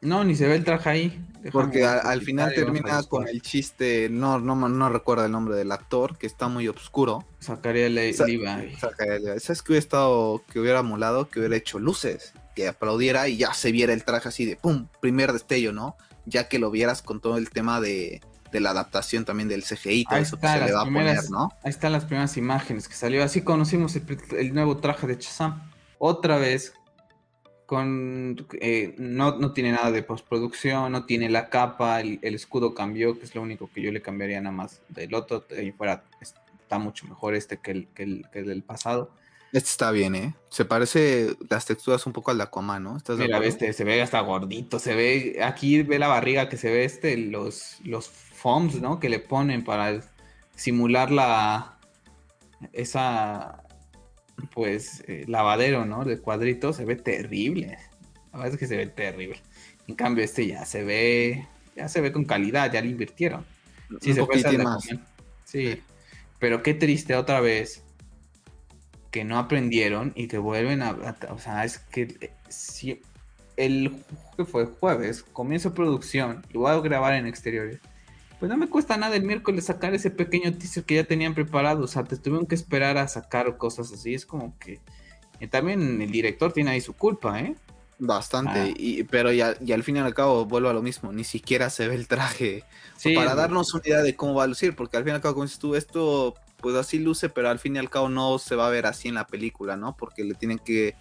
No, 0.00 0.24
ni 0.24 0.34
se 0.34 0.46
ve 0.46 0.56
el 0.56 0.64
traje 0.64 0.88
ahí. 0.88 1.26
Porque 1.52 1.86
al, 1.86 2.20
final 2.20 2.52
termina 2.54 3.02
con 3.04 3.26
el 3.26 3.40
chiste, 3.40 4.08
no, 4.10 4.38
no, 4.38 4.54
no 4.54 4.88
recuerdo 4.90 5.24
el 5.24 5.32
nombre 5.32 5.56
del 5.56 5.72
actor, 5.72 6.18
que 6.18 6.26
está 6.26 6.48
muy 6.48 6.68
oscuro. 6.68 7.24
Sacaría 7.38 7.88
Levi. 7.88 8.12
¿Sabes 8.12 9.62
que 9.62 9.72
hubiera 9.72 9.78
estado, 9.78 10.42
que 10.52 10.60
hubiera 10.60 10.82
molado, 10.82 11.28
que 11.28 11.38
hubiera 11.38 11.56
hecho 11.56 11.78
luces? 11.78 12.34
Que 12.54 12.68
aplaudiera 12.68 13.28
y 13.28 13.38
ya 13.38 13.54
se 13.54 13.72
viera 13.72 13.94
el 13.94 14.04
traje 14.04 14.28
así 14.28 14.44
de 14.44 14.56
pum, 14.56 14.88
primer 15.00 15.32
destello, 15.32 15.72
¿no? 15.72 15.96
Ya 16.26 16.48
que 16.48 16.58
lo 16.58 16.70
vieras 16.70 17.00
con 17.00 17.20
todo 17.20 17.38
el 17.38 17.48
tema 17.48 17.80
de, 17.80 18.20
de 18.52 18.60
la 18.60 18.70
adaptación 18.70 19.24
también 19.24 19.48
del 19.48 19.62
CGI, 19.62 20.04
todo 20.04 20.18
eso 20.18 20.38
que 20.38 20.48
se 20.48 20.64
le 20.64 20.72
va 20.72 20.82
a 20.82 20.84
poner, 20.84 21.30
¿no? 21.30 21.50
Ahí 21.62 21.70
están 21.70 21.92
las 21.92 22.04
primeras 22.04 22.36
imágenes 22.36 22.88
que 22.88 22.94
salió. 22.94 23.22
Así 23.22 23.42
conocimos 23.42 23.96
el, 23.96 24.54
nuevo 24.54 24.78
traje 24.78 25.06
de 25.06 25.16
Shazam. 25.16 25.70
Otra 25.98 26.38
vez, 26.38 26.74
con 27.70 28.48
eh, 28.60 28.96
no, 28.98 29.52
tiene 29.52 29.70
nada 29.70 29.92
de 29.92 30.02
postproducción, 30.02 30.90
no 30.90 31.06
tiene 31.06 31.30
la 31.30 31.50
capa, 31.50 32.00
el, 32.00 32.18
escudo 32.22 32.74
cambió, 32.74 33.16
que 33.16 33.24
es 33.24 33.32
lo 33.36 33.42
único 33.42 33.70
que 33.72 33.80
yo 33.80 33.92
le 33.92 34.02
cambiaría 34.02 34.40
nada 34.40 34.56
más 34.56 34.82
del 34.88 35.14
otro. 35.14 35.44
Fuera 35.76 36.02
está 36.20 36.80
mucho 36.80 37.06
mejor 37.06 37.36
este 37.36 37.58
que 37.58 37.70
el, 37.70 37.86
que 37.94 38.02
el, 38.02 38.26
que 38.32 38.40
el 38.40 38.46
del 38.46 38.64
pasado. 38.64 39.12
Este 39.52 39.68
está 39.68 39.92
bien, 39.92 40.16
¿eh? 40.16 40.34
Se 40.48 40.64
parece 40.64 41.36
las 41.48 41.64
texturas 41.64 42.04
un 42.06 42.12
poco 42.12 42.32
al 42.32 42.40
Aquaman, 42.40 42.82
¿no? 42.82 42.98
Mira, 43.16 43.38
este, 43.44 43.72
se 43.72 43.84
ve 43.84 44.02
hasta 44.02 44.18
gordito, 44.18 44.80
se 44.80 44.96
ve, 44.96 45.38
aquí 45.40 45.84
ve 45.84 46.00
la 46.00 46.08
barriga 46.08 46.48
que 46.48 46.56
se 46.56 46.72
ve 46.72 46.84
este, 46.84 47.16
los, 47.16 47.76
los 47.84 48.08
foams, 48.08 48.80
¿no? 48.80 48.98
Que 48.98 49.08
le 49.08 49.20
ponen 49.20 49.62
para 49.62 50.00
simular 50.56 51.12
la, 51.12 51.78
esa, 52.72 53.62
pues, 54.52 55.04
eh, 55.06 55.24
lavadero, 55.26 55.84
¿no? 55.86 56.04
De 56.04 56.18
cuadritos, 56.18 56.76
se 56.76 56.84
ve 56.84 56.96
terrible. 56.96 57.78
La 58.32 58.38
verdad 58.38 58.54
es 58.54 58.58
que 58.58 58.66
se 58.66 58.76
ve 58.76 58.86
terrible. 58.86 59.40
En 59.88 59.94
cambio, 59.94 60.24
este 60.24 60.46
ya 60.46 60.64
se 60.64 60.84
ve, 60.84 61.46
ya 61.76 61.88
se 61.88 62.00
ve 62.00 62.12
con 62.12 62.24
calidad, 62.24 62.72
ya 62.72 62.80
le 62.80 62.88
invirtieron. 62.88 63.44
Sí, 64.00 64.14
se 64.14 64.24
puede 64.24 64.58
más. 64.58 64.88
Sí, 65.44 65.82
pero 66.38 66.62
qué 66.62 66.74
triste 66.74 67.16
otra 67.16 67.40
vez 67.40 67.82
que 69.10 69.24
no 69.24 69.38
aprendieron 69.38 70.12
y 70.14 70.28
que 70.28 70.38
vuelven 70.38 70.82
a, 70.82 70.96
o 71.30 71.38
sea, 71.38 71.64
es 71.64 71.78
que 71.78 72.02
eh, 72.20 72.30
si 72.48 73.00
el 73.56 73.92
que 74.36 74.44
fue 74.44 74.66
jueves, 74.66 75.22
comienzo 75.22 75.74
producción 75.74 76.46
y 76.52 76.58
voy 76.58 76.70
a 76.70 76.80
grabar 76.80 77.14
en 77.14 77.26
exteriores, 77.26 77.80
pues 78.40 78.48
no 78.50 78.56
me 78.56 78.68
cuesta 78.68 78.96
nada 78.96 79.14
el 79.14 79.22
miércoles 79.22 79.66
sacar 79.66 79.94
ese 79.94 80.10
pequeño 80.10 80.52
teaser 80.54 80.82
que 80.84 80.96
ya 80.96 81.04
tenían 81.04 81.34
preparado, 81.34 81.84
o 81.84 81.86
sea, 81.86 82.02
te 82.04 82.16
tuvieron 82.16 82.46
que 82.46 82.54
esperar 82.54 82.96
a 82.98 83.06
sacar 83.06 83.56
cosas 83.58 83.92
así, 83.92 84.14
es 84.14 84.26
como 84.26 84.58
que 84.58 84.80
también 85.50 86.02
el 86.02 86.10
director 86.10 86.52
tiene 86.52 86.70
ahí 86.72 86.80
su 86.80 86.94
culpa, 86.94 87.38
¿eh? 87.40 87.54
Bastante, 87.98 88.58
Ah. 88.58 88.74
y, 88.74 89.04
pero 89.04 89.30
ya, 89.30 89.54
y 89.60 89.72
al 89.72 89.82
fin 89.82 89.96
y 89.96 89.98
al 90.00 90.14
cabo 90.14 90.46
vuelvo 90.46 90.70
a 90.70 90.72
lo 90.72 90.80
mismo, 90.80 91.12
ni 91.12 91.22
siquiera 91.22 91.68
se 91.68 91.86
ve 91.86 91.94
el 91.94 92.08
traje 92.08 92.64
Sí, 92.96 93.14
para 93.14 93.34
darnos 93.34 93.74
una 93.74 93.82
idea 93.86 94.02
de 94.02 94.16
cómo 94.16 94.34
va 94.34 94.44
a 94.44 94.46
lucir, 94.46 94.74
porque 94.74 94.96
al 94.96 95.04
fin 95.04 95.12
y 95.12 95.16
al 95.16 95.20
cabo, 95.20 95.34
como 95.34 95.44
dices 95.44 95.58
tú, 95.58 95.74
esto 95.74 96.34
pues 96.62 96.76
así 96.76 96.98
luce, 96.98 97.28
pero 97.28 97.48
al 97.50 97.58
fin 97.58 97.76
y 97.76 97.78
al 97.78 97.88
cabo 97.90 98.08
no 98.08 98.38
se 98.38 98.54
va 98.54 98.66
a 98.66 98.70
ver 98.70 98.86
así 98.86 99.08
en 99.08 99.14
la 99.14 99.26
película, 99.26 99.76
¿no? 99.76 99.96
Porque 99.96 100.24
le 100.24 100.34
tienen 100.34 100.58
que, 100.58 100.94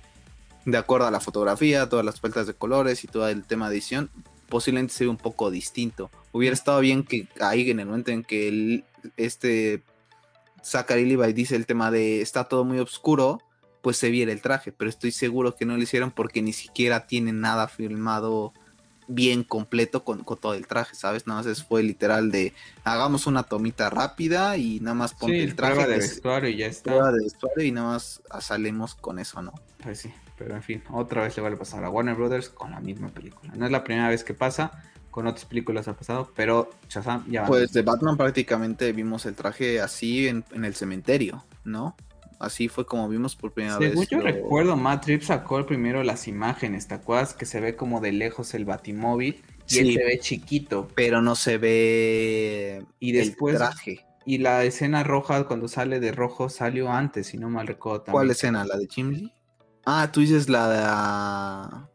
de 0.66 0.78
acuerdo 0.78 1.08
a 1.08 1.12
la 1.12 1.20
fotografía, 1.20 1.88
todas 1.90 2.06
las 2.06 2.20
paltas 2.20 2.48
de 2.48 2.54
colores 2.54 3.04
y 3.04 3.08
todo 3.08 3.28
el 3.28 3.44
tema 3.46 3.70
de 3.70 3.76
edición, 3.76 4.10
posiblemente 4.50 4.94
se 4.94 5.04
ve 5.06 5.10
un 5.10 5.18
poco 5.18 5.52
distinto. 5.52 6.10
Hubiera 6.32 6.54
estado 6.54 6.80
bien 6.80 7.04
que 7.04 7.28
ahí 7.40 7.70
en 7.70 7.80
el 7.80 7.86
momento 7.86 8.12
en 8.12 8.24
que 8.24 8.48
el- 8.48 8.86
este 9.18 9.84
Zachary 10.64 11.06
Levi 11.06 11.32
dice 11.34 11.56
el 11.56 11.66
tema 11.66 11.90
de 11.92 12.22
está 12.22 12.44
todo 12.46 12.66
muy 12.66 12.80
oscuro, 12.80 13.40
pues 13.82 13.98
se 13.98 14.10
viera 14.10 14.32
el 14.32 14.42
traje, 14.42 14.72
pero 14.74 14.90
estoy 14.90 15.12
seguro 15.12 15.56
que 15.56 15.66
no 15.66 15.78
lo 15.78 15.82
hicieron 15.84 16.12
porque 16.12 16.42
ni 16.42 16.52
siquiera 16.52 17.08
tienen 17.08 17.40
nada 17.40 17.68
filmado 17.70 18.54
bien 19.08 19.44
completo 19.44 20.04
con, 20.04 20.24
con 20.24 20.38
todo 20.38 20.54
el 20.54 20.68
traje, 20.68 20.96
¿sabes? 20.96 21.26
Nada 21.26 21.42
más 21.42 21.64
fue 21.64 21.82
literal 21.82 22.30
de 22.30 22.54
hagamos 22.84 23.26
una 23.26 23.44
tomita 23.44 23.90
rápida 23.90 24.58
y 24.58 24.80
nada 24.82 24.94
más 24.96 25.14
ponte 25.14 25.38
Sí, 25.38 25.44
el 25.44 25.56
traje 25.56 25.74
prueba 25.76 25.88
de 25.92 25.98
vestuario 26.00 26.50
y 26.50 26.58
ya 26.58 26.68
está. 26.68 26.92
prueba 26.92 27.12
de 27.14 27.24
vestuario 27.24 27.64
y 27.66 27.72
nada 27.72 27.88
más 27.94 28.22
salimos 28.42 28.94
con 28.96 29.18
eso, 29.18 29.42
¿no? 29.42 29.54
Pues 29.82 30.00
sí, 30.02 30.14
pero 30.40 30.56
en 30.56 30.64
fin, 30.64 30.82
otra 30.92 31.22
vez 31.24 31.36
le 31.38 31.44
va 31.44 31.50
a 31.50 31.56
pasar 31.56 31.84
a 31.84 31.90
Warner 31.92 32.16
Brothers 32.16 32.50
con 32.50 32.72
la 32.72 32.80
misma 32.80 33.10
película. 33.10 33.54
No 33.56 33.66
es 33.66 33.72
la 33.72 33.84
primera 33.84 34.10
vez 34.10 34.24
que 34.24 34.34
pasa, 34.34 34.72
con 35.12 35.28
otras 35.28 35.46
películas 35.46 35.88
ha 35.88 35.94
pasado, 35.96 36.32
pero 36.36 36.72
Shazam 36.90 37.30
ya. 37.30 37.46
Pues 37.46 37.74
de 37.74 37.82
Batman 37.84 38.18
prácticamente 38.18 38.92
vimos 38.94 39.26
el 39.28 39.36
traje 39.36 39.82
así 39.82 40.28
en, 40.28 40.44
en 40.54 40.66
el 40.66 40.74
cementerio, 40.74 41.44
¿no? 41.64 41.96
Así 42.40 42.70
fue 42.70 42.86
como 42.86 43.10
vimos 43.10 43.36
por 43.36 43.52
primera 43.52 43.78
Según 43.78 44.00
vez. 44.00 44.08
yo 44.10 44.18
lo- 44.20 44.24
recuerdo, 44.24 44.78
Matt 44.78 45.06
Reeves 45.08 45.26
sacó 45.28 45.66
primero 45.66 46.04
las 46.04 46.28
imágenes, 46.30 46.88
¿te 46.88 46.94
acuerdas? 46.96 47.34
Que 47.34 47.46
se 47.46 47.60
ve 47.60 47.76
como 47.76 48.00
de 48.00 48.14
lejos 48.14 48.54
el 48.54 48.64
batimóvil 48.64 49.44
y 49.68 49.74
Sí. 49.74 49.80
él 49.80 49.94
se 49.96 50.04
ve 50.06 50.20
chiquito. 50.20 50.88
Pero 50.96 51.22
no 51.22 51.36
se 51.36 51.58
ve 51.58 52.86
Y 53.00 53.12
después- 53.12 53.54
el 53.56 53.60
traje. 53.60 54.06
Y 54.26 54.38
la 54.38 54.64
escena 54.64 55.04
roja, 55.04 55.46
cuando 55.48 55.68
sale 55.68 56.00
de 56.00 56.12
rojo, 56.12 56.50
salió 56.50 56.90
antes, 56.92 57.28
si 57.28 57.38
no 57.38 57.50
mal 57.50 57.68
recuerdo 57.68 58.02
también. 58.02 58.14
¿Cuál 58.14 58.30
escena? 58.32 58.64
¿La 58.64 58.78
de 58.78 58.88
Jim 58.88 59.10
Lee? 59.10 59.34
Ah, 59.92 60.12
tú 60.12 60.20
dices 60.20 60.48
la 60.50 60.70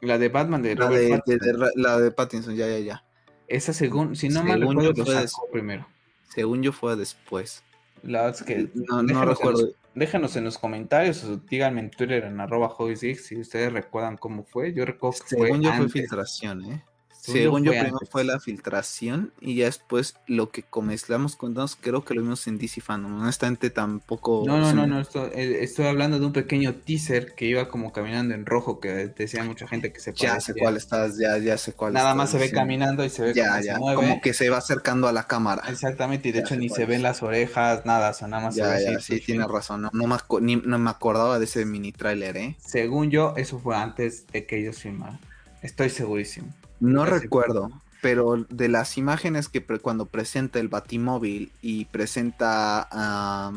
de... 0.00 0.06
La 0.06 0.18
de 0.18 0.28
Batman 0.28 0.62
de 0.62 0.74
La 0.74 0.88
de, 0.88 1.10
Pattinson. 1.10 1.38
de- 1.38 1.52
de- 1.52 1.70
la 1.76 1.98
de 2.00 2.10
Pattinson, 2.10 2.56
ya, 2.56 2.66
ya, 2.66 2.78
ya. 2.80 3.04
Esa 3.46 3.72
según, 3.72 4.16
si 4.16 4.28
no 4.28 4.42
mal 4.42 4.60
recuerdo, 4.60 4.92
yo 4.92 5.04
fue 5.04 5.14
sacó 5.14 5.22
des- 5.22 5.52
primero. 5.52 5.86
Según 6.28 6.62
yo 6.64 6.72
fue 6.72 6.96
después. 6.96 7.62
La 8.02 8.22
verdad 8.22 8.40
es 8.40 8.42
que 8.46 8.68
No, 8.74 9.02
no 9.02 9.02
déjenos 9.04 9.22
en 9.22 9.28
recuerdo. 9.28 9.60
los- 9.62 9.70
déjenos 9.94 10.36
en 10.36 10.44
los 10.44 10.58
comentarios 10.58 11.22
o 11.22 11.36
díganme 11.36 11.80
en 11.82 11.90
Twitter 11.92 12.24
en 12.24 12.40
arroba 12.40 12.74
si 12.96 13.38
ustedes 13.38 13.72
recuerdan 13.72 14.16
cómo 14.16 14.42
fue. 14.42 14.72
Yo 14.74 14.84
recuerdo 14.84 15.16
que 15.20 15.36
fue 15.36 15.46
Según 15.46 15.62
yo 15.62 15.72
fue 15.74 15.88
filtración, 15.88 16.64
¿eh? 16.64 16.84
Según 17.32 17.64
yo 17.64 17.72
fue 17.72 17.78
primero 17.80 17.96
antes. 17.96 18.10
fue 18.10 18.24
la 18.24 18.38
filtración 18.40 19.32
y 19.40 19.56
ya 19.56 19.66
después 19.66 20.14
lo 20.26 20.50
que 20.50 20.62
comenzamos 20.62 21.36
contamos, 21.36 21.76
creo 21.80 22.04
que 22.04 22.14
lo 22.14 22.22
vimos 22.22 22.46
en 22.46 22.58
DC 22.58 22.80
Fandom. 22.80 23.20
Honestamente 23.20 23.70
tampoco... 23.70 24.44
No, 24.44 24.58
no, 24.58 24.72
no, 24.74 24.86
no, 24.86 25.00
esto- 25.00 25.30
eh, 25.32 25.62
estoy 25.64 25.86
hablando 25.86 26.18
de 26.18 26.26
un 26.26 26.32
pequeño 26.32 26.74
teaser 26.74 27.34
que 27.34 27.46
iba 27.46 27.68
como 27.68 27.92
caminando 27.92 28.34
en 28.34 28.44
rojo, 28.44 28.78
que 28.78 28.88
decía 29.08 29.42
mucha 29.44 29.66
gente 29.66 29.92
que 29.92 30.00
se 30.00 30.12
Ya 30.12 30.38
sé 30.38 30.54
cuál 30.54 30.76
estás, 30.76 31.18
ya, 31.18 31.38
ya 31.38 31.56
sé 31.56 31.72
cuál 31.72 31.94
Nada 31.94 32.14
más 32.14 32.30
se 32.30 32.38
ve 32.38 32.50
caminando 32.50 33.04
y 33.04 33.10
se 33.10 33.22
ve 33.22 33.32
Ya, 33.34 33.46
cómo 33.46 33.62
ya, 33.62 33.72
se 33.74 33.78
mueve. 33.78 34.02
como 34.02 34.20
que 34.20 34.34
se 34.34 34.50
va 34.50 34.58
acercando 34.58 35.08
a 35.08 35.12
la 35.12 35.26
cámara. 35.26 35.62
Exactamente, 35.70 36.28
y 36.28 36.32
de 36.32 36.40
Ya 36.40 36.44
hecho 36.44 36.56
ni 36.56 36.68
se 36.68 36.84
ven 36.84 37.02
las 37.02 37.22
orejas, 37.22 37.86
nada, 37.86 38.10
o 38.10 38.14
sea, 38.14 38.28
nada 38.28 38.42
más 38.44 38.54
se 38.54 38.60
Ya, 38.62 38.74
ve 38.78 38.92
ya, 38.92 39.00
sí, 39.00 39.20
tienes 39.20 39.48
razón. 39.48 39.82
No, 39.82 39.90
no 39.92 40.06
me, 40.06 40.16
ni- 40.42 40.56
no 40.56 40.78
me 40.78 40.90
acordaba 40.90 41.38
de 41.38 41.44
ese 41.46 41.64
mini 41.64 41.92
tráiler, 41.92 42.36
¿eh? 42.36 42.56
Según 42.58 43.10
yo, 43.10 43.34
eso 43.36 43.58
fue 43.58 43.76
antes 43.76 44.26
de 44.26 44.46
que 44.46 44.58
ellos 44.58 44.78
filmaran. 44.78 45.20
Estoy 45.62 45.88
segurísimo. 45.90 46.52
No 46.80 47.04
recuerdo, 47.04 47.70
pero 48.02 48.44
de 48.50 48.68
las 48.68 48.98
imágenes 48.98 49.48
que 49.48 49.60
pre- 49.60 49.78
cuando 49.78 50.06
presenta 50.06 50.58
el 50.60 50.68
Batimóvil 50.68 51.52
y 51.62 51.86
presenta 51.86 52.86
a, 52.90 53.52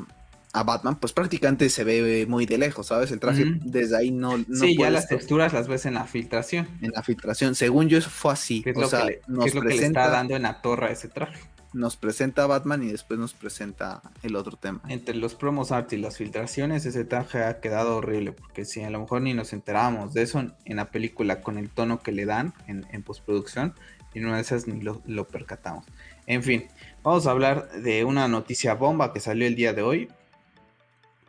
a 0.53 0.63
Batman, 0.63 0.95
pues 0.95 1.11
prácticamente 1.13 1.70
se 1.70 1.84
ve 1.84 2.26
muy 2.30 2.45
de 2.45 2.57
lejos, 2.57 2.88
¿sabes? 2.88 3.11
El 3.11 3.20
traje 3.20 3.45
desde 3.65 3.97
ahí 3.97 4.11
no, 4.11 4.38
no 4.38 4.45
sí, 4.49 4.78
ya 4.78 4.89
las 4.89 5.07
texturas 5.07 5.51
las 5.51 5.68
ves 5.68 5.86
en 5.86 5.95
la 5.95 6.05
filtración. 6.05 6.68
en 6.82 6.91
la 6.91 7.03
filtración. 7.03 7.55
Según 7.55 7.89
yo, 7.89 7.97
eso 7.97 8.09
fue 8.09 8.32
así. 8.34 8.61
¿Qué 8.61 8.70
es, 8.70 8.78
o 8.78 8.82
lo, 8.82 8.88
sea, 8.88 9.01
que 9.01 9.05
le, 9.05 9.15
qué 9.20 9.22
nos, 9.28 9.45
es 9.47 9.55
lo 9.55 9.61
que 9.61 9.68
le 9.68 9.76
presenta, 9.76 10.01
está 10.03 10.11
dando 10.11 10.36
en 10.36 10.43
la 10.43 10.61
torre 10.61 10.88
a 10.88 10.91
ese 10.91 11.09
traje? 11.09 11.39
Nos 11.74 11.97
presenta 11.97 12.47
Batman 12.47 12.84
y 12.84 12.91
después 12.91 13.20
nos 13.20 13.34
presenta 13.34 14.01
el 14.24 14.36
otro 14.36 14.57
tema. 14.57 14.82
Entre 14.88 15.15
los 15.15 15.36
promos 15.36 15.72
art 15.72 15.91
y 15.93 15.97
las 15.97 16.18
filtraciones, 16.18 16.86
ese 16.86 17.05
traje 17.05 17.43
ha 17.43 17.59
quedado 17.59 17.97
horrible. 17.97 18.32
Porque 18.32 18.65
si 18.65 18.84
a 18.84 18.89
lo 18.89 18.99
mejor 18.99 19.22
ni 19.22 19.34
nos 19.34 19.53
enterábamos 19.53 20.13
de 20.13 20.24
eso 20.24 20.39
en 20.39 20.76
la 20.76 20.91
película 20.91 21.41
con 21.41 21.57
el 21.57 21.70
tono 21.70 22.01
que 22.01 22.11
le 22.11 22.26
dan 22.26 22.53
en, 22.68 22.86
en 22.91 23.03
postproducción, 23.03 23.74
y 24.13 24.20
una 24.20 24.36
de 24.36 24.41
esas 24.41 24.68
ni 24.68 24.82
lo, 24.82 25.01
lo 25.05 25.28
percatamos. 25.28 25.86
En 26.26 26.43
fin, 26.43 26.68
vamos 27.03 27.28
a 27.28 27.32
hablar 27.32 27.70
de 27.72 28.03
una 28.03 28.28
noticia 28.28 28.74
bomba 28.74 29.13
que 29.13 29.20
salió 29.20 29.47
el 29.47 29.55
día 29.55 29.74
de 29.74 29.82
hoy. 29.82 30.09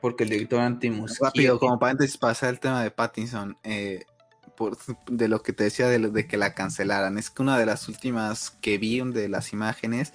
Porque 0.00 0.24
el 0.24 0.30
director 0.30 0.60
Antimus. 0.60 1.18
Rápido, 1.18 1.58
como 1.58 1.78
paréntesis, 1.78 2.16
pasar 2.16 2.50
el 2.50 2.60
tema 2.60 2.82
de 2.84 2.92
Pattinson, 2.92 3.56
eh, 3.64 4.04
por, 4.58 4.76
de 5.08 5.28
lo 5.28 5.40
que 5.40 5.52
te 5.52 5.62
decía 5.62 5.86
de, 5.88 6.26
que 6.26 6.36
la 6.36 6.52
cancelaran. 6.52 7.16
Es 7.16 7.30
que 7.30 7.42
una 7.42 7.56
de 7.56 7.64
las 7.64 7.88
últimas 7.88 8.50
que 8.60 8.76
vi, 8.76 9.00
de 9.00 9.28
las 9.28 9.52
imágenes, 9.52 10.12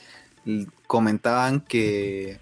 comentaban 0.86 1.62
que, 1.62 2.40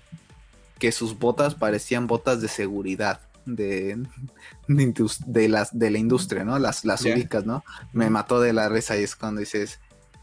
que 0.80 0.92
sus 0.92 1.20
botas 1.20 1.54
parecían 1.54 2.08
botas 2.08 2.42
de 2.42 2.48
seguridad. 2.48 3.22
De, 3.46 4.04
de, 4.68 5.10
de 5.28 5.48
las, 5.48 5.78
de 5.78 5.92
la 5.92 6.00
industria, 6.00 6.44
¿no? 6.44 6.58
Las, 6.58 6.86
las 6.86 7.04
Ya. 7.04 7.14
ubicas, 7.14 7.46
¿no? 7.46 7.64
Me 7.94 8.10
mató 8.10 8.42
de 8.42 8.54
la 8.54 8.68
risa 8.68 8.98
y 8.98 9.04
es 9.04 9.16
cuando 9.16 9.40
dices, 9.40 9.80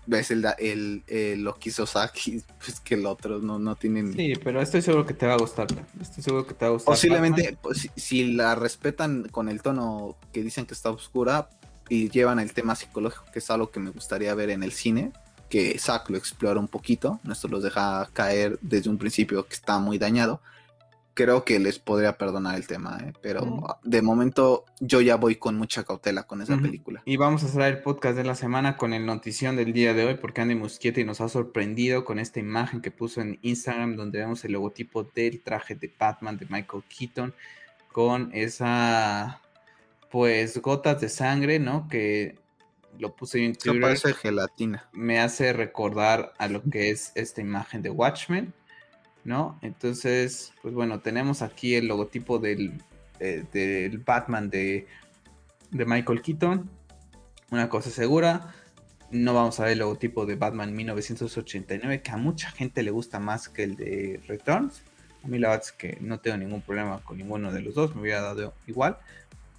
ves 0.07 0.33
el, 0.33 0.45
el, 0.59 1.05
el 1.07 1.43
lo 1.45 1.55
que 1.55 1.69
hizo 1.69 1.85
y 2.25 2.41
pues 2.65 2.81
que 2.81 2.95
el 2.95 3.07
otro 3.07 3.39
no, 3.39 3.61
no 3.61 3.77
tiene 3.77 4.03
ni, 4.03 4.15
Sí, 4.15 4.33
pero 4.43 4.61
estoy 4.61 4.83
seguro 4.83 5.07
que 5.07 5.15
te 5.15 5.27
va 5.27 5.35
a 5.35 5.39
gustar. 5.39 5.69
Estoy 6.01 6.25
seguro 6.25 6.45
que 6.45 6.55
te 6.55 6.65
va 6.65 6.71
a 6.71 6.73
gustar. 6.73 6.93
Posiblemente, 6.93 7.57
pues, 7.63 7.79
si, 7.79 7.91
si 7.95 8.33
la 8.33 8.57
respetan 8.57 9.29
con 9.31 9.49
el 9.49 9.63
tono 9.63 10.17
que 10.33 10.43
dicen 10.43 10.67
que 10.67 10.75
está 10.75 10.91
oscura 10.91 11.51
y 11.89 12.11
llevan 12.11 12.39
el 12.39 12.53
tema 12.53 12.75
psicológico, 12.75 13.25
que 13.33 13.39
es 13.39 13.51
algo 13.51 13.71
que 13.71 13.81
me 13.81 13.91
gustaría 13.91 14.35
ver 14.35 14.51
en 14.51 14.63
el 14.63 14.73
cine, 14.73 15.13
que 15.49 15.79
Zack 15.79 16.11
lo 16.11 16.19
explora 16.19 16.61
un 16.61 16.69
poquito, 16.69 17.21
esto 17.31 17.49
los 17.49 17.63
deja 17.63 18.09
caer 18.13 18.59
desde 18.61 18.91
un 18.91 18.99
principio 18.99 19.47
que 19.47 19.55
está 19.55 19.79
muy 19.79 19.99
dañado, 19.99 20.41
creo 21.19 21.45
que 21.45 21.59
les 21.59 21.81
podría 21.81 22.17
perdonar 22.17 22.55
el 22.55 22.69
tema, 22.69 22.97
¿eh? 23.03 23.13
pero 23.21 23.81
de 23.83 24.03
momento 24.03 24.65
yo 24.79 25.01
ya 25.01 25.17
voy 25.17 25.35
con 25.35 25.57
mucha 25.59 25.83
cautela 25.83 26.23
con 26.23 26.43
esa 26.43 26.57
película. 26.57 27.03
Y 27.05 27.17
vamos 27.17 27.43
a 27.43 27.49
cerrar 27.49 27.73
el 27.73 27.83
podcast 27.83 28.17
de 28.17 28.23
la 28.23 28.37
semana 28.37 28.77
con 28.77 28.93
el 28.93 29.05
notición 29.05 29.57
del 29.57 29.73
día 29.73 29.95
de 29.95 30.05
hoy, 30.05 30.15
porque 30.15 30.43
Andy 30.43 30.55
Muschietti 30.55 31.03
nos 31.03 31.21
ha 31.21 31.29
sorprendido 31.29 32.05
con 32.05 32.21
esta 32.21 32.39
imagen 32.39 32.81
que 32.81 32.93
puso 32.93 33.21
en 33.21 33.41
Instagram, 33.43 33.97
donde 33.97 34.21
vemos 34.21 34.45
el 34.45 34.53
logotipo 34.53 35.03
del 35.03 35.43
traje 35.43 35.75
de 35.75 35.93
Batman 35.99 36.39
de 36.39 36.47
Michael 36.49 36.85
Keaton, 36.89 37.35
con 37.91 38.31
esa, 38.33 39.41
pues, 40.11 40.59
gotas 40.63 41.01
de 41.01 41.09
sangre, 41.09 41.59
¿no? 41.59 41.89
Que 41.89 42.37
lo 42.99 43.15
puse 43.15 43.39
yo 43.41 43.47
en 43.47 43.55
Twitter. 43.55 43.81
parece 43.81 44.15
gelatina. 44.15 44.89
me 44.93 45.21
hace 45.21 45.53
recordar 45.53 46.33
a 46.39 46.49
lo 46.49 46.63
que 46.63 46.91
es 46.91 47.13
esta 47.15 47.41
imagen 47.41 47.83
de 47.83 47.91
Watchmen, 47.91 48.53
¿no? 49.25 49.59
Entonces, 49.63 50.53
pues 50.63 50.75
bueno, 50.75 51.01
tenemos 51.01 51.43
aquí 51.43 51.75
el 51.75 51.87
logotipo 51.87 52.39
del, 52.39 52.83
de- 53.19 53.43
del 53.53 53.99
Batman 53.99 54.51
de, 54.51 54.87
de 55.71 55.85
Michael 55.85 56.23
Keaton. 56.23 56.69
Una 57.51 57.69
cosa 57.69 57.91
segura, 57.91 58.53
no 59.11 59.33
vamos 59.35 59.59
a 59.61 59.65
ver 59.65 59.73
el 59.73 59.79
logotipo 59.79 60.27
de 60.27 60.35
Batman 60.37 60.75
1989, 60.75 62.03
que 62.03 62.11
a 62.11 62.17
mucha 62.17 62.51
gente 62.51 62.83
le 62.83 62.91
gusta 62.91 63.19
más 63.21 63.49
que 63.49 63.63
el 63.65 63.77
de 63.77 64.21
Returns. 64.27 64.83
A 65.25 65.29
mí 65.29 65.39
la 65.39 65.49
verdad 65.51 65.65
es 65.67 65.73
que 65.73 65.99
no 66.01 66.21
tengo 66.21 66.37
ningún 66.37 66.63
problema 66.63 67.01
con 67.05 67.17
ninguno 67.19 67.53
de 67.53 67.61
los 67.63 67.75
dos, 67.75 67.95
me 67.95 68.03
hubiera 68.03 68.21
dado 68.23 68.55
igual. 68.67 68.99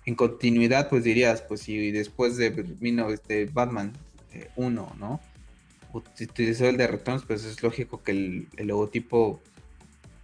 En 0.05 0.15
continuidad, 0.15 0.89
pues 0.89 1.03
dirías, 1.03 1.41
pues 1.41 1.61
si 1.61 1.91
después 1.91 2.37
de, 2.37 2.49
19 2.51 3.19
de 3.27 3.45
Batman 3.45 3.93
1, 4.55 4.95
¿no? 4.97 5.19
Utilizó 5.93 6.67
el 6.67 6.77
de 6.77 6.87
Returns, 6.87 7.23
pues 7.25 7.45
es 7.45 7.61
lógico 7.63 8.03
que 8.03 8.11
el, 8.11 8.47
el 8.57 8.67
logotipo 8.67 9.41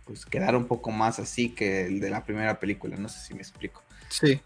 pues 0.05 0.25
quedara 0.25 0.57
un 0.57 0.65
poco 0.65 0.91
más 0.91 1.19
así 1.19 1.49
que 1.49 1.85
el 1.85 1.99
de 1.99 2.09
la 2.09 2.23
primera 2.23 2.59
película, 2.59 2.95
no 2.97 3.09
sé 3.09 3.19
si 3.19 3.33
me 3.33 3.41
explico. 3.41 3.83
Sí. 4.09 4.39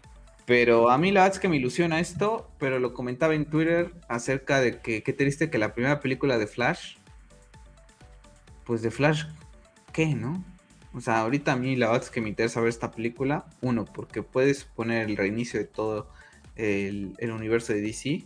Pero 0.46 0.90
a 0.90 0.98
mí 0.98 1.12
la 1.12 1.20
verdad 1.20 1.36
es 1.36 1.40
que 1.40 1.48
me 1.48 1.56
ilusiona 1.56 2.00
esto, 2.00 2.50
pero 2.58 2.80
lo 2.80 2.94
comentaba 2.94 3.34
en 3.34 3.44
Twitter 3.44 3.92
acerca 4.08 4.60
de 4.60 4.80
que 4.80 5.02
qué 5.02 5.12
triste 5.12 5.50
que 5.50 5.58
la 5.58 5.74
primera 5.74 6.00
película 6.00 6.38
de 6.38 6.46
Flash, 6.46 6.96
pues 8.64 8.82
de 8.82 8.90
Flash, 8.90 9.26
¿qué, 9.92 10.14
no? 10.14 10.42
O 10.92 11.00
sea, 11.00 11.20
ahorita 11.20 11.52
a 11.52 11.56
mí 11.56 11.76
la 11.76 11.86
verdad 11.86 12.04
es 12.04 12.10
que 12.10 12.20
me 12.20 12.28
interesa 12.28 12.60
ver 12.60 12.68
esta 12.68 12.90
película, 12.90 13.46
uno, 13.60 13.84
porque 13.84 14.22
puedes 14.22 14.64
poner 14.64 15.08
el 15.08 15.16
reinicio 15.16 15.60
de 15.60 15.66
todo 15.66 16.08
el, 16.56 17.14
el 17.18 17.30
universo 17.30 17.72
de 17.72 17.80
DC, 17.80 18.24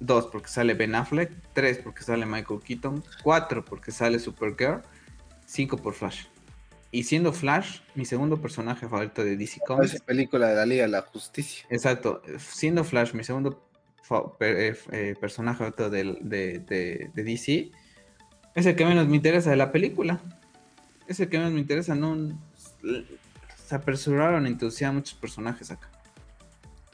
dos, 0.00 0.26
porque 0.26 0.48
sale 0.48 0.74
Ben 0.74 0.94
Affleck, 0.94 1.32
tres, 1.52 1.78
porque 1.78 2.02
sale 2.02 2.26
Michael 2.26 2.60
Keaton, 2.60 3.02
cuatro, 3.22 3.64
porque 3.64 3.90
sale 3.92 4.18
Supergirl, 4.18 4.82
cinco 5.46 5.76
por 5.76 5.94
Flash. 5.94 6.24
y 6.90 7.02
siendo 7.04 7.32
Flash 7.32 7.80
mi 7.94 8.04
segundo 8.04 8.40
personaje 8.40 8.88
favorito 8.88 9.24
de 9.24 9.36
DC 9.36 9.60
Comics. 9.66 9.94
Es 9.94 10.02
película 10.02 10.48
de 10.48 10.56
la 10.56 10.66
Liga 10.66 10.82
de 10.82 10.88
la 10.88 11.02
Justicia. 11.02 11.66
Exacto, 11.70 12.22
siendo 12.38 12.84
Flash 12.84 13.12
mi 13.12 13.24
segundo 13.24 13.62
eh, 14.40 14.76
eh, 14.92 15.14
personaje 15.20 15.58
favorito 15.58 15.90
de, 15.90 16.16
de, 16.20 17.10
de, 17.14 17.22
DC, 17.22 17.70
es 18.54 18.66
el 18.66 18.76
que 18.76 18.86
menos 18.86 19.08
me 19.08 19.16
interesa 19.16 19.50
de 19.50 19.56
la 19.56 19.72
película. 19.72 20.20
Es 21.06 21.20
el 21.20 21.28
que 21.28 21.38
menos 21.38 21.52
me 21.52 21.60
interesa, 21.60 21.94
no 21.94 22.16
se 23.66 23.74
apresuraron 23.74 24.46
a 24.46 24.48
introducir 24.48 24.86
a 24.86 24.92
muchos 24.92 25.14
personajes 25.14 25.70
acá. 25.70 25.88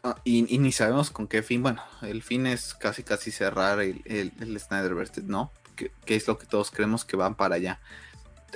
Ah, 0.03 0.17
y, 0.25 0.43
ni 0.59 0.73
sabemos 0.73 1.11
con 1.11 1.29
qué 1.29 1.43
fin. 1.43 1.63
Bueno, 1.63 1.83
el 2.03 2.23
fin 2.23 2.47
es 2.47 2.75
casi 2.75 3.03
casi 3.03 3.31
cerrar 3.31 3.81
el, 3.81 4.03
el, 4.05 4.33
el 4.41 4.59
Snyderverse, 4.59 5.23
¿no? 5.23 5.53
Que, 5.77 5.93
es 6.07 6.27
lo 6.27 6.39
que 6.39 6.47
todos 6.47 6.71
creemos 6.71 7.05
que 7.05 7.17
van 7.17 7.35
para 7.35 7.55
allá. 7.55 7.79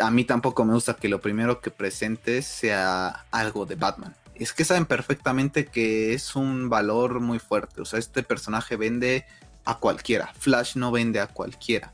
A 0.01 0.11
mí 0.11 0.25
tampoco 0.25 0.65
me 0.65 0.75
gusta 0.75 0.97
que 0.97 1.09
lo 1.09 1.21
primero 1.21 1.61
que 1.61 1.71
presentes 1.71 2.47
sea 2.47 3.27
algo 3.31 3.65
de 3.65 3.77
Batman. 3.77 4.15
Es 4.35 4.53
que 4.53 4.65
saben 4.65 4.87
perfectamente 4.87 5.67
que 5.67 6.13
es 6.13 6.37
un 6.37 6.69
valor 6.69 7.21
muy 7.21 7.39
fuerte. 7.39 7.81
O 7.81 7.85
sea, 7.85 7.99
este 7.99 8.23
personaje 8.23 8.77
vende 8.77 9.25
a 9.65 9.79
cualquiera. 9.79 10.33
Flash 10.39 10.77
no 10.77 10.91
vende 10.91 11.21
a 11.21 11.29
cualquiera. 11.29 11.93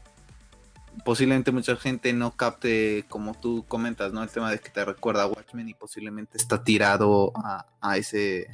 Posiblemente 1.04 1.52
mucha 1.52 1.76
gente 1.76 2.12
no 2.12 2.36
capte, 2.36 3.04
como 3.08 3.34
tú 3.34 3.64
comentas, 3.66 4.12
¿no? 4.12 4.22
El 4.22 4.28
tema 4.28 4.50
de 4.50 4.58
que 4.58 4.70
te 4.70 4.84
recuerda 4.84 5.22
a 5.22 5.26
Watchmen 5.26 5.68
y 5.68 5.74
posiblemente 5.74 6.36
está 6.36 6.62
tirado 6.62 7.32
a, 7.36 7.66
a 7.80 7.96
ese 7.96 8.48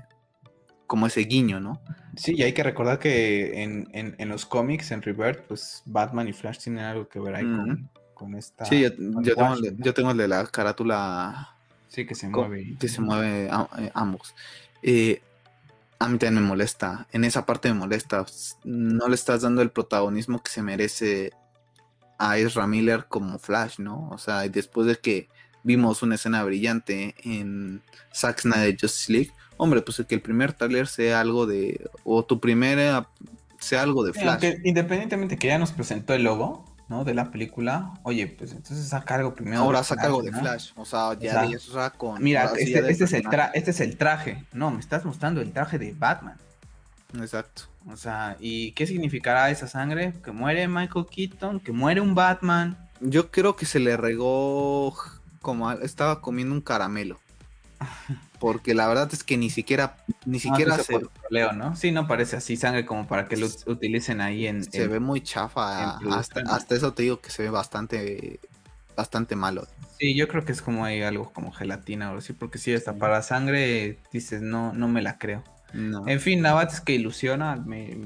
como 0.89 1.07
ese 1.07 1.21
guiño, 1.21 1.61
¿no? 1.61 1.81
Sí, 2.17 2.35
y 2.35 2.43
hay 2.43 2.53
que 2.53 2.65
recordar 2.65 2.99
que 2.99 3.63
en, 3.63 4.29
los 4.29 4.45
cómics, 4.45 4.91
en 4.91 5.03
Rebirth, 5.03 5.43
pues 5.47 5.83
Batman 5.85 6.27
y 6.27 6.33
Flash 6.33 6.59
tienen 6.59 6.85
algo 6.85 7.09
que 7.09 7.21
ver 7.21 7.37
ahí 7.37 7.47
con, 8.15 8.35
esta. 8.35 8.65
Sí, 8.65 8.83
yo, 8.83 8.93
tengo, 9.95 10.11
el 10.11 10.17
de 10.17 10.27
la 10.27 10.45
carátula. 10.47 11.55
Sí, 11.87 12.07
que 12.07 12.17
se 12.17 12.29
mueve. 12.29 12.77
Que 12.81 12.89
se 12.89 13.01
mueve 13.01 13.47
eh, 13.47 13.91
ambos. 13.95 14.35
Eh, 14.83 15.23
a 16.01 16.09
mí 16.09 16.19
también 16.19 16.43
me 16.43 16.49
molesta. 16.49 17.07
En 17.13 17.23
esa 17.23 17.47
parte 17.47 17.69
me 17.69 17.79
molesta. 17.79 18.25
No 18.65 19.09
le 19.09 19.15
estás 19.15 19.43
dando 19.43 19.63
el 19.63 19.71
protagonismo 19.71 20.43
que 20.43 20.51
se 20.51 20.63
merece 20.63 21.33
a 22.19 22.39
Ezra 22.39 22.67
Miller 22.67 23.07
como 23.09 23.39
Flash, 23.39 23.79
¿no? 23.79 24.09
O 24.11 24.19
sea, 24.19 24.47
después 24.49 24.87
de 24.87 24.97
que 24.97 25.29
vimos 25.63 26.03
una 26.03 26.17
escena 26.17 26.43
brillante 26.45 27.15
en 27.25 27.83
Zack 28.15 28.41
Snyder 28.41 28.77
Justice 28.79 29.13
League, 29.13 29.33
hombre, 29.57 29.83
pues 29.83 30.03
que 30.07 30.15
el 30.15 30.21
primer 30.21 30.53
trailer 30.53 30.87
sea 30.87 31.21
algo 31.21 31.47
de, 31.47 31.89
o 32.05 32.25
tu 32.25 32.41
primera 32.41 33.09
sea 33.59 33.83
algo 33.83 34.05
de 34.05 34.13
Flash. 34.13 34.45
independientemente 34.65 35.37
que 35.37 35.49
ya 35.49 35.59
nos 35.59 35.73
presentó 35.73 36.15
el 36.15 36.23
logo, 36.23 36.65
¿no? 36.89 37.05
De 37.05 37.13
la 37.13 37.31
película, 37.31 37.93
oye, 38.03 38.27
pues 38.27 38.53
entonces 38.53 38.89
saca 38.89 39.17
algo 39.17 39.35
primero. 39.35 39.61
Ahora 39.61 39.83
saca 39.83 40.07
algo 40.07 40.23
de 40.23 40.33
Flash, 40.33 40.71
o 40.77 40.85
sea, 40.85 41.15
ya 41.19 41.47
de 41.47 41.57
eso 41.57 41.93
con... 41.97 42.23
Mira, 42.23 42.45
este, 42.57 42.79
este, 42.91 43.05
es 43.05 43.13
el 43.13 43.25
este 43.55 43.71
es 43.71 43.81
el 43.81 43.97
traje, 43.97 44.45
no, 44.53 44.71
me 44.71 44.81
estás 44.81 45.05
mostrando 45.05 45.41
el 45.41 45.53
traje 45.53 45.79
de 45.79 45.93
Batman. 45.93 46.37
Exacto. 47.15 47.65
O 47.91 47.97
sea, 47.97 48.37
¿y 48.39 48.73
qué 48.73 48.87
significará 48.87 49.51
esa 49.51 49.67
sangre? 49.67 50.13
Que 50.23 50.31
muere 50.31 50.69
Michael 50.69 51.07
Keaton, 51.11 51.61
que 51.61 51.73
muere 51.73 52.01
un 52.01 52.15
Batman. 52.15 52.77
Yo 53.01 53.31
creo 53.31 53.57
que 53.57 53.67
se 53.67 53.81
le 53.81 53.97
regó 53.97 54.95
como 55.41 55.71
estaba 55.73 56.21
comiendo 56.21 56.55
un 56.55 56.61
caramelo. 56.61 57.19
Porque 58.39 58.75
la 58.75 58.87
verdad 58.87 59.09
es 59.13 59.25
que 59.25 59.37
ni 59.37 59.51
siquiera, 59.51 59.97
ni 60.25 60.39
siquiera 60.39 60.79
se... 60.79 60.97
Leo, 61.31 61.53
¿no? 61.53 61.75
Sí, 61.75 61.91
no 61.91 62.07
parece 62.07 62.37
así 62.37 62.57
sangre 62.57 62.87
como 62.87 63.09
para 63.09 63.27
que 63.27 63.37
lo 63.37 63.49
utilicen 63.67 64.21
ahí 64.21 64.47
en... 64.47 64.63
Se 64.63 64.87
ve 64.87 65.01
muy 65.01 65.23
chafa, 65.23 65.97
hasta, 65.97 66.43
hasta, 66.43 66.77
eso 66.77 66.93
te 66.93 67.03
digo 67.03 67.21
que 67.21 67.31
se 67.31 67.43
ve 67.43 67.51
bastante, 67.51 68.39
bastante 68.97 69.35
malo. 69.35 69.67
Sí, 69.99 70.15
yo 70.15 70.29
creo 70.29 70.45
que 70.45 70.53
es 70.53 70.63
como 70.63 70.85
hay 70.85 71.03
algo 71.03 71.33
como 71.33 71.51
gelatina 71.51 72.13
o 72.13 72.19
así, 72.19 72.33
porque 72.33 72.59
si 72.59 72.73
está 72.73 72.95
para 72.95 73.23
sangre, 73.23 73.99
dices, 74.13 74.41
no, 74.41 74.73
no 74.73 74.87
me 74.87 75.03
la 75.03 75.19
creo. 75.19 75.43
En 75.73 76.21
fin, 76.21 76.43
la 76.43 76.55
verdad 76.55 76.75
es 76.75 76.81
que 76.81 76.95
ilusiona, 76.95 77.57
me... 77.57 77.97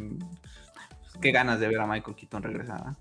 qué 1.20 1.32
ganas 1.32 1.60
de 1.60 1.68
ver 1.68 1.80
a 1.80 1.86
Michael 1.86 2.16
Keaton 2.16 2.42
regresar. 2.42 2.96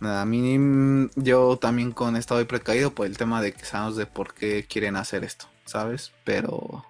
A 0.00 0.24
mí, 0.26 1.08
yo 1.16 1.56
también 1.56 1.92
con 1.92 2.16
esto 2.16 2.38
estoy 2.38 2.44
precaído 2.44 2.94
por 2.94 3.06
el 3.06 3.16
tema 3.16 3.40
de 3.40 3.52
que 3.52 3.64
sabemos 3.64 3.96
de 3.96 4.06
por 4.06 4.34
qué 4.34 4.66
quieren 4.68 4.96
hacer 4.96 5.24
esto, 5.24 5.46
¿sabes? 5.64 6.12
Pero, 6.24 6.84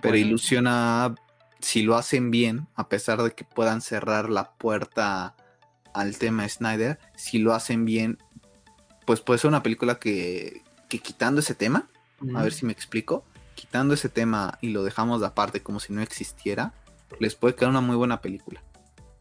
pero 0.00 0.16
ilusiona 0.16 1.14
si 1.60 1.82
lo 1.82 1.96
hacen 1.96 2.30
bien, 2.30 2.66
a 2.74 2.88
pesar 2.88 3.22
de 3.22 3.32
que 3.32 3.44
puedan 3.44 3.80
cerrar 3.80 4.28
la 4.28 4.50
puerta 4.52 5.36
al 5.94 6.18
tema 6.18 6.48
Snyder, 6.48 6.98
si 7.14 7.38
lo 7.38 7.54
hacen 7.54 7.84
bien, 7.84 8.18
pues 9.06 9.20
puede 9.20 9.38
ser 9.38 9.48
una 9.48 9.62
película 9.62 10.00
que, 10.00 10.62
que 10.88 10.98
quitando 10.98 11.40
ese 11.40 11.54
tema, 11.54 11.88
a 12.34 12.42
ver 12.42 12.52
si 12.52 12.66
me 12.66 12.72
explico, 12.72 13.24
quitando 13.62 13.94
ese 13.94 14.08
tema 14.08 14.58
y 14.60 14.70
lo 14.70 14.82
dejamos 14.82 15.20
de 15.20 15.28
aparte 15.28 15.62
como 15.62 15.78
si 15.78 15.92
no 15.92 16.02
existiera, 16.02 16.74
les 17.20 17.36
puede 17.36 17.54
quedar 17.54 17.70
una 17.70 17.80
muy 17.80 17.94
buena 17.94 18.20
película, 18.20 18.60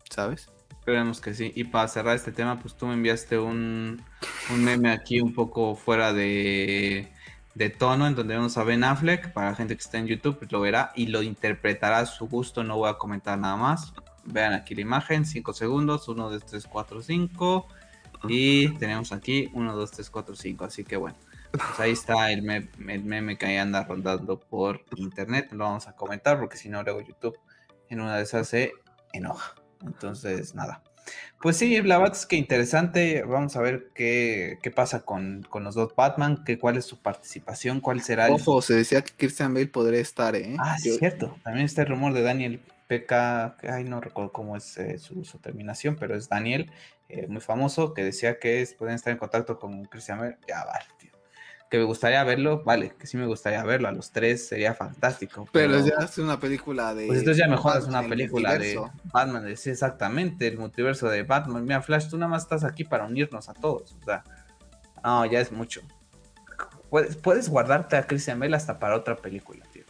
¿sabes? 0.09 0.49
Esperemos 0.71 1.21
que 1.21 1.35
sí. 1.35 1.51
Y 1.53 1.65
para 1.65 1.87
cerrar 1.87 2.15
este 2.15 2.31
tema, 2.31 2.59
pues 2.59 2.75
tú 2.75 2.87
me 2.87 2.95
enviaste 2.95 3.37
un, 3.37 4.01
meme 4.49 4.91
aquí 4.91 5.21
un 5.21 5.35
poco 5.35 5.75
fuera 5.75 6.11
de, 6.11 7.07
tono, 7.77 8.07
en 8.07 8.15
donde 8.15 8.33
vemos 8.33 8.57
a 8.57 8.63
Ben 8.63 8.83
Affleck. 8.83 9.31
Para 9.31 9.51
la 9.51 9.55
gente 9.55 9.75
que 9.75 9.83
está 9.83 9.99
en 9.99 10.07
YouTube, 10.07 10.39
pues 10.39 10.51
lo 10.51 10.59
verá 10.59 10.91
y 10.95 11.05
lo 11.05 11.21
interpretará 11.21 11.99
a 11.99 12.07
su 12.07 12.27
gusto. 12.27 12.63
No 12.63 12.77
voy 12.77 12.89
a 12.89 12.95
comentar 12.95 13.37
nada 13.37 13.57
más. 13.57 13.93
Vean 14.25 14.53
aquí 14.53 14.73
la 14.73 14.81
imagen, 14.81 15.23
5 15.23 15.53
segundos, 15.53 16.07
1, 16.07 16.31
2, 16.31 16.45
3, 16.47 16.65
4, 16.65 17.01
5. 17.03 17.67
Y 18.27 18.69
tenemos 18.79 19.11
aquí 19.11 19.51
1, 19.53 19.75
2, 19.75 19.91
3, 19.91 20.09
4, 20.09 20.35
5. 20.35 20.65
Así 20.65 20.83
que 20.83 20.97
bueno, 20.97 21.15
pues 21.51 21.79
ahí 21.79 21.91
está 21.91 22.31
el 22.31 22.41
meme, 22.41 22.69
el 22.87 23.03
meme 23.03 23.37
que 23.37 23.45
ahí 23.45 23.57
anda 23.57 23.83
rondando 23.83 24.39
por 24.39 24.83
internet. 24.95 25.51
Lo 25.51 25.65
vamos 25.65 25.87
a 25.87 25.95
comentar 25.95 26.39
porque 26.39 26.57
si 26.57 26.69
no, 26.69 26.83
luego 26.83 27.01
YouTube 27.01 27.37
en 27.89 27.99
una 27.99 28.17
de 28.17 28.23
esas 28.23 28.47
se 28.47 28.73
enoja. 29.13 29.55
Entonces, 29.81 30.55
nada. 30.55 30.81
Pues 31.41 31.57
sí, 31.57 31.81
la 31.81 31.97
verdad 31.97 32.15
es 32.15 32.25
que 32.25 32.35
interesante. 32.35 33.23
Vamos 33.23 33.55
a 33.55 33.61
ver 33.61 33.89
qué, 33.95 34.59
pasa 34.75 35.03
con, 35.03 35.47
los 35.53 35.75
dos 35.75 35.95
Batman, 35.95 36.43
que, 36.43 36.59
cuál 36.59 36.77
es 36.77 36.85
su 36.85 37.01
participación, 37.01 37.81
cuál 37.81 38.01
será 38.01 38.27
el... 38.27 38.33
Ojo, 38.33 38.61
se 38.61 38.75
decía 38.75 39.01
que 39.01 39.11
Christian 39.17 39.53
Bale 39.53 39.67
podría 39.67 39.99
estar, 39.99 40.35
¿eh? 40.35 40.55
Ah, 40.59 40.77
sí, 40.77 40.91
cierto. 40.97 41.35
También 41.43 41.65
está 41.65 41.81
el 41.81 41.87
rumor 41.87 42.13
de 42.13 42.21
Daniel 42.21 42.61
PK, 42.87 43.57
que 43.59 43.69
ay, 43.69 43.85
no 43.85 44.01
recuerdo 44.01 44.31
cómo 44.31 44.55
es 44.55 44.77
eh, 44.77 44.99
su, 44.99 45.23
terminación, 45.41 45.95
pero 45.99 46.15
es 46.15 46.29
Daniel, 46.29 46.71
eh, 47.09 47.25
muy 47.27 47.41
famoso, 47.41 47.93
que 47.93 48.03
decía 48.03 48.37
que 48.37 48.67
pueden 48.77 48.95
estar 48.95 49.11
en 49.11 49.17
contacto 49.17 49.57
con 49.57 49.85
Christian 49.85 50.19
Bale. 50.19 50.37
Ya 50.47 50.63
vale, 50.63 50.85
que 51.71 51.77
me 51.77 51.85
gustaría 51.85 52.21
verlo, 52.25 52.63
vale, 52.65 52.93
que 52.99 53.07
sí 53.07 53.15
me 53.15 53.25
gustaría 53.25 53.63
verlo, 53.63 53.87
a 53.87 53.93
los 53.93 54.11
tres 54.11 54.45
sería 54.45 54.73
fantástico. 54.73 55.47
Pero, 55.53 55.79
ya 55.79 56.03
es 56.03 56.17
una 56.17 56.37
película 56.37 56.93
de... 56.93 57.07
Pues 57.07 57.19
entonces 57.19 57.41
ya 57.41 57.47
mejor 57.47 57.77
es 57.77 57.85
una 57.85 58.05
película 58.05 58.57
de 58.57 58.77
Batman, 59.05 59.55
sí, 59.55 59.69
exactamente, 59.69 60.47
el 60.47 60.57
multiverso 60.57 61.07
de 61.07 61.23
Batman. 61.23 61.63
Mira, 61.63 61.81
Flash, 61.81 62.09
tú 62.09 62.17
nada 62.17 62.29
más 62.29 62.43
estás 62.43 62.65
aquí 62.65 62.83
para 62.83 63.05
unirnos 63.05 63.47
a 63.47 63.53
todos, 63.53 63.95
o 64.01 64.03
sea, 64.03 64.25
no, 65.01 65.25
ya 65.25 65.39
es 65.39 65.53
mucho. 65.53 65.81
Puedes, 66.89 67.15
puedes 67.15 67.47
guardarte 67.47 67.95
a 67.95 68.05
Christian 68.05 68.37
Bale 68.37 68.57
hasta 68.57 68.77
para 68.77 68.97
otra 68.97 69.15
película, 69.15 69.65
tío. 69.71 69.85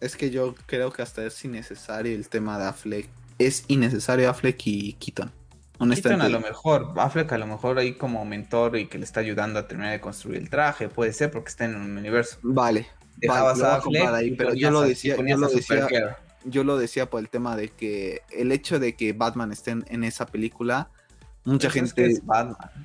Es 0.00 0.14
que 0.14 0.30
yo 0.30 0.54
creo 0.66 0.92
que 0.92 1.02
hasta 1.02 1.24
es 1.24 1.44
innecesario 1.44 2.14
el 2.14 2.28
tema 2.28 2.56
de 2.56 2.66
Affleck. 2.66 3.08
Es 3.40 3.64
innecesario 3.66 4.30
Affleck 4.30 4.64
y 4.64 4.92
Keaton. 4.92 5.32
Honestamente. 5.78 6.26
a 6.26 6.28
lo 6.28 6.40
mejor, 6.40 6.92
Affleck 6.96 7.32
a 7.32 7.38
lo 7.38 7.46
mejor 7.46 7.78
ahí 7.78 7.94
como 7.94 8.24
mentor 8.24 8.76
y 8.76 8.86
que 8.86 8.98
le 8.98 9.04
está 9.04 9.20
ayudando 9.20 9.60
a 9.60 9.68
terminar 9.68 9.92
de 9.92 10.00
construir 10.00 10.38
el 10.38 10.50
traje, 10.50 10.88
puede 10.88 11.12
ser 11.12 11.30
porque 11.30 11.48
está 11.50 11.64
en 11.64 11.76
un 11.76 11.96
universo. 11.96 12.38
Vale. 12.42 12.88
ahí, 14.14 14.32
pero 14.32 14.54
yo 14.54 14.70
lo 14.70 14.82
decía, 14.82 15.16
yo 15.16 15.36
lo 15.36 15.48
decía, 15.48 16.18
yo 16.44 16.64
lo 16.64 16.78
decía 16.78 17.10
por 17.10 17.20
el 17.20 17.28
tema 17.28 17.56
de 17.56 17.68
que 17.68 18.22
el 18.30 18.52
hecho 18.52 18.78
de 18.78 18.94
que 18.94 19.12
Batman 19.12 19.52
esté 19.52 19.70
en, 19.70 20.04
esa 20.04 20.26
película, 20.26 20.88
mucha 21.44 21.70
gente 21.70 22.20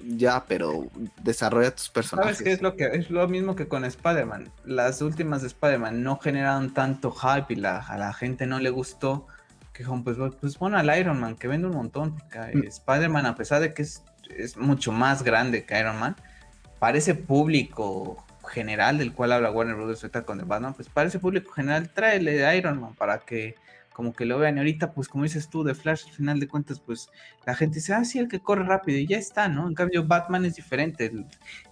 ya, 0.06 0.46
pero 0.48 0.88
desarrolla 1.24 1.76
tus 1.76 1.90
personajes. 1.90 2.38
¿Sabes 2.38 2.48
qué 2.48 2.54
es 2.54 2.62
lo 2.62 2.76
que 2.76 2.86
es 2.86 3.10
lo 3.10 3.28
mismo 3.28 3.56
que 3.56 3.68
con 3.68 3.86
Spider-Man? 3.86 4.52
Las 4.66 5.02
últimas 5.02 5.42
de 5.42 5.48
Spider-Man 5.48 6.04
no 6.04 6.18
generaron 6.18 6.74
tanto 6.74 7.12
hype 7.12 7.54
y 7.54 7.56
la, 7.56 7.80
a 7.80 7.98
la 7.98 8.14
gente 8.14 8.46
no 8.46 8.60
le 8.60 8.70
gustó 8.70 9.28
que 9.74 9.84
pues, 10.04 10.18
pues 10.40 10.58
pon 10.58 10.76
al 10.76 10.98
Iron 10.98 11.20
Man, 11.20 11.36
que 11.36 11.48
vende 11.48 11.68
un 11.68 11.76
montón. 11.76 12.16
Mm. 12.54 12.68
Spider-Man, 12.68 13.26
a 13.26 13.36
pesar 13.36 13.62
de 13.62 13.74
que 13.74 13.82
es, 13.82 14.04
mucho 14.56 14.92
más 14.92 15.24
grande 15.24 15.66
que 15.66 15.80
Iron 15.80 16.00
Man, 16.00 16.16
parece 16.80 17.16
público 17.16 18.24
general 18.48 18.98
del 18.98 19.14
cual 19.14 19.32
habla 19.32 19.52
Warner 19.52 19.76
Brothers 19.76 20.04
ahorita 20.04 20.24
con 20.24 20.40
el 20.40 20.46
Batman, 20.46 20.74
pues 20.74 20.90
parece 20.90 21.18
público 21.18 21.52
general, 21.54 21.90
tráele 21.90 22.58
Iron 22.58 22.80
Man 22.80 22.94
para 22.94 23.20
que 23.20 23.56
como 23.94 24.14
que 24.14 24.26
lo 24.26 24.40
vean. 24.40 24.58
Y 24.58 24.60
ahorita, 24.60 24.92
pues 24.92 25.08
como 25.08 25.24
dices 25.24 25.50
tú, 25.50 25.64
de 25.64 25.76
Flash, 25.76 26.06
al 26.08 26.14
final 26.14 26.40
de 26.40 26.48
cuentas, 26.48 26.80
pues 26.80 27.10
la 27.46 27.56
gente 27.56 27.76
dice, 27.76 27.94
ah, 27.94 28.04
sí, 28.04 28.20
el 28.20 28.28
que 28.28 28.40
corre 28.40 28.64
rápido 28.64 28.98
y 28.98 29.08
ya 29.08 29.18
está, 29.18 29.48
¿no? 29.48 29.68
En 29.68 29.76
cambio, 29.76 30.04
Batman 30.06 30.46
es 30.46 30.56
diferente. 30.56 31.12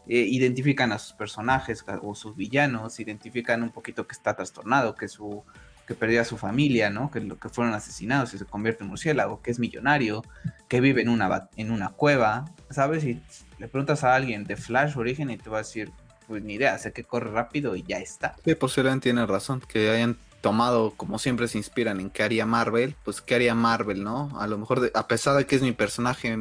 Eh, 0.08 0.28
identifican 0.30 0.92
a 0.92 1.00
sus 1.00 1.14
personajes 1.14 1.84
o 2.02 2.16
sus 2.16 2.36
villanos, 2.36 3.00
identifican 3.00 3.64
un 3.64 3.72
poquito 3.72 4.08
que 4.08 4.14
está 4.14 4.36
trastornado, 4.36 4.96
que 4.96 5.08
su 5.08 5.44
que 5.92 6.00
perdió 6.00 6.22
a 6.22 6.24
su 6.24 6.38
familia, 6.38 6.90
¿no? 6.90 7.12
Que, 7.12 7.20
lo, 7.20 7.38
que 7.38 7.50
fueron 7.50 7.74
asesinados 7.74 8.34
y 8.34 8.38
se 8.38 8.46
convierte 8.46 8.86
en 8.86 8.90
murciélago, 8.90 9.42
que 9.42 9.52
es 9.52 9.60
millonario, 9.60 10.24
que 10.70 10.80
vive 10.80 11.02
en 11.02 11.10
una, 11.10 11.50
en 11.58 11.70
una 11.70 11.90
cueva, 11.90 12.46
¿sabes? 12.70 13.04
Y 13.04 13.22
le 13.60 13.68
preguntas 13.68 14.06
a 14.06 14.16
alguien 14.16 14.46
de 14.46 14.56
Flash 14.56 14.98
origen 14.98 15.30
y 15.32 15.38
te 15.38 15.50
va 15.50 15.58
a 15.58 15.62
decir, 15.64 15.92
pues 16.28 16.42
ni 16.44 16.54
idea, 16.54 16.78
sé 16.78 16.94
que 16.94 17.04
corre 17.04 17.30
rápido 17.30 17.76
y 17.76 17.84
ya 17.84 17.98
está. 17.98 18.36
Sí, 18.46 18.56
posiblemente 18.56 19.04
tiene 19.04 19.26
razón, 19.26 19.62
que 19.68 19.90
hayan 19.90 20.16
tomado, 20.40 20.92
como 20.96 21.20
siempre 21.20 21.50
se 21.50 21.58
inspiran 21.58 22.00
en 22.00 22.10
qué 22.10 22.24
haría 22.24 22.46
Marvel, 22.46 22.96
pues 23.04 23.20
qué 23.20 23.36
haría 23.36 23.54
Marvel, 23.54 24.02
¿no? 24.02 24.30
A 24.40 24.48
lo 24.48 24.58
mejor, 24.58 24.92
a 24.96 25.08
pesar 25.10 25.36
de 25.36 25.46
que 25.46 25.58
es 25.58 25.62
mi 25.62 25.74
personaje, 25.74 26.38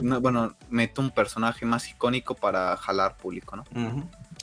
bueno, 0.00 0.54
meto 0.70 1.02
un 1.02 1.10
personaje 1.10 1.66
más 1.66 1.90
icónico 1.90 2.36
para 2.36 2.76
jalar 2.76 3.16
público, 3.16 3.56
¿no? 3.56 3.64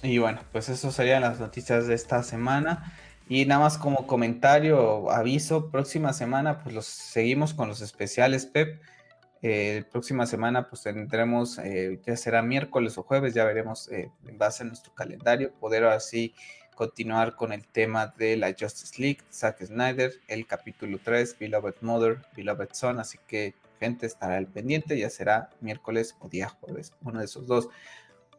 Y 0.03 0.17
bueno, 0.17 0.41
pues 0.51 0.67
eso 0.67 0.91
serían 0.91 1.21
las 1.21 1.39
noticias 1.39 1.87
de 1.87 1.93
esta 1.93 2.21
semana. 2.21 2.93
Y 3.31 3.45
nada 3.45 3.61
más 3.61 3.77
como 3.77 4.07
comentario, 4.07 5.09
aviso, 5.09 5.71
próxima 5.71 6.11
semana 6.11 6.61
pues 6.61 6.75
los 6.75 6.85
seguimos 6.85 7.53
con 7.53 7.69
los 7.69 7.79
especiales, 7.79 8.45
Pep. 8.45 8.81
Eh, 9.41 9.85
próxima 9.89 10.25
semana 10.25 10.67
pues 10.67 10.83
tendremos, 10.83 11.57
eh, 11.59 12.01
ya 12.05 12.17
será 12.17 12.41
miércoles 12.41 12.97
o 12.97 13.03
jueves, 13.03 13.33
ya 13.33 13.45
veremos 13.45 13.87
eh, 13.87 14.11
en 14.27 14.37
base 14.37 14.63
a 14.63 14.65
nuestro 14.65 14.93
calendario, 14.93 15.53
poder 15.61 15.85
así 15.85 16.35
continuar 16.75 17.37
con 17.37 17.53
el 17.53 17.65
tema 17.65 18.07
de 18.17 18.35
la 18.35 18.49
Justice 18.49 19.01
League, 19.01 19.19
Zack 19.31 19.63
Snyder, 19.63 20.11
el 20.27 20.45
capítulo 20.45 20.99
3, 21.01 21.37
Beloved 21.39 21.75
Mother, 21.79 22.17
Beloved 22.35 22.73
Son, 22.73 22.99
así 22.99 23.17
que 23.27 23.53
gente 23.79 24.07
estará 24.07 24.35
al 24.35 24.47
pendiente, 24.47 24.99
ya 24.99 25.09
será 25.09 25.51
miércoles 25.61 26.17
o 26.19 26.27
día 26.27 26.49
jueves, 26.49 26.91
uno 27.01 27.19
de 27.19 27.25
esos 27.25 27.47
dos. 27.47 27.69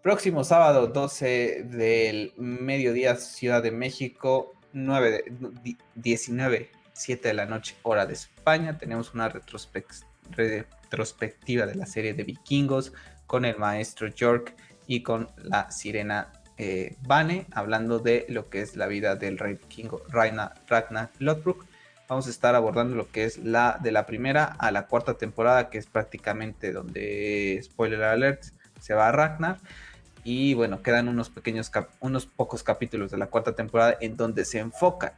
Próximo 0.02 0.44
sábado 0.44 0.88
12 0.88 1.62
del 1.64 2.34
mediodía, 2.36 3.16
Ciudad 3.16 3.62
de 3.62 3.70
México, 3.70 4.52
9 4.72 5.10
de, 5.10 5.76
19, 5.94 6.70
7 6.92 7.28
de 7.28 7.34
la 7.34 7.46
noche, 7.46 7.76
hora 7.82 8.06
de 8.06 8.14
España. 8.14 8.78
Tenemos 8.78 9.14
una 9.14 9.28
retrospectiva 9.28 11.66
de 11.66 11.74
la 11.74 11.86
serie 11.86 12.14
de 12.14 12.24
vikingos 12.24 12.92
con 13.26 13.44
el 13.44 13.56
maestro 13.56 14.08
York 14.08 14.54
y 14.86 15.02
con 15.02 15.28
la 15.36 15.70
sirena 15.70 16.32
eh, 16.58 16.96
Bane, 17.02 17.46
hablando 17.52 17.98
de 17.98 18.26
lo 18.28 18.50
que 18.50 18.60
es 18.60 18.76
la 18.76 18.86
vida 18.86 19.16
del 19.16 19.38
rey 19.38 19.54
vikingo 19.54 20.02
Ragnar, 20.08 21.10
Lodbrok. 21.18 21.64
Vamos 22.08 22.26
a 22.26 22.30
estar 22.30 22.54
abordando 22.54 22.94
lo 22.94 23.10
que 23.10 23.24
es 23.24 23.38
la 23.38 23.78
de 23.82 23.90
la 23.90 24.04
primera 24.04 24.44
a 24.44 24.70
la 24.70 24.86
cuarta 24.86 25.14
temporada, 25.14 25.70
que 25.70 25.78
es 25.78 25.86
prácticamente 25.86 26.72
donde, 26.72 27.58
spoiler 27.62 28.02
alert, 28.02 28.44
se 28.80 28.92
va 28.92 29.08
a 29.08 29.12
Ragnar. 29.12 29.58
Y 30.24 30.54
bueno, 30.54 30.82
quedan 30.82 31.08
unos 31.08 31.30
pequeños, 31.30 31.70
unos 32.00 32.26
pocos 32.26 32.62
capítulos 32.62 33.10
de 33.10 33.18
la 33.18 33.26
cuarta 33.26 33.54
temporada 33.54 33.96
en 34.00 34.16
donde 34.16 34.44
se 34.44 34.58
enfocan 34.60 35.12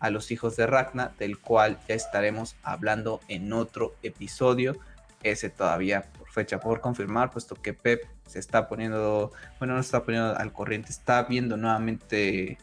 a 0.00 0.10
los 0.10 0.30
hijos 0.30 0.56
de 0.56 0.66
Ragnar, 0.66 1.14
del 1.18 1.38
cual 1.38 1.78
ya 1.88 1.94
estaremos 1.94 2.56
hablando 2.62 3.20
en 3.28 3.52
otro 3.52 3.94
episodio. 4.02 4.76
Ese 5.22 5.50
todavía 5.50 6.04
por 6.16 6.30
fecha 6.30 6.60
por 6.60 6.80
confirmar, 6.80 7.30
puesto 7.30 7.56
que 7.56 7.74
Pep 7.74 8.04
se 8.26 8.38
está 8.38 8.68
poniendo, 8.68 9.32
bueno, 9.58 9.74
no 9.74 9.80
está 9.80 10.04
poniendo 10.04 10.36
al 10.36 10.52
corriente, 10.52 10.90
está 10.90 11.24
viendo 11.24 11.56
nuevamente 11.56 12.58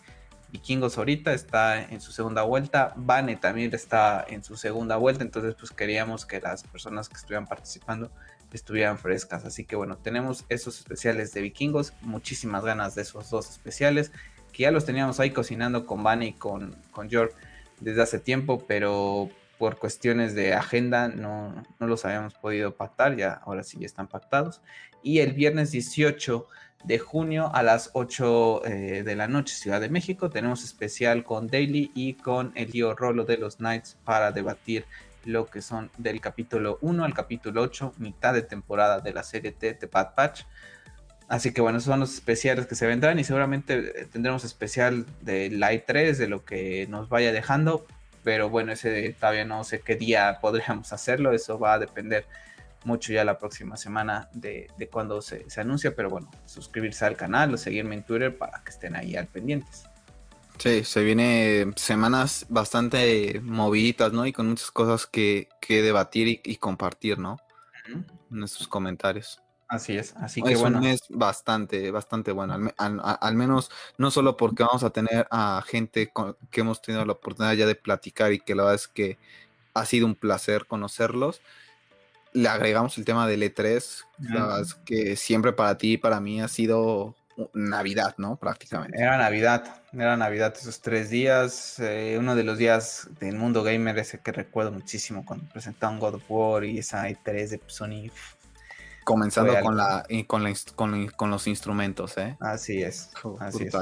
Vikingos 0.52 0.98
ahorita, 0.98 1.34
está 1.34 1.84
en 1.84 2.00
su 2.00 2.14
segunda 2.14 2.44
vuelta, 2.44 2.94
Vane 2.96 3.36
también 3.36 3.74
está 3.74 4.26
en 4.28 4.44
su 4.44 4.56
segunda 4.56 4.96
vuelta, 4.96 5.24
entonces 5.24 5.56
pues 5.56 5.72
queríamos 5.72 6.26
que 6.26 6.40
las 6.40 6.64
personas 6.64 7.10
que 7.10 7.16
estuvieran 7.16 7.46
participando 7.46 8.10
estuvieran 8.56 8.98
frescas. 8.98 9.46
Así 9.46 9.66
que 9.66 9.76
bueno, 9.76 9.98
tenemos 9.98 10.46
esos 10.50 10.80
especiales 10.80 11.34
de 11.34 11.42
vikingos, 11.42 11.94
muchísimas 12.02 12.64
ganas 12.64 12.96
de 12.96 13.04
esos 13.04 13.30
dos 13.30 13.50
especiales, 13.50 14.12
que 14.52 14.64
ya 14.64 14.72
los 14.72 14.86
teníamos 14.86 15.20
ahí 15.20 15.32
cocinando 15.32 15.86
con 15.86 16.04
Bunny 16.04 16.28
y 16.28 16.34
con, 16.34 16.76
con 16.92 17.10
York 17.10 17.36
desde 17.80 18.02
hace 18.02 18.20
tiempo, 18.20 18.66
pero 18.68 19.30
por 19.58 19.78
cuestiones 19.78 20.36
de 20.36 20.54
agenda 20.54 21.08
no, 21.08 21.64
no 21.80 21.88
los 21.88 22.06
habíamos 22.06 22.34
podido 22.34 22.76
pactar, 22.76 23.16
ya 23.16 23.42
ahora 23.46 23.64
sí 23.64 23.78
ya 23.80 23.86
están 23.86 24.08
pactados. 24.08 24.62
Y 25.04 25.20
el 25.20 25.34
viernes 25.34 25.72
18 25.72 26.48
de 26.86 27.00
junio 27.00 27.52
a 27.54 27.64
las 27.64 27.90
8 27.94 28.66
eh, 28.66 29.04
de 29.04 29.16
la 29.16 29.28
noche, 29.28 29.56
Ciudad 29.56 29.82
de 29.82 29.90
México, 29.90 30.30
tenemos 30.30 30.64
especial 30.64 31.24
con 31.24 31.48
Daily 31.48 31.92
y 31.96 32.14
con 32.14 32.52
el 32.56 32.72
Rolo 32.96 33.26
de 33.26 33.38
los 33.38 33.58
Knights 33.58 33.98
para 34.04 34.32
debatir 34.32 34.86
lo 35.26 35.48
que 35.48 35.62
son 35.62 35.92
del 35.98 36.22
capítulo 36.22 36.78
1 36.82 37.04
al 37.04 37.14
capítulo 37.14 37.62
8, 37.62 37.94
mitad 37.98 38.34
de 38.34 38.44
temporada 38.44 39.00
de 39.00 39.14
la 39.14 39.24
serie 39.24 39.52
T 39.52 39.74
de 39.74 39.88
Bad 39.88 40.16
Patch. 40.16 40.44
Así 41.28 41.52
que 41.54 41.62
bueno, 41.62 41.80
son 41.80 42.00
los 42.00 42.14
especiales 42.14 42.68
que 42.68 42.76
se 42.76 42.86
vendrán 42.86 43.18
y 43.18 43.24
seguramente 43.24 44.02
eh, 44.02 44.06
tendremos 44.06 44.44
especial 44.44 45.06
de 45.22 45.50
Light 45.50 45.84
3, 45.88 46.18
de 46.18 46.28
lo 46.28 46.46
que 46.46 46.86
nos 46.88 47.10
vaya 47.10 47.32
dejando. 47.32 47.86
Pero 48.24 48.50
bueno, 48.50 48.72
ese 48.72 49.16
todavía 49.20 49.46
no 49.46 49.64
sé 49.64 49.82
qué 49.82 49.96
día 49.96 50.40
podríamos 50.42 50.94
hacerlo, 50.94 51.32
eso 51.34 51.60
va 51.60 51.74
a 51.74 51.80
depender 51.80 52.26
mucho 52.84 53.12
ya 53.12 53.24
la 53.26 53.40
próxima 53.40 53.78
semana 53.78 54.30
de, 54.34 54.68
de 54.78 54.88
cuando 54.88 55.22
se, 55.22 55.50
se 55.50 55.62
anuncia. 55.62 55.96
Pero 55.96 56.10
bueno, 56.10 56.30
suscribirse 56.46 57.06
al 57.06 57.18
canal 57.18 57.54
o 57.54 57.58
seguirme 57.58 57.96
en 57.96 58.04
Twitter 58.04 58.38
para 58.38 58.64
que 58.64 58.70
estén 58.70 58.96
ahí 58.96 59.16
al 59.16 59.28
pendientes. 59.28 59.86
Sí, 60.58 60.84
se 60.84 61.04
viene 61.04 61.74
semanas 61.76 62.46
bastante 62.50 63.42
moviditas, 63.44 64.14
¿no? 64.14 64.26
Y 64.26 64.34
con 64.34 64.50
muchas 64.50 64.72
cosas 64.72 65.06
que, 65.06 65.50
debatir 65.68 66.42
y, 66.44 66.56
compartir, 66.58 67.20
¿no? 67.20 67.38
En 68.32 68.44
estos 68.44 68.68
comentarios. 68.68 69.42
Así 69.68 69.98
es, 69.98 70.16
así 70.18 70.42
que 70.42 70.56
bueno. 70.56 70.86
Es 70.86 71.02
bastante, 71.10 71.90
bastante 71.92 72.32
bueno. 72.32 72.72
Al, 72.78 73.36
menos, 73.36 73.72
no 73.98 74.12
solo 74.12 74.38
porque 74.38 74.64
vamos 74.64 74.84
a 74.84 74.92
tener 74.92 75.28
a 75.32 75.64
gente 75.66 76.12
que 76.52 76.62
hemos 76.62 76.82
tenido 76.82 77.06
la 77.06 77.14
oportunidad 77.14 77.54
ya 77.54 77.66
de 77.66 77.76
platicar 77.76 78.32
y 78.32 78.40
que 78.40 78.56
la 78.56 78.64
verdad 78.64 78.76
es 78.76 78.88
que 78.88 79.18
ha 79.74 79.86
sido 79.86 80.06
un 80.06 80.16
placer 80.16 80.68
conocerlos. 80.68 81.42
Le 82.34 82.48
agregamos 82.50 82.98
el 82.98 83.06
tema 83.06 83.28
del 83.28 83.44
E3, 83.44 84.04
la 84.20 84.42
verdad 84.46 84.62
es 84.62 84.76
que 84.76 85.16
siempre 85.16 85.54
para 85.54 85.78
ti 85.78 85.94
y 85.94 85.98
para 85.98 86.20
mí 86.20 86.42
ha 86.42 86.48
sido 86.48 87.16
Navidad, 87.54 88.16
¿no? 88.18 88.38
Prácticamente. 88.38 89.02
Era 89.02 89.18
Navidad, 89.18 89.82
era 89.94 90.16
Navidad 90.18 90.54
esos 90.58 90.82
tres 90.82 91.10
días. 91.10 91.80
Eh, 91.80 92.16
uno 92.20 92.36
de 92.36 92.44
los 92.44 92.58
días 92.58 93.10
del 93.20 93.36
mundo 93.36 93.64
gamer 93.64 93.98
ese 93.98 94.20
que 94.20 94.32
recuerdo 94.32 94.72
muchísimo 94.72 95.26
cuando 95.26 95.46
presentaron 95.52 96.00
God 96.00 96.16
of 96.16 96.24
War 96.30 96.64
y 96.64 96.80
esa 96.80 97.10
E3 97.10 97.50
de 97.50 97.62
Sony. 97.68 98.12
Comenzando 99.04 99.54
con 99.62 99.78
la, 99.78 100.06
con, 100.26 101.08
con, 101.16 101.30
los 101.30 101.48
instrumentos, 101.48 102.18
¿eh? 102.18 102.38
Así 102.40 102.82
es, 102.82 103.12
así 103.40 103.66
es. 103.66 103.76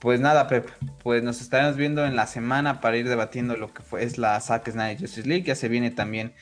Pues 0.00 0.20
nada, 0.20 0.48
Pep, 0.48 0.68
pues 1.02 1.22
nos 1.22 1.40
estaremos 1.40 1.76
viendo 1.76 2.04
en 2.04 2.14
la 2.14 2.26
semana 2.26 2.80
para 2.80 2.96
ir 2.96 3.08
debatiendo 3.08 3.56
lo 3.56 3.72
que 3.72 3.82
fue 3.82 4.04
es 4.04 4.18
la 4.18 4.38
Zack 4.40 4.70
Snyder 4.70 5.00
Justice 5.00 5.26
League. 5.26 5.44
Ya 5.44 5.54
se 5.54 5.68
viene 5.68 5.90
también 5.90 6.34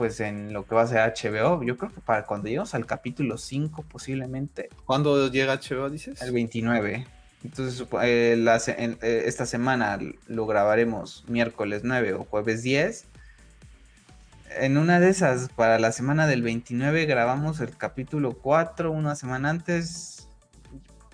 pues 0.00 0.18
en 0.20 0.54
lo 0.54 0.64
que 0.64 0.74
va 0.74 0.80
a 0.80 0.86
ser 0.86 1.00
HBO. 1.00 1.62
Yo 1.62 1.76
creo 1.76 1.92
que 1.92 2.00
para 2.00 2.24
cuando 2.24 2.46
lleguemos 2.46 2.74
al 2.74 2.86
capítulo 2.86 3.36
5 3.36 3.82
posiblemente. 3.82 4.70
¿Cuándo 4.86 5.30
llega 5.30 5.60
HBO, 5.60 5.90
dices? 5.90 6.22
El 6.22 6.32
29. 6.32 7.06
Entonces, 7.44 7.86
eh, 8.02 8.96
eh, 9.02 9.22
esta 9.26 9.44
semana 9.44 9.98
lo 10.26 10.46
grabaremos 10.46 11.26
miércoles 11.28 11.82
9 11.84 12.14
o 12.14 12.24
jueves 12.24 12.62
10. 12.62 13.04
En 14.58 14.78
una 14.78 15.00
de 15.00 15.10
esas, 15.10 15.50
para 15.50 15.78
la 15.78 15.92
semana 15.92 16.26
del 16.26 16.40
29, 16.40 17.04
grabamos 17.04 17.60
el 17.60 17.76
capítulo 17.76 18.38
4, 18.38 18.90
una 18.90 19.16
semana 19.16 19.50
antes. 19.50 20.28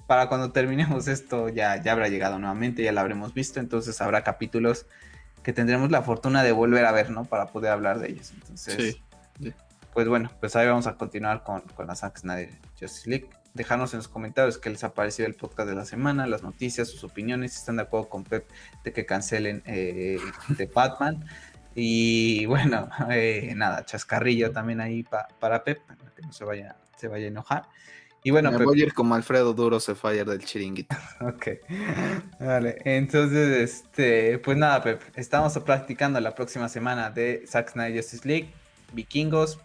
Para 0.06 0.28
cuando 0.28 0.52
terminemos 0.52 1.08
esto, 1.08 1.48
ya, 1.48 1.82
ya 1.82 1.90
habrá 1.90 2.06
llegado 2.06 2.38
nuevamente, 2.38 2.84
ya 2.84 2.92
lo 2.92 3.00
habremos 3.00 3.34
visto. 3.34 3.58
Entonces, 3.58 4.00
habrá 4.00 4.22
capítulos 4.22 4.86
que 5.46 5.52
tendremos 5.52 5.92
la 5.92 6.02
fortuna 6.02 6.42
de 6.42 6.50
volver 6.50 6.84
a 6.86 6.90
ver, 6.90 7.10
¿no? 7.10 7.24
Para 7.24 7.46
poder 7.46 7.70
hablar 7.70 8.00
de 8.00 8.08
ellos. 8.08 8.32
Entonces, 8.32 8.96
pues 9.94 10.08
bueno, 10.08 10.28
pues 10.40 10.56
ahí 10.56 10.66
vamos 10.66 10.88
a 10.88 10.96
continuar 10.96 11.44
con, 11.44 11.60
con 11.60 11.86
la 11.86 11.94
Zack 11.94 12.18
Snyder 12.18 12.50
Justice 12.72 13.08
League. 13.08 13.30
Dejarnos 13.54 13.94
en 13.94 13.98
los 13.98 14.08
comentarios 14.08 14.58
qué 14.58 14.70
les 14.70 14.82
ha 14.82 14.92
parecido 14.92 15.28
el 15.28 15.36
podcast 15.36 15.68
de 15.68 15.76
la 15.76 15.84
semana, 15.84 16.26
las 16.26 16.42
noticias, 16.42 16.88
sus 16.88 17.04
opiniones, 17.04 17.52
si 17.52 17.58
están 17.60 17.76
de 17.76 17.82
acuerdo 17.82 18.08
con 18.08 18.24
Pep 18.24 18.44
de 18.82 18.92
que 18.92 19.06
cancelen 19.06 19.62
eh, 19.66 20.18
de 20.48 20.66
Batman. 20.66 21.24
Y 21.76 22.44
bueno, 22.46 22.88
eh, 23.10 23.52
nada, 23.54 23.84
chascarrillo 23.84 24.50
también 24.50 24.80
ahí 24.80 25.04
para 25.04 25.62
Pep, 25.62 25.80
para 25.86 26.10
que 26.12 26.22
no 26.22 26.32
se 26.32 26.44
vaya, 26.44 26.74
se 26.96 27.06
vaya 27.06 27.26
a 27.26 27.28
enojar. 27.28 27.68
Y 28.26 28.32
bueno, 28.32 28.50
Me 28.50 28.64
voy 28.64 28.80
a 28.80 28.86
ir 28.86 28.92
como 28.92 29.14
Alfredo 29.14 29.54
Duro 29.54 29.78
se 29.78 29.94
falla 29.94 30.24
del 30.24 30.44
chiringuito. 30.44 30.96
ok. 31.20 31.46
Vale. 32.40 32.76
Entonces, 32.84 33.56
este, 33.56 34.40
pues 34.40 34.58
nada, 34.58 34.82
Pep. 34.82 35.00
Estamos 35.14 35.56
practicando 35.60 36.18
la 36.18 36.34
próxima 36.34 36.68
semana 36.68 37.08
de 37.10 37.44
Zack 37.46 37.70
Snyder 37.70 38.02
Justice 38.02 38.26
League, 38.26 38.50
Vikingos, 38.92 39.60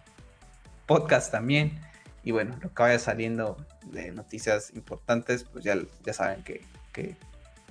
podcast 0.86 1.32
también. 1.32 1.80
Y 2.22 2.30
bueno, 2.30 2.56
lo 2.62 2.72
que 2.72 2.82
vaya 2.84 3.00
saliendo 3.00 3.56
de 3.86 4.12
noticias 4.12 4.72
importantes, 4.76 5.42
pues 5.42 5.64
ya, 5.64 5.76
ya 6.04 6.12
saben 6.12 6.44
que, 6.44 6.64
que, 6.92 7.16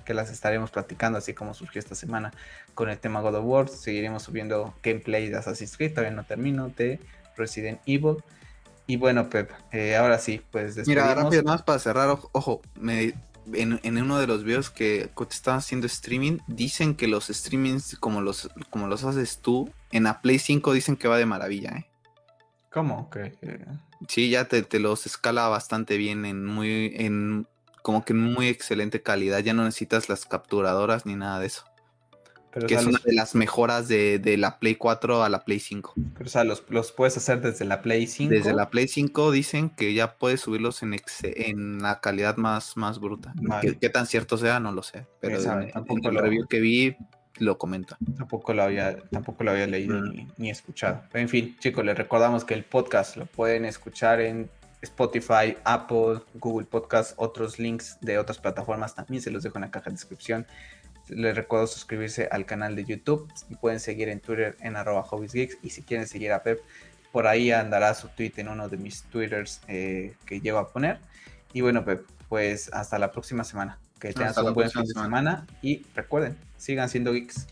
que 0.04 0.12
las 0.12 0.30
estaremos 0.30 0.70
practicando, 0.70 1.16
así 1.16 1.32
como 1.32 1.54
surgió 1.54 1.78
esta 1.78 1.94
semana 1.94 2.34
con 2.74 2.90
el 2.90 2.98
tema 2.98 3.22
God 3.22 3.36
of 3.36 3.44
War. 3.46 3.68
Seguiremos 3.70 4.24
subiendo 4.24 4.74
gameplay 4.82 5.30
de 5.30 5.38
Assassin's 5.38 5.74
Creed, 5.74 5.94
todavía 5.94 6.14
no 6.14 6.24
termino, 6.24 6.68
de 6.68 7.00
Resident 7.34 7.80
Evil. 7.86 8.18
Y 8.92 8.96
bueno, 8.98 9.30
Pep, 9.30 9.50
eh, 9.72 9.96
ahora 9.96 10.18
sí, 10.18 10.42
pues 10.50 10.74
despedimos. 10.74 11.06
Mira, 11.06 11.14
rápido, 11.14 11.42
más 11.44 11.62
para 11.62 11.78
cerrar, 11.78 12.10
ojo, 12.10 12.60
me 12.74 13.14
en, 13.54 13.96
uno 13.96 14.18
de 14.18 14.26
los 14.26 14.44
videos 14.44 14.68
que 14.68 15.08
te 15.16 15.34
estaban 15.34 15.60
haciendo 15.60 15.86
streaming, 15.86 16.40
dicen 16.46 16.94
que 16.94 17.08
los 17.08 17.28
streamings 17.28 17.96
como 17.96 18.20
los, 18.20 18.50
como 18.68 18.88
los 18.88 19.02
haces 19.04 19.38
tú, 19.38 19.70
en 19.92 20.02
la 20.02 20.20
Play 20.20 20.38
5 20.38 20.74
dicen 20.74 20.96
que 20.96 21.08
va 21.08 21.16
de 21.16 21.24
maravilla, 21.24 21.70
¿eh? 21.70 21.86
¿Cómo? 22.70 23.08
Sí, 24.08 24.28
ya 24.28 24.44
te, 24.44 24.62
te, 24.62 24.78
los 24.78 25.06
escala 25.06 25.48
bastante 25.48 25.96
bien 25.96 26.26
en 26.26 26.44
muy, 26.44 26.92
en 26.94 27.46
como 27.80 28.04
que 28.04 28.12
en 28.12 28.20
muy 28.20 28.48
excelente 28.48 29.00
calidad. 29.00 29.38
Ya 29.38 29.54
no 29.54 29.64
necesitas 29.64 30.10
las 30.10 30.26
capturadoras 30.26 31.06
ni 31.06 31.16
nada 31.16 31.40
de 31.40 31.46
eso 31.46 31.64
que 32.66 32.74
es 32.74 32.84
una 32.84 33.00
de 33.04 33.12
las 33.12 33.34
mejoras 33.34 33.88
de, 33.88 34.36
la 34.38 34.58
Play 34.58 34.76
4 34.76 35.22
a 35.22 35.28
la 35.28 35.44
Play 35.44 35.60
5. 35.60 35.94
Pero, 36.14 36.26
o 36.26 36.28
sea, 36.28 36.44
los, 36.44 36.60
puedes 36.92 37.16
hacer 37.16 37.40
desde 37.40 37.64
la 37.64 37.82
Play 37.82 38.06
5. 38.06 38.32
Desde 38.32 38.52
la 38.52 38.70
Play 38.70 38.88
5 38.88 39.30
dicen 39.30 39.70
que 39.70 39.94
ya 39.94 40.14
puedes 40.14 40.40
subirlos 40.40 40.82
en, 40.82 40.96
en 41.22 41.82
la 41.82 42.00
calidad 42.00 42.36
más, 42.36 42.76
más 42.76 43.00
bruta. 43.00 43.34
¿Qué, 43.80 43.88
tan 43.88 44.06
cierto 44.06 44.36
sea? 44.36 44.60
No 44.60 44.72
lo 44.72 44.82
sé. 44.82 45.06
Pero 45.20 45.40
en, 45.40 45.72
el 46.04 46.14
review 46.16 46.46
que 46.46 46.60
vi 46.60 46.96
lo 47.38 47.58
comenta. 47.58 47.96
Tampoco 48.16 48.52
lo 48.52 48.62
había, 48.62 48.96
tampoco 49.10 49.44
lo 49.44 49.52
había 49.52 49.66
leído 49.66 50.00
mm. 50.00 50.32
ni, 50.36 50.50
escuchado. 50.50 51.02
en 51.14 51.28
fin, 51.28 51.56
chicos, 51.58 51.84
les 51.84 51.96
recordamos 51.96 52.44
que 52.44 52.54
el 52.54 52.64
podcast 52.64 53.16
lo 53.16 53.26
pueden 53.26 53.64
escuchar 53.64 54.20
en 54.20 54.50
Spotify, 54.82 55.56
Apple, 55.64 56.20
Google 56.34 56.66
Podcast, 56.66 57.14
otros 57.16 57.58
links 57.58 57.98
de 58.00 58.18
otras 58.18 58.38
plataformas 58.38 58.94
también 58.94 59.22
se 59.22 59.30
los 59.30 59.42
dejo 59.42 59.58
en 59.58 59.62
la 59.62 59.70
caja 59.70 59.86
de 59.86 59.92
descripción. 59.92 60.46
Les 61.08 61.34
recuerdo 61.34 61.66
suscribirse 61.66 62.28
al 62.30 62.46
canal 62.46 62.76
de 62.76 62.84
YouTube. 62.84 63.30
Y 63.48 63.56
pueden 63.56 63.80
seguir 63.80 64.08
en 64.08 64.20
Twitter 64.20 64.56
en 64.60 64.76
arroba 64.76 65.02
hobbiesgeeks. 65.02 65.58
Y 65.62 65.70
si 65.70 65.82
quieren 65.82 66.06
seguir 66.06 66.32
a 66.32 66.42
Pep, 66.42 66.60
por 67.12 67.26
ahí 67.26 67.50
andará 67.52 67.94
su 67.94 68.08
tweet 68.08 68.32
en 68.36 68.48
uno 68.48 68.68
de 68.68 68.76
mis 68.76 69.02
twitters 69.04 69.60
eh, 69.68 70.14
que 70.26 70.40
llevo 70.40 70.58
a 70.58 70.72
poner. 70.72 70.98
Y 71.52 71.60
bueno, 71.60 71.84
Pep, 71.84 72.04
pues 72.28 72.70
hasta 72.72 72.98
la 72.98 73.12
próxima 73.12 73.44
semana. 73.44 73.78
Que 74.00 74.12
tengan 74.12 74.46
un 74.46 74.54
buen 74.54 74.70
fin 74.70 74.82
de 74.82 74.88
semana. 74.88 75.46
Y 75.60 75.84
recuerden, 75.94 76.36
sigan 76.56 76.88
siendo 76.88 77.12
geeks. 77.12 77.46